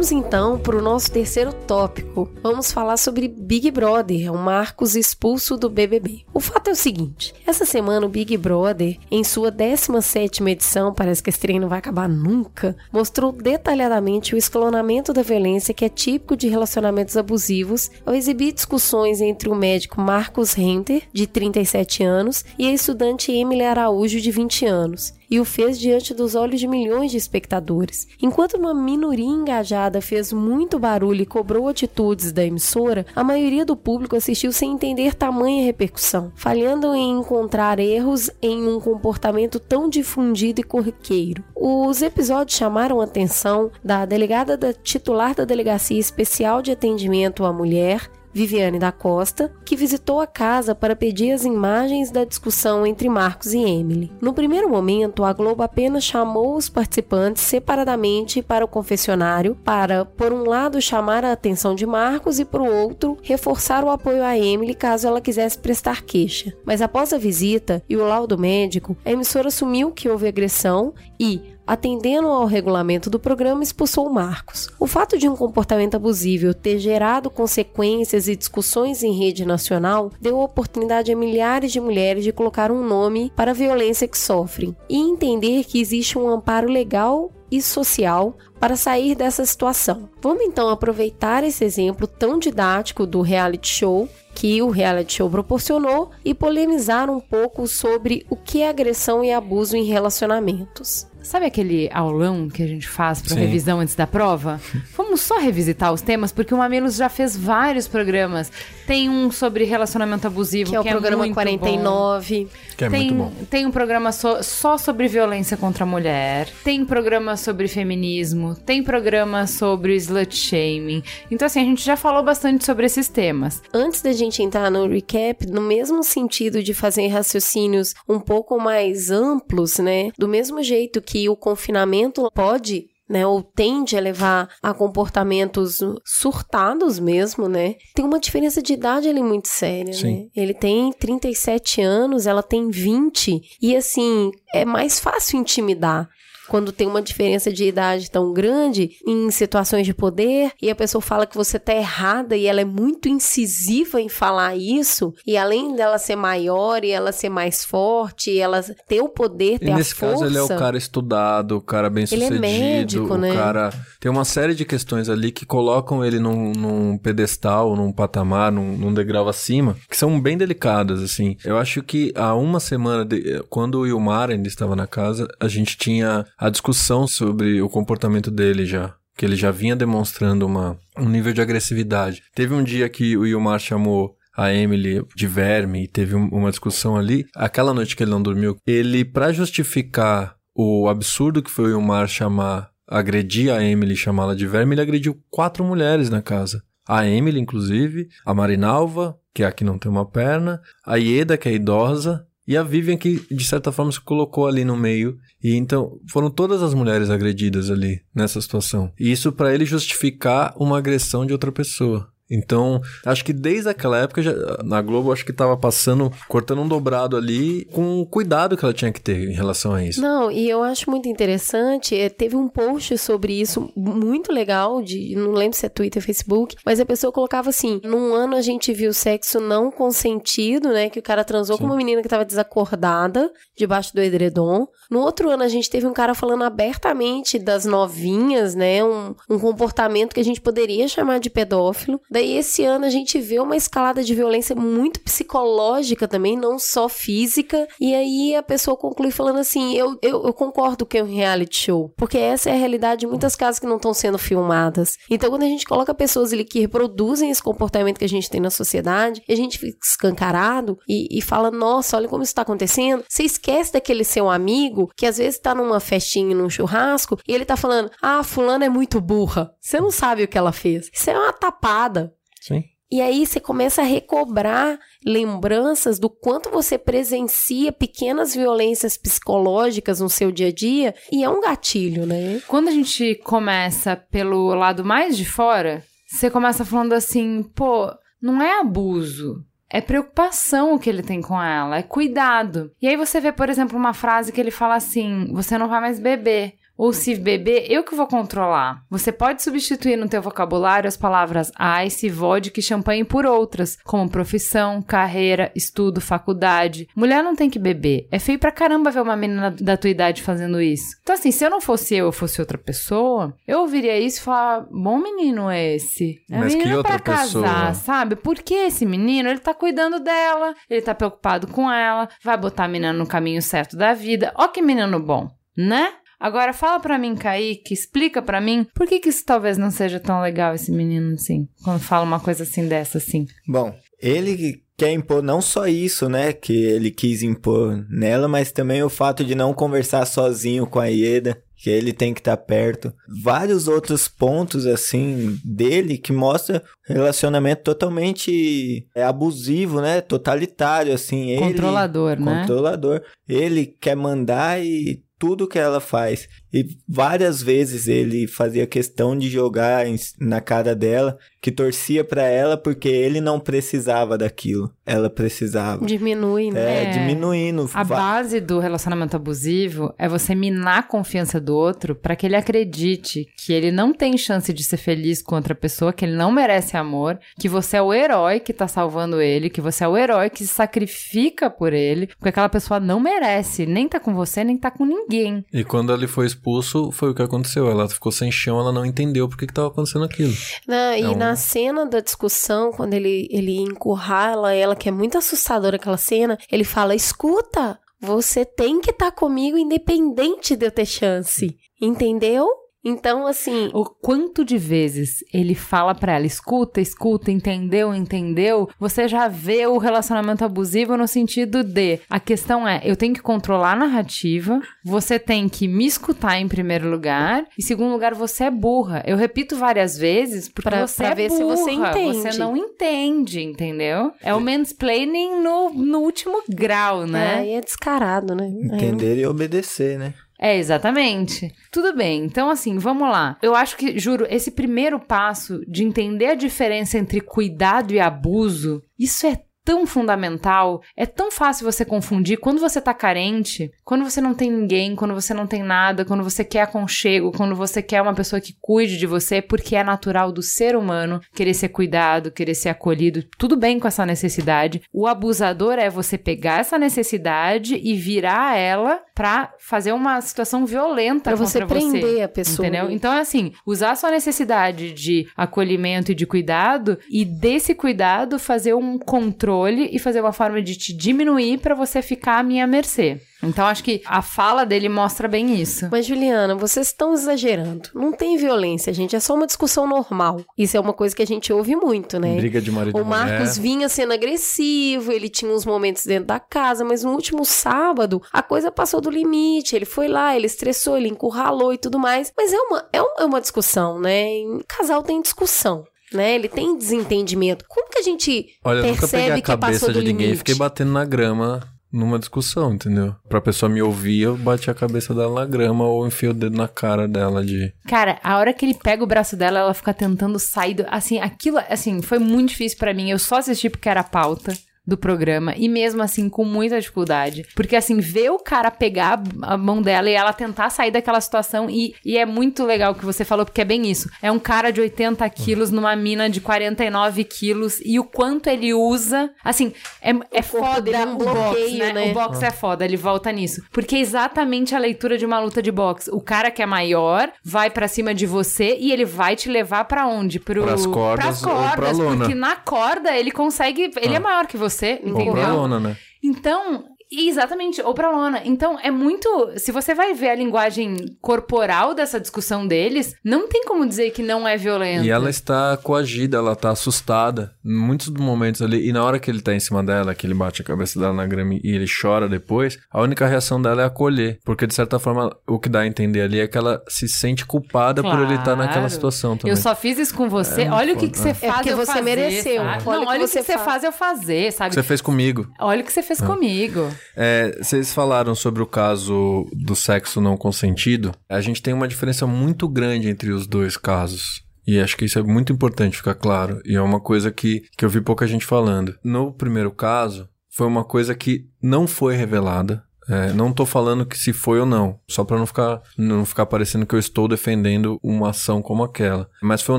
Vamos 0.00 0.12
então 0.12 0.58
para 0.58 0.78
o 0.78 0.80
nosso 0.80 1.12
terceiro 1.12 1.52
tópico. 1.52 2.30
Vamos 2.42 2.72
falar 2.72 2.96
sobre 2.96 3.28
Big 3.28 3.70
Brother, 3.70 4.32
o 4.32 4.38
Marcos 4.38 4.96
expulso 4.96 5.58
do 5.58 5.68
BBB. 5.68 6.24
O 6.32 6.40
fato 6.40 6.70
é 6.70 6.72
o 6.72 6.74
seguinte: 6.74 7.34
essa 7.46 7.66
semana 7.66 8.06
o 8.06 8.08
Big 8.08 8.34
Brother, 8.38 8.96
em 9.10 9.22
sua 9.22 9.52
17ª 9.52 10.48
edição, 10.48 10.94
parece 10.94 11.22
que 11.22 11.28
esse 11.28 11.38
trem 11.38 11.60
não 11.60 11.68
vai 11.68 11.80
acabar 11.80 12.08
nunca, 12.08 12.74
mostrou 12.90 13.30
detalhadamente 13.30 14.34
o 14.34 14.38
escalonamento 14.38 15.12
da 15.12 15.20
violência 15.20 15.74
que 15.74 15.84
é 15.84 15.90
típico 15.90 16.34
de 16.34 16.48
relacionamentos 16.48 17.18
abusivos 17.18 17.90
ao 18.06 18.14
exibir 18.14 18.54
discussões 18.54 19.20
entre 19.20 19.50
o 19.50 19.54
médico 19.54 20.00
Marcos 20.00 20.54
Renter, 20.54 21.02
de 21.12 21.26
37 21.26 22.02
anos, 22.02 22.42
e 22.58 22.66
a 22.66 22.72
estudante 22.72 23.30
Emily 23.30 23.64
Araújo, 23.64 24.18
de 24.18 24.30
20 24.30 24.64
anos 24.64 25.19
e 25.30 25.38
o 25.38 25.44
fez 25.44 25.78
diante 25.78 26.12
dos 26.12 26.34
olhos 26.34 26.60
de 26.60 26.66
milhões 26.66 27.10
de 27.10 27.16
espectadores. 27.16 28.08
Enquanto 28.20 28.54
uma 28.54 28.74
minoria 28.74 29.24
engajada 29.24 30.00
fez 30.00 30.32
muito 30.32 30.78
barulho 30.78 31.22
e 31.22 31.26
cobrou 31.26 31.68
atitudes 31.68 32.32
da 32.32 32.44
emissora, 32.44 33.06
a 33.14 33.22
maioria 33.22 33.64
do 33.64 33.76
público 33.76 34.16
assistiu 34.16 34.52
sem 34.52 34.72
entender 34.72 35.14
tamanha 35.14 35.64
repercussão, 35.64 36.32
falhando 36.34 36.94
em 36.94 37.18
encontrar 37.18 37.78
erros 37.78 38.30
em 38.42 38.66
um 38.66 38.80
comportamento 38.80 39.60
tão 39.60 39.88
difundido 39.88 40.60
e 40.60 40.64
corriqueiro. 40.64 41.44
Os 41.54 42.02
episódios 42.02 42.56
chamaram 42.56 43.00
a 43.00 43.04
atenção 43.04 43.70
da 43.84 44.04
delegada 44.04 44.56
da 44.56 44.72
titular 44.72 45.34
da 45.34 45.44
Delegacia 45.44 45.98
Especial 45.98 46.62
de 46.62 46.72
Atendimento 46.72 47.44
à 47.44 47.52
Mulher, 47.52 48.10
Viviane 48.32 48.78
da 48.78 48.92
Costa, 48.92 49.52
que 49.64 49.76
visitou 49.76 50.20
a 50.20 50.26
casa 50.26 50.74
para 50.74 50.96
pedir 50.96 51.32
as 51.32 51.44
imagens 51.44 52.10
da 52.10 52.24
discussão 52.24 52.86
entre 52.86 53.08
Marcos 53.08 53.52
e 53.52 53.58
Emily. 53.58 54.12
No 54.20 54.32
primeiro 54.32 54.68
momento, 54.68 55.24
a 55.24 55.32
Globo 55.32 55.62
apenas 55.62 56.04
chamou 56.04 56.56
os 56.56 56.68
participantes 56.68 57.42
separadamente 57.42 58.42
para 58.42 58.64
o 58.64 58.68
confessionário 58.68 59.56
para, 59.64 60.04
por 60.04 60.32
um 60.32 60.44
lado, 60.44 60.80
chamar 60.80 61.24
a 61.24 61.32
atenção 61.32 61.74
de 61.74 61.86
Marcos 61.86 62.38
e, 62.38 62.44
por 62.44 62.60
outro, 62.60 63.16
reforçar 63.22 63.84
o 63.84 63.90
apoio 63.90 64.22
a 64.22 64.38
Emily 64.38 64.74
caso 64.74 65.06
ela 65.06 65.20
quisesse 65.20 65.58
prestar 65.58 66.02
queixa. 66.02 66.52
Mas 66.64 66.80
após 66.80 67.12
a 67.12 67.18
visita 67.18 67.82
e 67.88 67.96
o 67.96 68.04
laudo 68.04 68.38
médico, 68.38 68.96
a 69.04 69.10
emissora 69.10 69.48
assumiu 69.48 69.90
que 69.90 70.08
houve 70.08 70.28
agressão 70.28 70.94
e, 71.18 71.40
atendendo 71.66 72.28
ao 72.28 72.46
regulamento 72.46 73.08
do 73.08 73.18
programa, 73.18 73.62
expulsou 73.62 74.08
Marcos. 74.10 74.68
O 74.78 74.86
fato 74.86 75.16
de 75.18 75.28
um 75.28 75.36
comportamento 75.36 75.94
abusivo 75.94 76.52
ter 76.52 76.78
gerado 76.78 77.30
consequências 77.30 78.28
e 78.28 78.36
discussões 78.36 79.02
em 79.02 79.12
rede 79.12 79.44
nacional 79.44 80.10
deu 80.20 80.38
oportunidade 80.38 81.12
a 81.12 81.16
milhares 81.16 81.72
de 81.72 81.80
mulheres 81.80 82.24
de 82.24 82.32
colocar 82.32 82.70
um 82.70 82.86
nome 82.86 83.32
para 83.36 83.52
a 83.52 83.54
violência 83.54 84.08
que 84.08 84.18
sofrem 84.18 84.76
e 84.88 84.98
entender 84.98 85.64
que 85.64 85.80
existe 85.80 86.18
um 86.18 86.28
amparo 86.28 86.68
legal 86.68 87.30
e 87.50 87.60
social 87.60 88.36
para 88.60 88.76
sair 88.76 89.14
dessa 89.14 89.44
situação. 89.44 90.08
Vamos 90.22 90.44
então 90.44 90.68
aproveitar 90.68 91.42
esse 91.42 91.64
exemplo 91.64 92.06
tão 92.06 92.38
didático 92.38 93.06
do 93.06 93.22
reality 93.22 93.68
show 93.68 94.08
que 94.34 94.62
o 94.62 94.68
reality 94.68 95.14
show 95.14 95.28
proporcionou 95.28 96.10
e 96.24 96.32
polemizar 96.32 97.10
um 97.10 97.18
pouco 97.18 97.66
sobre 97.66 98.24
o 98.30 98.36
que 98.36 98.62
é 98.62 98.68
agressão 98.68 99.24
e 99.24 99.32
abuso 99.32 99.76
em 99.76 99.84
relacionamentos. 99.84 101.09
Sabe 101.22 101.46
aquele 101.46 101.90
aulão 101.92 102.48
que 102.48 102.62
a 102.62 102.66
gente 102.66 102.88
faz 102.88 103.20
para 103.20 103.36
revisão 103.36 103.80
antes 103.80 103.94
da 103.94 104.06
prova? 104.06 104.60
Vamos 104.96 105.20
só 105.20 105.38
revisitar 105.38 105.92
os 105.92 106.00
temas, 106.00 106.32
porque 106.32 106.54
o 106.54 106.58
Mamilos 106.58 106.96
já 106.96 107.08
fez 107.08 107.36
vários 107.36 107.86
programas. 107.86 108.50
Tem 108.86 109.08
um 109.08 109.30
sobre 109.30 109.64
relacionamento 109.64 110.26
abusivo, 110.26 110.70
Que 110.70 110.76
é 110.76 110.80
o 110.80 110.84
programa 110.84 111.18
muito 111.18 111.34
49. 111.34 112.48
Que 112.76 112.84
é 112.84 112.90
tem, 112.90 113.12
muito 113.12 113.14
bom. 113.14 113.44
tem 113.48 113.66
um 113.66 113.70
programa 113.70 114.12
só, 114.12 114.42
só 114.42 114.78
sobre 114.78 115.08
violência 115.08 115.56
contra 115.56 115.84
a 115.84 115.86
mulher. 115.86 116.48
Tem 116.64 116.84
programa 116.84 117.36
sobre 117.36 117.68
feminismo. 117.68 118.54
Tem 118.54 118.82
programa 118.82 119.46
sobre 119.46 119.94
slut 119.96 120.34
shaming. 120.34 121.02
Então, 121.30 121.46
assim, 121.46 121.60
a 121.60 121.64
gente 121.64 121.84
já 121.84 121.96
falou 121.96 122.22
bastante 122.22 122.64
sobre 122.64 122.86
esses 122.86 123.08
temas. 123.08 123.62
Antes 123.72 124.02
da 124.02 124.12
gente 124.12 124.42
entrar 124.42 124.70
no 124.70 124.88
recap, 124.88 125.46
no 125.46 125.60
mesmo 125.60 126.02
sentido 126.02 126.62
de 126.62 126.72
fazer 126.72 127.08
raciocínios 127.08 127.94
um 128.08 128.18
pouco 128.18 128.58
mais 128.58 129.10
amplos, 129.10 129.78
né? 129.78 130.10
Do 130.18 130.26
mesmo 130.26 130.62
jeito 130.62 131.00
que 131.00 131.09
o 131.28 131.36
confinamento 131.36 132.30
pode 132.32 132.88
né, 133.08 133.26
ou 133.26 133.42
tende 133.42 133.96
a 133.96 134.00
levar 134.00 134.48
a 134.62 134.72
comportamentos 134.72 135.80
surtados 136.06 137.00
mesmo, 137.00 137.48
né? 137.48 137.74
Tem 137.92 138.04
uma 138.04 138.20
diferença 138.20 138.62
de 138.62 138.72
idade 138.72 139.08
ali 139.08 139.20
muito 139.20 139.48
séria, 139.48 139.92
né? 140.00 140.26
Ele 140.36 140.54
tem 140.54 140.92
37 140.92 141.80
anos, 141.80 142.28
ela 142.28 142.40
tem 142.40 142.70
20, 142.70 143.40
e 143.60 143.74
assim, 143.74 144.30
é 144.54 144.64
mais 144.64 145.00
fácil 145.00 145.40
intimidar 145.40 146.08
quando 146.50 146.72
tem 146.72 146.86
uma 146.88 147.00
diferença 147.00 147.52
de 147.52 147.64
idade 147.64 148.10
tão 148.10 148.32
grande 148.32 148.90
em 149.06 149.30
situações 149.30 149.86
de 149.86 149.94
poder 149.94 150.50
e 150.60 150.68
a 150.68 150.74
pessoa 150.74 151.00
fala 151.00 151.26
que 151.26 151.36
você 151.36 151.58
tá 151.58 151.74
errada 151.74 152.36
e 152.36 152.46
ela 152.46 152.60
é 152.60 152.64
muito 152.64 153.08
incisiva 153.08 154.00
em 154.00 154.08
falar 154.08 154.56
isso 154.56 155.14
e 155.26 155.36
além 155.36 155.74
dela 155.76 155.96
ser 155.98 156.16
maior 156.16 156.84
e 156.84 156.90
ela 156.90 157.12
ser 157.12 157.28
mais 157.28 157.64
forte, 157.64 158.30
e 158.32 158.38
ela 158.38 158.62
ter 158.88 159.00
o 159.00 159.08
poder, 159.08 159.58
ter 159.58 159.68
E 159.68 159.70
a 159.70 159.76
nesse 159.76 159.94
força. 159.94 160.14
caso 160.14 160.26
ele 160.26 160.38
é 160.38 160.42
o 160.42 160.48
cara 160.48 160.76
estudado, 160.76 161.56
o 161.56 161.60
cara 161.60 161.88
bem 161.88 162.04
Ele 162.10 162.24
é 162.24 162.26
sucedido, 162.28 162.40
médico, 162.40 163.14
o 163.14 163.18
né? 163.18 163.32
cara 163.32 163.70
tem 164.00 164.10
uma 164.10 164.24
série 164.24 164.54
de 164.54 164.64
questões 164.64 165.08
ali 165.08 165.30
que 165.30 165.46
colocam 165.46 166.04
ele 166.04 166.18
num, 166.18 166.52
num 166.52 166.98
pedestal, 166.98 167.76
num 167.76 167.92
patamar, 167.92 168.50
num, 168.50 168.76
num 168.76 168.92
degrau 168.92 169.28
acima, 169.28 169.76
que 169.88 169.96
são 169.96 170.20
bem 170.20 170.36
delicadas, 170.36 171.02
assim. 171.02 171.36
Eu 171.44 171.56
acho 171.56 171.82
que 171.82 172.12
há 172.16 172.34
uma 172.34 172.58
semana, 172.58 173.04
de- 173.04 173.42
quando 173.48 173.78
o 173.80 173.86
Ilmar 173.86 174.30
ainda 174.30 174.48
estava 174.48 174.74
na 174.74 174.86
casa, 174.86 175.28
a 175.38 175.46
gente 175.48 175.76
tinha 175.76 176.24
a 176.40 176.48
discussão 176.48 177.06
sobre 177.06 177.60
o 177.60 177.68
comportamento 177.68 178.30
dele 178.30 178.64
já. 178.64 178.94
Que 179.16 179.26
ele 179.26 179.36
já 179.36 179.50
vinha 179.50 179.76
demonstrando 179.76 180.46
uma, 180.46 180.78
um 180.98 181.06
nível 181.08 181.32
de 181.34 181.42
agressividade. 181.42 182.22
Teve 182.34 182.54
um 182.54 182.64
dia 182.64 182.88
que 182.88 183.16
o 183.16 183.26
Ilmar 183.26 183.58
chamou 183.58 184.16
a 184.34 184.52
Emily 184.54 185.04
de 185.14 185.26
verme 185.26 185.84
e 185.84 185.88
teve 185.88 186.14
um- 186.14 186.28
uma 186.28 186.48
discussão 186.50 186.96
ali. 186.96 187.26
Aquela 187.36 187.74
noite 187.74 187.94
que 187.94 188.02
ele 188.02 188.10
não 188.12 188.22
dormiu, 188.22 188.56
ele, 188.66 189.04
pra 189.04 189.32
justificar 189.32 190.36
o 190.54 190.88
absurdo 190.88 191.42
que 191.42 191.50
foi 191.50 191.66
o 191.66 191.76
Ilmar 191.78 192.08
chamar, 192.08 192.70
agredir 192.88 193.52
a 193.52 193.62
Emily 193.62 193.94
chamá-la 193.94 194.34
de 194.34 194.46
verme, 194.46 194.74
ele 194.74 194.80
agrediu 194.82 195.20
quatro 195.28 195.62
mulheres 195.64 196.08
na 196.08 196.22
casa. 196.22 196.62
A 196.88 197.06
Emily, 197.06 197.38
inclusive, 197.38 198.08
a 198.24 198.32
Marinalva, 198.32 199.16
que 199.34 199.42
é 199.42 199.46
a 199.46 199.52
que 199.52 199.64
não 199.64 199.78
tem 199.78 199.90
uma 199.90 200.06
perna, 200.08 200.60
a 200.86 200.96
Ieda, 200.96 201.36
que 201.36 201.48
é 201.48 201.52
idosa, 201.52 202.26
e 202.46 202.56
a 202.56 202.62
Vivian, 202.64 202.96
que 202.96 203.22
de 203.30 203.44
certa 203.44 203.70
forma 203.70 203.92
se 203.92 204.00
colocou 204.00 204.48
ali 204.48 204.64
no 204.64 204.76
meio. 204.76 205.16
E 205.42 205.54
então 205.54 205.98
foram 206.10 206.30
todas 206.30 206.62
as 206.62 206.74
mulheres 206.74 207.10
agredidas 207.10 207.70
ali 207.70 208.02
nessa 208.14 208.40
situação. 208.40 208.92
E 208.98 209.10
isso 209.10 209.32
pra 209.32 209.54
ele 209.54 209.64
justificar 209.64 210.54
uma 210.56 210.78
agressão 210.78 211.24
de 211.24 211.32
outra 211.32 211.50
pessoa. 211.50 212.08
Então, 212.30 212.80
acho 213.04 213.24
que 213.24 213.32
desde 213.32 213.68
aquela 213.68 213.98
época, 213.98 214.22
já, 214.22 214.32
na 214.64 214.80
Globo, 214.80 215.12
acho 215.12 215.24
que 215.24 215.32
tava 215.32 215.56
passando, 215.56 216.12
cortando 216.28 216.62
um 216.62 216.68
dobrado 216.68 217.16
ali, 217.16 217.64
com 217.72 218.00
o 218.00 218.06
cuidado 218.06 218.56
que 218.56 218.64
ela 218.64 218.74
tinha 218.74 218.92
que 218.92 219.00
ter 219.00 219.28
em 219.28 219.34
relação 219.34 219.74
a 219.74 219.84
isso. 219.84 220.00
Não, 220.00 220.30
e 220.30 220.48
eu 220.48 220.62
acho 220.62 220.90
muito 220.90 221.08
interessante, 221.08 221.96
é, 221.96 222.08
teve 222.08 222.36
um 222.36 222.48
post 222.48 222.96
sobre 222.98 223.32
isso 223.32 223.70
muito 223.76 224.32
legal, 224.32 224.82
de, 224.82 225.14
não 225.16 225.32
lembro 225.32 225.56
se 225.56 225.66
é 225.66 225.68
Twitter, 225.68 226.02
Facebook, 226.02 226.56
mas 226.64 226.78
a 226.78 226.86
pessoa 226.86 227.12
colocava 227.12 227.50
assim, 227.50 227.80
num 227.82 228.14
ano 228.14 228.36
a 228.36 228.40
gente 228.40 228.72
viu 228.72 228.92
sexo 228.92 229.40
não 229.40 229.70
consentido, 229.70 230.68
né, 230.68 230.88
que 230.88 230.98
o 230.98 231.02
cara 231.02 231.24
transou 231.24 231.58
com 231.58 231.64
uma 231.64 231.76
menina 231.76 232.02
que 232.02 232.08
tava 232.08 232.24
desacordada, 232.24 233.30
debaixo 233.56 233.94
do 233.94 234.00
edredom. 234.00 234.66
No 234.90 235.00
outro 235.00 235.30
ano 235.30 235.42
a 235.42 235.48
gente 235.48 235.70
teve 235.70 235.86
um 235.86 235.92
cara 235.92 236.14
falando 236.14 236.44
abertamente 236.44 237.38
das 237.38 237.64
novinhas, 237.64 238.54
né, 238.54 238.84
um, 238.84 239.14
um 239.28 239.38
comportamento 239.38 240.14
que 240.14 240.20
a 240.20 240.24
gente 240.24 240.40
poderia 240.40 240.86
chamar 240.86 241.18
de 241.18 241.30
pedófilo. 241.30 242.00
Daí 242.20 242.36
esse 242.36 242.62
ano 242.66 242.84
a 242.84 242.90
gente 242.90 243.18
vê 243.18 243.40
uma 243.40 243.56
escalada 243.56 244.04
de 244.04 244.14
violência 244.14 244.54
muito 244.54 245.00
psicológica 245.00 246.06
também, 246.06 246.36
não 246.36 246.58
só 246.58 246.86
física. 246.86 247.66
E 247.80 247.94
aí 247.94 248.34
a 248.36 248.42
pessoa 248.42 248.76
conclui 248.76 249.10
falando 249.10 249.38
assim: 249.38 249.74
eu, 249.74 249.98
eu, 250.02 250.26
eu 250.26 250.34
concordo 250.34 250.84
que 250.84 250.98
é 250.98 251.02
um 251.02 251.10
reality 251.10 251.64
show, 251.64 251.94
porque 251.96 252.18
essa 252.18 252.50
é 252.50 252.52
a 252.52 252.56
realidade 252.56 253.00
de 253.00 253.06
muitas 253.06 253.34
casas 253.34 253.58
que 253.58 253.66
não 253.66 253.76
estão 253.76 253.94
sendo 253.94 254.18
filmadas. 254.18 254.98
Então 255.08 255.30
quando 255.30 255.44
a 255.44 255.46
gente 255.46 255.64
coloca 255.64 255.94
pessoas 255.94 256.30
ali 256.30 256.44
que 256.44 256.60
reproduzem 256.60 257.30
esse 257.30 257.42
comportamento 257.42 257.96
que 257.96 258.04
a 258.04 258.08
gente 258.08 258.28
tem 258.28 258.38
na 258.38 258.50
sociedade, 258.50 259.22
a 259.26 259.34
gente 259.34 259.58
fica 259.58 259.78
escancarado 259.82 260.76
e, 260.86 261.08
e 261.10 261.22
fala: 261.22 261.50
nossa, 261.50 261.96
olha 261.96 262.06
como 262.06 262.22
isso 262.22 262.32
está 262.32 262.42
acontecendo. 262.42 263.02
Você 263.08 263.22
esquece 263.22 263.72
daquele 263.72 264.04
seu 264.04 264.28
amigo 264.28 264.92
que 264.94 265.06
às 265.06 265.16
vezes 265.16 265.36
está 265.36 265.54
numa 265.54 265.80
festinha, 265.80 266.36
num 266.36 266.50
churrasco, 266.50 267.18
e 267.26 267.34
ele 267.34 267.46
tá 267.46 267.56
falando: 267.56 267.90
ah, 268.02 268.22
fulano 268.22 268.62
é 268.62 268.68
muito 268.68 269.00
burra. 269.00 269.54
Você 269.58 269.80
não 269.80 269.90
sabe 269.90 270.24
o 270.24 270.28
que 270.28 270.36
ela 270.36 270.52
fez. 270.52 270.90
Isso 270.92 271.08
é 271.08 271.18
uma 271.18 271.32
tapada. 271.32 272.09
Sim. 272.40 272.64
E 272.92 273.00
aí 273.00 273.24
você 273.24 273.38
começa 273.38 273.82
a 273.82 273.84
recobrar 273.84 274.76
lembranças 275.06 275.98
do 276.00 276.10
quanto 276.10 276.50
você 276.50 276.76
presencia 276.76 277.70
pequenas 277.70 278.34
violências 278.34 278.96
psicológicas 278.96 280.00
no 280.00 280.08
seu 280.08 280.32
dia 280.32 280.48
a 280.48 280.52
dia, 280.52 280.94
e 281.12 281.22
é 281.22 281.28
um 281.28 281.40
gatilho, 281.40 282.04
né? 282.04 282.42
Quando 282.48 282.66
a 282.66 282.72
gente 282.72 283.14
começa 283.22 283.94
pelo 283.94 284.52
lado 284.54 284.84
mais 284.84 285.16
de 285.16 285.24
fora, 285.24 285.84
você 286.08 286.28
começa 286.28 286.64
falando 286.64 286.92
assim, 286.92 287.44
pô, 287.54 287.92
não 288.20 288.42
é 288.42 288.58
abuso. 288.58 289.44
É 289.72 289.80
preocupação 289.80 290.74
o 290.74 290.78
que 290.80 290.90
ele 290.90 291.02
tem 291.02 291.20
com 291.20 291.40
ela, 291.40 291.76
é 291.76 291.82
cuidado. 291.84 292.72
E 292.82 292.88
aí 292.88 292.96
você 292.96 293.20
vê, 293.20 293.30
por 293.30 293.48
exemplo, 293.48 293.78
uma 293.78 293.94
frase 293.94 294.32
que 294.32 294.40
ele 294.40 294.50
fala 294.50 294.74
assim: 294.74 295.32
você 295.32 295.56
não 295.56 295.68
vai 295.68 295.80
mais 295.80 296.00
beber. 296.00 296.54
Ou 296.80 296.94
se 296.94 297.14
beber, 297.14 297.70
eu 297.70 297.84
que 297.84 297.94
vou 297.94 298.06
controlar. 298.06 298.82
Você 298.88 299.12
pode 299.12 299.42
substituir 299.42 299.96
no 299.96 300.08
teu 300.08 300.22
vocabulário 300.22 300.88
as 300.88 300.96
palavras 300.96 301.52
ice, 301.84 302.08
vodka 302.08 302.58
e 302.58 302.62
champanhe 302.62 303.04
por 303.04 303.26
outras, 303.26 303.76
como 303.84 304.08
profissão, 304.08 304.80
carreira, 304.80 305.52
estudo, 305.54 306.00
faculdade. 306.00 306.88
Mulher 306.96 307.22
não 307.22 307.36
tem 307.36 307.50
que 307.50 307.58
beber. 307.58 308.08
É 308.10 308.18
feio 308.18 308.38
pra 308.38 308.50
caramba 308.50 308.90
ver 308.90 309.02
uma 309.02 309.14
menina 309.14 309.50
da 309.50 309.76
tua 309.76 309.90
idade 309.90 310.22
fazendo 310.22 310.58
isso. 310.58 310.96
Então 311.02 311.14
assim, 311.14 311.30
se 311.30 311.44
eu 311.44 311.50
não 311.50 311.60
fosse 311.60 311.96
eu, 311.96 312.06
eu 312.06 312.12
fosse 312.12 312.40
outra 312.40 312.56
pessoa, 312.56 313.36
eu 313.46 313.60
ouviria 313.60 314.00
isso 314.00 314.20
e 314.20 314.24
falar, 314.24 314.66
bom 314.70 314.96
menino 314.96 315.50
é 315.50 315.74
esse. 315.74 316.16
É 316.30 316.38
Mas 316.38 316.54
que 316.54 316.74
outra 316.74 316.98
pra 316.98 317.14
casar, 317.16 317.66
pessoa? 317.66 317.74
sabe? 317.74 318.16
Porque 318.16 318.54
esse 318.54 318.86
menino, 318.86 319.28
ele 319.28 319.40
tá 319.40 319.52
cuidando 319.52 320.00
dela, 320.00 320.54
ele 320.70 320.80
tá 320.80 320.94
preocupado 320.94 321.46
com 321.46 321.70
ela, 321.70 322.08
vai 322.24 322.38
botar 322.38 322.64
a 322.64 322.68
menina 322.68 322.94
no 322.94 323.06
caminho 323.06 323.42
certo 323.42 323.76
da 323.76 323.92
vida. 323.92 324.32
Ó 324.34 324.48
que 324.48 324.62
menino 324.62 324.98
bom, 324.98 325.28
né? 325.54 325.92
Agora 326.20 326.52
fala 326.52 326.78
pra 326.78 326.98
mim, 326.98 327.16
Kaique, 327.16 327.72
explica 327.72 328.20
pra 328.20 328.42
mim 328.42 328.66
por 328.74 328.86
que 328.86 329.00
que 329.00 329.08
isso 329.08 329.24
talvez 329.24 329.56
não 329.56 329.70
seja 329.70 329.98
tão 329.98 330.20
legal 330.20 330.54
esse 330.54 330.70
menino 330.70 331.14
assim, 331.14 331.48
quando 331.64 331.80
fala 331.80 332.04
uma 332.04 332.20
coisa 332.20 332.42
assim 332.42 332.68
dessa 332.68 332.98
assim. 332.98 333.26
Bom, 333.48 333.74
ele 333.98 334.62
quer 334.76 334.92
impor 334.92 335.22
não 335.22 335.42
só 335.42 335.66
isso, 335.66 336.08
né, 336.08 336.32
que 336.32 336.52
ele 336.54 336.90
quis 336.90 337.22
impor 337.22 337.84
nela, 337.90 338.26
mas 338.28 338.50
também 338.50 338.82
o 338.82 338.88
fato 338.88 339.24
de 339.24 339.34
não 339.34 339.52
conversar 339.52 340.06
sozinho 340.06 340.66
com 340.66 340.78
a 340.78 340.86
Ieda, 340.86 341.38
que 341.54 341.68
ele 341.68 341.92
tem 341.92 342.14
que 342.14 342.20
estar 342.20 342.38
perto. 342.38 342.90
Vários 343.22 343.68
outros 343.68 344.08
pontos, 344.08 344.64
assim, 344.64 345.38
dele 345.44 345.98
que 345.98 346.10
mostra 346.10 346.62
relacionamento 346.86 347.62
totalmente 347.62 348.86
é, 348.94 349.02
abusivo, 349.02 349.82
né, 349.82 350.00
totalitário, 350.00 350.94
assim. 350.94 351.30
Ele, 351.30 351.52
Controlador, 351.52 352.18
né? 352.18 352.40
Controlador. 352.40 353.02
Ele 353.28 353.66
quer 353.66 353.94
mandar 353.94 354.64
e 354.64 355.02
tudo 355.20 355.46
que 355.46 355.58
ela 355.58 355.80
faz. 355.80 356.28
E 356.52 356.66
várias 356.88 357.42
vezes 357.42 357.86
ele 357.88 358.26
fazia 358.26 358.66
questão 358.66 359.16
de 359.16 359.28
jogar 359.28 359.86
em- 359.86 359.96
na 360.18 360.40
cara 360.40 360.74
dela 360.74 361.16
que 361.40 361.50
torcia 361.50 362.04
pra 362.04 362.22
ela 362.24 362.56
porque 362.56 362.88
ele 362.88 363.20
não 363.20 363.40
precisava 363.40 364.18
daquilo. 364.18 364.70
Ela 364.84 365.08
precisava. 365.08 365.84
Diminui, 365.86 366.50
né? 366.50 366.84
É, 366.84 366.90
diminuindo. 366.90 367.70
A 367.72 367.84
base 367.84 368.40
do 368.40 368.58
relacionamento 368.58 369.16
abusivo 369.16 369.94
é 369.98 370.08
você 370.08 370.34
minar 370.34 370.78
a 370.80 370.82
confiança 370.82 371.40
do 371.40 371.54
outro 371.56 371.94
pra 371.94 372.14
que 372.16 372.26
ele 372.26 372.36
acredite 372.36 373.26
que 373.38 373.52
ele 373.52 373.70
não 373.70 373.92
tem 373.94 374.18
chance 374.18 374.52
de 374.52 374.62
ser 374.64 374.76
feliz 374.76 375.22
com 375.22 375.34
outra 375.36 375.54
pessoa, 375.54 375.92
que 375.92 376.04
ele 376.04 376.16
não 376.16 376.30
merece 376.32 376.76
amor, 376.76 377.18
que 377.38 377.48
você 377.48 377.76
é 377.76 377.82
o 377.82 377.94
herói 377.94 378.40
que 378.40 378.52
tá 378.52 378.66
salvando 378.68 379.20
ele, 379.20 379.48
que 379.48 379.60
você 379.60 379.84
é 379.84 379.88
o 379.88 379.96
herói 379.96 380.28
que 380.28 380.44
se 380.46 380.48
sacrifica 380.52 381.48
por 381.48 381.72
ele, 381.72 382.06
porque 382.08 382.28
aquela 382.28 382.48
pessoa 382.48 382.80
não 382.80 383.00
merece, 383.00 383.64
nem 383.66 383.88
tá 383.88 384.00
com 384.00 384.14
você, 384.14 384.42
nem 384.44 384.56
tá 384.58 384.70
com 384.70 384.84
ninguém. 384.84 385.44
E 385.52 385.64
quando 385.64 385.92
ele 385.92 386.06
foi 386.06 386.26
expulso, 386.40 386.90
foi 386.90 387.10
o 387.10 387.14
que 387.14 387.22
aconteceu. 387.22 387.70
Ela 387.70 387.88
ficou 387.88 388.10
sem 388.10 388.32
chão, 388.32 388.58
ela 388.58 388.72
não 388.72 388.84
entendeu 388.84 389.28
por 389.28 389.36
que 389.36 389.46
que 389.46 389.52
tava 389.52 389.68
acontecendo 389.68 390.04
aquilo. 390.04 390.32
Na- 390.66 390.96
e 390.96 391.02
É 391.02 391.08
um- 391.08 391.16
na 391.16 391.36
cena 391.36 391.84
da 391.86 392.00
discussão, 392.00 392.72
quando 392.72 392.94
ele, 392.94 393.28
ele 393.30 393.58
encurrala 393.58 394.52
ela, 394.54 394.74
que 394.74 394.88
é 394.88 394.92
muito 394.92 395.18
assustadora 395.18 395.76
aquela 395.76 395.96
cena, 395.98 396.38
ele 396.50 396.64
fala: 396.64 396.94
escuta, 396.94 397.78
você 398.00 398.44
tem 398.44 398.80
que 398.80 398.90
estar 398.90 399.12
comigo 399.12 399.58
independente 399.58 400.56
de 400.56 400.66
eu 400.66 400.70
ter 400.70 400.86
chance. 400.86 401.56
Entendeu? 401.80 402.46
Então, 402.84 403.26
assim, 403.26 403.68
O 403.74 403.84
quanto 403.84 404.44
de 404.44 404.56
vezes 404.56 405.22
ele 405.34 405.54
fala 405.54 405.94
pra 405.94 406.14
ela, 406.14 406.24
escuta, 406.26 406.80
escuta, 406.80 407.30
entendeu, 407.30 407.94
entendeu? 407.94 408.68
Você 408.78 409.06
já 409.06 409.28
vê 409.28 409.66
o 409.66 409.76
relacionamento 409.76 410.44
abusivo 410.44 410.96
no 410.96 411.06
sentido 411.06 411.62
de 411.62 412.00
a 412.08 412.18
questão 412.18 412.66
é, 412.66 412.80
eu 412.84 412.96
tenho 412.96 413.12
que 413.14 413.20
controlar 413.20 413.72
a 413.72 413.76
narrativa, 413.76 414.60
você 414.84 415.18
tem 415.18 415.48
que 415.48 415.68
me 415.68 415.84
escutar 415.86 416.40
em 416.40 416.48
primeiro 416.48 416.88
lugar, 416.90 417.44
e 417.58 417.62
segundo 417.62 417.92
lugar, 417.92 418.14
você 418.14 418.44
é 418.44 418.50
burra. 418.50 419.02
Eu 419.06 419.16
repito 419.16 419.56
várias 419.56 419.98
vezes 419.98 420.48
porque 420.48 420.70
Pra- 420.70 420.86
você 420.86 421.02
pra 421.02 421.12
é 421.12 421.14
ver 421.14 421.30
se 421.30 421.42
burra, 421.42 421.56
você 421.56 421.70
entende. 421.72 422.16
você 422.32 422.38
não 422.38 422.56
entende, 422.56 423.42
entendeu? 423.42 424.10
É 424.22 424.34
o 424.34 424.40
mansplaining 424.40 425.40
no, 425.42 425.70
no 425.70 425.98
último 426.00 426.42
grau, 426.48 427.06
né? 427.06 427.34
aí 427.40 427.50
é 427.52 427.60
descarado, 427.60 428.34
né? 428.34 428.48
Entender 428.48 429.18
e 429.18 429.26
obedecer, 429.26 429.98
né? 429.98 430.14
É, 430.42 430.56
exatamente. 430.56 431.52
Tudo 431.70 431.94
bem. 431.94 432.24
Então, 432.24 432.48
assim, 432.48 432.78
vamos 432.78 433.10
lá. 433.10 433.36
Eu 433.42 433.54
acho 433.54 433.76
que, 433.76 433.98
juro, 433.98 434.26
esse 434.30 434.50
primeiro 434.50 434.98
passo 434.98 435.60
de 435.68 435.84
entender 435.84 436.28
a 436.28 436.34
diferença 436.34 436.96
entre 436.96 437.20
cuidado 437.20 437.92
e 437.92 438.00
abuso, 438.00 438.82
isso 438.98 439.26
é 439.26 439.42
tão 439.64 439.86
fundamental, 439.86 440.82
é 440.96 441.06
tão 441.06 441.30
fácil 441.30 441.70
você 441.70 441.84
confundir 441.84 442.38
quando 442.38 442.60
você 442.60 442.80
tá 442.80 442.94
carente, 442.94 443.70
quando 443.84 444.04
você 444.04 444.20
não 444.20 444.34
tem 444.34 444.50
ninguém, 444.50 444.96
quando 444.96 445.14
você 445.14 445.34
não 445.34 445.46
tem 445.46 445.62
nada, 445.62 446.04
quando 446.04 446.24
você 446.24 446.44
quer 446.44 446.62
aconchego, 446.62 447.32
quando 447.32 447.54
você 447.54 447.82
quer 447.82 448.02
uma 448.02 448.14
pessoa 448.14 448.40
que 448.40 448.56
cuide 448.60 448.98
de 448.98 449.06
você, 449.06 449.40
porque 449.42 449.76
é 449.76 449.84
natural 449.84 450.32
do 450.32 450.42
ser 450.42 450.76
humano 450.76 451.20
querer 451.34 451.54
ser 451.54 451.68
cuidado, 451.68 452.30
querer 452.30 452.54
ser 452.54 452.70
acolhido, 452.70 453.22
tudo 453.38 453.56
bem 453.56 453.78
com 453.78 453.88
essa 453.88 454.06
necessidade. 454.06 454.82
O 454.92 455.06
abusador 455.06 455.74
é 455.74 455.90
você 455.90 456.16
pegar 456.16 456.60
essa 456.60 456.78
necessidade 456.78 457.78
e 457.82 457.94
virar 457.94 458.56
ela 458.56 459.00
pra 459.14 459.52
fazer 459.58 459.92
uma 459.92 460.20
situação 460.20 460.64
violenta 460.64 461.30
Pra 461.30 461.36
você 461.36 461.60
contra 461.60 461.76
prender 461.76 462.22
a 462.22 462.28
pessoa. 462.28 462.66
Entendeu? 462.66 462.90
Então, 462.90 463.12
é 463.12 463.20
assim, 463.20 463.52
usar 463.66 463.90
a 463.90 463.96
sua 463.96 464.10
necessidade 464.10 464.92
de 464.92 465.28
acolhimento 465.36 466.12
e 466.12 466.14
de 466.14 466.26
cuidado 466.26 466.98
e 467.10 467.24
desse 467.24 467.74
cuidado 467.74 468.38
fazer 468.38 468.74
um 468.74 468.98
controle 468.98 469.50
e 469.68 469.98
fazer 469.98 470.20
uma 470.20 470.32
forma 470.32 470.60
de 470.62 470.76
te 470.76 470.92
diminuir 470.92 471.58
pra 471.58 471.74
você 471.74 472.00
ficar 472.02 472.38
à 472.38 472.42
minha 472.42 472.66
mercê. 472.66 473.20
Então, 473.42 473.64
acho 473.66 473.82
que 473.82 474.02
a 474.04 474.20
fala 474.20 474.66
dele 474.66 474.86
mostra 474.88 475.26
bem 475.26 475.54
isso. 475.58 475.88
Mas, 475.90 476.04
Juliana, 476.04 476.54
vocês 476.54 476.88
estão 476.88 477.14
exagerando. 477.14 477.88
Não 477.94 478.12
tem 478.12 478.36
violência, 478.36 478.92
gente. 478.92 479.16
É 479.16 479.20
só 479.20 479.34
uma 479.34 479.46
discussão 479.46 479.86
normal. 479.86 480.44
Isso 480.58 480.76
é 480.76 480.80
uma 480.80 480.92
coisa 480.92 481.16
que 481.16 481.22
a 481.22 481.26
gente 481.26 481.50
ouve 481.50 481.74
muito, 481.74 482.18
né? 482.20 482.36
Briga 482.36 482.60
de 482.60 482.70
marido 482.70 482.98
e 482.98 483.00
O 483.00 483.04
Marcos 483.04 483.56
mulher. 483.56 483.62
vinha 483.62 483.88
sendo 483.88 484.12
agressivo, 484.12 485.10
ele 485.10 485.30
tinha 485.30 485.50
uns 485.50 485.64
momentos 485.64 486.04
dentro 486.04 486.26
da 486.26 486.38
casa, 486.38 486.84
mas 486.84 487.02
no 487.02 487.12
último 487.12 487.42
sábado 487.46 488.20
a 488.30 488.42
coisa 488.42 488.70
passou 488.70 489.00
do 489.00 489.08
limite. 489.10 489.74
Ele 489.74 489.86
foi 489.86 490.06
lá, 490.06 490.36
ele 490.36 490.46
estressou, 490.46 490.98
ele 490.98 491.08
encurralou 491.08 491.72
e 491.72 491.78
tudo 491.78 491.98
mais. 491.98 492.30
Mas 492.36 492.52
é 492.52 492.58
uma, 492.58 492.88
é 492.92 493.00
um- 493.02 493.14
é 493.20 493.24
uma 493.24 493.40
discussão, 493.40 493.98
né? 493.98 494.28
Em 494.28 494.60
casal 494.68 495.02
tem 495.02 495.20
discussão. 495.22 495.84
Né? 496.12 496.34
Ele 496.34 496.48
tem 496.48 496.76
desentendimento. 496.76 497.64
Como 497.68 497.88
que 497.88 497.98
a 497.98 498.02
gente 498.02 498.48
Olha, 498.64 498.78
eu 498.78 498.86
nunca 498.86 499.06
peguei 499.06 499.10
percebe 499.10 499.32
a 499.32 499.34
que 499.36 499.42
cabeça 499.42 499.86
passou 499.86 499.94
de 499.94 500.00
do 500.00 500.04
ninguém 500.04 500.32
e 500.32 500.36
fiquei 500.36 500.54
batendo 500.54 500.92
na 500.92 501.04
grama 501.04 501.60
numa 501.92 502.18
discussão, 502.18 502.72
entendeu? 502.72 503.14
Pra 503.28 503.40
pessoa 503.40 503.68
me 503.68 503.82
ouvir, 503.82 504.22
eu 504.22 504.36
bati 504.36 504.70
a 504.70 504.74
cabeça 504.74 505.12
dela 505.12 505.40
na 505.40 505.46
grama 505.46 505.84
ou 505.84 506.06
enfio 506.06 506.30
o 506.30 506.34
dedo 506.34 506.56
na 506.56 506.68
cara 506.68 507.08
dela 507.08 507.44
de... 507.44 507.72
Cara, 507.88 508.18
a 508.22 508.38
hora 508.38 508.52
que 508.52 508.64
ele 508.64 508.74
pega 508.74 509.02
o 509.02 509.06
braço 509.06 509.36
dela, 509.36 509.60
ela 509.60 509.74
fica 509.74 509.92
tentando 509.92 510.38
sair 510.38 510.74
do... 510.74 510.86
Assim, 510.88 511.18
aquilo, 511.18 511.58
assim, 511.68 512.00
foi 512.00 512.18
muito 512.18 512.50
difícil 512.50 512.78
pra 512.78 512.94
mim. 512.94 513.10
Eu 513.10 513.18
só 513.18 513.38
assisti 513.38 513.68
porque 513.68 513.88
era 513.88 514.04
pauta. 514.04 514.52
Do 514.86 514.96
programa 514.96 515.54
e 515.56 515.68
mesmo 515.68 516.02
assim 516.02 516.28
com 516.28 516.44
muita 516.44 516.80
dificuldade. 516.80 517.46
Porque 517.54 517.76
assim, 517.76 517.98
ver 518.00 518.30
o 518.30 518.38
cara 518.38 518.70
pegar 518.70 519.22
a 519.42 519.56
mão 519.56 519.80
dela 519.82 520.08
e 520.10 520.14
ela 520.14 520.32
tentar 520.32 520.70
sair 520.70 520.90
daquela 520.90 521.20
situação 521.20 521.68
e, 521.70 521.94
e 522.04 522.16
é 522.18 522.26
muito 522.26 522.64
legal 522.64 522.92
o 522.92 522.94
que 522.94 523.04
você 523.04 523.24
falou, 523.24 523.44
porque 523.44 523.60
é 523.60 523.64
bem 523.64 523.90
isso. 523.90 524.08
É 524.22 524.30
um 524.32 524.38
cara 524.38 524.70
de 524.70 524.80
80 524.80 525.28
quilos 525.30 525.70
numa 525.70 525.94
mina 525.94 526.28
de 526.28 526.40
49 526.40 527.24
quilos 527.24 527.80
e 527.84 527.98
o 527.98 528.04
quanto 528.04 528.48
ele 528.48 528.72
usa, 528.74 529.30
assim, 529.44 529.72
é, 530.02 530.12
é 530.32 530.42
foda 530.42 530.80
dele 530.80 530.96
é 530.96 531.06
um 531.06 531.14
o 531.14 531.18
box, 531.18 531.32
bloqueio, 531.32 531.78
né? 531.78 531.92
né? 531.92 532.10
O 532.10 532.14
box 532.14 532.42
é 532.42 532.50
foda, 532.50 532.84
ele 532.84 532.96
volta 532.96 533.30
nisso. 533.30 533.62
Porque 533.72 533.96
é 533.96 534.00
exatamente 534.00 534.74
a 534.74 534.78
leitura 534.78 535.16
de 535.18 535.26
uma 535.26 535.38
luta 535.38 535.62
de 535.62 535.70
boxe. 535.70 536.10
O 536.10 536.20
cara 536.20 536.50
que 536.50 536.62
é 536.62 536.66
maior 536.66 537.30
vai 537.44 537.70
pra 537.70 537.86
cima 537.86 538.12
de 538.14 538.26
você 538.26 538.76
e 538.80 538.92
ele 538.92 539.04
vai 539.04 539.36
te 539.36 539.48
levar 539.48 539.84
pra 539.84 540.06
onde? 540.06 540.40
Pro, 540.40 540.62
Pras 540.64 540.86
cordas 540.86 541.40
pras 541.40 541.42
ou 541.44 541.50
pra 541.50 541.68
cordas, 541.76 541.98
lona. 541.98 542.16
porque 542.18 542.34
na 542.34 542.56
corda 542.56 543.16
ele 543.16 543.30
consegue, 543.30 543.90
ele 544.00 544.14
Ah. 544.14 544.16
é 544.16 544.18
maior 544.18 544.46
que 544.46 544.56
você, 544.56 544.79
Pra 544.86 545.10
entendeu? 545.10 545.54
lona, 545.54 545.80
né? 545.80 545.96
Então, 546.22 546.89
exatamente, 547.10 547.80
ou 547.82 547.94
pra 547.94 548.10
lona. 548.10 548.42
Então, 548.44 548.78
é 548.80 548.90
muito. 548.90 549.52
Se 549.56 549.72
você 549.72 549.94
vai 549.94 550.14
ver 550.14 550.30
a 550.30 550.34
linguagem 550.34 550.96
corporal 551.20 551.94
dessa 551.94 552.20
discussão 552.20 552.66
deles, 552.66 553.14
não 553.24 553.48
tem 553.48 553.64
como 553.64 553.86
dizer 553.86 554.10
que 554.10 554.22
não 554.22 554.46
é 554.46 554.56
violenta. 554.56 555.04
E 555.04 555.10
ela 555.10 555.30
está 555.30 555.76
coagida, 555.76 556.38
ela 556.38 556.54
tá 556.56 556.70
assustada. 556.70 557.52
Em 557.64 557.74
muitos 557.74 558.08
momentos 558.08 558.62
ali. 558.62 558.88
E 558.88 558.92
na 558.92 559.04
hora 559.04 559.18
que 559.18 559.30
ele 559.30 559.40
tá 559.40 559.54
em 559.54 559.60
cima 559.60 559.82
dela, 559.82 560.14
que 560.14 560.26
ele 560.26 560.34
bate 560.34 560.62
a 560.62 560.64
cabeça 560.64 560.98
dela 561.00 561.12
na 561.12 561.26
grama 561.26 561.54
e 561.54 561.60
ele 561.64 561.86
chora 562.00 562.28
depois, 562.28 562.78
a 562.90 563.00
única 563.00 563.26
reação 563.26 563.60
dela 563.60 563.82
é 563.82 563.84
acolher. 563.86 564.38
Porque, 564.44 564.66
de 564.66 564.74
certa 564.74 564.98
forma, 564.98 565.34
o 565.46 565.58
que 565.58 565.68
dá 565.68 565.80
a 565.80 565.86
entender 565.86 566.22
ali 566.22 566.40
é 566.40 566.46
que 566.46 566.56
ela 566.58 566.82
se 566.88 567.08
sente 567.08 567.44
culpada 567.44 568.02
por 568.02 568.18
ele 568.20 568.34
estar 568.34 568.56
naquela 568.56 568.80
Claro. 568.80 568.90
situação 568.90 569.36
também. 569.36 569.50
Eu 569.52 569.56
só 569.56 569.74
fiz 569.74 569.98
isso 569.98 570.14
com 570.14 570.28
você. 570.28 570.62
É, 570.62 570.70
olha 570.70 570.94
o 570.94 570.96
que, 570.96 571.08
que 571.08 571.18
você 571.18 571.30
É. 571.30 571.34
faz. 571.34 571.54
porque 571.54 571.70
eu 571.70 571.76
você 571.76 571.86
fazer, 571.92 572.02
mereceu. 572.02 572.62
sabe? 572.62 572.82
Olha 572.86 572.96
Não, 572.96 573.02
o 573.02 573.06
que 573.06 573.12
olha 573.12 573.18
o 573.20 573.24
que 573.24 573.26
você 573.32 573.42
você 573.42 573.52
faz. 573.54 573.64
faz 573.64 573.84
eu 573.84 573.92
fazer, 573.92 574.52
sabe? 574.52 574.74
Você 574.74 574.82
fez 574.82 575.00
comigo. 575.00 575.46
Olha 575.58 575.80
o 575.82 575.84
que 575.84 575.92
você 575.92 576.02
fez 576.02 576.20
comigo. 576.20 576.88
É, 577.16 577.58
vocês 577.60 577.92
falaram 577.92 578.34
sobre 578.34 578.62
o 578.62 578.66
caso 578.66 579.46
do 579.52 579.74
sexo 579.74 580.20
não 580.20 580.36
consentido. 580.36 581.12
A 581.28 581.40
gente 581.40 581.62
tem 581.62 581.74
uma 581.74 581.88
diferença 581.88 582.26
muito 582.26 582.68
grande 582.68 583.08
entre 583.08 583.30
os 583.32 583.46
dois 583.46 583.76
casos. 583.76 584.42
E 584.66 584.78
acho 584.78 584.96
que 584.96 585.04
isso 585.04 585.18
é 585.18 585.22
muito 585.22 585.52
importante 585.52 585.96
ficar 585.96 586.14
claro. 586.14 586.60
E 586.64 586.76
é 586.76 586.80
uma 586.80 587.00
coisa 587.00 587.32
que, 587.32 587.64
que 587.76 587.84
eu 587.84 587.88
vi 587.88 588.00
pouca 588.00 588.26
gente 588.26 588.44
falando. 588.44 588.96
No 589.02 589.32
primeiro 589.32 589.70
caso, 589.70 590.28
foi 590.48 590.66
uma 590.66 590.84
coisa 590.84 591.14
que 591.14 591.46
não 591.62 591.86
foi 591.86 592.14
revelada. 592.14 592.84
É, 593.10 593.32
não 593.32 593.52
tô 593.52 593.66
falando 593.66 594.06
que 594.06 594.16
se 594.16 594.32
foi 594.32 594.60
ou 594.60 594.66
não, 594.66 594.98
só 595.08 595.24
pra 595.24 595.36
não 595.36 595.46
ficar, 595.46 595.82
não 595.98 596.24
ficar 596.24 596.46
parecendo 596.46 596.86
que 596.86 596.94
eu 596.94 596.98
estou 596.98 597.26
defendendo 597.26 597.98
uma 598.02 598.30
ação 598.30 598.62
como 598.62 598.84
aquela. 598.84 599.28
Mas 599.42 599.62
foi 599.62 599.74
um 599.74 599.78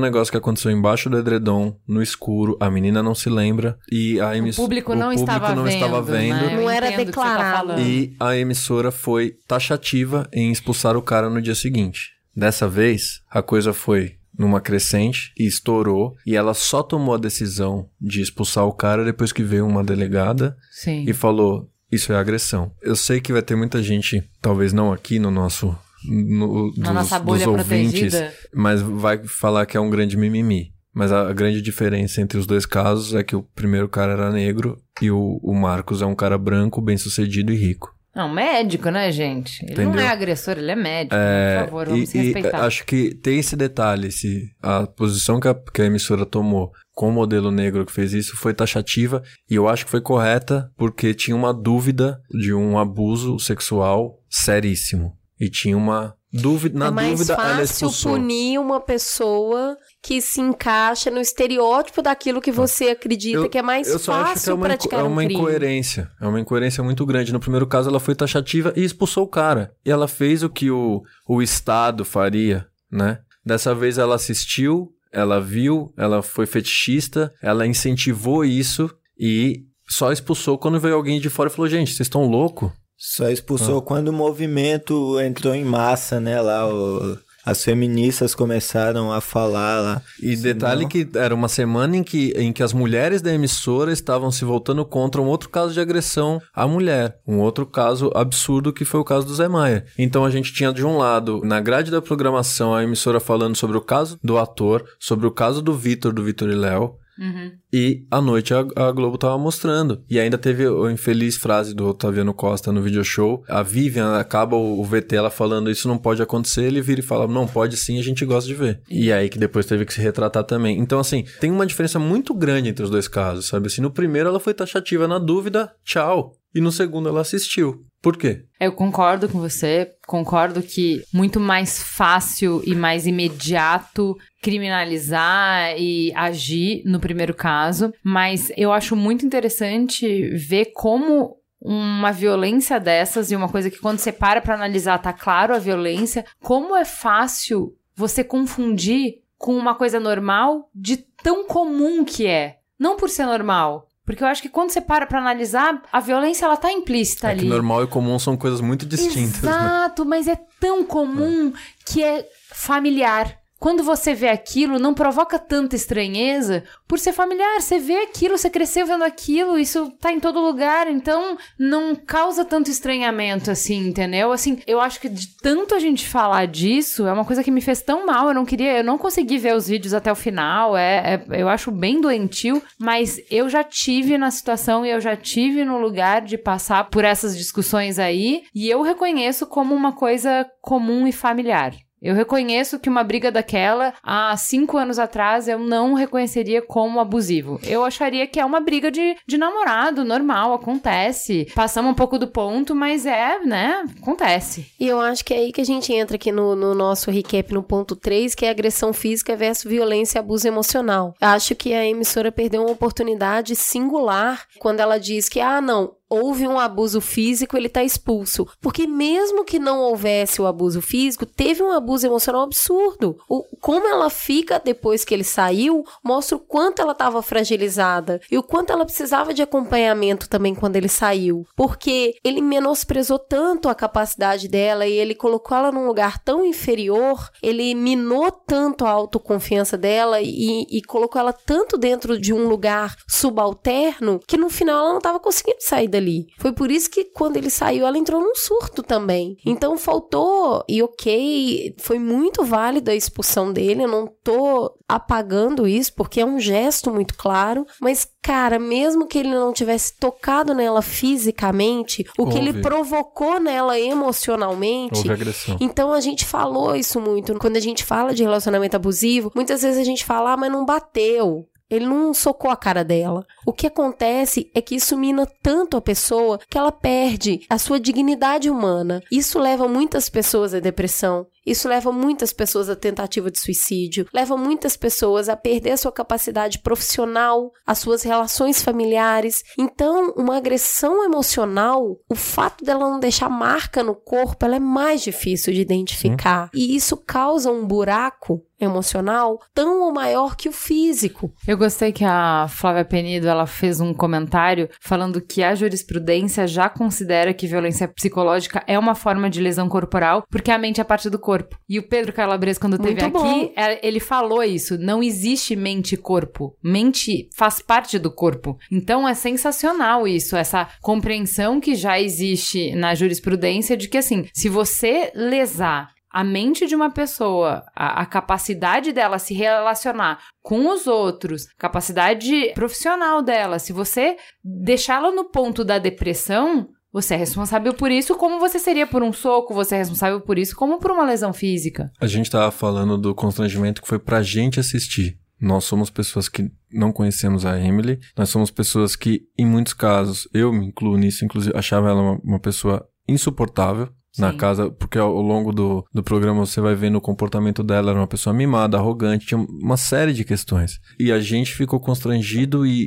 negócio 0.00 0.30
que 0.30 0.36
aconteceu 0.36 0.70
embaixo 0.70 1.08
do 1.08 1.18
edredom, 1.18 1.76
no 1.88 2.02
escuro, 2.02 2.56
a 2.60 2.70
menina 2.70 3.02
não 3.02 3.14
se 3.14 3.30
lembra 3.30 3.78
e 3.90 4.20
a 4.20 4.36
emiss- 4.36 4.56
público 4.56 4.94
não 4.94 5.12
estava 5.12 5.54
não 5.54 5.64
vendo, 5.64 5.74
estava 5.74 6.02
vendo. 6.02 6.34
né? 6.46 6.56
Não 6.56 6.68
era 6.70 6.88
o 6.88 6.90
tá 6.92 6.96
declarado. 7.04 7.56
falando. 7.68 7.80
E 7.80 8.14
a 8.20 8.36
emissora 8.36 8.90
foi 8.90 9.32
taxativa 9.48 10.28
em 10.32 10.50
expulsar 10.52 10.96
o 10.96 11.02
cara 11.02 11.30
no 11.30 11.40
dia 11.40 11.54
seguinte. 11.54 12.10
Dessa 12.36 12.68
vez, 12.68 13.20
a 13.30 13.42
coisa 13.42 13.72
foi 13.72 14.16
numa 14.38 14.60
crescente 14.60 15.32
e 15.38 15.46
estourou. 15.46 16.14
E 16.26 16.34
ela 16.34 16.54
só 16.54 16.82
tomou 16.82 17.14
a 17.14 17.18
decisão 17.18 17.86
de 18.00 18.20
expulsar 18.22 18.64
o 18.66 18.72
cara 18.72 19.04
depois 19.04 19.30
que 19.32 19.42
veio 19.42 19.66
uma 19.66 19.84
delegada 19.84 20.56
Sim. 20.70 21.04
e 21.06 21.12
falou: 21.12 21.68
Isso 21.92 22.12
é 22.12 22.16
agressão. 22.16 22.72
Eu 22.80 22.96
sei 22.96 23.20
que 23.20 23.32
vai 23.32 23.42
ter 23.42 23.54
muita 23.54 23.82
gente, 23.82 24.24
talvez 24.40 24.72
não 24.72 24.92
aqui 24.92 25.18
no 25.18 25.30
nosso. 25.30 25.76
No, 26.04 26.72
Na 26.76 26.86
dos, 26.86 26.94
nossa 26.94 27.18
dos 27.18 27.26
bolha 27.26 27.48
ouvintes, 27.50 28.10
protegida. 28.12 28.34
mas 28.54 28.80
vai 28.80 29.22
falar 29.24 29.66
que 29.66 29.76
é 29.76 29.80
um 29.80 29.90
grande 29.90 30.16
mimimi. 30.16 30.72
Mas 30.94 31.12
a, 31.12 31.32
grande 31.32 31.62
diferença 31.62 32.20
entre 32.20 32.38
os 32.38 32.46
dois 32.46 32.66
casos 32.66 33.14
é 33.14 33.22
que 33.22 33.36
o 33.36 33.42
primeiro 33.42 33.88
cara 33.88 34.12
era 34.12 34.32
negro 34.32 34.78
e 35.00 35.10
o, 35.10 35.38
o 35.42 35.54
Marcos 35.54 36.02
é 36.02 36.06
um 36.06 36.14
cara 36.14 36.36
branco, 36.36 36.82
bem-sucedido 36.82 37.52
e 37.52 37.56
rico. 37.56 37.94
Não, 38.14 38.28
médico, 38.28 38.90
né, 38.90 39.10
gente? 39.10 39.64
Ele 39.64 39.84
não 39.84 39.90
Entendeu? 39.90 40.06
é 40.06 40.08
agressor, 40.08 40.58
ele 40.58 40.70
é 40.70 40.76
médico. 40.76 41.14
É, 41.16 41.60
por 41.60 41.64
favor, 41.64 41.88
vamos 41.88 42.02
e, 42.02 42.06
se 42.06 42.18
e 42.18 42.22
respeitar. 42.22 42.64
acho 42.64 42.84
que 42.84 43.14
tem 43.14 43.38
esse 43.38 43.56
detalhe, 43.56 44.12
se 44.12 44.50
a 44.62 44.86
posição 44.86 45.40
que 45.40 45.48
a, 45.48 45.54
que 45.54 45.80
a 45.80 45.86
emissora 45.86 46.26
tomou 46.26 46.70
com 46.94 47.08
o 47.08 47.12
modelo 47.12 47.50
negro 47.50 47.86
que 47.86 47.92
fez 47.92 48.12
isso 48.12 48.36
foi 48.36 48.52
taxativa 48.52 49.22
e 49.48 49.54
eu 49.54 49.66
acho 49.66 49.86
que 49.86 49.90
foi 49.90 50.00
correta 50.02 50.70
porque 50.76 51.14
tinha 51.14 51.34
uma 51.34 51.54
dúvida 51.54 52.20
de 52.30 52.52
um 52.52 52.78
abuso 52.78 53.38
sexual 53.38 54.18
seríssimo 54.28 55.16
e 55.40 55.48
tinha 55.48 55.76
uma 55.76 56.14
dúvida 56.32 56.78
na 56.78 56.86
é 56.86 56.90
mais 56.90 57.10
dúvida 57.18 57.34
ela 57.34 57.42
fácil 57.42 57.64
expulsou. 57.64 58.12
punir 58.12 58.58
uma 58.58 58.80
pessoa 58.80 59.76
que 60.02 60.20
se 60.20 60.40
encaixa 60.40 61.10
no 61.10 61.20
estereótipo 61.20 62.00
daquilo 62.02 62.40
que 62.40 62.50
você 62.50 62.90
acredita 62.90 63.38
Eu- 63.38 63.48
que 63.50 63.58
é 63.58 63.62
mais 63.62 63.88
Eu 63.88 63.98
só 63.98 64.12
acho 64.12 64.22
que 64.24 64.30
é 64.30 64.34
fácil 64.34 64.54
uma, 64.54 64.66
praticar 64.66 65.00
é 65.00 65.02
um 65.02 65.06
uma 65.08 65.22
crime. 65.24 65.34
incoerência. 65.34 66.10
É 66.20 66.26
uma 66.26 66.40
incoerência 66.40 66.82
muito 66.82 67.04
grande. 67.04 67.32
No 67.32 67.40
primeiro 67.40 67.66
caso, 67.66 67.88
ela 67.88 68.00
foi 68.00 68.14
taxativa 68.14 68.72
e 68.76 68.82
expulsou 68.84 69.24
o 69.24 69.28
cara. 69.28 69.72
E 69.84 69.90
ela 69.90 70.08
fez 70.08 70.42
o 70.42 70.48
que 70.48 70.70
o, 70.70 71.02
o 71.28 71.42
Estado 71.42 72.04
faria, 72.04 72.66
né? 72.90 73.18
Dessa 73.44 73.74
vez 73.74 73.98
ela 73.98 74.14
assistiu, 74.14 74.92
ela 75.12 75.40
viu, 75.40 75.92
ela 75.98 76.22
foi 76.22 76.46
fetichista, 76.46 77.32
ela 77.42 77.66
incentivou 77.66 78.44
isso 78.44 78.90
e 79.18 79.64
só 79.88 80.10
expulsou 80.12 80.56
quando 80.56 80.80
veio 80.80 80.94
alguém 80.94 81.20
de 81.20 81.28
fora 81.28 81.50
e 81.50 81.52
falou: 81.52 81.68
gente, 81.68 81.88
vocês 81.88 82.06
estão 82.06 82.24
loucos? 82.24 82.70
Só 83.04 83.28
expulsou 83.28 83.82
quando 83.82 84.08
o 84.08 84.12
movimento 84.12 85.18
entrou 85.20 85.52
em 85.54 85.64
massa, 85.64 86.20
né? 86.20 86.40
Lá, 86.40 86.72
o- 86.72 87.18
as 87.44 87.64
feministas 87.64 88.32
começaram 88.36 89.10
a 89.12 89.20
falar 89.20 89.80
lá. 89.80 90.02
E 90.22 90.36
detalhe 90.36 90.86
que 90.86 91.08
era 91.18 91.34
uma 91.34 91.48
semana 91.48 91.96
em 91.96 92.04
que, 92.04 92.32
em 92.36 92.52
que 92.52 92.62
as 92.62 92.72
mulheres 92.72 93.20
da 93.20 93.34
emissora 93.34 93.92
estavam 93.92 94.30
se 94.30 94.44
voltando 94.44 94.84
contra 94.84 95.20
um 95.20 95.26
outro 95.26 95.48
caso 95.48 95.74
de 95.74 95.80
agressão 95.80 96.40
à 96.54 96.68
mulher. 96.68 97.18
Um 97.26 97.40
outro 97.40 97.66
caso 97.66 98.12
absurdo 98.14 98.72
que 98.72 98.84
foi 98.84 99.00
o 99.00 99.04
caso 99.04 99.26
do 99.26 99.34
Zé 99.34 99.48
Maia. 99.48 99.84
Então 99.98 100.24
a 100.24 100.30
gente 100.30 100.52
tinha 100.54 100.72
de 100.72 100.86
um 100.86 100.96
lado, 100.96 101.40
na 101.42 101.58
grade 101.60 101.90
da 101.90 102.00
programação, 102.00 102.72
a 102.72 102.84
emissora 102.84 103.18
falando 103.18 103.56
sobre 103.56 103.76
o 103.76 103.80
caso 103.80 104.16
do 104.22 104.38
ator, 104.38 104.84
sobre 105.00 105.26
o 105.26 105.32
caso 105.32 105.60
do 105.60 105.74
Vitor, 105.74 106.12
do 106.12 106.22
Vitor 106.22 106.48
e 106.48 106.54
Léo. 106.54 106.94
Uhum. 107.18 107.52
E 107.72 108.04
à 108.10 108.20
noite 108.20 108.54
a, 108.54 108.60
a 108.76 108.92
Globo 108.92 109.18
tava 109.18 109.36
mostrando. 109.38 110.02
E 110.08 110.18
ainda 110.18 110.38
teve 110.38 110.64
a 110.64 110.90
infeliz 110.90 111.36
frase 111.36 111.74
do 111.74 111.86
Otaviano 111.88 112.34
Costa 112.34 112.72
no 112.72 112.82
video 112.82 113.04
show. 113.04 113.44
A 113.48 113.62
Vivian 113.62 114.16
acaba 114.16 114.56
o, 114.56 114.80
o 114.80 114.84
VT 114.84 115.16
ela 115.16 115.30
falando 115.30 115.70
isso 115.70 115.88
não 115.88 115.98
pode 115.98 116.22
acontecer. 116.22 116.64
Ele 116.64 116.80
vira 116.80 117.00
e 117.00 117.04
fala, 117.04 117.26
não, 117.26 117.46
pode 117.46 117.76
sim, 117.76 117.98
a 117.98 118.02
gente 118.02 118.24
gosta 118.24 118.48
de 118.48 118.54
ver. 118.54 118.80
E 118.90 119.12
aí 119.12 119.28
que 119.28 119.38
depois 119.38 119.66
teve 119.66 119.84
que 119.84 119.92
se 119.92 120.00
retratar 120.00 120.44
também. 120.44 120.78
Então, 120.78 120.98
assim, 120.98 121.24
tem 121.40 121.50
uma 121.50 121.66
diferença 121.66 121.98
muito 121.98 122.34
grande 122.34 122.68
entre 122.68 122.84
os 122.84 122.90
dois 122.90 123.08
casos, 123.08 123.46
sabe? 123.46 123.66
Assim, 123.66 123.82
no 123.82 123.90
primeiro 123.90 124.28
ela 124.28 124.40
foi 124.40 124.54
taxativa 124.54 125.06
na 125.06 125.18
dúvida, 125.18 125.72
tchau. 125.84 126.36
E 126.54 126.60
no 126.60 126.72
segundo 126.72 127.08
ela 127.08 127.20
assistiu. 127.20 127.84
Por 128.02 128.16
quê? 128.16 128.44
Eu 128.58 128.72
concordo 128.72 129.28
com 129.28 129.38
você, 129.38 129.92
concordo 130.06 130.60
que 130.60 131.04
muito 131.14 131.38
mais 131.38 131.80
fácil 131.80 132.60
e 132.66 132.74
mais 132.74 133.06
imediato 133.06 134.16
criminalizar 134.42 135.76
e 135.78 136.12
agir 136.16 136.82
no 136.84 136.98
primeiro 136.98 137.32
caso, 137.32 137.94
mas 138.02 138.50
eu 138.56 138.72
acho 138.72 138.96
muito 138.96 139.24
interessante 139.24 140.30
ver 140.30 140.72
como 140.74 141.36
uma 141.60 142.10
violência 142.10 142.80
dessas 142.80 143.30
e 143.30 143.36
uma 143.36 143.48
coisa 143.48 143.70
que 143.70 143.78
quando 143.78 143.98
você 143.98 144.10
para 144.10 144.40
pra 144.40 144.56
analisar 144.56 144.98
tá 144.98 145.12
claro 145.12 145.54
a 145.54 145.60
violência, 145.60 146.24
como 146.42 146.76
é 146.76 146.84
fácil 146.84 147.76
você 147.94 148.24
confundir 148.24 149.22
com 149.38 149.56
uma 149.56 149.76
coisa 149.76 150.00
normal 150.00 150.68
de 150.74 150.96
tão 151.22 151.46
comum 151.46 152.04
que 152.04 152.26
é. 152.26 152.58
Não 152.76 152.96
por 152.96 153.08
ser 153.08 153.26
normal, 153.26 153.86
porque 154.04 154.22
eu 154.22 154.26
acho 154.28 154.42
que 154.42 154.48
quando 154.48 154.70
você 154.70 154.80
para 154.80 155.06
pra 155.06 155.18
analisar, 155.18 155.82
a 155.92 156.00
violência 156.00 156.44
ela 156.44 156.56
tá 156.56 156.70
implícita 156.72 157.28
É 157.28 157.30
ali. 157.30 157.40
que 157.40 157.46
normal 157.46 157.84
e 157.84 157.86
comum 157.86 158.18
são 158.18 158.36
coisas 158.36 158.60
muito 158.60 158.84
distintas. 158.84 159.42
Né? 159.42 159.50
Exato, 159.50 160.04
mas 160.04 160.26
é 160.28 160.36
tão 160.60 160.84
comum 160.84 161.52
que 161.86 162.02
é 162.02 162.26
familiar. 162.52 163.41
Quando 163.62 163.84
você 163.84 164.12
vê 164.12 164.28
aquilo, 164.28 164.76
não 164.80 164.92
provoca 164.92 165.38
tanta 165.38 165.76
estranheza 165.76 166.64
por 166.88 166.98
ser 166.98 167.12
familiar. 167.12 167.60
Você 167.60 167.78
vê 167.78 167.94
aquilo, 167.98 168.36
você 168.36 168.50
cresceu 168.50 168.84
vendo 168.84 169.04
aquilo, 169.04 169.56
isso 169.56 169.88
tá 170.00 170.10
em 170.10 170.18
todo 170.18 170.40
lugar, 170.40 170.88
então 170.90 171.38
não 171.56 171.94
causa 171.94 172.44
tanto 172.44 172.72
estranhamento 172.72 173.52
assim, 173.52 173.86
entendeu? 173.86 174.32
Assim, 174.32 174.58
eu 174.66 174.80
acho 174.80 175.00
que 175.00 175.08
de 175.08 175.28
tanto 175.36 175.76
a 175.76 175.78
gente 175.78 176.08
falar 176.08 176.48
disso, 176.48 177.06
é 177.06 177.12
uma 177.12 177.24
coisa 177.24 177.44
que 177.44 177.52
me 177.52 177.60
fez 177.60 177.80
tão 177.80 178.04
mal. 178.04 178.26
Eu 178.26 178.34
não 178.34 178.44
queria, 178.44 178.78
eu 178.78 178.84
não 178.84 178.98
consegui 178.98 179.38
ver 179.38 179.54
os 179.54 179.68
vídeos 179.68 179.94
até 179.94 180.10
o 180.10 180.16
final. 180.16 180.76
É, 180.76 181.22
é- 181.30 181.40
eu 181.40 181.48
acho 181.48 181.70
bem 181.70 182.00
doentio, 182.00 182.60
mas 182.76 183.20
eu 183.30 183.48
já 183.48 183.62
tive 183.62 184.18
na 184.18 184.32
situação 184.32 184.84
e 184.84 184.90
eu 184.90 185.00
já 185.00 185.14
tive 185.14 185.64
no 185.64 185.78
lugar 185.78 186.22
de 186.22 186.36
passar 186.36 186.90
por 186.90 187.04
essas 187.04 187.38
discussões 187.38 188.00
aí, 188.00 188.42
e 188.52 188.68
eu 188.68 188.82
reconheço 188.82 189.46
como 189.46 189.72
uma 189.72 189.92
coisa 189.92 190.50
comum 190.60 191.06
e 191.06 191.12
familiar. 191.12 191.72
Eu 192.02 192.16
reconheço 192.16 192.80
que 192.80 192.88
uma 192.88 193.04
briga 193.04 193.30
daquela, 193.30 193.94
há 194.02 194.36
cinco 194.36 194.76
anos 194.76 194.98
atrás, 194.98 195.46
eu 195.46 195.58
não 195.58 195.94
reconheceria 195.94 196.60
como 196.60 196.98
abusivo. 196.98 197.60
Eu 197.62 197.84
acharia 197.84 198.26
que 198.26 198.40
é 198.40 198.44
uma 198.44 198.58
briga 198.58 198.90
de, 198.90 199.16
de 199.24 199.38
namorado, 199.38 200.04
normal, 200.04 200.52
acontece. 200.52 201.46
Passamos 201.54 201.92
um 201.92 201.94
pouco 201.94 202.18
do 202.18 202.26
ponto, 202.26 202.74
mas 202.74 203.06
é, 203.06 203.38
né? 203.44 203.84
Acontece. 204.00 204.66
E 204.80 204.88
eu 204.88 205.00
acho 205.00 205.24
que 205.24 205.32
é 205.32 205.36
aí 205.38 205.52
que 205.52 205.60
a 205.60 205.64
gente 205.64 205.92
entra 205.92 206.16
aqui 206.16 206.32
no, 206.32 206.56
no 206.56 206.74
nosso 206.74 207.08
recap 207.08 207.54
no 207.54 207.62
ponto 207.62 207.94
3, 207.94 208.34
que 208.34 208.46
é 208.46 208.50
agressão 208.50 208.92
física 208.92 209.36
versus 209.36 209.70
violência 209.70 210.18
e 210.18 210.20
abuso 210.20 210.48
emocional. 210.48 211.14
Eu 211.20 211.28
acho 211.28 211.54
que 211.54 211.72
a 211.72 211.86
emissora 211.86 212.32
perdeu 212.32 212.62
uma 212.62 212.72
oportunidade 212.72 213.54
singular 213.54 214.44
quando 214.58 214.80
ela 214.80 214.98
diz 214.98 215.28
que, 215.28 215.40
ah, 215.40 215.60
não, 215.60 215.92
houve 216.12 216.46
um 216.46 216.58
abuso 216.58 217.00
físico, 217.00 217.56
ele 217.56 217.68
está 217.68 217.82
expulso. 217.82 218.46
Porque 218.60 218.86
mesmo 218.86 219.44
que 219.44 219.58
não 219.58 219.80
houvesse 219.80 220.42
o 220.42 220.46
abuso 220.46 220.82
físico, 220.82 221.24
teve 221.24 221.62
um 221.62 221.70
abuso 221.70 222.06
emocional 222.06 222.42
absurdo. 222.42 223.16
O, 223.26 223.44
como 223.58 223.88
ela 223.88 224.10
fica 224.10 224.60
depois 224.62 225.06
que 225.06 225.14
ele 225.14 225.24
saiu, 225.24 225.84
mostra 226.04 226.36
o 226.36 226.40
quanto 226.40 226.82
ela 226.82 226.92
estava 226.92 227.22
fragilizada 227.22 228.20
e 228.30 228.36
o 228.36 228.42
quanto 228.42 228.72
ela 228.72 228.84
precisava 228.84 229.32
de 229.32 229.40
acompanhamento 229.40 230.28
também 230.28 230.54
quando 230.54 230.76
ele 230.76 230.88
saiu. 230.88 231.46
Porque 231.56 232.14
ele 232.22 232.42
menosprezou 232.42 233.18
tanto 233.18 233.70
a 233.70 233.74
capacidade 233.74 234.48
dela 234.48 234.86
e 234.86 234.92
ele 234.92 235.14
colocou 235.14 235.56
ela 235.56 235.72
num 235.72 235.86
lugar 235.86 236.18
tão 236.18 236.44
inferior, 236.44 237.30
ele 237.42 237.74
minou 237.74 238.30
tanto 238.30 238.84
a 238.84 238.90
autoconfiança 238.90 239.78
dela 239.78 240.20
e, 240.20 240.66
e 240.70 240.82
colocou 240.82 241.20
ela 241.20 241.32
tanto 241.32 241.78
dentro 241.78 242.20
de 242.20 242.34
um 242.34 242.48
lugar 242.48 242.96
subalterno 243.08 244.20
que 244.26 244.36
no 244.36 244.50
final 244.50 244.80
ela 244.80 244.90
não 244.90 244.98
estava 244.98 245.18
conseguindo 245.18 245.58
sair 245.60 245.88
dali 245.88 246.01
ali. 246.02 246.26
Foi 246.38 246.52
por 246.52 246.70
isso 246.70 246.90
que 246.90 247.04
quando 247.04 247.36
ele 247.36 247.48
saiu, 247.48 247.86
ela 247.86 247.96
entrou 247.96 248.20
num 248.20 248.34
surto 248.34 248.82
também. 248.82 249.36
Então 249.46 249.78
faltou, 249.78 250.64
e 250.68 250.82
ok, 250.82 251.74
foi 251.78 251.98
muito 251.98 252.44
válido 252.44 252.90
a 252.90 252.94
expulsão 252.94 253.52
dele, 253.52 253.84
eu 253.84 253.88
não 253.88 254.06
tô 254.22 254.74
apagando 254.88 255.66
isso, 255.66 255.94
porque 255.94 256.20
é 256.20 256.26
um 256.26 256.38
gesto 256.38 256.92
muito 256.92 257.14
claro, 257.14 257.64
mas, 257.80 258.06
cara, 258.20 258.58
mesmo 258.58 259.06
que 259.06 259.18
ele 259.18 259.30
não 259.30 259.52
tivesse 259.52 259.96
tocado 259.98 260.52
nela 260.52 260.82
fisicamente, 260.82 262.04
o 262.18 262.22
Houve. 262.22 262.32
que 262.32 262.38
ele 262.38 262.60
provocou 262.60 263.40
nela 263.40 263.78
emocionalmente. 263.78 264.98
Houve 264.98 265.12
agressão. 265.12 265.56
Então 265.60 265.92
a 265.92 266.00
gente 266.00 266.26
falou 266.26 266.76
isso 266.76 267.00
muito. 267.00 267.34
Quando 267.38 267.56
a 267.56 267.60
gente 267.60 267.84
fala 267.84 268.12
de 268.12 268.22
relacionamento 268.22 268.76
abusivo, 268.76 269.32
muitas 269.34 269.62
vezes 269.62 269.78
a 269.80 269.84
gente 269.84 270.04
fala, 270.04 270.32
ah, 270.32 270.36
mas 270.36 270.52
não 270.52 270.64
bateu. 270.64 271.46
Ele 271.72 271.86
não 271.86 272.12
socou 272.12 272.50
a 272.50 272.56
cara 272.56 272.84
dela. 272.84 273.26
O 273.46 273.52
que 273.52 273.66
acontece 273.66 274.50
é 274.54 274.60
que 274.60 274.74
isso 274.74 274.94
mina 274.94 275.26
tanto 275.42 275.74
a 275.74 275.80
pessoa 275.80 276.38
que 276.50 276.58
ela 276.58 276.70
perde 276.70 277.46
a 277.48 277.56
sua 277.56 277.80
dignidade 277.80 278.50
humana. 278.50 279.02
Isso 279.10 279.38
leva 279.38 279.66
muitas 279.66 280.10
pessoas 280.10 280.52
à 280.52 280.60
depressão. 280.60 281.26
Isso 281.44 281.68
leva 281.68 281.90
muitas 281.90 282.32
pessoas 282.32 282.70
à 282.70 282.76
tentativa 282.76 283.30
de 283.30 283.38
suicídio, 283.38 284.06
leva 284.12 284.36
muitas 284.36 284.76
pessoas 284.76 285.28
a 285.28 285.36
perder 285.36 285.72
a 285.72 285.76
sua 285.76 285.92
capacidade 285.92 286.60
profissional, 286.60 287.52
as 287.66 287.78
suas 287.78 288.02
relações 288.02 288.62
familiares. 288.62 289.42
Então, 289.58 290.12
uma 290.16 290.36
agressão 290.36 291.04
emocional, 291.04 291.98
o 292.08 292.14
fato 292.14 292.64
dela 292.64 292.88
não 292.88 293.00
deixar 293.00 293.28
marca 293.28 293.82
no 293.82 293.94
corpo, 293.94 294.44
ela 294.44 294.56
é 294.56 294.60
mais 294.60 295.02
difícil 295.02 295.52
de 295.52 295.60
identificar. 295.60 296.48
E 296.54 296.76
isso 296.76 296.96
causa 296.96 297.50
um 297.50 297.66
buraco 297.66 298.40
emocional 298.60 299.40
tão 299.52 299.82
ou 299.82 299.92
maior 299.92 300.36
que 300.36 300.48
o 300.48 300.52
físico. 300.52 301.32
Eu 301.48 301.58
gostei 301.58 301.90
que 301.90 302.04
a 302.04 302.46
Flávia 302.48 302.84
Penido 302.84 303.26
ela 303.26 303.44
fez 303.44 303.80
um 303.80 303.92
comentário 303.92 304.68
falando 304.80 305.20
que 305.20 305.42
a 305.42 305.52
jurisprudência 305.52 306.46
já 306.46 306.68
considera 306.68 307.34
que 307.34 307.48
violência 307.48 307.88
psicológica 307.88 308.62
é 308.68 308.78
uma 308.78 308.94
forma 308.94 309.28
de 309.28 309.40
lesão 309.40 309.68
corporal, 309.68 310.22
porque 310.30 310.52
a 310.52 310.58
mente 310.58 310.80
é 310.80 310.84
parte 310.84 311.10
do 311.10 311.18
corpo. 311.18 311.31
E 311.68 311.78
o 311.78 311.88
Pedro 311.88 312.12
Calabres, 312.12 312.58
quando 312.58 312.76
esteve 312.76 313.08
bom. 313.10 313.18
aqui, 313.18 313.52
é, 313.56 313.86
ele 313.86 314.00
falou 314.00 314.42
isso. 314.42 314.78
Não 314.78 315.02
existe 315.02 315.56
mente 315.56 315.94
e 315.94 315.98
corpo. 315.98 316.56
Mente 316.62 317.28
faz 317.34 317.60
parte 317.60 317.98
do 317.98 318.10
corpo. 318.10 318.58
Então 318.70 319.08
é 319.08 319.14
sensacional 319.14 320.06
isso, 320.06 320.36
essa 320.36 320.68
compreensão 320.80 321.60
que 321.60 321.74
já 321.74 322.00
existe 322.00 322.74
na 322.74 322.94
jurisprudência 322.94 323.76
de 323.76 323.88
que, 323.88 323.98
assim, 323.98 324.26
se 324.32 324.48
você 324.48 325.10
lesar 325.14 325.92
a 326.12 326.22
mente 326.22 326.66
de 326.66 326.76
uma 326.76 326.90
pessoa, 326.90 327.64
a, 327.74 328.02
a 328.02 328.06
capacidade 328.06 328.92
dela 328.92 329.18
se 329.18 329.32
relacionar 329.32 330.18
com 330.42 330.68
os 330.68 330.86
outros, 330.86 331.46
capacidade 331.56 332.52
profissional 332.54 333.22
dela, 333.22 333.58
se 333.58 333.72
você 333.72 334.16
deixá-la 334.44 335.10
no 335.10 335.30
ponto 335.30 335.64
da 335.64 335.78
depressão, 335.78 336.68
você 336.92 337.14
é 337.14 337.16
responsável 337.16 337.72
por 337.72 337.90
isso 337.90 338.14
como 338.16 338.38
você 338.38 338.58
seria 338.58 338.86
por 338.86 339.02
um 339.02 339.12
soco, 339.12 339.54
você 339.54 339.76
é 339.76 339.78
responsável 339.78 340.20
por 340.20 340.38
isso 340.38 340.54
como 340.54 340.78
por 340.78 340.90
uma 340.90 341.04
lesão 341.04 341.32
física. 341.32 341.90
A 342.00 342.06
gente 342.06 342.30
tava 342.30 342.50
falando 342.50 342.98
do 342.98 343.14
constrangimento 343.14 343.80
que 343.80 343.88
foi 343.88 343.98
pra 343.98 344.22
gente 344.22 344.60
assistir. 344.60 345.18
Nós 345.40 345.64
somos 345.64 345.90
pessoas 345.90 346.28
que 346.28 346.52
não 346.72 346.92
conhecemos 346.92 347.44
a 347.44 347.58
Emily. 347.58 347.98
Nós 348.16 348.28
somos 348.28 348.48
pessoas 348.50 348.94
que, 348.94 349.22
em 349.36 349.44
muitos 349.44 349.72
casos, 349.72 350.28
eu 350.32 350.52
me 350.52 350.66
incluo 350.66 350.96
nisso, 350.96 351.24
inclusive, 351.24 351.56
achava 351.56 351.90
ela 351.90 352.00
uma, 352.00 352.20
uma 352.22 352.38
pessoa 352.38 352.86
insuportável 353.08 353.88
na 354.18 354.30
Sim. 354.30 354.36
casa, 354.36 354.70
porque 354.70 354.98
ao 354.98 355.16
ao 355.16 355.22
longo 355.22 355.52
do, 355.52 355.84
do 355.92 356.02
programa 356.02 356.46
você 356.46 356.60
vai 356.60 356.74
vendo 356.74 356.96
o 356.96 357.00
comportamento 357.00 357.62
dela, 357.62 357.90
era 357.90 357.98
uma 358.00 358.06
pessoa 358.06 358.34
mimada, 358.34 358.76
arrogante, 358.76 359.26
tinha 359.26 359.40
uma 359.40 359.76
série 359.76 360.12
de 360.12 360.24
questões. 360.24 360.78
E 360.98 361.10
a 361.10 361.18
gente 361.18 361.54
ficou 361.54 361.80
constrangido 361.80 362.64
e, 362.66 362.82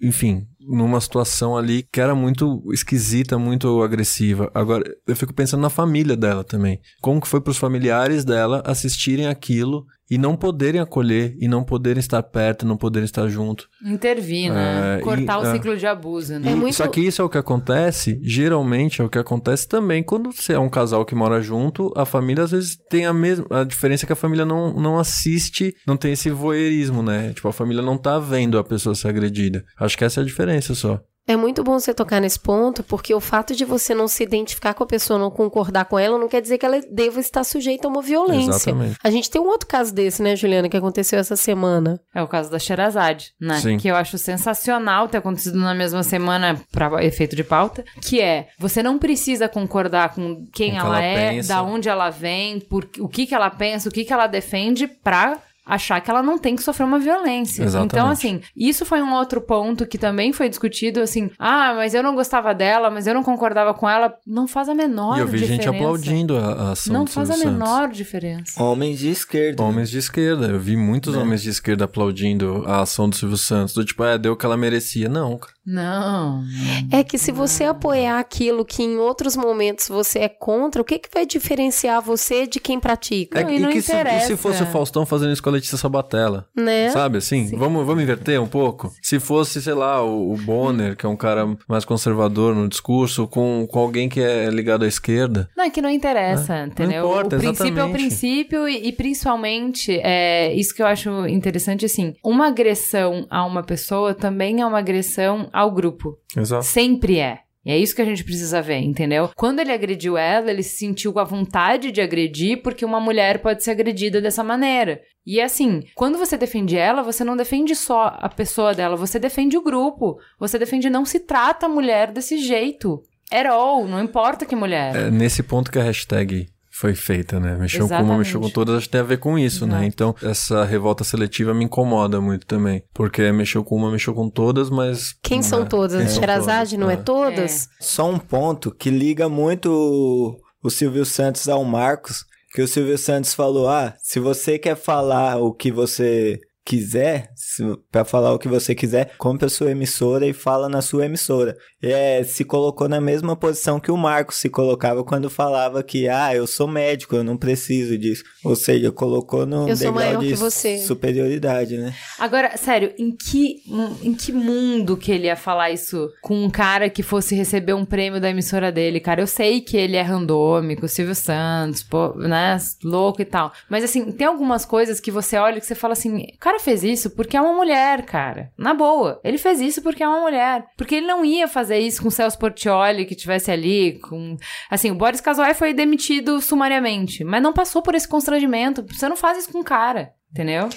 e, 0.00 0.06
enfim, 0.08 0.46
numa 0.68 1.00
situação 1.00 1.56
ali 1.56 1.82
que 1.90 2.00
era 2.00 2.14
muito 2.14 2.62
esquisita, 2.72 3.38
muito 3.38 3.82
agressiva. 3.82 4.50
Agora, 4.54 4.84
eu 5.06 5.16
fico 5.16 5.32
pensando 5.32 5.62
na 5.62 5.70
família 5.70 6.16
dela 6.16 6.44
também. 6.44 6.78
Como 7.00 7.20
que 7.20 7.26
foi 7.28 7.40
para 7.40 7.50
os 7.50 7.56
familiares 7.56 8.24
dela 8.24 8.62
assistirem 8.66 9.26
aquilo 9.26 9.86
e 10.10 10.16
não 10.18 10.36
poderem 10.36 10.80
acolher, 10.80 11.36
e 11.40 11.46
não 11.48 11.62
poderem 11.64 12.00
estar 12.00 12.22
perto, 12.22 12.66
não 12.66 12.76
poderem 12.76 13.04
estar 13.04 13.28
junto. 13.28 13.68
Intervir, 13.84 14.52
né? 14.52 14.98
É, 14.98 15.00
Cortar 15.02 15.38
e- 15.40 15.44
o 15.44 15.46
é. 15.48 15.52
ciclo 15.52 15.76
de 15.76 15.86
abuso, 15.86 16.38
né? 16.38 16.52
É 16.52 16.54
muito- 16.54 16.74
Só 16.76 16.86
que 16.88 17.00
isso 17.00 17.20
é 17.20 17.24
o 17.24 17.28
que 17.28 17.38
acontece, 17.38 18.18
geralmente 18.22 19.00
é 19.00 19.04
o 19.04 19.08
que 19.08 19.18
acontece 19.18 19.68
também 19.68 20.02
quando 20.02 20.32
você 20.32 20.52
é 20.54 20.58
um 20.58 20.68
casal 20.68 21.04
que 21.04 21.14
mora 21.14 21.40
junto, 21.42 21.92
a 21.96 22.04
família 22.04 22.44
às 22.44 22.50
vezes 22.50 22.76
tem 22.88 23.04
a 23.06 23.12
mesma. 23.12 23.46
A 23.50 23.64
diferença 23.64 24.04
é 24.04 24.06
que 24.06 24.12
a 24.12 24.16
família 24.16 24.44
não, 24.44 24.72
não 24.74 24.98
assiste, 24.98 25.74
não 25.86 25.96
tem 25.96 26.12
esse 26.12 26.30
voyeurismo, 26.30 27.02
né? 27.02 27.32
Tipo, 27.34 27.48
a 27.48 27.52
família 27.52 27.82
não 27.82 27.96
tá 27.98 28.18
vendo 28.18 28.58
a 28.58 28.64
pessoa 28.64 28.94
ser 28.94 29.08
agredida. 29.08 29.64
Acho 29.78 29.96
que 29.98 30.04
essa 30.04 30.20
é 30.20 30.22
a 30.22 30.26
diferença 30.26 30.74
só. 30.74 31.00
É 31.28 31.36
muito 31.36 31.62
bom 31.62 31.78
você 31.78 31.92
tocar 31.92 32.20
nesse 32.20 32.40
ponto, 32.40 32.82
porque 32.82 33.14
o 33.14 33.20
fato 33.20 33.54
de 33.54 33.64
você 33.66 33.94
não 33.94 34.08
se 34.08 34.22
identificar 34.22 34.72
com 34.72 34.82
a 34.82 34.86
pessoa, 34.86 35.18
não 35.18 35.30
concordar 35.30 35.84
com 35.84 35.98
ela, 35.98 36.18
não 36.18 36.26
quer 36.26 36.40
dizer 36.40 36.56
que 36.56 36.64
ela 36.64 36.80
deva 36.90 37.20
estar 37.20 37.44
sujeita 37.44 37.86
a 37.86 37.90
uma 37.90 38.00
violência. 38.00 38.70
Exatamente. 38.70 38.96
A 39.04 39.10
gente 39.10 39.30
tem 39.30 39.38
um 39.38 39.46
outro 39.46 39.68
caso 39.68 39.94
desse, 39.94 40.22
né, 40.22 40.34
Juliana, 40.34 40.70
que 40.70 40.76
aconteceu 40.76 41.18
essa 41.18 41.36
semana. 41.36 42.00
É 42.14 42.22
o 42.22 42.26
caso 42.26 42.50
da 42.50 42.58
Sherazade, 42.58 43.32
né? 43.38 43.60
Sim. 43.60 43.76
Que 43.76 43.88
eu 43.88 43.94
acho 43.96 44.16
sensacional 44.16 45.06
ter 45.06 45.18
acontecido 45.18 45.58
na 45.58 45.74
mesma 45.74 46.02
semana 46.02 46.58
para 46.72 47.04
efeito 47.04 47.36
de 47.36 47.44
pauta, 47.44 47.84
que 48.00 48.20
é 48.22 48.48
você 48.58 48.82
não 48.82 48.98
precisa 48.98 49.48
concordar 49.48 50.14
com 50.14 50.46
quem 50.52 50.70
Com 50.70 50.76
o 50.78 50.80
que 50.80 50.86
ela, 50.86 51.02
ela 51.02 51.04
é, 51.04 51.30
pensa. 51.30 51.48
da 51.48 51.62
onde 51.62 51.90
ela 51.90 52.08
vem, 52.08 52.58
por 52.58 52.88
o 53.00 53.08
que 53.08 53.26
que 53.26 53.34
ela 53.34 53.50
pensa, 53.50 53.88
o 53.88 53.92
que 53.92 54.04
que 54.04 54.12
ela 54.12 54.26
defende 54.26 54.86
pra 54.86 55.38
achar 55.68 56.00
que 56.00 56.10
ela 56.10 56.22
não 56.22 56.38
tem 56.38 56.56
que 56.56 56.62
sofrer 56.62 56.84
uma 56.84 56.98
violência. 56.98 57.62
Exatamente. 57.62 57.92
Então, 57.92 58.08
assim, 58.08 58.40
isso 58.56 58.84
foi 58.86 59.02
um 59.02 59.12
outro 59.12 59.40
ponto 59.40 59.86
que 59.86 59.98
também 59.98 60.32
foi 60.32 60.48
discutido, 60.48 61.00
assim, 61.00 61.30
ah, 61.38 61.74
mas 61.76 61.92
eu 61.94 62.02
não 62.02 62.14
gostava 62.14 62.54
dela, 62.54 62.90
mas 62.90 63.06
eu 63.06 63.12
não 63.14 63.22
concordava 63.22 63.74
com 63.74 63.88
ela. 63.88 64.14
Não 64.26 64.48
faz 64.48 64.68
a 64.68 64.74
menor 64.74 65.18
e 65.18 65.20
eu 65.20 65.26
vi 65.28 65.38
diferença. 65.40 65.62
gente 65.64 65.68
aplaudindo 65.76 66.36
a, 66.38 66.40
a 66.52 66.70
ação 66.72 66.92
Não 66.92 67.06
faz 67.06 67.30
a 67.30 67.34
Santos. 67.34 67.52
menor 67.52 67.88
diferença. 67.88 68.62
Homens 68.62 68.98
de 68.98 69.10
esquerda. 69.10 69.62
Homens 69.62 69.90
de 69.90 69.98
esquerda. 69.98 70.46
Eu 70.46 70.58
vi 70.58 70.76
muitos 70.76 71.14
Né? 71.14 71.20
homens 71.20 71.42
de 71.42 71.50
esquerda 71.50 71.84
aplaudindo 71.84 72.64
a 72.66 72.80
ação 72.80 73.08
do 73.08 73.14
Silvio 73.14 73.36
Santos. 73.36 73.74
Do 73.74 73.84
tipo, 73.84 74.02
é, 74.04 74.16
deu 74.16 74.32
o 74.32 74.36
que 74.36 74.46
ela 74.46 74.56
merecia. 74.56 75.08
Não, 75.08 75.36
cara. 75.36 75.52
Não. 75.68 76.42
É 76.90 77.04
que 77.04 77.18
se 77.18 77.30
você 77.30 77.64
apoiar 77.64 78.18
aquilo 78.18 78.64
que 78.64 78.82
em 78.82 78.96
outros 78.96 79.36
momentos 79.36 79.86
você 79.86 80.20
é 80.20 80.28
contra, 80.28 80.80
o 80.80 80.84
que, 80.84 80.98
que 80.98 81.10
vai 81.12 81.26
diferenciar 81.26 82.00
você 82.00 82.46
de 82.46 82.58
quem 82.58 82.80
pratica? 82.80 83.42
Não, 83.42 83.50
e 83.50 83.60
não 83.60 83.70
que 83.70 83.82
se, 83.82 83.92
e 83.92 83.94
interessa. 83.94 84.26
se 84.28 84.36
fosse 84.36 84.62
o 84.62 84.66
Faustão 84.66 85.04
fazendo 85.04 85.32
isso 85.32 85.42
com 85.42 85.50
a 85.50 85.52
Letícia 85.52 85.76
Sabatella? 85.76 86.46
Né? 86.56 86.88
Sabe 86.88 87.18
assim? 87.18 87.54
Vamos, 87.54 87.84
vamos 87.84 88.02
inverter 88.02 88.40
um 88.40 88.46
pouco? 88.46 88.90
Se 89.02 89.20
fosse, 89.20 89.60
sei 89.60 89.74
lá, 89.74 90.02
o, 90.02 90.32
o 90.32 90.36
Bonner, 90.38 90.96
que 90.96 91.04
é 91.04 91.08
um 91.08 91.16
cara 91.16 91.46
mais 91.68 91.84
conservador 91.84 92.54
no 92.54 92.66
discurso, 92.66 93.26
com, 93.28 93.66
com 93.70 93.78
alguém 93.78 94.08
que 94.08 94.20
é 94.20 94.48
ligado 94.48 94.86
à 94.86 94.88
esquerda. 94.88 95.50
Não, 95.54 95.64
é 95.64 95.70
que 95.70 95.82
não 95.82 95.90
interessa, 95.90 96.64
entendeu? 96.66 97.04
importa, 97.04 97.36
o 97.36 97.40
princípio 97.40 97.66
é 97.66 97.68
o 97.68 97.74
exatamente. 97.74 97.98
princípio 97.98 98.68
e, 98.68 98.88
e 98.88 98.92
principalmente, 98.92 100.00
é, 100.02 100.54
isso 100.54 100.74
que 100.74 100.80
eu 100.80 100.86
acho 100.86 101.26
interessante, 101.26 101.84
assim, 101.84 102.14
uma 102.24 102.46
agressão 102.46 103.26
a 103.28 103.44
uma 103.44 103.62
pessoa 103.62 104.14
também 104.14 104.62
é 104.62 104.66
uma 104.66 104.78
agressão 104.78 105.48
ao 105.58 105.72
grupo. 105.72 106.16
Exato. 106.36 106.64
Sempre 106.64 107.18
é. 107.18 107.40
E 107.66 107.72
é 107.72 107.76
isso 107.76 107.94
que 107.94 108.00
a 108.00 108.04
gente 108.04 108.22
precisa 108.22 108.62
ver, 108.62 108.78
entendeu? 108.78 109.30
Quando 109.34 109.58
ele 109.58 109.72
agrediu 109.72 110.16
ela, 110.16 110.50
ele 110.50 110.62
se 110.62 110.76
sentiu 110.76 111.12
com 111.12 111.18
a 111.18 111.24
vontade 111.24 111.90
de 111.90 112.00
agredir 112.00 112.62
porque 112.62 112.84
uma 112.84 113.00
mulher 113.00 113.42
pode 113.42 113.64
ser 113.64 113.72
agredida 113.72 114.20
dessa 114.20 114.44
maneira. 114.44 115.00
E 115.26 115.40
assim, 115.40 115.82
quando 115.94 116.16
você 116.16 116.36
defende 116.36 116.76
ela, 116.76 117.02
você 117.02 117.24
não 117.24 117.36
defende 117.36 117.74
só 117.74 118.16
a 118.20 118.28
pessoa 118.28 118.72
dela, 118.72 118.96
você 118.96 119.18
defende 119.18 119.56
o 119.56 119.62
grupo. 119.62 120.18
Você 120.38 120.58
defende 120.58 120.88
não 120.88 121.04
se 121.04 121.20
trata 121.20 121.66
a 121.66 121.68
mulher 121.68 122.12
desse 122.12 122.38
jeito. 122.38 123.02
At 123.30 123.46
all, 123.46 123.86
não 123.86 124.02
importa 124.02 124.46
que 124.46 124.56
mulher. 124.56 124.94
É 124.94 125.10
nesse 125.10 125.42
ponto 125.42 125.70
que 125.70 125.78
a 125.78 125.82
hashtag 125.82 126.48
foi 126.78 126.94
feita, 126.94 127.40
né? 127.40 127.56
Mexeu 127.56 127.80
com 127.80 127.86
Exatamente. 127.86 128.10
uma, 128.10 128.18
mexeu 128.18 128.40
com 128.40 128.50
todas, 128.50 128.76
acho 128.76 128.86
que 128.86 128.92
tem 128.92 129.00
a 129.00 129.04
ver 129.04 129.18
com 129.18 129.36
isso, 129.36 129.66
né? 129.66 129.84
Então, 129.84 130.14
essa 130.22 130.64
revolta 130.64 131.02
seletiva 131.02 131.52
me 131.52 131.64
incomoda 131.64 132.20
muito 132.20 132.46
também. 132.46 132.84
Porque 132.94 133.32
mexeu 133.32 133.64
com 133.64 133.74
uma, 133.74 133.90
mexeu 133.90 134.14
com 134.14 134.30
todas, 134.30 134.70
mas. 134.70 135.12
Quem 135.20 135.42
são 135.42 135.60
né? 135.60 135.66
todas? 135.68 136.12
Quem 136.12 136.20
todas? 136.20 136.72
não 136.78 136.88
é 136.88 136.94
É. 136.94 136.96
todas? 136.96 137.68
Só 137.80 138.08
um 138.08 138.16
ponto 138.16 138.70
que 138.70 138.90
liga 138.90 139.28
muito 139.28 139.72
o, 139.72 140.36
o 140.62 140.70
Silvio 140.70 141.04
Santos 141.04 141.48
ao 141.48 141.64
Marcos, 141.64 142.24
que 142.54 142.62
o 142.62 142.68
Silvio 142.68 142.96
Santos 142.96 143.34
falou: 143.34 143.68
ah, 143.68 143.94
se 144.00 144.20
você 144.20 144.56
quer 144.56 144.76
falar 144.76 145.36
o 145.38 145.52
que 145.52 145.72
você 145.72 146.38
quiser, 146.68 147.30
se, 147.34 147.64
pra 147.90 148.04
falar 148.04 148.34
o 148.34 148.38
que 148.38 148.46
você 148.46 148.74
quiser, 148.74 149.14
compre 149.16 149.46
a 149.46 149.48
sua 149.48 149.70
emissora 149.70 150.26
e 150.26 150.34
fala 150.34 150.68
na 150.68 150.82
sua 150.82 151.06
emissora. 151.06 151.56
É, 151.82 152.22
se 152.24 152.44
colocou 152.44 152.88
na 152.88 153.00
mesma 153.00 153.36
posição 153.36 153.78
que 153.78 153.90
o 153.90 153.96
Marcos 153.96 154.36
se 154.36 154.48
colocava 154.48 155.04
quando 155.04 155.30
falava 155.30 155.82
que, 155.82 156.08
ah, 156.08 156.34
eu 156.34 156.46
sou 156.46 156.66
médico, 156.66 157.14
eu 157.14 157.22
não 157.22 157.36
preciso 157.36 157.96
disso. 157.96 158.24
Ou 158.44 158.56
seja, 158.56 158.90
colocou 158.90 159.46
no 159.46 159.68
Eu 159.68 159.76
degrau 159.76 160.18
de 160.18 160.36
superioridade, 160.80 161.76
né? 161.76 161.94
Agora, 162.18 162.56
sério, 162.56 162.92
em 162.98 163.14
que, 163.14 163.62
em 164.02 164.12
que 164.12 164.32
mundo 164.32 164.96
que 164.96 165.12
ele 165.12 165.26
ia 165.26 165.36
falar 165.36 165.70
isso 165.70 166.10
com 166.20 166.44
um 166.44 166.50
cara 166.50 166.90
que 166.90 167.02
fosse 167.02 167.34
receber 167.34 167.74
um 167.74 167.84
prêmio 167.84 168.20
da 168.20 168.30
emissora 168.30 168.72
dele, 168.72 168.98
cara? 168.98 169.20
Eu 169.20 169.26
sei 169.26 169.60
que 169.60 169.76
ele 169.76 169.96
é 169.96 170.02
randômico, 170.02 170.88
Silvio 170.88 171.14
Santos, 171.14 171.82
pô, 171.82 172.14
né, 172.14 172.56
louco 172.82 173.22
e 173.22 173.24
tal. 173.24 173.52
Mas 173.68 173.84
assim, 173.84 174.10
tem 174.10 174.26
algumas 174.26 174.64
coisas 174.64 174.98
que 174.98 175.10
você 175.10 175.36
olha 175.36 175.58
e 175.58 175.60
que 175.60 175.66
você 175.66 175.74
fala 175.76 175.92
assim, 175.92 176.16
o 176.34 176.38
cara 176.38 176.58
fez 176.58 176.82
isso 176.82 177.10
porque 177.10 177.36
é 177.36 177.40
uma 177.40 177.52
mulher, 177.52 178.04
cara. 178.04 178.50
Na 178.58 178.74
boa. 178.74 179.20
Ele 179.22 179.38
fez 179.38 179.60
isso 179.60 179.80
porque 179.80 180.02
é 180.02 180.08
uma 180.08 180.20
mulher. 180.20 180.64
Porque 180.76 180.96
ele 180.96 181.06
não 181.06 181.24
ia 181.24 181.46
fazer 181.46 181.67
isso 181.76 182.00
com 182.00 182.08
o 182.08 182.10
Celso 182.12 182.38
Portioli, 182.38 183.04
que 183.04 183.14
tivesse 183.14 183.50
ali, 183.50 183.98
com... 183.98 184.36
Assim, 184.70 184.90
o 184.90 184.94
Boris 184.94 185.20
Casoy 185.20 185.52
foi 185.54 185.74
demitido 185.74 186.40
sumariamente, 186.40 187.24
mas 187.24 187.42
não 187.42 187.52
passou 187.52 187.82
por 187.82 187.94
esse 187.94 188.06
constrangimento. 188.06 188.84
Você 188.88 189.08
não 189.08 189.16
faz 189.16 189.38
isso 189.38 189.50
com 189.50 189.60
o 189.60 189.64
cara. 189.64 190.12
Entendeu? 190.30 190.68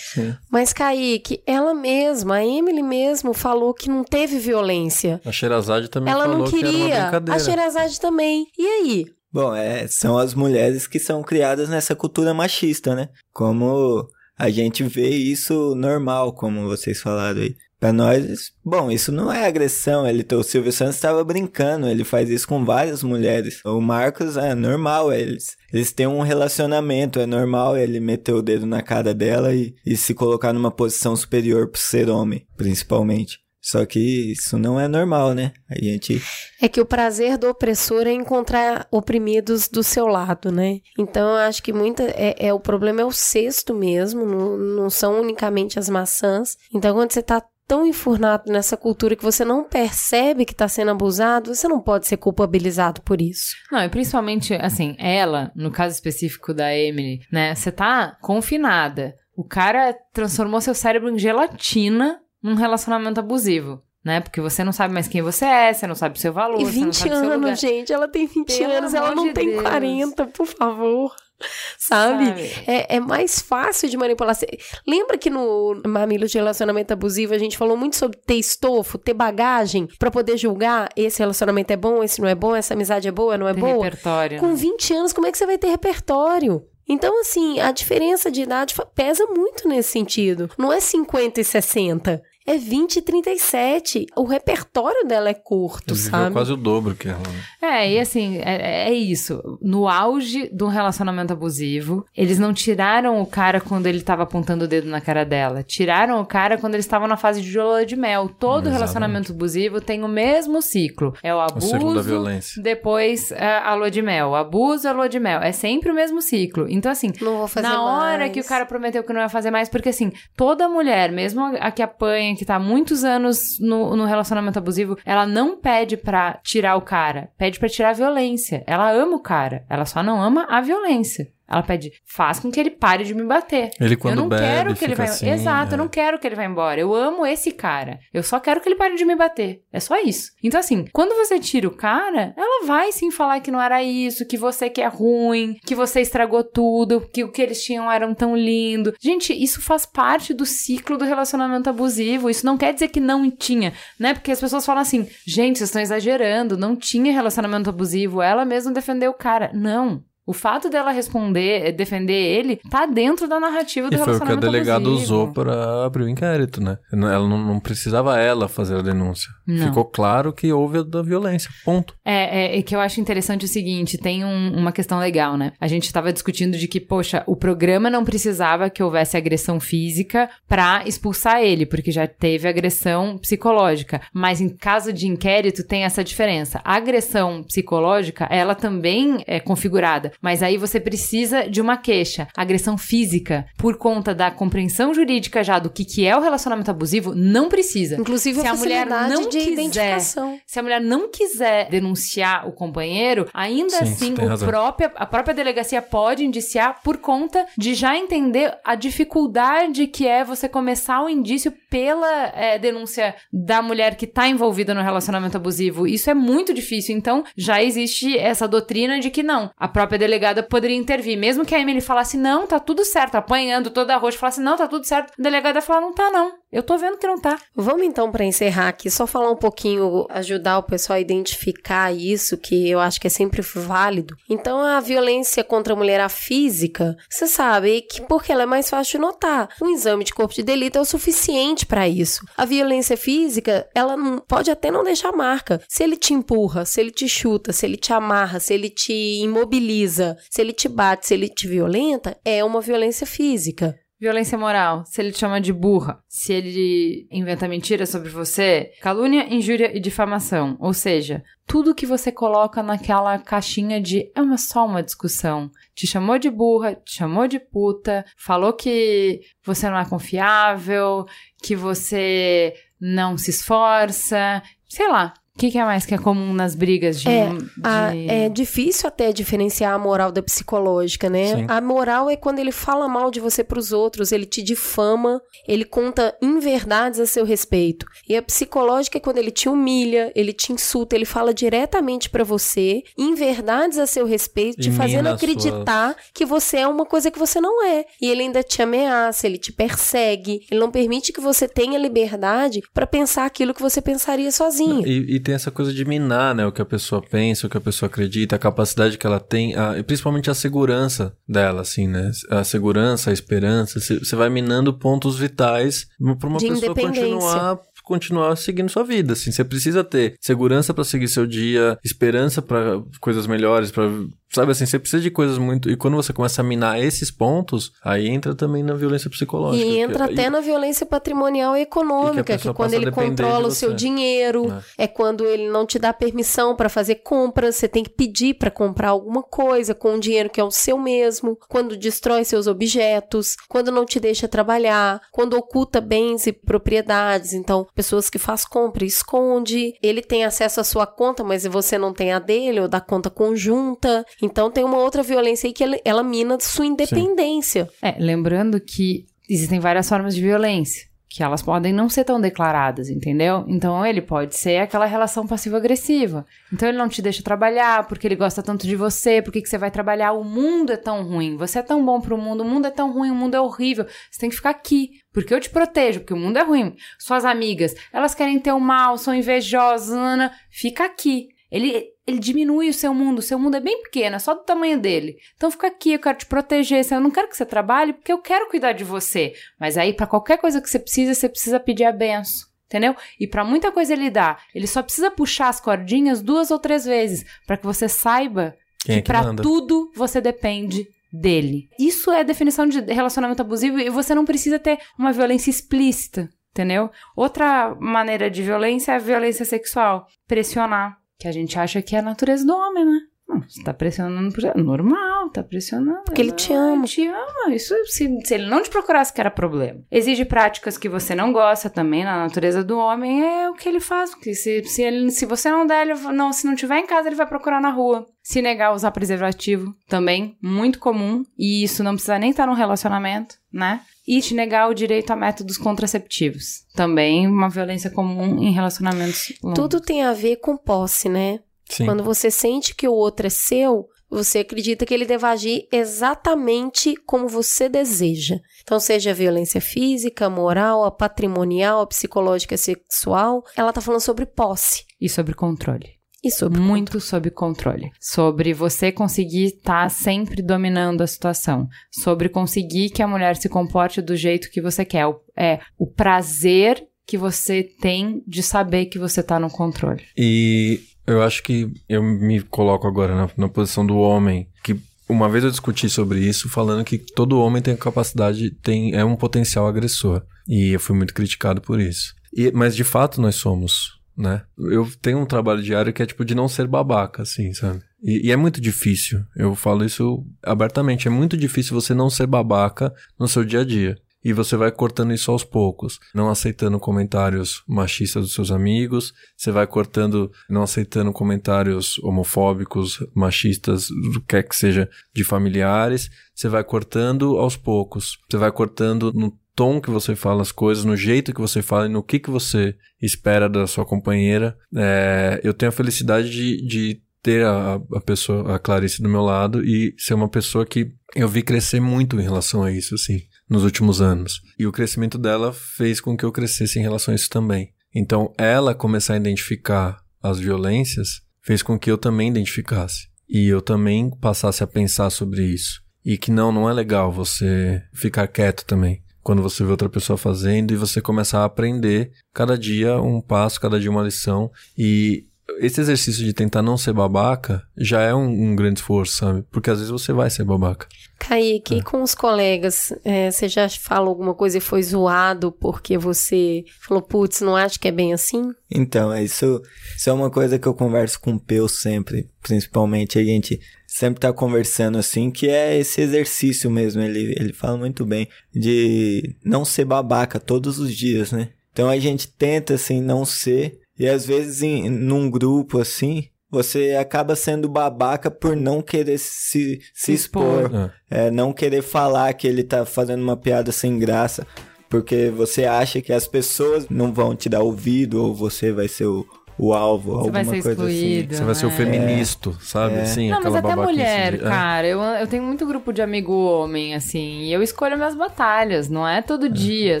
Mas, 0.50 0.72
Kaique, 0.72 1.40
ela 1.46 1.72
mesma, 1.72 2.36
a 2.36 2.44
Emily 2.44 2.82
mesmo, 2.82 3.32
falou 3.32 3.72
que 3.72 3.88
não 3.88 4.02
teve 4.02 4.40
violência. 4.40 5.20
A 5.24 5.30
Sherazade 5.30 5.88
também 5.88 6.12
Ela 6.12 6.24
falou 6.24 6.38
não 6.38 6.46
que 6.46 6.56
era 6.56 6.66
uma 6.66 6.72
queria. 6.72 7.00
brincadeira. 7.02 7.36
A 7.36 7.38
Sherazade 7.38 8.00
também. 8.00 8.46
E 8.58 8.66
aí? 8.66 9.06
Bom, 9.32 9.54
é, 9.54 9.86
são 9.88 10.18
as 10.18 10.34
mulheres 10.34 10.88
que 10.88 10.98
são 10.98 11.22
criadas 11.22 11.68
nessa 11.68 11.94
cultura 11.94 12.34
machista, 12.34 12.96
né? 12.96 13.08
Como 13.32 14.08
a 14.36 14.50
gente 14.50 14.82
vê 14.82 15.10
isso 15.10 15.74
normal, 15.76 16.32
como 16.32 16.66
vocês 16.66 17.00
falaram 17.00 17.40
aí. 17.40 17.54
Pra 17.78 17.92
nós, 17.92 18.52
bom, 18.64 18.90
isso 18.90 19.12
não 19.12 19.30
é 19.30 19.46
agressão. 19.46 20.06
Ele, 20.06 20.26
o 20.32 20.42
Silvio 20.42 20.72
Santos 20.72 20.94
estava 20.96 21.22
brincando, 21.22 21.86
ele 21.86 22.04
faz 22.04 22.30
isso 22.30 22.48
com 22.48 22.64
várias 22.64 23.02
mulheres. 23.02 23.60
O 23.64 23.80
Marcos 23.80 24.36
é 24.36 24.54
normal, 24.54 25.12
eles, 25.12 25.56
eles 25.72 25.92
têm 25.92 26.06
um 26.06 26.22
relacionamento, 26.22 27.20
é 27.20 27.26
normal 27.26 27.76
ele 27.76 28.00
meter 28.00 28.32
o 28.32 28.42
dedo 28.42 28.64
na 28.64 28.82
cara 28.82 29.12
dela 29.12 29.54
e, 29.54 29.74
e 29.84 29.96
se 29.96 30.14
colocar 30.14 30.52
numa 30.52 30.70
posição 30.70 31.14
superior 31.14 31.68
por 31.68 31.78
ser 31.78 32.08
homem, 32.08 32.46
principalmente. 32.56 33.38
Só 33.60 33.84
que 33.84 34.30
isso 34.30 34.56
não 34.56 34.78
é 34.78 34.86
normal, 34.86 35.34
né? 35.34 35.52
A 35.68 35.76
gente 35.76 36.22
É 36.62 36.68
que 36.68 36.80
o 36.80 36.86
prazer 36.86 37.36
do 37.36 37.48
opressor 37.48 38.06
é 38.06 38.12
encontrar 38.12 38.86
oprimidos 38.92 39.66
do 39.66 39.82
seu 39.82 40.06
lado, 40.06 40.52
né? 40.52 40.78
Então 40.96 41.30
eu 41.30 41.36
acho 41.38 41.60
que 41.64 41.72
muita. 41.72 42.04
É, 42.04 42.46
é- 42.46 42.54
o 42.54 42.60
problema 42.60 43.00
é 43.00 43.04
o 43.04 43.10
cesto 43.10 43.74
mesmo, 43.74 44.24
não, 44.24 44.56
não 44.56 44.88
são 44.88 45.20
unicamente 45.20 45.80
as 45.80 45.88
maçãs. 45.88 46.56
Então 46.72 46.94
quando 46.94 47.10
você 47.10 47.20
tá 47.20 47.42
tão 47.66 47.84
enfurnado 47.86 48.50
nessa 48.52 48.76
cultura 48.76 49.16
que 49.16 49.22
você 49.24 49.44
não 49.44 49.64
percebe 49.64 50.44
que 50.44 50.54
tá 50.54 50.68
sendo 50.68 50.90
abusado, 50.92 51.54
você 51.54 51.66
não 51.68 51.80
pode 51.80 52.06
ser 52.06 52.16
culpabilizado 52.16 53.02
por 53.02 53.20
isso. 53.20 53.54
Não, 53.72 53.82
e 53.82 53.88
principalmente, 53.88 54.54
assim, 54.54 54.94
ela, 54.98 55.50
no 55.54 55.70
caso 55.70 55.94
específico 55.94 56.54
da 56.54 56.74
Emily, 56.74 57.20
né? 57.32 57.54
Você 57.54 57.72
tá 57.72 58.16
confinada. 58.22 59.14
O 59.36 59.44
cara 59.44 59.94
transformou 60.12 60.60
seu 60.60 60.74
cérebro 60.74 61.10
em 61.10 61.18
gelatina 61.18 62.20
num 62.42 62.54
relacionamento 62.54 63.20
abusivo, 63.20 63.82
né? 64.04 64.20
Porque 64.20 64.40
você 64.40 64.62
não 64.64 64.72
sabe 64.72 64.94
mais 64.94 65.08
quem 65.08 65.20
você 65.20 65.44
é, 65.44 65.72
você 65.72 65.86
não 65.86 65.94
sabe 65.94 66.16
o 66.16 66.20
seu 66.20 66.32
valor, 66.32 66.60
E 66.60 66.64
você 66.64 66.78
não 66.78 66.84
20 66.86 66.94
sabe 66.94 67.10
o 67.10 67.14
seu 67.14 67.24
lugar. 67.24 67.36
anos, 67.48 67.60
gente, 67.60 67.92
ela 67.92 68.08
tem 68.08 68.26
20 68.26 68.46
Pelo 68.58 68.72
anos, 68.72 68.94
ela 68.94 69.14
não 69.14 69.26
de 69.26 69.32
tem 69.34 69.50
Deus. 69.50 69.62
40, 69.62 70.26
por 70.28 70.46
favor. 70.46 71.14
Sabe? 71.78 72.26
Sabe? 72.26 72.50
É, 72.66 72.96
é 72.96 73.00
mais 73.00 73.40
fácil 73.40 73.88
de 73.88 73.96
manipular. 73.96 74.34
Cê- 74.34 74.58
Lembra 74.86 75.18
que 75.18 75.28
no 75.30 75.80
Mamilo 75.86 76.26
de 76.26 76.38
Relacionamento 76.38 76.92
Abusivo 76.92 77.34
a 77.34 77.38
gente 77.38 77.56
falou 77.58 77.76
muito 77.76 77.96
sobre 77.96 78.18
ter 78.18 78.34
estofo, 78.34 78.98
ter 78.98 79.14
bagagem 79.14 79.86
pra 79.98 80.10
poder 80.10 80.36
julgar 80.36 80.88
esse 80.96 81.18
relacionamento 81.18 81.72
é 81.72 81.76
bom, 81.76 82.02
esse 82.02 82.20
não 82.20 82.28
é 82.28 82.34
bom, 82.34 82.54
essa 82.56 82.74
amizade 82.74 83.06
é 83.08 83.12
boa, 83.12 83.36
não 83.36 83.48
é 83.48 83.52
Tem 83.54 83.62
boa? 83.62 83.84
repertório. 83.84 84.38
Com 84.40 84.48
né? 84.48 84.54
20 84.54 84.94
anos, 84.94 85.12
como 85.12 85.26
é 85.26 85.32
que 85.32 85.38
você 85.38 85.46
vai 85.46 85.58
ter 85.58 85.68
repertório? 85.68 86.62
Então, 86.88 87.20
assim, 87.20 87.58
a 87.58 87.72
diferença 87.72 88.30
de 88.30 88.42
idade 88.42 88.74
pesa 88.94 89.26
muito 89.26 89.68
nesse 89.68 89.90
sentido. 89.90 90.48
Não 90.56 90.72
é 90.72 90.78
50 90.78 91.40
e 91.40 91.44
60. 91.44 92.22
É 92.46 92.56
20 92.56 92.96
e 92.96 93.02
37. 93.02 94.06
O 94.16 94.24
repertório 94.24 95.04
dela 95.06 95.28
é 95.28 95.34
curto, 95.34 95.92
Ele 95.94 95.98
sabe? 96.00 96.32
quase 96.32 96.52
o 96.52 96.56
dobro 96.56 96.94
que 96.94 97.08
ela. 97.08 97.18
né? 97.18 97.80
É, 97.82 97.92
e 97.92 97.98
assim, 97.98 98.38
é, 98.38 98.88
é 98.88 98.92
isso. 98.92 99.58
No 99.60 99.88
auge 99.88 100.48
de 100.52 100.62
um 100.64 100.68
relacionamento 100.68 101.32
abusivo, 101.32 102.06
eles 102.16 102.38
não 102.38 102.54
tiraram 102.54 103.20
o 103.20 103.26
cara 103.26 103.60
quando 103.60 103.86
ele 103.86 104.00
tava 104.00 104.22
apontando 104.22 104.64
o 104.64 104.68
dedo 104.68 104.88
na 104.88 105.00
cara 105.00 105.24
dela. 105.24 105.62
Tiraram 105.62 106.20
o 106.20 106.26
cara 106.26 106.56
quando 106.56 106.74
eles 106.74 106.86
estavam 106.86 107.08
na 107.08 107.16
fase 107.16 107.42
de 107.42 107.58
lua 107.58 107.84
de 107.84 107.96
mel. 107.96 108.28
Todo 108.28 108.60
Exatamente. 108.68 108.72
relacionamento 108.74 109.32
abusivo 109.32 109.80
tem 109.80 110.04
o 110.04 110.08
mesmo 110.08 110.62
ciclo. 110.62 111.14
É 111.22 111.34
o 111.34 111.38
O 111.38 111.40
abuso, 111.40 111.66
ciclo 111.68 111.94
da 111.94 112.02
violência. 112.02 112.62
depois 112.62 113.32
é, 113.32 113.58
a 113.58 113.74
lua 113.74 113.90
de 113.90 114.00
mel. 114.02 114.28
O 114.30 114.34
abuso, 114.36 114.88
a 114.88 114.92
lua 114.92 115.08
de 115.08 115.18
mel. 115.18 115.40
É 115.40 115.50
sempre 115.52 115.90
o 115.90 115.94
mesmo 115.94 116.22
ciclo. 116.22 116.66
Então, 116.68 116.92
assim, 116.92 117.12
Não 117.20 117.38
vou 117.38 117.48
fazer 117.48 117.66
na 117.66 117.82
hora 117.82 118.18
mais. 118.18 118.32
que 118.32 118.40
o 118.40 118.44
cara 118.44 118.64
prometeu 118.64 119.02
que 119.02 119.12
não 119.12 119.20
ia 119.20 119.28
fazer 119.28 119.50
mais, 119.50 119.68
porque 119.68 119.88
assim, 119.88 120.12
toda 120.36 120.68
mulher, 120.68 121.10
mesmo 121.10 121.44
a 121.60 121.70
que 121.70 121.82
apanha, 121.82 122.35
que 122.36 122.44
tá 122.44 122.56
há 122.56 122.60
muitos 122.60 123.04
anos 123.04 123.58
no, 123.60 123.96
no 123.96 124.04
relacionamento 124.04 124.58
abusivo, 124.58 124.96
ela 125.04 125.26
não 125.26 125.56
pede 125.56 125.96
pra 125.96 126.38
tirar 126.42 126.76
o 126.76 126.82
cara, 126.82 127.30
pede 127.36 127.58
pra 127.58 127.68
tirar 127.68 127.90
a 127.90 127.94
violência. 127.94 128.62
Ela 128.66 128.92
ama 128.92 129.16
o 129.16 129.22
cara, 129.22 129.64
ela 129.68 129.84
só 129.84 130.02
não 130.02 130.22
ama 130.22 130.46
a 130.48 130.60
violência. 130.60 131.28
Ela 131.48 131.62
pede, 131.62 131.92
faz 132.04 132.40
com 132.40 132.50
que 132.50 132.58
ele 132.58 132.70
pare 132.70 133.04
de 133.04 133.14
me 133.14 133.24
bater. 133.24 133.70
Ele 133.80 133.96
quando 133.96 134.14
eu 134.14 134.22
não 134.22 134.28
bebe, 134.28 134.42
quero 134.42 134.74
que 134.74 134.84
ele 134.84 134.94
vá. 134.94 135.04
assim, 135.04 135.30
Exato, 135.30 135.72
é. 135.72 135.74
eu 135.74 135.78
não 135.78 135.88
quero 135.88 136.18
que 136.18 136.26
ele 136.26 136.34
vá 136.34 136.44
embora. 136.44 136.80
Eu 136.80 136.94
amo 136.94 137.24
esse 137.24 137.52
cara. 137.52 138.00
Eu 138.12 138.22
só 138.22 138.40
quero 138.40 138.60
que 138.60 138.68
ele 138.68 138.74
pare 138.74 138.96
de 138.96 139.04
me 139.04 139.14
bater. 139.14 139.62
É 139.72 139.78
só 139.78 140.00
isso. 140.00 140.32
Então, 140.42 140.58
assim, 140.58 140.84
quando 140.92 141.14
você 141.14 141.38
tira 141.38 141.68
o 141.68 141.76
cara, 141.76 142.34
ela 142.36 142.66
vai 142.66 142.90
sim 142.90 143.10
falar 143.10 143.40
que 143.40 143.50
não 143.50 143.60
era 143.60 143.82
isso, 143.82 144.26
que 144.26 144.36
você 144.36 144.68
que 144.68 144.80
é 144.80 144.88
ruim, 144.88 145.56
que 145.64 145.74
você 145.74 146.00
estragou 146.00 146.42
tudo, 146.42 147.00
que 147.12 147.22
o 147.22 147.30
que 147.30 147.42
eles 147.42 147.62
tinham 147.62 147.90
eram 147.90 148.12
tão 148.14 148.36
lindo. 148.36 148.92
Gente, 149.00 149.32
isso 149.32 149.60
faz 149.62 149.86
parte 149.86 150.34
do 150.34 150.44
ciclo 150.44 150.98
do 150.98 151.04
relacionamento 151.04 151.70
abusivo. 151.70 152.28
Isso 152.28 152.44
não 152.44 152.56
quer 152.56 152.74
dizer 152.74 152.88
que 152.88 153.00
não 153.00 153.30
tinha, 153.30 153.72
né? 153.98 154.14
Porque 154.14 154.32
as 154.32 154.40
pessoas 154.40 154.66
falam 154.66 154.82
assim, 154.82 155.08
gente, 155.24 155.58
vocês 155.58 155.68
estão 155.68 155.82
exagerando, 155.82 156.56
não 156.56 156.74
tinha 156.74 157.12
relacionamento 157.12 157.70
abusivo. 157.70 158.20
Ela 158.20 158.44
mesma 158.44 158.72
defendeu 158.72 159.12
o 159.12 159.14
cara. 159.14 159.50
Não. 159.54 160.02
O 160.26 160.32
fato 160.32 160.68
dela 160.68 160.90
responder, 160.90 161.70
defender 161.72 162.12
ele, 162.12 162.56
tá 162.68 162.84
dentro 162.84 163.28
da 163.28 163.38
narrativa 163.38 163.88
do 163.88 163.94
E 163.94 163.98
foi 163.98 164.02
o 164.02 164.04
que 164.06 164.10
a 164.10 164.26
relacionamento 164.26 164.40
delegada 164.40 164.78
abusivo. 164.86 165.02
usou 165.02 165.32
para 165.32 165.84
abrir 165.86 166.02
o 166.04 166.08
inquérito, 166.08 166.60
né? 166.60 166.78
Ela 166.92 167.28
não, 167.28 167.38
não 167.38 167.60
precisava 167.60 168.18
ela 168.18 168.48
fazer 168.48 168.76
a 168.76 168.82
denúncia. 168.82 169.30
Não. 169.46 169.68
Ficou 169.68 169.84
claro 169.84 170.32
que 170.32 170.52
houve 170.52 170.78
a 170.78 170.82
da 170.82 171.00
violência. 171.02 171.48
Ponto. 171.64 171.94
É, 172.04 172.56
é, 172.56 172.58
é 172.58 172.62
que 172.62 172.74
eu 172.74 172.80
acho 172.80 173.00
interessante 173.00 173.44
o 173.44 173.48
seguinte, 173.48 173.96
tem 173.96 174.24
um- 174.24 174.52
uma 174.56 174.72
questão 174.72 174.98
legal, 174.98 175.36
né? 175.36 175.52
A 175.60 175.68
gente 175.68 175.92
tava 175.92 176.12
discutindo 176.12 176.56
de 176.58 176.66
que, 176.66 176.80
poxa, 176.80 177.22
o 177.26 177.36
programa 177.36 177.88
não 177.88 178.04
precisava 178.04 178.68
que 178.68 178.82
houvesse 178.82 179.16
agressão 179.16 179.60
física 179.60 180.28
pra 180.48 180.82
expulsar 180.86 181.40
ele, 181.42 181.64
porque 181.64 181.92
já 181.92 182.06
teve 182.08 182.48
agressão 182.48 183.16
psicológica. 183.18 184.00
Mas 184.12 184.40
em 184.40 184.48
caso 184.48 184.92
de 184.92 185.06
inquérito 185.06 185.62
tem 185.64 185.84
essa 185.84 186.02
diferença. 186.02 186.60
A 186.64 186.74
agressão 186.74 187.44
psicológica, 187.44 188.26
ela 188.30 188.54
também 188.54 189.22
é 189.26 189.38
configurada, 189.38 190.12
mas 190.20 190.42
aí 190.42 190.56
você 190.56 190.80
precisa 190.80 191.48
de 191.48 191.60
uma 191.60 191.76
queixa. 191.76 192.28
Agressão 192.36 192.76
física, 192.76 193.46
por 193.56 193.76
conta 193.76 194.14
da 194.14 194.30
compreensão 194.30 194.92
jurídica 194.92 195.42
já 195.44 195.58
do 195.58 195.70
que, 195.70 195.84
que 195.84 196.06
é 196.06 196.16
o 196.16 196.20
relacionamento 196.20 196.70
abusivo, 196.70 197.14
não 197.14 197.48
precisa. 197.48 197.96
Inclusive 197.96 198.40
Se 198.40 198.46
a 198.46 198.50
a 198.50 198.54
mulher 198.54 198.86
não 198.86 199.28
de 199.28 199.38
quiser 199.38 199.52
identificação. 199.52 200.40
se 200.46 200.58
a 200.58 200.62
mulher 200.62 200.80
não 200.80 201.10
quiser 201.10 201.68
denunciar 201.68 202.48
o 202.48 202.52
companheiro, 202.52 203.28
ainda 203.32 203.84
Sim, 203.84 204.14
assim 204.14 204.14
própria, 204.38 204.92
a 204.96 205.06
própria 205.06 205.34
delegacia 205.34 205.80
pode 205.82 206.24
indiciar 206.24 206.80
por 206.82 206.98
conta 206.98 207.46
de 207.56 207.74
já 207.74 207.96
entender 207.96 208.56
a 208.64 208.74
dificuldade 208.74 209.86
que 209.86 210.06
é 210.06 210.24
você 210.24 210.48
começar 210.48 211.02
o 211.02 211.08
indício 211.08 211.52
pela 211.76 212.32
é, 212.34 212.58
denúncia 212.58 213.14
da 213.30 213.60
mulher 213.60 213.96
que 213.96 214.06
tá 214.06 214.26
envolvida 214.26 214.72
no 214.72 214.80
relacionamento 214.80 215.36
abusivo. 215.36 215.86
Isso 215.86 216.08
é 216.08 216.14
muito 216.14 216.54
difícil. 216.54 216.96
Então, 216.96 217.22
já 217.36 217.62
existe 217.62 218.16
essa 218.16 218.48
doutrina 218.48 218.98
de 218.98 219.10
que 219.10 219.22
não, 219.22 219.50
a 219.58 219.68
própria 219.68 219.98
delegada 219.98 220.42
poderia 220.42 220.74
intervir. 220.74 221.18
Mesmo 221.18 221.44
que 221.44 221.54
a 221.54 221.60
Emily 221.60 221.82
falasse, 221.82 222.16
não, 222.16 222.46
tá 222.46 222.58
tudo 222.58 222.82
certo, 222.82 223.16
apanhando 223.16 223.68
toda 223.68 223.94
a 223.94 223.98
roxa, 223.98 224.16
falasse, 224.16 224.40
não, 224.40 224.56
tá 224.56 224.66
tudo 224.66 224.86
certo, 224.86 225.12
a 225.18 225.22
delegada 225.22 225.58
ia 225.58 225.62
falar, 225.62 225.82
não 225.82 225.92
tá, 225.92 226.10
não. 226.10 226.32
Eu 226.50 226.62
tô 226.62 226.78
vendo 226.78 226.96
que 226.96 227.06
não 227.06 227.20
tá. 227.20 227.38
Vamos 227.54 227.82
então, 227.82 228.10
para 228.10 228.24
encerrar 228.24 228.68
aqui, 228.68 228.88
só 228.88 229.06
falar 229.06 229.30
um 229.30 229.36
pouquinho, 229.36 230.06
ajudar 230.08 230.58
o 230.58 230.62
pessoal 230.62 230.96
a 230.96 231.00
identificar 231.00 231.92
isso, 231.92 232.38
que 232.38 232.70
eu 232.70 232.80
acho 232.80 232.98
que 232.98 233.08
é 233.08 233.10
sempre 233.10 233.42
válido. 233.42 234.16
Então, 234.30 234.60
a 234.60 234.80
violência 234.80 235.44
contra 235.44 235.74
a 235.74 235.76
mulher, 235.76 236.00
a 236.00 236.08
física, 236.08 236.96
você 237.10 237.26
sabe 237.26 237.82
que 237.82 238.00
porque 238.00 238.32
ela 238.32 238.44
é 238.44 238.46
mais 238.46 238.70
fácil 238.70 238.92
de 238.92 238.98
notar. 239.06 239.50
Um 239.60 239.68
exame 239.68 240.04
de 240.04 240.14
corpo 240.14 240.32
de 240.32 240.42
delito 240.42 240.78
é 240.78 240.80
o 240.80 240.86
suficiente 240.86 241.65
para 241.66 241.88
isso. 241.88 242.24
A 242.36 242.44
violência 242.44 242.96
física, 242.96 243.68
ela 243.74 243.96
não, 243.96 244.18
pode 244.18 244.50
até 244.50 244.70
não 244.70 244.84
deixar 244.84 245.12
marca. 245.12 245.60
Se 245.68 245.82
ele 245.82 245.96
te 245.96 246.14
empurra, 246.14 246.64
se 246.64 246.80
ele 246.80 246.90
te 246.90 247.08
chuta, 247.08 247.52
se 247.52 247.66
ele 247.66 247.76
te 247.76 247.92
amarra, 247.92 248.40
se 248.40 248.54
ele 248.54 248.70
te 248.70 248.92
imobiliza, 249.20 250.16
se 250.30 250.40
ele 250.40 250.52
te 250.52 250.68
bate, 250.68 251.06
se 251.06 251.14
ele 251.14 251.28
te 251.28 251.46
violenta, 251.46 252.16
é 252.24 252.44
uma 252.44 252.60
violência 252.60 253.06
física. 253.06 253.78
Violência 253.98 254.36
moral, 254.36 254.84
se 254.84 255.00
ele 255.00 255.10
te 255.10 255.18
chama 255.18 255.40
de 255.40 255.54
burra, 255.54 256.02
se 256.06 256.30
ele 256.30 257.08
inventa 257.10 257.48
mentira 257.48 257.86
sobre 257.86 258.10
você, 258.10 258.70
calúnia, 258.82 259.26
injúria 259.32 259.74
e 259.74 259.80
difamação. 259.80 260.54
Ou 260.60 260.74
seja, 260.74 261.24
tudo 261.46 261.74
que 261.74 261.86
você 261.86 262.12
coloca 262.12 262.62
naquela 262.62 263.18
caixinha 263.18 263.80
de 263.80 264.12
é 264.14 264.20
uma 264.20 264.36
só 264.36 264.66
uma 264.66 264.82
discussão. 264.82 265.50
Te 265.74 265.86
chamou 265.86 266.18
de 266.18 266.28
burra, 266.28 266.74
te 266.74 266.94
chamou 266.94 267.26
de 267.26 267.40
puta, 267.40 268.04
falou 268.18 268.52
que 268.52 269.22
você 269.42 269.66
não 269.70 269.78
é 269.78 269.84
confiável, 269.86 271.06
que 271.42 271.56
você 271.56 272.52
não 272.78 273.16
se 273.16 273.30
esforça, 273.30 274.42
sei 274.68 274.88
lá, 274.88 275.14
o 275.36 275.38
que, 275.38 275.50
que, 275.50 275.58
é 275.58 275.64
mais 275.66 275.84
que 275.84 275.94
é 275.94 275.98
comum 275.98 276.32
nas 276.32 276.54
brigas 276.54 276.98
de, 276.98 277.08
é, 277.10 277.28
de... 277.28 277.50
A, 277.62 277.94
é 277.94 278.28
difícil 278.30 278.88
até 278.88 279.12
diferenciar 279.12 279.74
a 279.74 279.78
moral 279.78 280.10
da 280.10 280.22
psicológica, 280.22 281.10
né? 281.10 281.36
Sim. 281.36 281.44
A 281.46 281.60
moral 281.60 282.08
é 282.08 282.16
quando 282.16 282.38
ele 282.38 282.50
fala 282.50 282.88
mal 282.88 283.10
de 283.10 283.20
você 283.20 283.44
para 283.44 283.58
os 283.58 283.70
outros, 283.70 284.12
ele 284.12 284.24
te 284.24 284.42
difama, 284.42 285.20
ele 285.46 285.66
conta 285.66 286.16
inverdades 286.22 286.98
a 287.00 287.04
seu 287.04 287.22
respeito. 287.26 287.84
E 288.08 288.16
a 288.16 288.22
psicológica 288.22 288.96
é 288.96 289.00
quando 289.00 289.18
ele 289.18 289.30
te 289.30 289.46
humilha, 289.46 290.10
ele 290.16 290.32
te 290.32 290.54
insulta, 290.54 290.96
ele 290.96 291.04
fala 291.04 291.34
diretamente 291.34 292.08
para 292.08 292.24
você, 292.24 292.82
inverdades 292.96 293.76
a 293.76 293.86
seu 293.86 294.06
respeito, 294.06 294.62
te 294.62 294.70
fazendo 294.70 295.10
acreditar 295.10 295.92
sua... 295.92 296.02
que 296.14 296.24
você 296.24 296.58
é 296.58 296.66
uma 296.66 296.86
coisa 296.86 297.10
que 297.10 297.18
você 297.18 297.42
não 297.42 297.62
é. 297.62 297.84
E 298.00 298.08
ele 298.08 298.22
ainda 298.22 298.42
te 298.42 298.62
ameaça, 298.62 299.26
ele 299.26 299.36
te 299.36 299.52
persegue, 299.52 300.46
ele 300.50 300.60
não 300.60 300.70
permite 300.70 301.12
que 301.12 301.20
você 301.20 301.46
tenha 301.46 301.78
liberdade 301.78 302.62
para 302.72 302.86
pensar 302.86 303.26
aquilo 303.26 303.52
que 303.52 303.60
você 303.60 303.82
pensaria 303.82 304.32
sozinho. 304.32 304.86
E, 304.86 305.16
e 305.16 305.25
tem 305.26 305.34
essa 305.34 305.50
coisa 305.50 305.74
de 305.74 305.84
minar, 305.84 306.36
né? 306.36 306.46
O 306.46 306.52
que 306.52 306.62
a 306.62 306.64
pessoa 306.64 307.02
pensa, 307.02 307.48
o 307.48 307.50
que 307.50 307.56
a 307.56 307.60
pessoa 307.60 307.88
acredita, 307.88 308.36
a 308.36 308.38
capacidade 308.38 308.96
que 308.96 309.04
ela 309.04 309.18
tem, 309.18 309.56
a, 309.56 309.82
principalmente 309.82 310.30
a 310.30 310.34
segurança 310.34 311.16
dela, 311.28 311.62
assim, 311.62 311.88
né? 311.88 312.12
A 312.30 312.44
segurança, 312.44 313.10
a 313.10 313.12
esperança. 313.12 313.80
Você 313.80 314.14
vai 314.14 314.30
minando 314.30 314.72
pontos 314.72 315.18
vitais 315.18 315.88
para 316.20 316.28
uma 316.28 316.38
de 316.38 316.48
pessoa 316.48 316.74
continuar 316.74 317.58
continuar 317.86 318.36
seguindo 318.36 318.68
sua 318.68 318.82
vida, 318.82 319.12
assim. 319.12 319.30
Você 319.30 319.44
precisa 319.44 319.84
ter 319.84 320.16
segurança 320.20 320.74
para 320.74 320.82
seguir 320.82 321.06
seu 321.06 321.24
dia, 321.24 321.78
esperança 321.84 322.42
para 322.42 322.82
coisas 323.00 323.28
melhores, 323.28 323.70
para 323.70 323.88
Sabe 324.36 324.52
assim, 324.52 324.66
você 324.66 324.78
precisa 324.78 325.02
de 325.02 325.10
coisas 325.10 325.38
muito. 325.38 325.70
E 325.70 325.76
quando 325.76 325.94
você 325.94 326.12
começa 326.12 326.42
a 326.42 326.44
minar 326.44 326.78
esses 326.78 327.10
pontos, 327.10 327.72
aí 327.82 328.06
entra 328.06 328.34
também 328.34 328.62
na 328.62 328.74
violência 328.74 329.08
psicológica. 329.08 329.64
E 329.64 329.78
entra 329.80 330.06
que, 330.06 330.12
até 330.12 330.28
na 330.28 330.40
violência 330.40 330.84
patrimonial 330.84 331.56
e 331.56 331.62
econômica, 331.62 332.34
e 332.34 332.36
que, 332.36 332.48
que 332.48 332.52
quando 332.52 332.74
ele 332.74 332.90
controla 332.90 333.48
o 333.48 333.50
seu 333.50 333.72
dinheiro, 333.72 334.52
é. 334.76 334.84
é. 334.84 334.86
quando 334.86 335.24
ele 335.24 335.48
não 335.48 335.64
te 335.64 335.78
dá 335.78 335.90
permissão 335.90 336.54
para 336.54 336.68
fazer 336.68 336.96
compras, 336.96 337.56
você 337.56 337.66
tem 337.66 337.82
que 337.82 337.88
pedir 337.88 338.34
para 338.34 338.50
comprar 338.50 338.90
alguma 338.90 339.22
coisa 339.22 339.74
com 339.74 339.94
um 339.94 339.98
dinheiro 339.98 340.28
que 340.28 340.38
é 340.38 340.44
o 340.44 340.50
seu 340.50 340.76
mesmo, 340.76 341.38
quando 341.48 341.74
destrói 341.74 342.22
seus 342.22 342.46
objetos, 342.46 343.36
quando 343.48 343.72
não 343.72 343.86
te 343.86 343.98
deixa 343.98 344.28
trabalhar, 344.28 345.00
quando 345.10 345.34
oculta 345.34 345.80
bens 345.80 346.26
e 346.26 346.32
propriedades. 346.32 347.32
Então, 347.32 347.66
pessoas 347.74 348.10
que 348.10 348.18
faz 348.18 348.44
compra 348.44 348.84
e 348.84 348.86
esconde, 348.86 349.72
ele 349.82 350.02
tem 350.02 350.26
acesso 350.26 350.60
à 350.60 350.64
sua 350.64 350.86
conta, 350.86 351.24
mas 351.24 351.46
você 351.46 351.78
não 351.78 351.94
tem 351.94 352.12
a 352.12 352.18
dele, 352.18 352.60
ou 352.60 352.68
da 352.68 352.82
conta 352.82 353.08
conjunta. 353.08 354.04
Então 354.26 354.50
tem 354.50 354.64
uma 354.64 354.78
outra 354.78 355.02
violência 355.02 355.46
aí 355.46 355.52
que 355.52 355.64
ela, 355.64 355.76
ela 355.84 356.02
mina 356.02 356.38
sua 356.40 356.66
independência. 356.66 357.64
Sim. 357.64 357.70
É, 357.80 357.96
lembrando 357.98 358.60
que 358.60 359.06
existem 359.28 359.60
várias 359.60 359.88
formas 359.88 360.14
de 360.14 360.20
violência. 360.20 360.86
Que 361.08 361.22
elas 361.22 361.40
podem 361.40 361.72
não 361.72 361.88
ser 361.88 362.04
tão 362.04 362.20
declaradas, 362.20 362.90
entendeu? 362.90 363.44
Então 363.48 363.86
ele 363.86 364.02
pode 364.02 364.36
ser 364.36 364.58
aquela 364.58 364.84
relação 364.84 365.26
passivo-agressiva. 365.26 366.26
Então 366.52 366.68
ele 366.68 366.76
não 366.76 366.88
te 366.88 367.00
deixa 367.00 367.22
trabalhar 367.22 367.86
porque 367.86 368.06
ele 368.06 368.16
gosta 368.16 368.42
tanto 368.42 368.66
de 368.66 368.76
você, 368.76 369.22
porque 369.22 369.40
que 369.40 369.48
você 369.48 369.56
vai 369.56 369.70
trabalhar? 369.70 370.12
O 370.12 370.22
mundo 370.22 370.72
é 370.72 370.76
tão 370.76 371.02
ruim, 371.04 371.36
você 371.36 371.60
é 371.60 371.62
tão 371.62 371.82
bom 371.82 372.00
pro 372.02 372.18
mundo, 372.18 372.42
o 372.42 372.44
mundo 372.44 372.66
é 372.66 372.70
tão 372.70 372.92
ruim, 372.92 373.10
o 373.10 373.14
mundo 373.14 373.34
é 373.34 373.40
horrível. 373.40 373.86
Você 374.10 374.20
tem 374.20 374.28
que 374.28 374.36
ficar 374.36 374.50
aqui, 374.50 374.90
porque 375.10 375.32
eu 375.32 375.40
te 375.40 375.48
protejo, 375.48 376.00
porque 376.00 376.12
o 376.12 376.18
mundo 376.18 376.38
é 376.38 376.42
ruim. 376.42 376.74
Suas 376.98 377.24
amigas, 377.24 377.74
elas 377.94 378.14
querem 378.14 378.38
ter 378.38 378.52
o 378.52 378.60
mal, 378.60 378.98
são 378.98 379.14
invejosas, 379.14 379.96
Ana, 379.96 380.32
fica 380.50 380.84
aqui. 380.84 381.28
Ele, 381.50 381.86
ele 382.06 382.18
diminui 382.18 382.68
o 382.68 382.74
seu 382.74 382.92
mundo. 382.92 383.20
O 383.20 383.22
seu 383.22 383.38
mundo 383.38 383.56
é 383.56 383.60
bem 383.60 383.82
pequeno, 383.82 384.16
é 384.16 384.18
só 384.18 384.34
do 384.34 384.44
tamanho 384.44 384.80
dele. 384.80 385.16
Então 385.36 385.50
fica 385.50 385.68
aqui, 385.68 385.92
eu 385.92 385.98
quero 385.98 386.18
te 386.18 386.26
proteger. 386.26 386.84
Eu 386.90 387.00
não 387.00 387.10
quero 387.10 387.28
que 387.28 387.36
você 387.36 387.46
trabalhe 387.46 387.92
porque 387.92 388.12
eu 388.12 388.18
quero 388.18 388.48
cuidar 388.48 388.72
de 388.72 388.84
você. 388.84 389.32
Mas 389.58 389.78
aí, 389.78 389.92
para 389.92 390.06
qualquer 390.06 390.38
coisa 390.38 390.60
que 390.60 390.68
você 390.68 390.78
precisa, 390.78 391.14
você 391.14 391.28
precisa 391.28 391.60
pedir 391.60 391.84
a 391.84 391.92
benção. 391.92 392.48
Entendeu? 392.66 392.96
E 393.18 393.28
para 393.28 393.44
muita 393.44 393.70
coisa 393.70 393.92
ele 393.92 394.10
dá. 394.10 394.38
Ele 394.52 394.66
só 394.66 394.82
precisa 394.82 395.08
puxar 395.08 395.48
as 395.48 395.60
cordinhas 395.60 396.20
duas 396.20 396.50
ou 396.50 396.58
três 396.58 396.84
vezes 396.84 397.24
para 397.46 397.56
que 397.56 397.64
você 397.64 397.88
saiba 397.88 398.56
Quem 398.84 398.96
que, 398.96 398.98
é 398.98 399.02
que 399.02 399.06
para 399.06 399.34
tudo 399.34 399.92
você 399.94 400.20
depende 400.20 400.84
dele. 401.12 401.68
Isso 401.78 402.10
é 402.10 402.24
definição 402.24 402.66
de 402.66 402.80
relacionamento 402.80 403.40
abusivo 403.40 403.78
e 403.78 403.88
você 403.88 404.16
não 404.16 404.24
precisa 404.24 404.58
ter 404.58 404.80
uma 404.98 405.12
violência 405.12 405.48
explícita, 405.48 406.28
entendeu? 406.50 406.90
Outra 407.14 407.72
maneira 407.78 408.28
de 408.28 408.42
violência 408.42 408.90
é 408.90 408.96
a 408.96 408.98
violência 408.98 409.44
sexual, 409.44 410.08
pressionar 410.26 410.98
que 411.18 411.28
a 411.28 411.32
gente 411.32 411.58
acha 411.58 411.82
que 411.82 411.96
é 411.96 411.98
a 411.98 412.02
natureza 412.02 412.44
do 412.44 412.54
homem, 412.54 412.84
né? 412.84 413.00
Não, 413.28 413.42
você 413.42 413.62
tá 413.62 413.74
pressionando 413.74 414.32
por. 414.32 414.56
Normal, 414.56 415.30
tá 415.30 415.42
pressionando. 415.42 416.04
Porque 416.04 416.20
ele 416.20 416.32
te 416.32 416.52
ama. 416.52 416.84
Ele 416.84 416.86
te 416.86 417.06
ama. 417.06 417.54
Isso, 417.54 417.74
se, 417.86 418.08
se 418.24 418.34
ele 418.34 418.46
não 418.46 418.62
te 418.62 418.70
procurasse, 418.70 419.12
que 419.12 419.20
era 419.20 419.30
problema. 419.30 419.80
Exige 419.90 420.24
práticas 420.24 420.78
que 420.78 420.88
você 420.88 421.14
não 421.14 421.32
gosta 421.32 421.68
também, 421.68 422.04
na 422.04 422.18
natureza 422.18 422.62
do 422.62 422.78
homem, 422.78 423.24
é 423.24 423.50
o 423.50 423.54
que 423.54 423.68
ele 423.68 423.80
faz. 423.80 424.10
Porque 424.10 424.34
se, 424.34 424.62
se, 424.64 424.82
ele, 424.82 425.10
se 425.10 425.26
você 425.26 425.50
não 425.50 425.66
der, 425.66 425.88
ele, 425.88 425.94
não, 426.12 426.32
se 426.32 426.46
não 426.46 426.54
tiver 426.54 426.78
em 426.78 426.86
casa, 426.86 427.08
ele 427.08 427.16
vai 427.16 427.26
procurar 427.26 427.60
na 427.60 427.70
rua. 427.70 428.06
Se 428.22 428.40
negar 428.40 428.68
a 428.68 428.74
usar 428.74 428.90
preservativo, 428.92 429.74
também, 429.88 430.36
muito 430.40 430.78
comum. 430.78 431.24
E 431.36 431.64
isso 431.64 431.82
não 431.82 431.92
precisa 431.92 432.18
nem 432.18 432.30
estar 432.30 432.46
num 432.46 432.54
relacionamento, 432.54 433.36
né? 433.52 433.80
e 434.06 434.20
te 434.20 434.34
negar 434.34 434.70
o 434.70 434.74
direito 434.74 435.10
a 435.10 435.16
métodos 435.16 435.58
contraceptivos. 435.58 436.64
Também 436.74 437.26
uma 437.26 437.48
violência 437.48 437.90
comum 437.90 438.40
em 438.42 438.52
relacionamentos 438.52 439.32
longos. 439.42 439.58
Tudo 439.58 439.80
tem 439.80 440.04
a 440.04 440.12
ver 440.12 440.36
com 440.36 440.56
posse, 440.56 441.08
né? 441.08 441.40
Sim. 441.68 441.86
Quando 441.86 442.02
você 442.02 442.30
sente 442.30 442.74
que 442.74 442.88
o 442.88 442.92
outro 442.92 443.26
é 443.26 443.30
seu, 443.30 443.88
você 444.08 444.40
acredita 444.40 444.86
que 444.86 444.94
ele 444.94 445.04
deve 445.04 445.26
agir 445.26 445.68
exatamente 445.72 446.94
como 447.04 447.28
você 447.28 447.68
deseja. 447.68 448.38
Então, 448.62 448.78
seja 448.78 449.10
a 449.10 449.14
violência 449.14 449.60
física, 449.60 450.30
moral, 450.30 450.84
a 450.84 450.90
patrimonial, 450.90 451.80
a 451.80 451.86
psicológica, 451.86 452.54
a 452.54 452.58
sexual, 452.58 453.44
ela 453.56 453.72
tá 453.72 453.80
falando 453.80 454.00
sobre 454.00 454.26
posse. 454.26 454.84
E 455.00 455.08
sobre 455.08 455.34
controle. 455.34 455.96
E 456.24 456.30
sobre 456.30 456.58
muito 456.58 456.92
controle. 456.92 457.04
sobre 457.04 457.30
controle, 457.30 457.90
sobre 458.00 458.52
você 458.52 458.90
conseguir 458.90 459.46
estar 459.46 459.84
tá 459.84 459.88
sempre 459.88 460.42
dominando 460.42 461.02
a 461.02 461.06
situação, 461.06 461.68
sobre 461.90 462.28
conseguir 462.28 462.90
que 462.90 463.02
a 463.02 463.06
mulher 463.06 463.36
se 463.36 463.48
comporte 463.48 464.00
do 464.00 464.16
jeito 464.16 464.50
que 464.50 464.60
você 464.60 464.84
quer, 464.84 465.06
é 465.36 465.60
o 465.78 465.86
prazer 465.86 466.84
que 467.06 467.16
você 467.16 467.62
tem 467.80 468.24
de 468.26 468.42
saber 468.42 468.86
que 468.86 468.98
você 468.98 469.20
está 469.20 469.38
no 469.38 469.48
controle. 469.48 470.02
E 470.16 470.80
eu 471.06 471.22
acho 471.22 471.42
que 471.42 471.72
eu 471.88 472.02
me 472.02 472.40
coloco 472.42 472.86
agora 472.86 473.14
na, 473.14 473.30
na 473.36 473.48
posição 473.48 473.86
do 473.86 473.96
homem 473.96 474.48
que 474.62 474.76
uma 475.08 475.28
vez 475.28 475.44
eu 475.44 475.50
discuti 475.50 475.88
sobre 475.88 476.20
isso, 476.20 476.48
falando 476.48 476.84
que 476.84 476.98
todo 476.98 477.38
homem 477.38 477.62
tem 477.62 477.74
a 477.74 477.78
capacidade, 477.78 478.50
tem, 478.50 478.94
é 478.94 479.04
um 479.04 479.14
potencial 479.14 479.66
agressor. 479.68 480.22
E 480.48 480.70
eu 480.72 480.80
fui 480.80 480.96
muito 480.96 481.14
criticado 481.14 481.60
por 481.60 481.80
isso. 481.80 482.14
E, 482.36 482.50
mas 482.52 482.74
de 482.74 482.82
fato 482.82 483.20
nós 483.20 483.36
somos 483.36 483.96
né? 484.16 484.42
Eu 484.56 484.90
tenho 485.02 485.18
um 485.18 485.26
trabalho 485.26 485.62
diário 485.62 485.92
que 485.92 486.02
é 486.02 486.06
tipo 486.06 486.24
de 486.24 486.34
não 486.34 486.48
ser 486.48 486.66
babaca, 486.66 487.22
assim, 487.22 487.52
sabe? 487.52 487.82
E, 488.02 488.28
e, 488.28 488.32
é 488.32 488.36
muito 488.36 488.60
difícil. 488.60 489.22
Eu 489.36 489.54
falo 489.54 489.84
isso 489.84 490.24
abertamente. 490.42 491.06
É 491.06 491.10
muito 491.10 491.36
difícil 491.36 491.74
você 491.74 491.92
não 491.92 492.08
ser 492.08 492.26
babaca 492.26 492.92
no 493.18 493.28
seu 493.28 493.44
dia 493.44 493.60
a 493.60 493.64
dia. 493.64 493.96
E 494.24 494.32
você 494.32 494.56
vai 494.56 494.72
cortando 494.72 495.12
isso 495.12 495.30
aos 495.30 495.44
poucos, 495.44 496.00
não 496.14 496.28
aceitando 496.28 496.80
comentários 496.80 497.62
machistas 497.66 498.24
dos 498.24 498.34
seus 498.34 498.50
amigos, 498.50 499.12
você 499.36 499.52
vai 499.52 499.66
cortando, 499.66 500.32
não 500.50 500.62
aceitando 500.62 501.12
comentários 501.12 501.98
homofóbicos, 502.00 502.98
machistas, 503.14 503.88
do 503.88 504.20
que 504.20 504.42
que 504.42 504.56
seja 504.56 504.90
de 505.14 505.22
familiares, 505.22 506.10
você 506.34 506.48
vai 506.48 506.64
cortando 506.64 507.38
aos 507.38 507.56
poucos, 507.56 508.18
você 508.28 508.36
vai 508.36 508.50
cortando 508.50 509.12
no 509.12 509.32
tom 509.54 509.80
que 509.80 509.90
você 509.90 510.14
fala 510.14 510.42
as 510.42 510.52
coisas, 510.52 510.84
no 510.84 510.96
jeito 510.96 511.32
que 511.32 511.40
você 511.40 511.62
fala 511.62 511.86
e 511.86 511.88
no 511.88 512.02
que, 512.02 512.18
que 512.18 512.30
você 512.30 512.76
espera 513.00 513.48
da 513.48 513.66
sua 513.66 513.86
companheira. 513.86 514.56
É, 514.76 515.40
eu 515.42 515.54
tenho 515.54 515.70
a 515.70 515.72
felicidade 515.72 516.30
de, 516.30 516.66
de 516.66 517.00
ter 517.22 517.44
a, 517.44 517.80
a 517.94 518.00
pessoa, 518.00 518.54
a 518.54 518.58
Clarice 518.58 519.02
do 519.02 519.08
meu 519.08 519.22
lado 519.22 519.64
e 519.64 519.94
ser 519.98 520.14
uma 520.14 520.28
pessoa 520.28 520.66
que 520.66 520.92
eu 521.14 521.26
vi 521.26 521.42
crescer 521.42 521.80
muito 521.80 522.20
em 522.20 522.22
relação 522.22 522.62
a 522.62 522.70
isso, 522.70 522.94
assim, 522.94 523.22
nos 523.48 523.64
últimos 523.64 524.00
anos. 524.00 524.40
E 524.58 524.66
o 524.66 524.72
crescimento 524.72 525.18
dela 525.18 525.52
fez 525.52 526.00
com 526.00 526.16
que 526.16 526.24
eu 526.24 526.32
crescesse 526.32 526.78
em 526.78 526.82
relação 526.82 527.12
a 527.12 527.14
isso 527.14 527.30
também. 527.30 527.72
Então, 527.94 528.32
ela 528.36 528.74
começar 528.74 529.14
a 529.14 529.18
identificar 529.18 529.98
as 530.22 530.38
violências 530.38 531.22
fez 531.42 531.62
com 531.62 531.78
que 531.78 531.90
eu 531.90 531.96
também 531.96 532.28
identificasse. 532.28 533.08
E 533.28 533.46
eu 533.46 533.62
também 533.62 534.10
passasse 534.10 534.62
a 534.62 534.66
pensar 534.66 535.10
sobre 535.10 535.44
isso. 535.44 535.80
E 536.04 536.18
que 536.18 536.30
não, 536.30 536.52
não 536.52 536.68
é 536.68 536.72
legal 536.72 537.10
você 537.10 537.82
ficar 537.94 538.26
quieto 538.28 538.64
também. 538.64 539.02
Quando 539.22 539.42
você 539.42 539.64
vê 539.64 539.70
outra 539.70 539.88
pessoa 539.88 540.16
fazendo 540.16 540.72
e 540.72 540.76
você 540.76 541.00
começar 541.00 541.40
a 541.40 541.44
aprender 541.44 542.12
cada 542.32 542.56
dia 542.56 543.00
um 543.00 543.20
passo, 543.20 543.60
cada 543.60 543.80
dia 543.80 543.90
uma 543.90 544.02
lição. 544.02 544.50
E 544.78 545.26
esse 545.58 545.80
exercício 545.80 546.24
de 546.24 546.32
tentar 546.32 546.62
não 546.62 546.76
ser 546.76 546.92
babaca 546.92 547.62
já 547.76 548.02
é 548.02 548.14
um, 548.14 548.50
um, 548.50 548.56
grande 548.56 548.80
esforço, 548.80 549.18
sabe? 549.18 549.44
Porque 549.50 549.70
às 549.70 549.78
vezes 549.78 549.90
você 549.90 550.12
vai 550.12 550.28
ser 550.28 550.44
babaca. 550.44 550.86
Kaique, 551.18 551.76
é. 551.76 551.82
com 551.82 552.02
os 552.02 552.14
colegas, 552.14 552.92
é, 553.04 553.30
você 553.30 553.48
já 553.48 553.68
falou 553.68 554.10
alguma 554.10 554.34
coisa 554.34 554.58
e 554.58 554.60
foi 554.60 554.82
zoado 554.82 555.52
porque 555.52 555.96
você 555.96 556.64
falou, 556.80 557.02
putz, 557.02 557.40
não 557.40 557.56
acho 557.56 557.78
que 557.80 557.88
é 557.88 557.92
bem 557.92 558.12
assim? 558.12 558.52
Então, 558.70 559.16
isso, 559.16 559.62
isso 559.96 560.10
é 560.10 560.12
uma 560.12 560.30
coisa 560.30 560.58
que 560.58 560.66
eu 560.66 560.74
converso 560.74 561.20
com 561.20 561.34
o 561.34 561.40
Peu 561.40 561.68
sempre. 561.68 562.28
Principalmente 562.42 563.18
a 563.18 563.24
gente 563.24 563.60
sempre 563.86 564.20
tá 564.20 564.32
conversando 564.32 564.98
assim, 564.98 565.30
que 565.30 565.48
é 565.48 565.78
esse 565.78 566.00
exercício 566.00 566.70
mesmo. 566.70 567.02
Ele, 567.02 567.34
ele 567.38 567.52
fala 567.52 567.76
muito 567.76 568.04
bem 568.04 568.28
de 568.52 569.36
não 569.44 569.64
ser 569.64 569.84
babaca 569.84 570.38
todos 570.38 570.78
os 570.78 570.94
dias, 570.94 571.32
né? 571.32 571.50
Então 571.72 571.88
a 571.88 571.98
gente 571.98 572.28
tenta, 572.28 572.74
assim, 572.74 573.02
não 573.02 573.24
ser 573.24 573.80
e 573.98 574.08
às 574.08 574.26
vezes, 574.26 574.62
em, 574.62 574.88
num 574.88 575.30
grupo 575.30 575.80
assim, 575.80 576.28
você 576.50 576.96
acaba 576.98 577.34
sendo 577.34 577.68
babaca 577.68 578.30
por 578.30 578.56
não 578.56 578.80
querer 578.80 579.18
se, 579.18 579.80
se 579.94 580.12
expor. 580.12 580.64
expor. 580.64 580.92
É. 581.10 581.26
É, 581.26 581.30
não 581.30 581.52
querer 581.52 581.82
falar 581.82 582.32
que 582.34 582.46
ele 582.46 582.62
tá 582.62 582.84
fazendo 582.84 583.22
uma 583.22 583.36
piada 583.36 583.72
sem 583.72 583.98
graça. 583.98 584.46
Porque 584.88 585.30
você 585.30 585.64
acha 585.64 586.00
que 586.00 586.12
as 586.12 586.28
pessoas 586.28 586.88
não 586.88 587.12
vão 587.12 587.34
te 587.34 587.48
dar 587.48 587.60
ouvido 587.60 588.22
ou 588.22 588.32
você 588.32 588.72
vai 588.72 588.86
ser 588.86 589.06
o, 589.06 589.26
o 589.58 589.72
alvo, 589.72 590.12
você 590.12 590.26
alguma 590.26 590.44
coisa 590.44 590.50
assim. 590.50 590.70
excluído, 590.70 591.34
assim. 591.34 591.38
Você 591.38 591.44
vai 591.44 591.54
ser 591.54 591.66
o 591.66 591.70
né? 591.70 591.76
feminista, 591.76 592.50
é. 592.50 592.52
sabe? 592.60 592.94
É. 592.96 593.04
Sim, 593.06 593.30
não, 593.30 593.40
mas 593.42 593.54
até 593.54 593.76
mulher, 593.76 594.36
de... 594.36 594.44
É. 594.44 594.48
cara. 594.48 594.86
Eu, 594.86 595.00
eu 595.00 595.26
tenho 595.26 595.42
muito 595.42 595.66
grupo 595.66 595.92
de 595.92 596.02
amigo 596.02 596.32
homem, 596.32 596.94
assim, 596.94 597.40
e 597.42 597.52
eu 597.52 597.62
escolho 597.62 597.96
minhas 597.96 598.14
batalhas, 598.14 598.88
não 598.88 599.06
é 599.06 599.22
todo 599.22 599.46
é. 599.46 599.48
dia, 599.48 600.00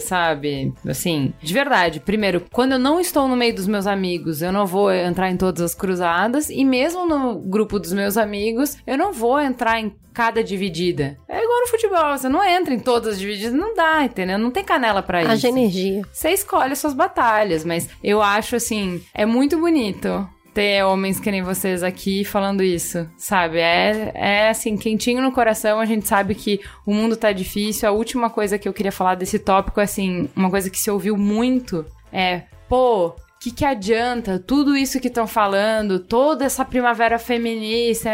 sabe? 0.00 0.72
Assim, 0.86 1.32
de 1.42 1.54
verdade. 1.54 2.00
Primeiro, 2.00 2.42
quando 2.52 2.72
eu 2.72 2.78
não 2.78 3.00
estou 3.00 3.26
no 3.26 3.36
meio 3.36 3.54
dos 3.54 3.66
meus 3.66 3.86
amigos, 3.86 4.42
eu 4.42 4.52
não 4.52 4.66
vou 4.66 4.92
entrar 4.92 5.30
em 5.30 5.36
todas 5.36 5.62
as 5.62 5.74
cruzadas, 5.74 6.50
e 6.50 6.64
mesmo 6.64 7.06
no 7.06 7.38
grupo 7.38 7.78
dos 7.78 7.92
meus 7.92 8.16
amigos, 8.16 8.76
eu 8.86 8.98
não 8.98 9.12
vou 9.12 9.40
entrar 9.40 9.80
em 9.80 9.94
cada 10.16 10.42
dividida. 10.42 11.18
É 11.28 11.44
igual 11.44 11.60
no 11.60 11.66
futebol, 11.66 12.16
você 12.16 12.26
não 12.26 12.42
entra 12.42 12.72
em 12.72 12.78
todas 12.78 13.12
as 13.12 13.20
divididas, 13.20 13.52
não 13.52 13.74
dá, 13.74 14.02
entendeu? 14.02 14.38
Não 14.38 14.50
tem 14.50 14.64
canela 14.64 15.02
para 15.02 15.20
isso. 15.20 15.30
Haja 15.30 15.48
energia. 15.48 16.00
Você 16.10 16.30
escolhe 16.30 16.74
suas 16.74 16.94
batalhas, 16.94 17.66
mas 17.66 17.86
eu 18.02 18.22
acho 18.22 18.56
assim, 18.56 19.02
é 19.12 19.26
muito 19.26 19.58
bonito 19.58 20.26
ter 20.54 20.82
homens 20.82 21.20
que 21.20 21.30
nem 21.30 21.42
vocês 21.42 21.82
aqui 21.82 22.24
falando 22.24 22.62
isso, 22.62 23.06
sabe? 23.18 23.58
É, 23.58 24.10
é 24.14 24.48
assim, 24.48 24.74
quentinho 24.78 25.20
no 25.20 25.30
coração, 25.30 25.78
a 25.78 25.84
gente 25.84 26.08
sabe 26.08 26.34
que 26.34 26.62
o 26.86 26.94
mundo 26.94 27.14
tá 27.14 27.30
difícil. 27.30 27.86
A 27.86 27.92
última 27.92 28.30
coisa 28.30 28.58
que 28.58 28.66
eu 28.66 28.72
queria 28.72 28.92
falar 28.92 29.16
desse 29.16 29.38
tópico 29.38 29.82
assim, 29.82 30.30
uma 30.34 30.48
coisa 30.48 30.70
que 30.70 30.78
se 30.78 30.90
ouviu 30.90 31.14
muito 31.14 31.84
é, 32.10 32.44
pô, 32.70 33.14
que, 33.40 33.50
que 33.50 33.64
adianta 33.64 34.38
tudo 34.38 34.76
isso 34.76 35.00
que 35.00 35.08
estão 35.08 35.26
falando, 35.26 35.98
toda 35.98 36.44
essa 36.44 36.64
primavera 36.64 37.18
feminista, 37.18 38.10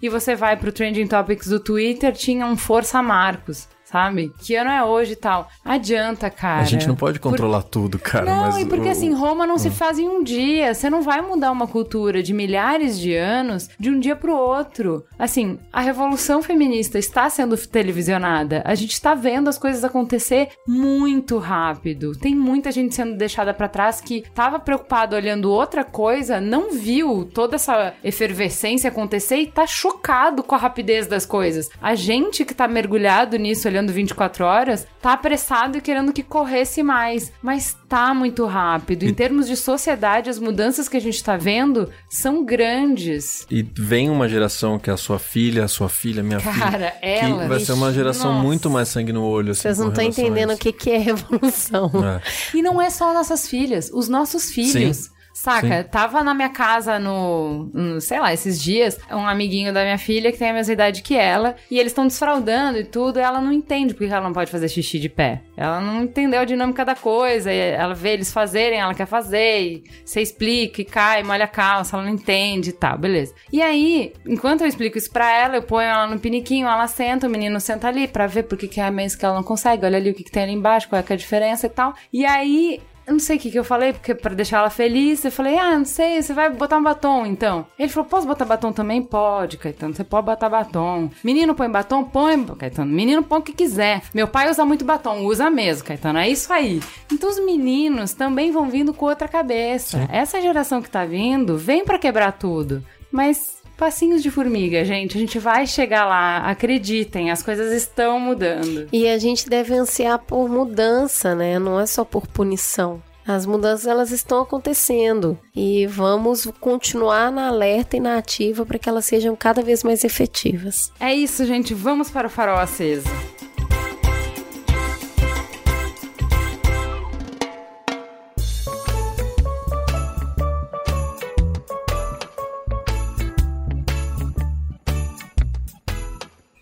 e 0.00 0.08
você 0.08 0.34
vai 0.34 0.56
pro 0.56 0.72
Trending 0.72 1.06
Topics 1.06 1.48
do 1.48 1.60
Twitter, 1.60 2.12
tinha 2.12 2.46
um 2.46 2.56
Força 2.56 3.02
Marcos 3.02 3.68
sabe? 3.90 4.32
Que 4.38 4.54
ano 4.54 4.70
é 4.70 4.84
hoje 4.84 5.12
e 5.12 5.16
tal. 5.16 5.48
Adianta, 5.64 6.28
cara. 6.28 6.60
A 6.60 6.64
gente 6.64 6.86
não 6.86 6.94
pode 6.94 7.18
controlar 7.18 7.62
Por... 7.62 7.70
tudo, 7.70 7.98
cara. 7.98 8.24
Não, 8.24 8.58
e 8.58 8.66
porque 8.66 8.88
o... 8.88 8.90
assim, 8.90 9.12
Roma 9.14 9.46
não 9.46 9.58
se 9.58 9.68
hum. 9.68 9.72
faz 9.72 9.98
em 9.98 10.08
um 10.08 10.22
dia. 10.22 10.74
Você 10.74 10.90
não 10.90 11.02
vai 11.02 11.20
mudar 11.22 11.50
uma 11.50 11.66
cultura 11.66 12.22
de 12.22 12.34
milhares 12.34 12.98
de 12.98 13.14
anos 13.14 13.68
de 13.78 13.90
um 13.90 13.98
dia 13.98 14.14
pro 14.14 14.36
outro. 14.36 15.04
Assim, 15.18 15.58
a 15.72 15.80
revolução 15.80 16.42
feminista 16.42 16.98
está 16.98 17.30
sendo 17.30 17.56
televisionada. 17.56 18.62
A 18.64 18.74
gente 18.74 18.92
está 18.92 19.14
vendo 19.14 19.48
as 19.48 19.58
coisas 19.58 19.82
acontecer 19.84 20.50
muito 20.66 21.38
rápido. 21.38 22.12
Tem 22.12 22.34
muita 22.34 22.70
gente 22.70 22.94
sendo 22.94 23.16
deixada 23.16 23.54
para 23.54 23.68
trás 23.68 24.00
que 24.00 24.18
estava 24.18 24.58
preocupado 24.58 25.16
olhando 25.16 25.50
outra 25.50 25.84
coisa, 25.84 26.40
não 26.40 26.72
viu 26.72 27.24
toda 27.32 27.56
essa 27.56 27.94
efervescência 28.04 28.88
acontecer 28.88 29.36
e 29.36 29.46
tá 29.46 29.66
chocado 29.66 30.42
com 30.42 30.54
a 30.54 30.58
rapidez 30.58 31.06
das 31.06 31.24
coisas. 31.24 31.70
A 31.80 31.94
gente 31.94 32.44
que 32.44 32.54
tá 32.54 32.68
mergulhado 32.68 33.36
nisso 33.36 33.66
olhando 33.68 33.77
olhando 33.78 33.92
24 33.92 34.44
horas, 34.44 34.86
tá 35.00 35.12
apressado 35.12 35.78
e 35.78 35.80
querendo 35.80 36.12
que 36.12 36.22
corresse 36.22 36.82
mais. 36.82 37.32
Mas 37.42 37.76
tá 37.88 38.12
muito 38.12 38.44
rápido. 38.44 39.04
Em 39.04 39.14
termos 39.14 39.46
de 39.46 39.56
sociedade, 39.56 40.28
as 40.28 40.38
mudanças 40.38 40.88
que 40.88 40.96
a 40.96 41.00
gente 41.00 41.22
tá 41.22 41.36
vendo 41.36 41.88
são 42.08 42.44
grandes. 42.44 43.46
E 43.50 43.62
vem 43.62 44.10
uma 44.10 44.28
geração 44.28 44.78
que 44.78 44.90
é 44.90 44.92
a 44.92 44.96
sua 44.96 45.18
filha, 45.18 45.64
a 45.64 45.68
sua 45.68 45.88
filha, 45.88 46.22
minha 46.22 46.40
Cara, 46.40 46.52
filha. 46.54 46.70
Cara, 46.70 46.94
ela. 47.00 47.42
Que 47.42 47.48
vai 47.48 47.60
ser 47.60 47.72
uma 47.72 47.92
geração 47.92 48.32
Nossa. 48.32 48.44
muito 48.44 48.70
mais 48.70 48.88
sangue 48.88 49.12
no 49.12 49.24
olho. 49.24 49.52
Assim, 49.52 49.62
Vocês 49.62 49.78
não 49.78 49.88
estão 49.88 50.04
entendendo 50.04 50.52
o 50.52 50.58
que, 50.58 50.72
que 50.72 50.90
é 50.90 50.98
revolução. 50.98 51.90
É. 52.04 52.20
E 52.56 52.62
não 52.62 52.80
é 52.82 52.90
só 52.90 53.14
nossas 53.14 53.48
filhas, 53.48 53.90
os 53.92 54.08
nossos 54.08 54.50
filhos. 54.50 54.96
Sim. 54.96 55.17
Saca? 55.38 55.82
Sim. 55.82 55.88
Tava 55.88 56.24
na 56.24 56.34
minha 56.34 56.48
casa 56.48 56.98
no, 56.98 57.70
no, 57.72 58.00
sei 58.00 58.18
lá, 58.18 58.32
esses 58.32 58.60
dias, 58.60 58.98
um 59.08 59.24
amiguinho 59.24 59.72
da 59.72 59.84
minha 59.84 59.96
filha 59.96 60.32
que 60.32 60.38
tem 60.38 60.50
a 60.50 60.52
mesma 60.52 60.72
idade 60.72 61.00
que 61.00 61.14
ela, 61.14 61.54
e 61.70 61.78
eles 61.78 61.92
estão 61.92 62.08
desfraudando 62.08 62.76
e 62.76 62.82
tudo, 62.82 63.20
e 63.20 63.22
ela 63.22 63.40
não 63.40 63.52
entende 63.52 63.94
porque 63.94 64.12
ela 64.12 64.26
não 64.26 64.32
pode 64.32 64.50
fazer 64.50 64.68
xixi 64.68 64.98
de 64.98 65.08
pé. 65.08 65.42
Ela 65.56 65.80
não 65.80 66.02
entendeu 66.02 66.40
a 66.40 66.44
dinâmica 66.44 66.84
da 66.84 66.96
coisa, 66.96 67.52
ela 67.52 67.94
vê 67.94 68.14
eles 68.14 68.32
fazerem, 68.32 68.80
ela 68.80 68.92
quer 68.94 69.06
fazer, 69.06 69.62
e 69.62 69.84
você 70.04 70.20
explica 70.20 70.82
e 70.82 70.84
cai, 70.84 71.22
molha 71.22 71.44
a 71.44 71.48
calça, 71.48 71.94
ela 71.94 72.04
não 72.04 72.12
entende 72.12 72.70
e 72.70 72.72
tal, 72.72 72.98
beleza. 72.98 73.32
E 73.52 73.62
aí, 73.62 74.12
enquanto 74.26 74.62
eu 74.62 74.66
explico 74.66 74.98
isso 74.98 75.12
pra 75.12 75.32
ela, 75.32 75.54
eu 75.54 75.62
ponho 75.62 75.88
ela 75.88 76.08
no 76.08 76.18
piniquinho, 76.18 76.66
ela 76.66 76.88
senta, 76.88 77.28
o 77.28 77.30
menino 77.30 77.60
senta 77.60 77.86
ali 77.86 78.08
pra 78.08 78.26
ver 78.26 78.42
por 78.42 78.58
que, 78.58 78.80
é 78.80 78.84
a 78.84 78.90
mesma 78.90 79.16
que 79.16 79.24
ela 79.24 79.36
não 79.36 79.44
consegue, 79.44 79.86
olha 79.86 79.98
ali 79.98 80.10
o 80.10 80.14
que, 80.14 80.24
que 80.24 80.32
tem 80.32 80.42
ali 80.42 80.52
embaixo, 80.52 80.88
qual 80.88 81.00
é, 81.00 81.04
é 81.08 81.12
a 81.12 81.16
diferença 81.16 81.66
e 81.66 81.70
tal. 81.70 81.94
E 82.12 82.26
aí 82.26 82.80
eu 83.08 83.12
não 83.12 83.18
sei 83.18 83.38
o 83.38 83.40
que, 83.40 83.50
que 83.50 83.58
eu 83.58 83.64
falei, 83.64 83.94
porque 83.94 84.14
para 84.14 84.34
deixar 84.34 84.58
ela 84.58 84.68
feliz, 84.68 85.24
eu 85.24 85.32
falei, 85.32 85.56
ah, 85.58 85.78
não 85.78 85.84
sei, 85.86 86.20
você 86.20 86.34
vai 86.34 86.50
botar 86.50 86.76
um 86.76 86.82
batom 86.82 87.24
então. 87.24 87.66
Ele 87.78 87.88
falou, 87.88 88.06
posso 88.06 88.26
botar 88.26 88.44
batom 88.44 88.70
também? 88.70 89.02
Pode, 89.02 89.56
Caetano, 89.56 89.94
você 89.94 90.04
pode 90.04 90.26
botar 90.26 90.50
batom. 90.50 91.10
Menino 91.24 91.54
põe 91.54 91.70
batom? 91.70 92.04
Põe, 92.04 92.44
Caetano. 92.44 92.92
Menino 92.92 93.22
põe 93.22 93.38
o 93.38 93.42
que 93.42 93.54
quiser. 93.54 94.02
Meu 94.12 94.28
pai 94.28 94.50
usa 94.50 94.62
muito 94.62 94.84
batom, 94.84 95.24
usa 95.24 95.48
mesmo, 95.48 95.86
Caetano. 95.86 96.18
É 96.18 96.28
isso 96.28 96.52
aí. 96.52 96.82
Então 97.10 97.30
os 97.30 97.42
meninos 97.42 98.12
também 98.12 98.52
vão 98.52 98.68
vindo 98.68 98.92
com 98.92 99.06
outra 99.06 99.26
cabeça. 99.26 99.98
Sim. 99.98 100.08
Essa 100.12 100.42
geração 100.42 100.82
que 100.82 100.90
tá 100.90 101.06
vindo 101.06 101.56
vem 101.56 101.86
para 101.86 101.98
quebrar 101.98 102.32
tudo. 102.32 102.84
Mas 103.10 103.57
passinhos 103.78 104.22
de 104.22 104.30
formiga, 104.30 104.84
gente. 104.84 105.16
A 105.16 105.20
gente 105.20 105.38
vai 105.38 105.66
chegar 105.66 106.04
lá, 106.04 106.38
acreditem, 106.38 107.30
as 107.30 107.42
coisas 107.42 107.72
estão 107.72 108.18
mudando. 108.20 108.88
E 108.92 109.08
a 109.08 109.16
gente 109.16 109.48
deve 109.48 109.72
ansiar 109.72 110.18
por 110.18 110.48
mudança, 110.48 111.34
né? 111.34 111.58
Não 111.58 111.80
é 111.80 111.86
só 111.86 112.04
por 112.04 112.26
punição. 112.26 113.00
As 113.26 113.44
mudanças 113.44 113.86
elas 113.86 114.10
estão 114.10 114.40
acontecendo 114.40 115.38
e 115.54 115.86
vamos 115.86 116.50
continuar 116.58 117.30
na 117.30 117.48
alerta 117.48 117.96
e 117.96 118.00
na 118.00 118.16
ativa 118.16 118.64
para 118.64 118.78
que 118.78 118.88
elas 118.88 119.04
sejam 119.04 119.36
cada 119.36 119.62
vez 119.62 119.84
mais 119.84 120.02
efetivas. 120.02 120.90
É 120.98 121.14
isso, 121.14 121.44
gente. 121.44 121.74
Vamos 121.74 122.10
para 122.10 122.26
o 122.26 122.30
farol 122.30 122.58
aceso. 122.58 123.06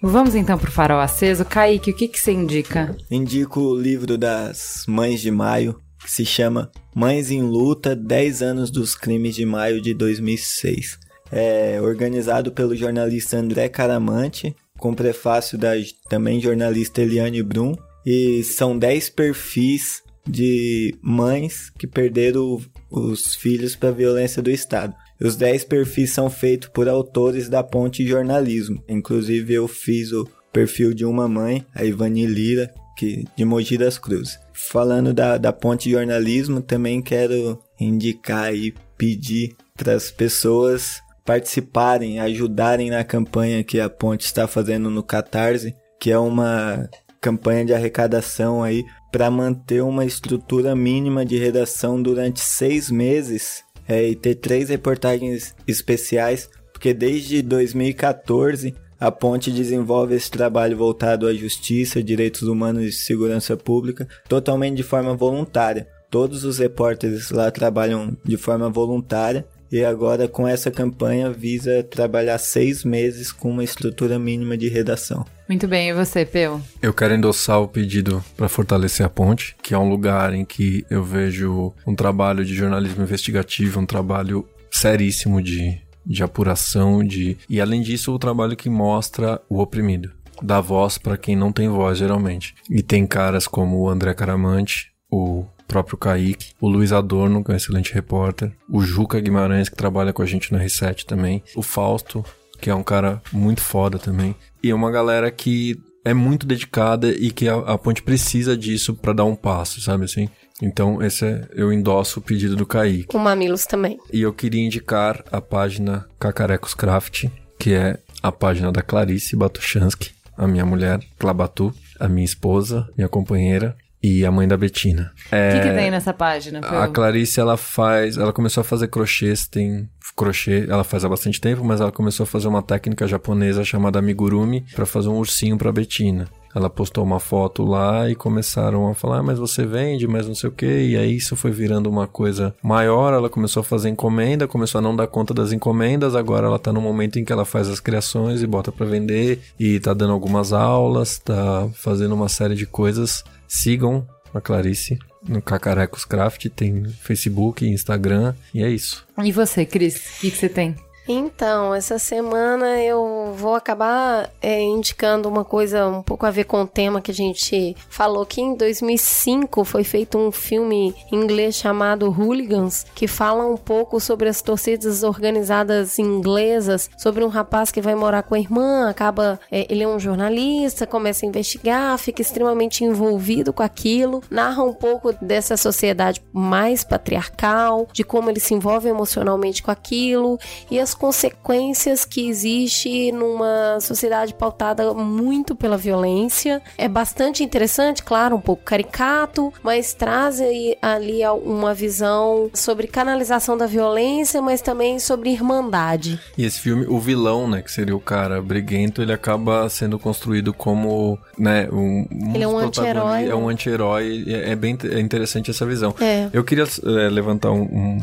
Vamos 0.09 0.37
então 0.37 0.57
pro 0.57 0.71
farol 0.71 1.01
aceso. 1.01 1.45
Kaique, 1.45 1.91
o 1.91 1.95
que, 1.95 2.07
que 2.07 2.19
você 2.19 2.31
indica? 2.31 2.97
Indico 3.11 3.61
o 3.61 3.77
livro 3.77 4.17
das 4.17 4.85
Mães 4.87 5.21
de 5.21 5.33
Maio, 5.33 5.81
que 5.99 6.09
se 6.09 6.25
chama 6.25 6.71
Mães 6.95 7.33
em 7.33 7.43
Luta 7.43 7.97
10 7.97 8.41
anos 8.41 8.71
dos 8.71 8.95
crimes 8.95 9.35
de 9.35 9.45
maio 9.45 9.81
de 9.83 9.93
2006. 9.93 10.97
É 11.33 11.81
organizado 11.83 12.53
pelo 12.53 12.77
jornalista 12.77 13.37
André 13.37 13.69
Caramante, 13.69 14.55
com 14.79 14.95
prefácio 14.95 15.59
da 15.59 15.73
também 16.09 16.41
jornalista 16.41 17.03
Eliane 17.03 17.43
Brum, 17.43 17.75
e 18.07 18.45
são 18.45 18.79
10 18.79 19.11
perfis 19.11 20.05
de 20.25 20.97
mães 21.03 21.69
que 21.71 21.87
perderam 21.87 22.61
os 22.89 23.35
filhos 23.35 23.75
para 23.75 23.89
a 23.89 23.93
violência 23.93 24.41
do 24.41 24.53
Estado. 24.53 24.95
Os 25.21 25.37
10 25.37 25.65
perfis 25.65 26.11
são 26.11 26.29
feitos 26.29 26.69
por 26.69 26.89
autores 26.89 27.49
da 27.49 27.63
Ponte 27.63 28.07
Jornalismo. 28.07 28.83
Inclusive, 28.89 29.55
eu 29.55 29.67
fiz 29.67 30.13
o 30.13 30.29
perfil 30.53 30.95
de 30.95 31.05
uma 31.05 31.29
mãe, 31.29 31.65
a 31.75 31.85
Ivani 31.85 32.27
Lira, 32.27 32.73
que, 32.97 33.25
de 33.37 33.45
Mogi 33.45 33.77
das 33.77 33.99
Cruzes. 33.99 34.39
Falando 34.53 35.13
da, 35.13 35.37
da 35.37 35.53
ponte 35.53 35.91
jornalismo, 35.91 36.63
também 36.63 37.03
quero 37.03 37.59
indicar 37.79 38.55
e 38.55 38.75
pedir 38.97 39.55
para 39.77 39.93
as 39.93 40.11
pessoas 40.11 41.03
participarem, 41.25 42.21
ajudarem 42.21 42.89
na 42.89 43.05
campanha 43.05 43.63
que 43.63 43.79
a 43.79 43.91
ponte 43.91 44.25
está 44.25 44.49
fazendo 44.49 44.89
no 44.89 45.03
Catarse, 45.03 45.75
que 46.01 46.11
é 46.11 46.19
uma 46.19 46.89
campanha 47.21 47.65
de 47.67 47.75
arrecadação 47.75 48.63
aí 48.63 48.85
para 49.13 49.31
manter 49.31 49.83
uma 49.83 50.05
estrutura 50.05 50.75
mínima 50.75 51.25
de 51.25 51.37
redação 51.37 52.01
durante 52.01 52.41
seis 52.41 52.91
meses 52.91 53.66
é, 53.89 54.09
e 54.09 54.17
ter 54.17 54.37
três 54.37 54.69
reportagens 54.69 55.55
especiais, 55.67 56.49
porque 56.73 56.93
desde 56.93 57.43
2014 57.43 58.75
a 58.99 59.11
Ponte 59.11 59.51
desenvolve 59.51 60.15
esse 60.15 60.31
trabalho 60.31 60.77
voltado 60.77 61.27
à 61.27 61.35
justiça, 61.35 62.03
direitos 62.03 62.43
humanos 62.43 62.85
e 62.85 62.93
segurança 62.93 63.57
pública 63.57 64.09
totalmente 64.29 64.77
de 64.77 64.83
forma 64.83 65.15
voluntária. 65.15 65.87
Todos 66.11 66.45
os 66.45 66.59
repórteres 66.59 67.31
lá 67.31 67.51
trabalham 67.51 68.17
de 68.25 68.37
forma 68.37 68.71
voluntária 68.71 69.47
e 69.71 69.85
agora 69.85 70.29
com 70.29 70.47
essa 70.47 70.71
campanha 70.71 71.31
visa 71.31 71.83
trabalhar 71.83 72.39
seis 72.39 72.85
meses 72.85 73.33
com 73.33 73.51
uma 73.51 73.65
estrutura 73.65 74.19
mínima 74.19 74.57
de 74.57 74.69
redação. 74.69 75.25
Muito 75.49 75.69
bem, 75.69 75.91
e 75.91 75.95
você, 75.95 76.25
Peu? 76.25 76.61
Eu 76.83 76.93
quero 76.93 77.15
endossar 77.15 77.61
o 77.61 77.69
pedido 77.69 78.25
para 78.37 78.49
fortalecer 78.49 79.07
a 79.07 79.09
ponte, 79.09 79.55
que 79.63 79.75
é 79.75 79.79
um 79.79 79.89
lugar 79.89 80.35
em 80.35 80.45
que 80.45 80.85
eu 80.91 81.05
vejo 81.05 81.73
um 81.87 81.95
trabalho 81.95 82.45
de 82.45 82.55
jornalismo 82.55 83.03
investigativo, 83.03 83.79
um 83.79 83.87
trabalho 83.87 84.45
seríssimo 84.71 85.41
de, 85.41 85.81
de 86.05 86.23
apuração, 86.23 87.05
de 87.05 87.37
e 87.49 87.61
além 87.61 87.81
disso 87.81 88.13
o 88.13 88.19
trabalho 88.19 88.57
que 88.57 88.69
mostra 88.69 89.41
o 89.49 89.61
oprimido, 89.61 90.11
dá 90.43 90.61
voz 90.61 90.99
para 90.99 91.17
quem 91.17 91.37
não 91.37 91.53
tem 91.53 91.69
voz 91.69 91.99
geralmente. 91.99 92.55
E 92.69 92.83
tem 92.83 93.07
caras 93.07 93.47
como 93.47 93.79
o 93.79 93.89
André 93.89 94.15
Caramante, 94.15 94.93
o 95.11 95.47
próprio 95.67 95.99
Kaique, 95.99 96.53
o 96.61 96.69
Luiz 96.69 96.93
Adorno, 96.93 97.43
que 97.43 97.51
é 97.51 97.55
um 97.55 97.57
excelente 97.57 97.93
repórter, 97.93 98.53
o 98.69 98.83
Juca 98.83 99.21
Guimarães, 99.21 99.69
que 99.69 99.77
trabalha 99.77 100.13
com 100.13 100.23
a 100.23 100.27
gente 100.27 100.53
no 100.53 100.59
R7 100.59 101.05
também, 101.05 101.43
o 101.55 101.63
Fausto, 101.63 102.25
que 102.61 102.71
é 102.71 102.75
um 102.75 102.83
cara 102.83 103.23
muito 103.33 103.61
foda 103.61 103.99
também, 103.99 104.35
e 104.63 104.71
é 104.71 104.75
uma 104.75 104.91
galera 104.91 105.31
que 105.31 105.79
é 106.05 106.15
muito 106.15 106.47
dedicada 106.47 107.09
e 107.09 107.33
que 107.33 107.49
a, 107.49 107.57
a 107.57 107.77
Ponte 107.77 108.01
precisa 108.01 108.57
disso 108.57 108.95
para 108.95 109.13
dar 109.13 109.25
um 109.25 109.35
passo, 109.35 109.81
sabe 109.81 110.05
assim? 110.05 110.29
Então, 110.63 111.03
esse 111.03 111.25
é, 111.27 111.49
eu 111.53 111.73
endosso 111.73 112.21
o 112.21 112.23
pedido 112.23 112.55
do 112.55 112.65
Kaique. 112.65 113.09
Com 113.09 113.19
Mamilos 113.19 113.67
também. 113.67 113.99
E 114.13 114.23
eu 114.23 114.33
queria 114.33 114.65
indicar 114.65 115.25
a 115.33 115.41
página 115.41 116.07
Cacarecos 116.19 116.75
Craft, 116.75 117.27
que 117.59 117.75
é 117.75 117.99
a 118.23 118.31
página 118.31 118.71
da 118.71 118.83
Clarice 118.83 119.35
Batuchansky, 119.35 120.13
a 120.37 120.47
minha 120.47 120.65
mulher, 120.65 121.01
Clabatu, 121.19 121.75
a 121.99 122.09
minha 122.09 122.25
esposa, 122.25 122.89
minha 122.97 123.09
companheira, 123.09 123.77
e 124.07 124.25
a 124.25 124.31
mãe 124.31 124.47
da 124.47 124.57
Betina. 124.57 125.13
O 125.33 125.35
é, 125.35 125.51
que, 125.51 125.69
que, 125.69 125.75
tem 125.75 125.91
nessa 125.91 126.15
página? 126.15 126.61
A 126.61 126.87
Clarice, 126.87 127.41
ela 127.41 127.57
faz. 127.57 128.17
Ela 128.17 128.33
começou 128.33 128.61
a 128.61 128.65
fazer 128.65 128.87
crochês, 128.87 129.49
tem 129.49 129.89
crochê, 130.15 130.65
ela 130.69 130.85
faz 130.85 131.05
há 131.05 131.09
bastante 131.09 131.41
tempo, 131.41 131.65
mas 131.65 131.81
ela 131.81 131.91
começou 131.91 132.23
a 132.23 132.27
fazer 132.27 132.47
uma 132.47 132.63
técnica 132.63 133.07
japonesa 133.09 133.65
chamada 133.65 133.99
amigurumi 133.99 134.65
para 134.75 134.87
fazer 134.87 135.09
um 135.09 135.19
ursinho 135.19 135.59
para 135.59 135.73
Betina. 135.73 136.29
Ela 136.55 136.71
postou 136.71 137.05
uma 137.05 137.21
foto 137.21 137.65
lá 137.65 138.09
e 138.09 138.15
começaram 138.15 138.89
a 138.89 138.95
falar, 138.95 139.19
ah, 139.19 139.23
mas 139.23 139.39
você 139.39 139.67
vende, 139.67 140.09
mas 140.09 140.27
não 140.27 140.35
sei 140.35 140.49
o 140.49 140.53
que. 140.53 140.65
E 140.67 140.97
aí 140.97 141.17
isso 141.17 141.37
foi 141.37 141.51
virando 141.51 141.91
uma 141.91 142.07
coisa 142.07 142.55
maior. 142.63 143.13
Ela 143.13 143.29
começou 143.29 143.61
a 143.61 143.65
fazer 143.65 143.91
encomenda, 143.91 144.49
começou 144.49 144.79
a 144.79 144.83
não 144.83 144.97
dar 144.97 145.07
conta 145.07 145.35
das 145.35 145.53
encomendas. 145.53 146.15
Agora 146.15 146.47
ela 146.47 146.59
tá 146.59 146.73
no 146.73 146.81
momento 146.81 147.19
em 147.19 147.25
que 147.27 147.33
ela 147.33 147.45
faz 147.45 147.69
as 147.69 147.79
criações 147.79 148.41
e 148.41 148.47
bota 148.47 148.73
para 148.73 148.87
vender. 148.87 149.41
E 149.61 149.79
tá 149.81 149.93
dando 149.93 150.15
algumas 150.15 150.55
aulas, 150.55 151.19
tá 151.19 151.69
fazendo 151.75 152.15
uma 152.15 152.29
série 152.29 152.55
de 152.55 152.65
coisas 152.65 153.23
Sigam 153.49 154.07
a 154.35 154.41
Clarice 154.41 154.99
no 155.29 155.43
Cacarecos 155.43 156.05
Craft, 156.05 156.47
tem 156.51 156.85
Facebook, 156.85 157.67
Instagram, 157.67 158.35
e 158.55 158.63
é 158.63 158.69
isso. 158.69 159.07
E 159.23 159.33
você, 159.33 159.65
Cris, 159.65 159.97
o 159.97 160.21
que, 160.21 160.31
que 160.31 160.37
você 160.37 160.49
tem? 160.49 160.77
Então, 161.09 161.73
essa 161.73 161.99
semana 161.99 162.81
eu 162.81 163.33
vou 163.37 163.55
acabar 163.55 164.29
é, 164.43 164.61
indicando 164.61 165.29
uma 165.29 165.45
coisa 165.45 165.87
um 165.87 166.03
pouco 166.03 166.27
a 166.27 166.31
ver 166.31 166.45
com 166.45 166.63
o 166.63 166.67
tema 166.67 167.01
que 167.01 167.13
a 167.13 167.15
gente 167.15 167.77
falou 167.89 168.27
que 168.27 168.41
em 168.41 168.57
2005 168.57 169.65
foi 169.65 169.85
feito 169.85 170.19
um 170.19 170.33
filme 170.33 170.95
em 171.13 171.17
inglês 171.17 171.55
chamado 171.55 172.11
Hooligans, 172.11 172.85
que 172.95 173.07
fala 173.07 173.47
um 173.47 173.57
pouco 173.57 174.01
sobre 174.01 174.29
as 174.29 174.43
torcidas 174.43 175.05
organizadas 175.05 175.99
inglesas, 175.99 176.91
sobre 176.99 177.23
um 177.23 177.29
rapaz 177.29 177.71
que 177.71 177.81
vai 177.81 177.95
morar 177.95 178.25
com 178.25 178.35
a 178.35 178.41
irmã, 178.41 178.91
acaba, 178.91 179.39
é, 179.51 179.65
ele 179.71 179.85
é 179.85 179.89
um 179.89 180.01
jornalista, 180.01 180.87
começa 180.87 181.25
a 181.25 181.29
investigar, 181.29 181.97
fica 181.99 182.21
extremamente 182.21 182.83
envolvido 182.83 183.53
com 183.53 183.63
aquilo, 183.63 184.23
narra 184.29 184.65
um 184.65 184.73
pouco 184.73 185.13
dessa 185.25 185.57
sociedade 185.57 186.21
mais 186.33 186.83
patriarcal, 186.83 187.87
de 187.93 188.03
como 188.03 188.29
ele 188.29 188.41
se 188.41 188.55
envolve 188.55 188.89
emocionalmente 188.89 189.63
com 189.63 189.71
aquilo 189.71 190.39
e 190.69 190.81
as 190.81 190.96
consequências 190.97 192.05
que 192.05 192.29
existe 192.29 193.13
numa 193.13 193.79
sociedade 193.81 194.35
pautada 194.35 194.93
muito 194.95 195.55
pela 195.55 195.77
violência. 195.77 196.63
É 196.77 196.89
bastante 196.89 197.45
interessante, 197.45 198.03
claro, 198.03 198.37
um 198.37 198.41
pouco 198.41 198.65
caricato, 198.65 199.53
mas 199.63 199.93
traz 199.95 200.41
ali 200.83 201.23
uma 201.45 201.75
visão 201.75 202.51
sobre 202.55 202.87
canalização 202.87 203.57
da 203.57 203.67
violência, 203.67 204.41
mas 204.41 204.61
também 204.61 204.99
sobre 204.99 205.31
irmandade. 205.31 206.19
E 206.37 206.45
esse 206.45 206.61
filme, 206.61 206.87
o 206.89 206.99
vilão, 206.99 207.49
né, 207.49 207.63
que 207.63 207.71
seria 207.71 207.95
o 207.95 208.01
cara 208.01 208.41
briguento, 208.41 209.03
ele 209.03 209.13
acaba 209.13 209.69
sendo 209.69 209.99
construído 209.99 210.53
como, 210.53 211.19
né, 211.39 211.69
um, 211.71 212.07
ele 212.35 212.45
é 212.45 212.49
um 212.49 212.59
anti-herói. 212.59 213.29
É 213.29 213.35
um 213.35 213.49
anti-herói, 213.49 214.25
é, 214.27 214.53
é 214.53 214.57
bem 214.57 214.77
é 214.85 215.01
interessante 215.01 215.51
essa 215.51 215.67
visão. 215.67 215.95
É. 216.01 216.29
Eu 216.33 216.45
queria 216.45 216.65
é, 216.65 217.09
levantar 217.11 217.51
um, 217.51 217.63
um 217.63 217.99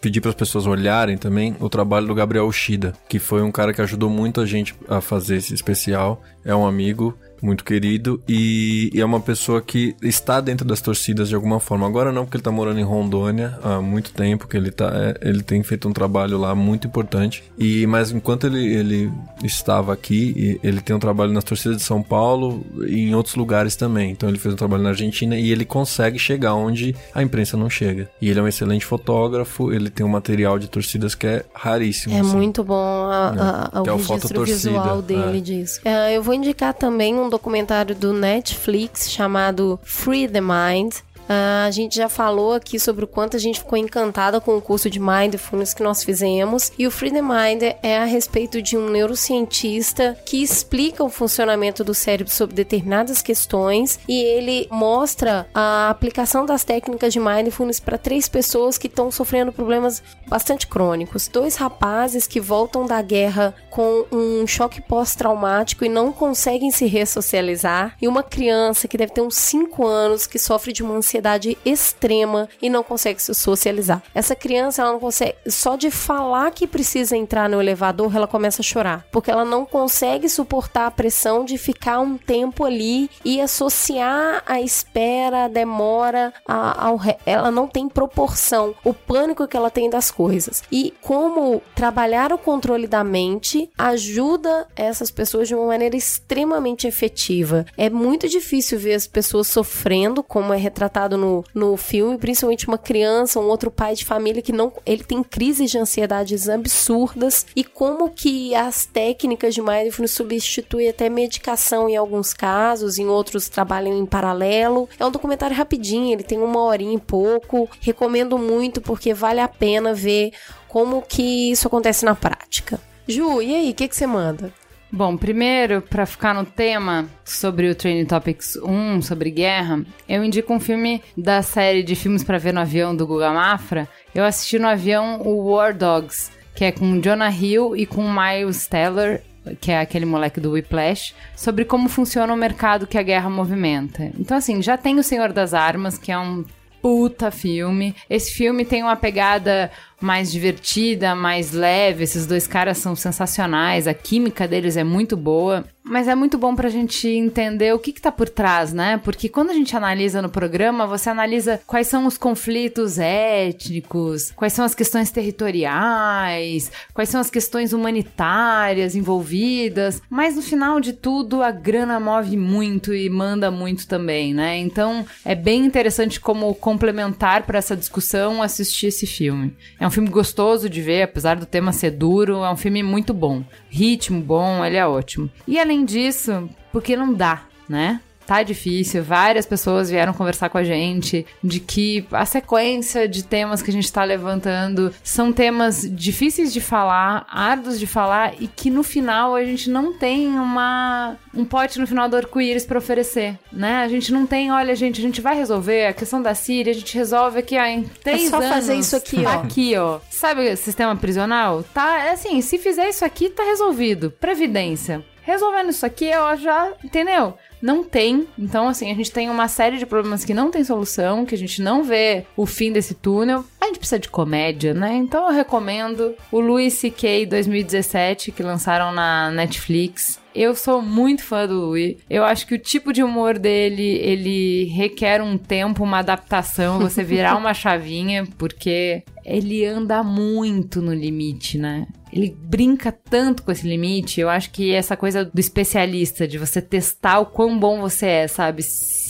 pedir 0.00 0.20
para 0.20 0.30
as 0.30 0.36
pessoas 0.36 0.66
olharem 0.66 1.16
também 1.16 1.56
o 1.60 1.68
trabalho 1.68 2.06
do 2.06 2.14
Gabriel 2.14 2.50
Shida, 2.50 2.92
que 3.08 3.18
foi 3.18 3.42
um 3.42 3.52
cara 3.52 3.72
que 3.72 3.80
ajudou 3.80 4.10
muito 4.10 4.40
a 4.40 4.46
gente 4.46 4.74
a 4.88 5.00
fazer 5.00 5.36
esse 5.36 5.54
especial. 5.54 6.22
É 6.44 6.54
um 6.54 6.66
amigo 6.66 7.16
muito 7.42 7.64
querido 7.64 8.22
e, 8.28 8.90
e, 8.92 9.00
é 9.00 9.04
uma 9.04 9.20
pessoa 9.20 9.60
que 9.60 9.94
está 10.02 10.40
dentro 10.40 10.66
das 10.66 10.80
torcidas 10.80 11.28
de 11.28 11.34
alguma 11.34 11.60
forma. 11.60 11.86
Agora 11.86 12.12
não, 12.12 12.24
porque 12.24 12.36
ele 12.36 12.40
está 12.40 12.50
morando 12.50 12.80
em 12.80 12.84
Rondônia 12.84 13.58
há 13.62 13.80
muito 13.80 14.12
tempo, 14.12 14.46
que 14.48 14.56
ele, 14.56 14.70
tá, 14.70 14.90
é, 14.94 15.28
ele 15.28 15.42
tem 15.42 15.62
feito 15.62 15.88
um 15.88 15.92
trabalho 15.92 16.38
lá 16.38 16.54
muito 16.54 16.86
importante. 16.86 17.44
E 17.58 17.86
Mas 17.86 18.10
enquanto 18.10 18.46
ele, 18.46 18.64
ele 18.64 19.12
estava 19.42 19.92
aqui, 19.92 20.58
ele 20.62 20.80
tem 20.80 20.94
um 20.96 20.98
trabalho 20.98 21.32
nas 21.32 21.44
torcidas 21.44 21.76
de 21.78 21.82
São 21.82 22.02
Paulo 22.02 22.64
e 22.86 23.08
em 23.08 23.14
outros 23.14 23.34
lugares 23.34 23.76
também. 23.76 24.10
Então 24.10 24.28
ele 24.28 24.38
fez 24.38 24.54
um 24.54 24.56
trabalho 24.56 24.82
na 24.82 24.90
Argentina 24.90 25.36
e 25.36 25.50
ele 25.50 25.64
consegue 25.64 26.18
chegar 26.18 26.54
onde 26.54 26.94
a 27.14 27.22
imprensa 27.22 27.56
não 27.56 27.68
chega. 27.68 28.08
E 28.20 28.30
ele 28.30 28.40
é 28.40 28.42
um 28.42 28.48
excelente 28.48 28.84
fotógrafo, 28.84 29.72
ele 29.72 29.90
tem 29.90 30.04
um 30.04 30.08
material 30.08 30.58
de 30.58 30.68
torcidas 30.68 31.14
que 31.14 31.26
é 31.26 31.44
raríssimo. 31.54 32.14
É 32.14 32.20
assim. 32.20 32.36
muito 32.36 32.64
bom 32.64 32.74
a, 32.74 33.70
a, 33.72 33.78
a, 33.78 33.82
o, 33.82 33.86
é 33.86 33.92
o 33.92 33.96
registro 33.96 34.44
visual 34.44 35.02
dele 35.02 35.38
é. 35.38 35.40
disso. 35.40 35.80
É, 35.84 36.16
eu 36.16 36.22
vou 36.22 36.34
indicar 36.34 36.74
também 36.74 37.14
um 37.14 37.28
documentário 37.34 37.96
do 37.96 38.12
Netflix 38.12 39.10
chamado 39.10 39.80
Free 39.82 40.28
the 40.28 40.40
Mind. 40.40 40.94
Uh, 41.24 41.66
a 41.66 41.70
gente 41.70 41.96
já 41.96 42.08
falou 42.08 42.52
aqui 42.52 42.78
sobre 42.78 43.04
o 43.04 43.08
quanto 43.08 43.36
a 43.36 43.40
gente 43.40 43.60
ficou 43.60 43.78
encantada 43.78 44.40
com 44.40 44.56
o 44.56 44.60
curso 44.60 44.90
de 44.90 45.00
Mindfulness 45.00 45.72
que 45.72 45.82
nós 45.82 46.04
fizemos. 46.04 46.70
E 46.78 46.86
o 46.86 46.90
Free 46.90 47.10
the 47.10 47.22
Mind 47.22 47.62
é 47.82 47.98
a 47.98 48.04
respeito 48.04 48.60
de 48.60 48.76
um 48.76 48.90
neurocientista 48.90 50.16
que 50.26 50.42
explica 50.42 51.02
o 51.02 51.08
funcionamento 51.08 51.82
do 51.82 51.94
cérebro 51.94 52.32
sobre 52.32 52.54
determinadas 52.54 53.22
questões 53.22 53.98
e 54.06 54.22
ele 54.22 54.68
mostra 54.70 55.46
a 55.54 55.88
aplicação 55.88 56.44
das 56.44 56.64
técnicas 56.64 57.12
de 57.12 57.20
Mindfulness 57.20 57.80
para 57.80 57.96
três 57.96 58.28
pessoas 58.28 58.76
que 58.76 58.86
estão 58.86 59.10
sofrendo 59.10 59.52
problemas 59.52 60.02
bastante 60.28 60.66
crônicos. 60.66 61.28
Dois 61.28 61.56
rapazes 61.56 62.26
que 62.26 62.40
voltam 62.40 62.86
da 62.86 63.00
guerra 63.00 63.54
com 63.70 64.04
um 64.12 64.46
choque 64.46 64.80
pós-traumático 64.80 65.84
e 65.84 65.88
não 65.88 66.12
conseguem 66.12 66.70
se 66.70 66.86
ressocializar, 66.86 67.96
e 68.00 68.06
uma 68.06 68.22
criança 68.22 68.86
que 68.86 68.96
deve 68.96 69.12
ter 69.12 69.20
uns 69.20 69.36
5 69.36 69.86
anos 69.86 70.26
que 70.26 70.38
sofre 70.38 70.72
de 70.72 70.82
uma 70.82 70.94
ansiedade 70.94 71.13
ansiedade 71.14 71.56
extrema 71.64 72.48
e 72.60 72.68
não 72.68 72.82
consegue 72.82 73.22
se 73.22 73.34
socializar. 73.34 74.02
Essa 74.14 74.34
criança, 74.34 74.82
ela 74.82 74.92
não 74.92 75.00
consegue, 75.00 75.36
só 75.46 75.76
de 75.76 75.90
falar 75.90 76.50
que 76.50 76.66
precisa 76.66 77.16
entrar 77.16 77.48
no 77.48 77.60
elevador, 77.60 78.14
ela 78.16 78.26
começa 78.26 78.62
a 78.62 78.64
chorar, 78.64 79.06
porque 79.12 79.30
ela 79.30 79.44
não 79.44 79.64
consegue 79.64 80.28
suportar 80.28 80.86
a 80.86 80.90
pressão 80.90 81.44
de 81.44 81.56
ficar 81.58 82.00
um 82.00 82.16
tempo 82.16 82.64
ali 82.64 83.10
e 83.24 83.40
associar 83.40 84.42
a 84.46 84.60
espera, 84.60 85.44
a 85.44 85.48
demora, 85.48 86.32
a, 86.46 86.86
ao, 86.86 87.00
ela 87.24 87.50
não 87.50 87.68
tem 87.68 87.88
proporção, 87.88 88.74
o 88.84 88.92
pânico 88.92 89.46
que 89.46 89.56
ela 89.56 89.70
tem 89.70 89.88
das 89.88 90.10
coisas. 90.10 90.62
E 90.70 90.92
como 91.00 91.62
trabalhar 91.74 92.32
o 92.32 92.38
controle 92.38 92.86
da 92.86 93.04
mente 93.04 93.70
ajuda 93.78 94.66
essas 94.74 95.10
pessoas 95.10 95.48
de 95.48 95.54
uma 95.54 95.66
maneira 95.66 95.96
extremamente 95.96 96.86
efetiva. 96.86 97.66
É 97.76 97.90
muito 97.90 98.28
difícil 98.28 98.78
ver 98.78 98.94
as 98.94 99.06
pessoas 99.06 99.46
sofrendo, 99.46 100.22
como 100.22 100.52
é 100.52 100.56
retratado 100.56 101.03
retratado 101.04 101.16
no, 101.16 101.44
no 101.54 101.76
filme, 101.76 102.18
principalmente 102.18 102.66
uma 102.66 102.78
criança, 102.78 103.38
um 103.38 103.48
outro 103.48 103.70
pai 103.70 103.94
de 103.94 104.04
família 104.04 104.42
que 104.42 104.52
não. 104.52 104.72
Ele 104.84 105.04
tem 105.04 105.22
crises 105.22 105.70
de 105.70 105.78
ansiedades 105.78 106.48
absurdas 106.48 107.46
e 107.54 107.62
como 107.62 108.10
que 108.10 108.54
as 108.54 108.86
técnicas 108.86 109.54
de 109.54 109.62
mindfulness 109.62 110.12
substituem 110.12 110.88
até 110.88 111.08
medicação 111.08 111.88
em 111.88 111.96
alguns 111.96 112.32
casos, 112.32 112.98
em 112.98 113.06
outros 113.06 113.48
trabalham 113.48 113.96
em 113.96 114.06
paralelo. 114.06 114.88
É 114.98 115.04
um 115.04 115.10
documentário 115.10 115.56
rapidinho, 115.56 116.12
ele 116.12 116.22
tem 116.22 116.38
uma 116.38 116.60
horinha 116.62 116.96
e 116.96 117.00
pouco. 117.00 117.68
Recomendo 117.80 118.38
muito 118.38 118.80
porque 118.80 119.12
vale 119.14 119.40
a 119.40 119.48
pena 119.48 119.94
ver 119.94 120.32
como 120.68 121.02
que 121.02 121.52
isso 121.52 121.68
acontece 121.68 122.04
na 122.04 122.14
prática. 122.14 122.80
Ju, 123.06 123.42
e 123.42 123.54
aí, 123.54 123.70
o 123.70 123.74
que, 123.74 123.86
que 123.86 123.94
você 123.94 124.06
manda? 124.06 124.52
Bom, 124.96 125.16
primeiro, 125.16 125.82
para 125.82 126.06
ficar 126.06 126.32
no 126.32 126.46
tema 126.46 127.06
sobre 127.24 127.68
o 127.68 127.74
Training 127.74 128.04
Topics 128.04 128.54
1, 128.54 129.02
sobre 129.02 129.28
guerra, 129.28 129.84
eu 130.08 130.22
indico 130.22 130.54
um 130.54 130.60
filme 130.60 131.02
da 131.16 131.42
série 131.42 131.82
de 131.82 131.96
filmes 131.96 132.22
para 132.22 132.38
ver 132.38 132.54
no 132.54 132.60
avião 132.60 132.94
do 132.94 133.04
Guga 133.04 133.32
Mafra. 133.32 133.88
Eu 134.14 134.24
assisti 134.24 134.56
no 134.56 134.68
avião 134.68 135.20
o 135.20 135.50
War 135.50 135.76
Dogs, 135.76 136.30
que 136.54 136.64
é 136.64 136.70
com 136.70 137.00
Jonah 137.00 137.28
Hill 137.28 137.74
e 137.74 137.86
com 137.86 138.08
Miles 138.08 138.68
Teller, 138.68 139.20
que 139.60 139.72
é 139.72 139.80
aquele 139.80 140.06
moleque 140.06 140.38
do 140.38 140.52
Whiplash, 140.52 141.12
sobre 141.34 141.64
como 141.64 141.88
funciona 141.88 142.32
o 142.32 142.36
mercado 142.36 142.86
que 142.86 142.96
a 142.96 143.02
guerra 143.02 143.28
movimenta. 143.28 144.12
Então, 144.16 144.36
assim, 144.36 144.62
já 144.62 144.76
tem 144.76 145.00
o 145.00 145.02
Senhor 145.02 145.32
das 145.32 145.54
Armas, 145.54 145.98
que 145.98 146.12
é 146.12 146.18
um 146.18 146.44
puta 146.84 147.30
filme. 147.30 147.96
Esse 148.10 148.32
filme 148.32 148.62
tem 148.62 148.82
uma 148.82 148.94
pegada 148.94 149.70
mais 150.00 150.30
divertida, 150.30 151.14
mais 151.14 151.52
leve. 151.52 152.04
Esses 152.04 152.26
dois 152.26 152.46
caras 152.46 152.78
são 152.78 152.94
sensacionais, 152.94 153.86
a 153.86 153.94
química 153.94 154.46
deles 154.46 154.76
é 154.76 154.84
muito 154.84 155.16
boa. 155.16 155.64
Mas 155.86 156.08
é 156.08 156.14
muito 156.14 156.38
bom 156.38 156.56
pra 156.56 156.70
gente 156.70 157.06
entender 157.06 157.74
o 157.74 157.78
que, 157.78 157.92
que 157.92 158.00
tá 158.00 158.10
por 158.10 158.26
trás, 158.26 158.72
né? 158.72 158.98
Porque 159.04 159.28
quando 159.28 159.50
a 159.50 159.52
gente 159.52 159.76
analisa 159.76 160.22
no 160.22 160.30
programa, 160.30 160.86
você 160.86 161.10
analisa 161.10 161.60
quais 161.66 161.86
são 161.86 162.06
os 162.06 162.16
conflitos 162.16 162.98
étnicos, 162.98 164.30
quais 164.30 164.54
são 164.54 164.64
as 164.64 164.74
questões 164.74 165.10
territoriais, 165.10 166.72
quais 166.94 167.10
são 167.10 167.20
as 167.20 167.28
questões 167.28 167.74
humanitárias 167.74 168.96
envolvidas. 168.96 170.00
Mas 170.08 170.36
no 170.36 170.40
final 170.42 170.80
de 170.80 170.94
tudo, 170.94 171.42
a 171.42 171.50
grana 171.50 172.00
move 172.00 172.34
muito 172.34 172.94
e 172.94 173.10
manda 173.10 173.50
muito 173.50 173.86
também, 173.86 174.32
né? 174.32 174.56
Então 174.56 175.04
é 175.22 175.34
bem 175.34 175.66
interessante 175.66 176.18
como 176.18 176.54
complementar 176.54 177.42
para 177.42 177.58
essa 177.58 177.76
discussão 177.76 178.42
assistir 178.42 178.86
esse 178.86 179.06
filme. 179.06 179.54
É 179.84 179.86
um 179.86 179.90
filme 179.90 180.08
gostoso 180.08 180.70
de 180.70 180.80
ver, 180.80 181.02
apesar 181.02 181.36
do 181.36 181.44
tema 181.44 181.70
ser 181.70 181.90
duro, 181.90 182.42
é 182.42 182.50
um 182.50 182.56
filme 182.56 182.82
muito 182.82 183.12
bom. 183.12 183.44
Ritmo 183.68 184.18
bom, 184.18 184.64
ele 184.64 184.78
é 184.78 184.86
ótimo. 184.86 185.28
E 185.46 185.60
além 185.60 185.84
disso, 185.84 186.48
porque 186.72 186.96
não 186.96 187.12
dá, 187.12 187.42
né? 187.68 188.00
Tá 188.26 188.42
difícil. 188.42 189.02
Várias 189.02 189.46
pessoas 189.46 189.90
vieram 189.90 190.12
conversar 190.12 190.48
com 190.48 190.58
a 190.58 190.64
gente 190.64 191.26
de 191.42 191.60
que 191.60 192.06
a 192.12 192.26
sequência 192.26 193.08
de 193.08 193.22
temas 193.24 193.62
que 193.62 193.70
a 193.70 193.72
gente 193.72 193.92
tá 193.92 194.04
levantando 194.04 194.92
são 195.02 195.32
temas 195.32 195.88
difíceis 195.90 196.52
de 196.52 196.60
falar, 196.60 197.26
árduos 197.30 197.78
de 197.78 197.86
falar 197.86 198.34
e 198.40 198.46
que 198.46 198.70
no 198.70 198.82
final 198.82 199.34
a 199.34 199.44
gente 199.44 199.70
não 199.70 199.92
tem 199.92 200.28
uma 200.28 201.16
um 201.34 201.44
pote 201.44 201.80
no 201.80 201.86
final 201.86 202.08
do 202.08 202.16
arco-íris 202.16 202.64
para 202.64 202.78
oferecer, 202.78 203.38
né? 203.52 203.82
A 203.82 203.88
gente 203.88 204.12
não 204.12 204.26
tem, 204.26 204.52
olha, 204.52 204.74
gente, 204.74 205.00
a 205.00 205.02
gente 205.02 205.20
vai 205.20 205.34
resolver 205.34 205.86
a 205.86 205.92
questão 205.92 206.22
da 206.22 206.34
Síria, 206.34 206.72
a 206.72 206.74
gente 206.74 206.96
resolve 206.96 207.38
aqui, 207.38 207.58
ó, 207.58 207.64
em 207.64 207.82
três 207.82 208.26
é 208.26 208.30
só 208.30 208.36
anos. 208.36 208.48
fazer 208.48 208.74
isso 208.76 208.96
aqui, 208.96 209.24
ó. 209.24 209.40
Aqui, 209.40 209.76
ó. 209.76 209.98
Sabe 210.10 210.52
o 210.52 210.56
sistema 210.56 210.94
prisional? 210.96 211.64
Tá, 211.74 212.04
é 212.04 212.10
assim, 212.12 212.40
se 212.40 212.58
fizer 212.58 212.88
isso 212.88 213.04
aqui, 213.04 213.28
tá 213.28 213.42
resolvido. 213.42 214.10
Previdência. 214.20 215.04
Resolvendo 215.22 215.70
isso 215.70 215.86
aqui, 215.86 216.04
eu 216.04 216.36
já, 216.36 216.72
entendeu? 216.84 217.36
Não 217.64 217.82
tem. 217.82 218.28
Então, 218.38 218.68
assim, 218.68 218.92
a 218.92 218.94
gente 218.94 219.10
tem 219.10 219.30
uma 219.30 219.48
série 219.48 219.78
de 219.78 219.86
problemas 219.86 220.22
que 220.22 220.34
não 220.34 220.50
tem 220.50 220.62
solução, 220.62 221.24
que 221.24 221.34
a 221.34 221.38
gente 221.38 221.62
não 221.62 221.82
vê 221.82 222.26
o 222.36 222.44
fim 222.44 222.70
desse 222.70 222.92
túnel. 222.92 223.42
A 223.58 223.64
gente 223.64 223.78
precisa 223.78 223.98
de 223.98 224.10
comédia, 224.10 224.74
né? 224.74 224.94
Então 224.94 225.26
eu 225.26 225.32
recomendo 225.32 226.14
o 226.30 226.40
Louis 226.40 226.74
C.K. 226.74 227.24
2017, 227.24 228.32
que 228.32 228.42
lançaram 228.42 228.92
na 228.92 229.30
Netflix. 229.30 230.20
Eu 230.34 230.54
sou 230.54 230.82
muito 230.82 231.22
fã 231.22 231.46
do 231.46 231.54
Louis. 231.54 231.96
Eu 232.10 232.24
acho 232.24 232.46
que 232.46 232.54
o 232.54 232.58
tipo 232.58 232.92
de 232.92 233.02
humor 233.02 233.38
dele, 233.38 233.98
ele 234.02 234.64
requer 234.64 235.22
um 235.22 235.38
tempo, 235.38 235.84
uma 235.84 236.00
adaptação, 236.00 236.80
você 236.80 237.04
virar 237.04 237.36
uma 237.38 237.54
chavinha, 237.54 238.26
porque 238.36 239.04
ele 239.24 239.64
anda 239.64 240.02
muito 240.02 240.82
no 240.82 240.92
limite, 240.92 241.56
né? 241.56 241.86
Ele 242.12 242.36
brinca 242.36 242.92
tanto 242.92 243.42
com 243.42 243.50
esse 243.50 243.66
limite. 243.66 244.20
Eu 244.20 244.28
acho 244.28 244.50
que 244.50 244.72
essa 244.72 244.96
coisa 244.96 245.24
do 245.24 245.40
especialista, 245.40 246.26
de 246.26 246.38
você 246.38 246.60
testar 246.60 247.20
o 247.20 247.26
quão 247.26 247.58
bom 247.58 247.80
você 247.80 248.06
é, 248.06 248.28
sabe? 248.28 248.62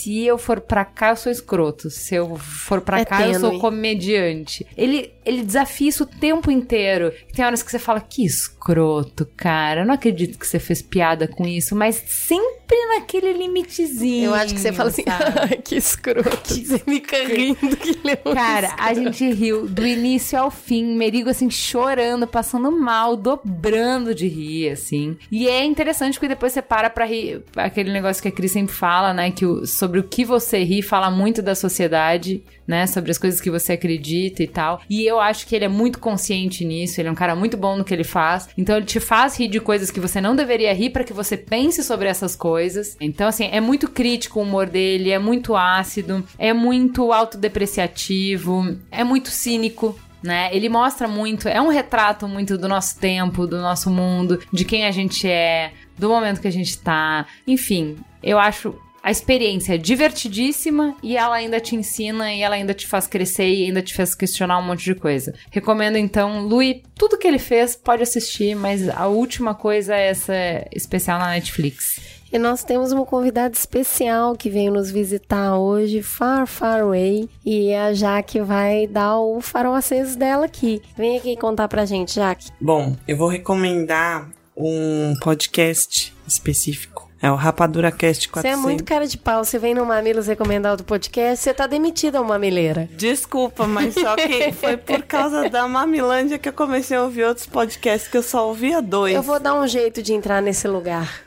Se 0.04 0.24
eu 0.26 0.36
for 0.38 0.60
pra 0.60 0.84
cá, 0.84 1.10
eu 1.10 1.16
sou 1.16 1.32
escroto. 1.32 1.88
Se 1.90 2.14
eu 2.14 2.36
for 2.36 2.80
pra 2.82 3.00
É 3.00 3.04
cá, 3.04 3.26
eu 3.26 3.40
sou 3.40 3.48
tênue. 3.50 3.60
comediante. 3.60 4.66
Ele, 4.76 5.12
ele 5.24 5.42
desafia 5.42 5.88
isso 5.88 6.04
o 6.04 6.06
tempo 6.06 6.50
inteiro. 6.50 7.12
Tem 7.34 7.44
horas 7.44 7.62
que 7.62 7.70
você 7.70 7.78
fala, 7.78 8.00
que 8.00 8.24
escroto, 8.24 9.26
cara. 9.36 9.80
Eu 9.82 9.86
não 9.86 9.94
acredito 9.94 10.38
que 10.38 10.46
você 10.46 10.58
fez 10.58 10.82
piada 10.82 11.26
com 11.26 11.46
isso, 11.46 11.74
mas 11.74 11.96
sempre 12.06 12.76
naquele 12.94 13.32
limitezinho. 13.32 14.26
Eu 14.26 14.34
acho 14.34 14.54
que 14.54 14.60
você 14.60 14.72
fala 14.72 14.90
assim, 14.90 15.04
ai, 15.06 15.56
que 15.64 15.76
escroto. 15.76 16.30
Você 16.54 16.78
fica 16.78 17.16
rindo 17.26 17.76
que 17.76 17.90
ele 17.90 18.10
é 18.10 18.16
Cara, 18.16 18.74
a 18.78 18.94
gente 18.94 19.28
riu 19.30 19.66
do 19.66 19.86
início 19.86 20.38
ao 20.38 20.50
fim, 20.50 20.96
Merigo 20.96 21.28
assim 21.28 21.50
chorando, 21.50 22.26
passando 22.26 22.70
mal, 22.72 23.16
dobrando 23.16 24.14
de 24.14 24.26
rir, 24.26 24.70
assim. 24.70 25.16
E 25.30 25.48
é 25.48 25.64
interessante 25.64 26.14
porque 26.14 26.28
depois 26.28 26.52
você 26.52 26.62
para 26.62 26.88
pra 26.90 27.04
rir, 27.04 27.42
aquele 27.56 27.92
negócio 27.92 28.22
que 28.22 28.28
a 28.28 28.32
Cris 28.32 28.52
sempre 28.52 28.74
fala, 28.74 29.12
né, 29.12 29.30
que 29.30 29.44
o- 29.44 29.66
sobre 29.66 29.93
o 29.98 30.04
que 30.04 30.24
você 30.24 30.62
ri 30.62 30.82
fala 30.82 31.10
muito 31.10 31.42
da 31.42 31.54
sociedade, 31.54 32.42
né, 32.66 32.86
sobre 32.86 33.10
as 33.10 33.18
coisas 33.18 33.40
que 33.40 33.50
você 33.50 33.72
acredita 33.72 34.42
e 34.42 34.46
tal. 34.46 34.80
E 34.88 35.04
eu 35.04 35.20
acho 35.20 35.46
que 35.46 35.54
ele 35.54 35.64
é 35.64 35.68
muito 35.68 35.98
consciente 35.98 36.64
nisso, 36.64 37.00
ele 37.00 37.08
é 37.08 37.12
um 37.12 37.16
cara 37.16 37.34
muito 37.36 37.56
bom 37.56 37.76
no 37.76 37.84
que 37.84 37.92
ele 37.92 38.04
faz. 38.04 38.48
Então 38.56 38.76
ele 38.76 38.86
te 38.86 39.00
faz 39.00 39.38
rir 39.38 39.48
de 39.48 39.60
coisas 39.60 39.90
que 39.90 40.00
você 40.00 40.20
não 40.20 40.34
deveria 40.34 40.72
rir 40.72 40.90
pra 40.90 41.04
que 41.04 41.12
você 41.12 41.36
pense 41.36 41.82
sobre 41.82 42.08
essas 42.08 42.34
coisas. 42.34 42.96
Então 43.00 43.28
assim, 43.28 43.48
é 43.50 43.60
muito 43.60 43.88
crítico 43.88 44.40
o 44.40 44.42
humor 44.42 44.66
dele, 44.66 45.10
é 45.10 45.18
muito 45.18 45.54
ácido, 45.54 46.24
é 46.38 46.52
muito 46.52 47.12
autodepreciativo, 47.12 48.76
é 48.90 49.04
muito 49.04 49.28
cínico. 49.28 49.98
Né? 50.22 50.48
Ele 50.56 50.70
mostra 50.70 51.06
muito, 51.06 51.46
é 51.50 51.60
um 51.60 51.68
retrato 51.68 52.26
muito 52.26 52.56
do 52.56 52.66
nosso 52.66 52.98
tempo, 52.98 53.46
do 53.46 53.60
nosso 53.60 53.90
mundo, 53.90 54.40
de 54.50 54.64
quem 54.64 54.86
a 54.86 54.90
gente 54.90 55.28
é, 55.28 55.72
do 55.98 56.08
momento 56.08 56.40
que 56.40 56.48
a 56.48 56.50
gente 56.50 56.78
tá. 56.78 57.26
Enfim, 57.46 57.98
eu 58.22 58.38
acho 58.38 58.74
a 59.04 59.10
experiência 59.10 59.74
é 59.74 59.78
divertidíssima 59.78 60.96
e 61.02 61.14
ela 61.14 61.36
ainda 61.36 61.60
te 61.60 61.76
ensina 61.76 62.32
e 62.32 62.40
ela 62.40 62.54
ainda 62.54 62.72
te 62.72 62.86
faz 62.86 63.06
crescer 63.06 63.46
e 63.46 63.66
ainda 63.66 63.82
te 63.82 63.94
faz 63.94 64.14
questionar 64.14 64.58
um 64.58 64.62
monte 64.62 64.82
de 64.82 64.94
coisa. 64.94 65.34
Recomendo 65.50 65.98
então, 65.98 66.48
Lui, 66.48 66.82
tudo 66.94 67.18
que 67.18 67.28
ele 67.28 67.38
fez 67.38 67.76
pode 67.76 68.02
assistir, 68.02 68.56
mas 68.56 68.88
a 68.88 69.06
última 69.06 69.54
coisa 69.54 69.94
é 69.94 70.06
essa 70.06 70.34
especial 70.74 71.18
na 71.18 71.32
Netflix. 71.32 72.00
E 72.32 72.38
nós 72.38 72.64
temos 72.64 72.92
uma 72.92 73.04
convidada 73.04 73.54
especial 73.54 74.34
que 74.34 74.48
veio 74.48 74.72
nos 74.72 74.90
visitar 74.90 75.58
hoje, 75.58 76.02
Far 76.02 76.46
Far 76.46 76.80
Away. 76.80 77.28
E 77.44 77.74
a 77.74 77.92
Jaque 77.92 78.40
vai 78.40 78.86
dar 78.86 79.20
o 79.20 79.38
farol 79.42 79.74
aceso 79.74 80.18
dela 80.18 80.46
aqui. 80.46 80.80
Vem 80.96 81.18
aqui 81.18 81.36
contar 81.36 81.68
pra 81.68 81.84
gente, 81.84 82.14
Jaque. 82.14 82.50
Bom, 82.58 82.96
eu 83.06 83.18
vou 83.18 83.28
recomendar 83.28 84.30
um 84.56 85.14
podcast 85.20 86.14
específico. 86.26 87.03
É 87.24 87.30
o 87.30 87.36
Rapadura 87.36 87.90
Cast 87.90 88.26
Você 88.26 88.32
400. 88.32 88.58
é 88.58 88.62
muito 88.62 88.84
cara 88.84 89.06
de 89.06 89.16
pau. 89.16 89.42
Você 89.42 89.58
vem 89.58 89.72
no 89.72 89.86
Mamilos 89.86 90.26
recomendar 90.26 90.72
outro 90.72 90.84
podcast, 90.84 91.42
você 91.42 91.54
tá 91.54 91.66
demitida, 91.66 92.20
uma 92.20 92.34
mamileira. 92.34 92.86
Desculpa, 92.92 93.66
mas 93.66 93.94
só 93.94 94.14
que 94.14 94.52
foi 94.60 94.76
por 94.76 95.00
causa 95.04 95.48
da 95.48 95.66
Mamilândia 95.66 96.38
que 96.38 96.50
eu 96.50 96.52
comecei 96.52 96.98
a 96.98 97.02
ouvir 97.02 97.24
outros 97.24 97.46
podcasts 97.46 98.10
que 98.10 98.18
eu 98.18 98.22
só 98.22 98.46
ouvia 98.46 98.82
dois. 98.82 99.14
Eu 99.14 99.22
vou 99.22 99.40
dar 99.40 99.54
um 99.54 99.66
jeito 99.66 100.02
de 100.02 100.12
entrar 100.12 100.42
nesse 100.42 100.68
lugar. 100.68 101.22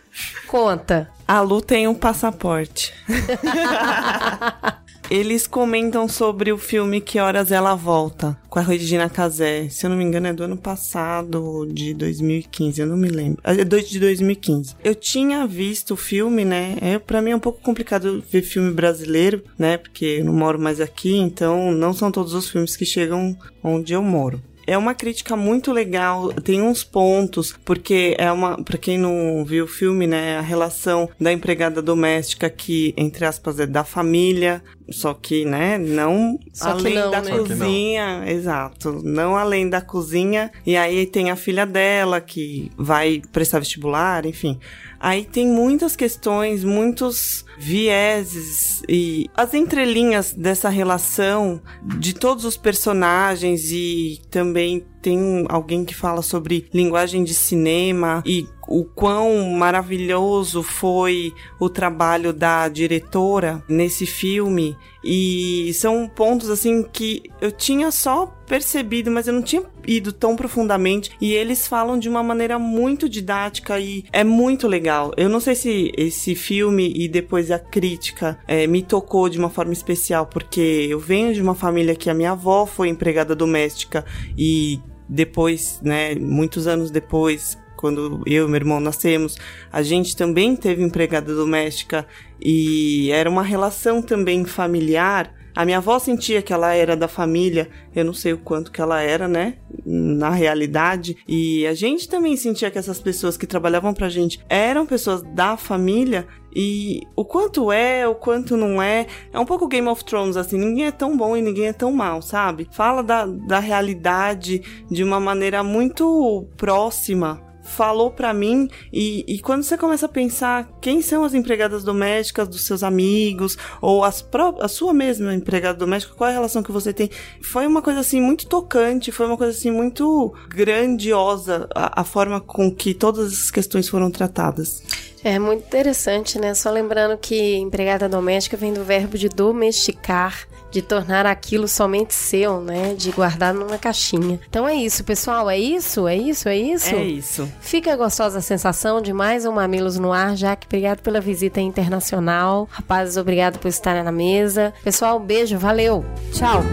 Conta. 0.46 1.10
A 1.28 1.42
Lu 1.42 1.64
tem 1.64 1.88
um 1.88 1.96
passaporte. 1.96 2.94
Eles 5.10 5.48
comentam 5.48 6.06
sobre 6.10 6.52
o 6.52 6.58
filme 6.58 7.00
Que 7.00 7.18
Horas 7.18 7.50
Ela 7.50 7.76
Volta, 7.76 8.38
com 8.50 8.60
a 8.60 8.62
Regina 8.62 9.10
Casé. 9.10 9.70
Se 9.70 9.86
eu 9.86 9.90
não 9.90 9.96
me 9.96 10.04
engano, 10.04 10.28
é 10.28 10.34
do 10.34 10.44
ano 10.44 10.58
passado, 10.58 11.66
de 11.72 11.94
2015, 11.94 12.82
eu 12.82 12.88
não 12.88 12.98
me 12.98 13.08
lembro. 13.08 13.42
É 13.42 13.64
de 13.64 14.00
2015. 14.00 14.76
Eu 14.84 14.94
tinha 14.94 15.48
visto 15.48 15.94
o 15.94 15.98
filme, 15.98 16.44
né? 16.44 16.76
É, 16.82 17.00
pra 17.00 17.22
mim 17.22 17.32
é 17.32 17.36
um 17.36 17.40
pouco 17.40 17.62
complicado 17.62 18.22
ver 18.30 18.42
filme 18.42 18.74
brasileiro, 18.74 19.42
né? 19.58 19.78
Porque 19.78 20.18
eu 20.20 20.26
não 20.26 20.34
moro 20.34 20.60
mais 20.60 20.82
aqui, 20.82 21.16
então 21.16 21.72
não 21.72 21.94
são 21.94 22.12
todos 22.12 22.34
os 22.34 22.50
filmes 22.50 22.76
que 22.76 22.86
chegam 22.86 23.38
onde 23.64 23.94
eu 23.94 24.04
moro. 24.04 24.42
É 24.68 24.78
uma 24.78 24.94
crítica 24.94 25.36
muito 25.38 25.72
legal, 25.72 26.34
tem 26.34 26.62
uns 26.62 26.84
pontos, 26.84 27.56
porque 27.64 28.16
é 28.20 28.30
uma, 28.30 28.62
para 28.62 28.78
quem 28.78 28.98
não 28.98 29.46
viu 29.46 29.64
o 29.64 29.68
filme, 29.68 30.06
né, 30.06 30.38
a 30.38 30.42
relação 30.42 31.10
da 31.18 31.32
empregada 31.32 31.82
doméstica 31.82 32.50
que, 32.50 32.94
entre 32.98 33.26
aspas, 33.26 33.62
é 33.62 33.66
da 33.66 33.86
família, 33.86 34.62
só 34.90 35.14
que, 35.14 35.46
né, 35.46 35.78
não 35.78 36.38
Só 36.54 36.72
além 36.72 36.96
não, 36.96 37.12
da 37.12 37.22
né? 37.22 37.32
Que 37.32 37.38
não. 37.38 37.46
cozinha, 37.46 38.24
exato, 38.28 39.02
não 39.04 39.38
além 39.38 39.70
da 39.70 39.80
cozinha, 39.80 40.52
e 40.66 40.76
aí 40.76 41.06
tem 41.06 41.32
a 41.32 41.38
filha 41.38 41.66
dela 41.66 42.20
que 42.20 42.70
vai 42.78 43.22
prestar 43.32 43.60
vestibular, 43.60 44.26
enfim. 44.26 44.60
Aí 45.00 45.24
tem 45.24 45.48
muitas 45.48 45.96
questões, 45.96 46.66
muitos 46.66 47.46
vieses 47.58 48.84
e 48.88 49.30
as 49.36 49.54
entrelinhas 49.54 50.32
dessa 50.32 50.70
relação 50.70 51.62
de 51.98 52.14
todos 52.14 52.46
os 52.46 52.56
personagens 52.56 53.72
e 53.72 54.22
também 54.30 54.86
tem 55.02 55.46
alguém 55.50 55.84
que 55.84 55.96
fala 55.96 56.22
sobre 56.22 56.68
linguagem 56.74 57.24
de 57.24 57.34
cinema 57.34 58.22
e 58.26 58.48
o 58.68 58.84
quão 58.84 59.52
maravilhoso 59.52 60.62
foi 60.62 61.34
o 61.60 61.70
trabalho 61.70 62.34
da 62.34 62.68
diretora 62.68 63.64
nesse 63.70 64.06
filme. 64.06 64.76
E 65.04 65.72
são 65.74 66.08
pontos 66.08 66.50
assim 66.50 66.84
que 66.84 67.24
eu 67.40 67.52
tinha 67.52 67.92
só 67.92 68.37
percebido, 68.48 69.12
mas 69.12 69.28
eu 69.28 69.34
não 69.34 69.42
tinha 69.42 69.64
ido 69.86 70.12
tão 70.12 70.36
profundamente 70.36 71.12
e 71.22 71.34
eles 71.34 71.68
falam 71.68 72.00
de 72.00 72.10
uma 72.10 72.24
maneira 72.24 72.58
muito 72.58 73.10
didática 73.10 73.80
e 73.80 74.06
é 74.12 74.24
muito 74.24 74.68
legal. 74.68 75.12
Eu 75.18 75.30
não 75.30 75.40
sei 75.40 75.54
se 75.54 75.92
esse 75.98 76.34
filme 76.34 76.92
e 76.96 77.08
depois 77.08 77.52
a 77.52 77.60
crítica 77.60 78.40
é, 78.48 78.66
me 78.66 78.82
tocou 78.82 79.30
de 79.30 79.38
uma 79.38 79.50
forma 79.50 79.74
especial 79.74 80.26
porque 80.26 80.88
eu 80.90 81.00
venho 81.00 81.34
de 81.34 81.42
uma 81.42 81.54
família 81.54 81.96
que 81.96 82.10
a 82.10 82.14
minha 82.14 82.32
avó 82.32 82.66
foi 82.66 82.88
empregada 82.88 83.36
doméstica 83.36 84.06
e 84.38 84.80
depois, 85.08 85.80
né, 85.84 86.16
muitos 86.16 86.68
anos 86.68 86.92
depois, 86.92 87.58
quando 87.78 88.22
eu 88.26 88.46
e 88.46 88.48
meu 88.48 88.56
irmão 88.56 88.80
nascemos, 88.80 89.38
a 89.72 89.82
gente 89.82 90.16
também 90.16 90.56
teve 90.56 90.84
empregada 90.84 91.34
doméstica 91.34 92.06
e 92.42 93.10
era 93.12 93.30
uma 93.30 93.44
relação 93.44 94.02
também 94.02 94.44
familiar. 94.44 95.34
A 95.58 95.66
minha 95.66 95.80
avó 95.80 95.98
sentia 95.98 96.40
que 96.40 96.54
ela 96.54 96.76
era 96.76 96.96
da 96.96 97.08
família, 97.08 97.68
eu 97.96 98.06
não 98.06 98.14
sei 98.14 98.32
o 98.32 98.38
quanto 98.38 98.72
que 98.72 98.80
ela 98.80 99.02
era, 99.02 99.28
né, 99.28 99.56
na 99.84 100.30
realidade, 100.30 101.18
e 101.28 101.66
a 101.66 101.74
gente 101.74 102.08
também 102.08 102.38
sentia 102.38 102.70
que 102.70 102.78
essas 102.78 103.00
pessoas 103.00 103.36
que 103.36 103.48
trabalhavam 103.48 103.92
pra 103.92 104.08
gente 104.08 104.40
eram 104.48 104.86
pessoas 104.86 105.24
da 105.24 105.58
família, 105.58 106.28
e 106.56 107.02
o 107.16 107.26
quanto 107.26 107.72
é, 107.72 108.08
o 108.08 108.14
quanto 108.14 108.56
não 108.56 108.80
é, 108.80 109.08
é 109.34 109.40
um 109.40 109.46
pouco 109.46 109.68
Game 109.68 109.88
of 109.88 110.06
Thrones, 110.06 110.38
assim, 110.38 110.60
ninguém 110.60 110.86
é 110.86 110.92
tão 110.92 111.18
bom 111.18 111.36
e 111.36 111.42
ninguém 111.42 111.66
é 111.66 111.74
tão 111.74 111.92
mal, 111.92 112.22
sabe? 112.22 112.70
Fala 112.72 113.02
da, 113.02 113.26
da 113.26 113.58
realidade 113.58 114.62
de 114.92 115.04
uma 115.04 115.20
maneira 115.20 115.64
muito 115.64 116.48
próxima 116.56 117.47
falou 117.68 118.10
para 118.10 118.34
mim 118.34 118.70
e, 118.92 119.24
e, 119.28 119.40
quando 119.40 119.64
você 119.64 119.78
começa 119.78 120.06
a 120.06 120.10
pensar 120.10 120.68
quem 120.82 121.02
são 121.02 121.24
as 121.24 121.34
empregadas 121.34 121.84
domésticas 121.84 122.48
dos 122.48 122.66
seus 122.66 122.82
amigos 122.82 123.58
ou 123.82 124.04
as 124.04 124.26
a 124.60 124.68
sua 124.68 124.94
mesma 124.94 125.34
empregada 125.34 125.78
doméstica, 125.78 126.14
qual 126.16 126.30
é 126.30 126.32
a 126.32 126.36
relação 126.36 126.64
que 126.64 126.72
você 126.72 126.94
tem, 126.94 127.10
foi 127.42 127.68
uma 127.68 127.82
coisa 127.82 128.00
assim 128.00 128.22
muito 128.22 128.48
tocante, 128.48 129.12
foi 129.12 129.26
uma 129.26 129.38
coisa 129.38 129.56
assim 129.58 129.72
muito 129.72 130.34
grandiosa 130.48 131.68
a, 131.76 132.02
a 132.02 132.04
forma 132.04 132.40
com 132.40 132.74
que 132.74 132.94
todas 132.94 133.34
essas 133.34 133.52
questões 133.52 133.90
foram 133.90 134.10
tratadas. 134.10 134.84
É 135.24 135.40
muito 135.40 135.66
interessante, 135.66 136.40
né? 136.40 136.54
Só 136.54 136.72
lembrando 136.72 137.18
que 137.18 137.56
empregada 137.56 138.08
doméstica 138.08 138.56
vem 138.56 138.74
do 138.74 138.84
verbo 138.84 139.18
de 139.18 139.28
domesticar, 139.28 140.48
de 140.72 140.82
tornar 140.82 141.26
aquilo 141.26 141.68
somente 141.68 142.14
seu, 142.14 142.62
né? 142.62 142.94
De 142.94 143.12
guardar 143.12 143.54
numa 143.54 143.78
caixinha. 143.78 144.40
Então 144.50 144.68
é 144.68 144.76
isso, 144.76 145.04
pessoal. 145.04 145.50
É 145.50 145.58
isso? 145.58 146.08
É 146.08 146.16
isso? 146.16 146.50
É 146.50 146.58
isso? 146.58 146.96
É 146.96 147.04
isso. 147.04 147.52
Fica 147.60 147.96
gostosa 147.96 148.40
a 148.40 148.42
sensação 148.42 149.02
de 149.02 149.14
mais 149.14 149.46
um 149.46 149.54
Mamilos 149.54 149.98
no 149.98 150.12
Ar. 150.14 150.36
Jaque, 150.36 150.68
obrigado 150.68 151.02
pela 151.02 151.22
visita 151.22 151.60
internacional. 151.60 152.68
Rapazes, 152.72 153.18
obrigado 153.18 153.60
por 153.60 153.68
estarem 153.68 154.04
na 154.04 154.12
mesa. 154.12 154.74
Pessoal, 154.84 155.20
beijo, 155.20 155.58
valeu. 155.58 156.06
Tchau. 156.32 156.64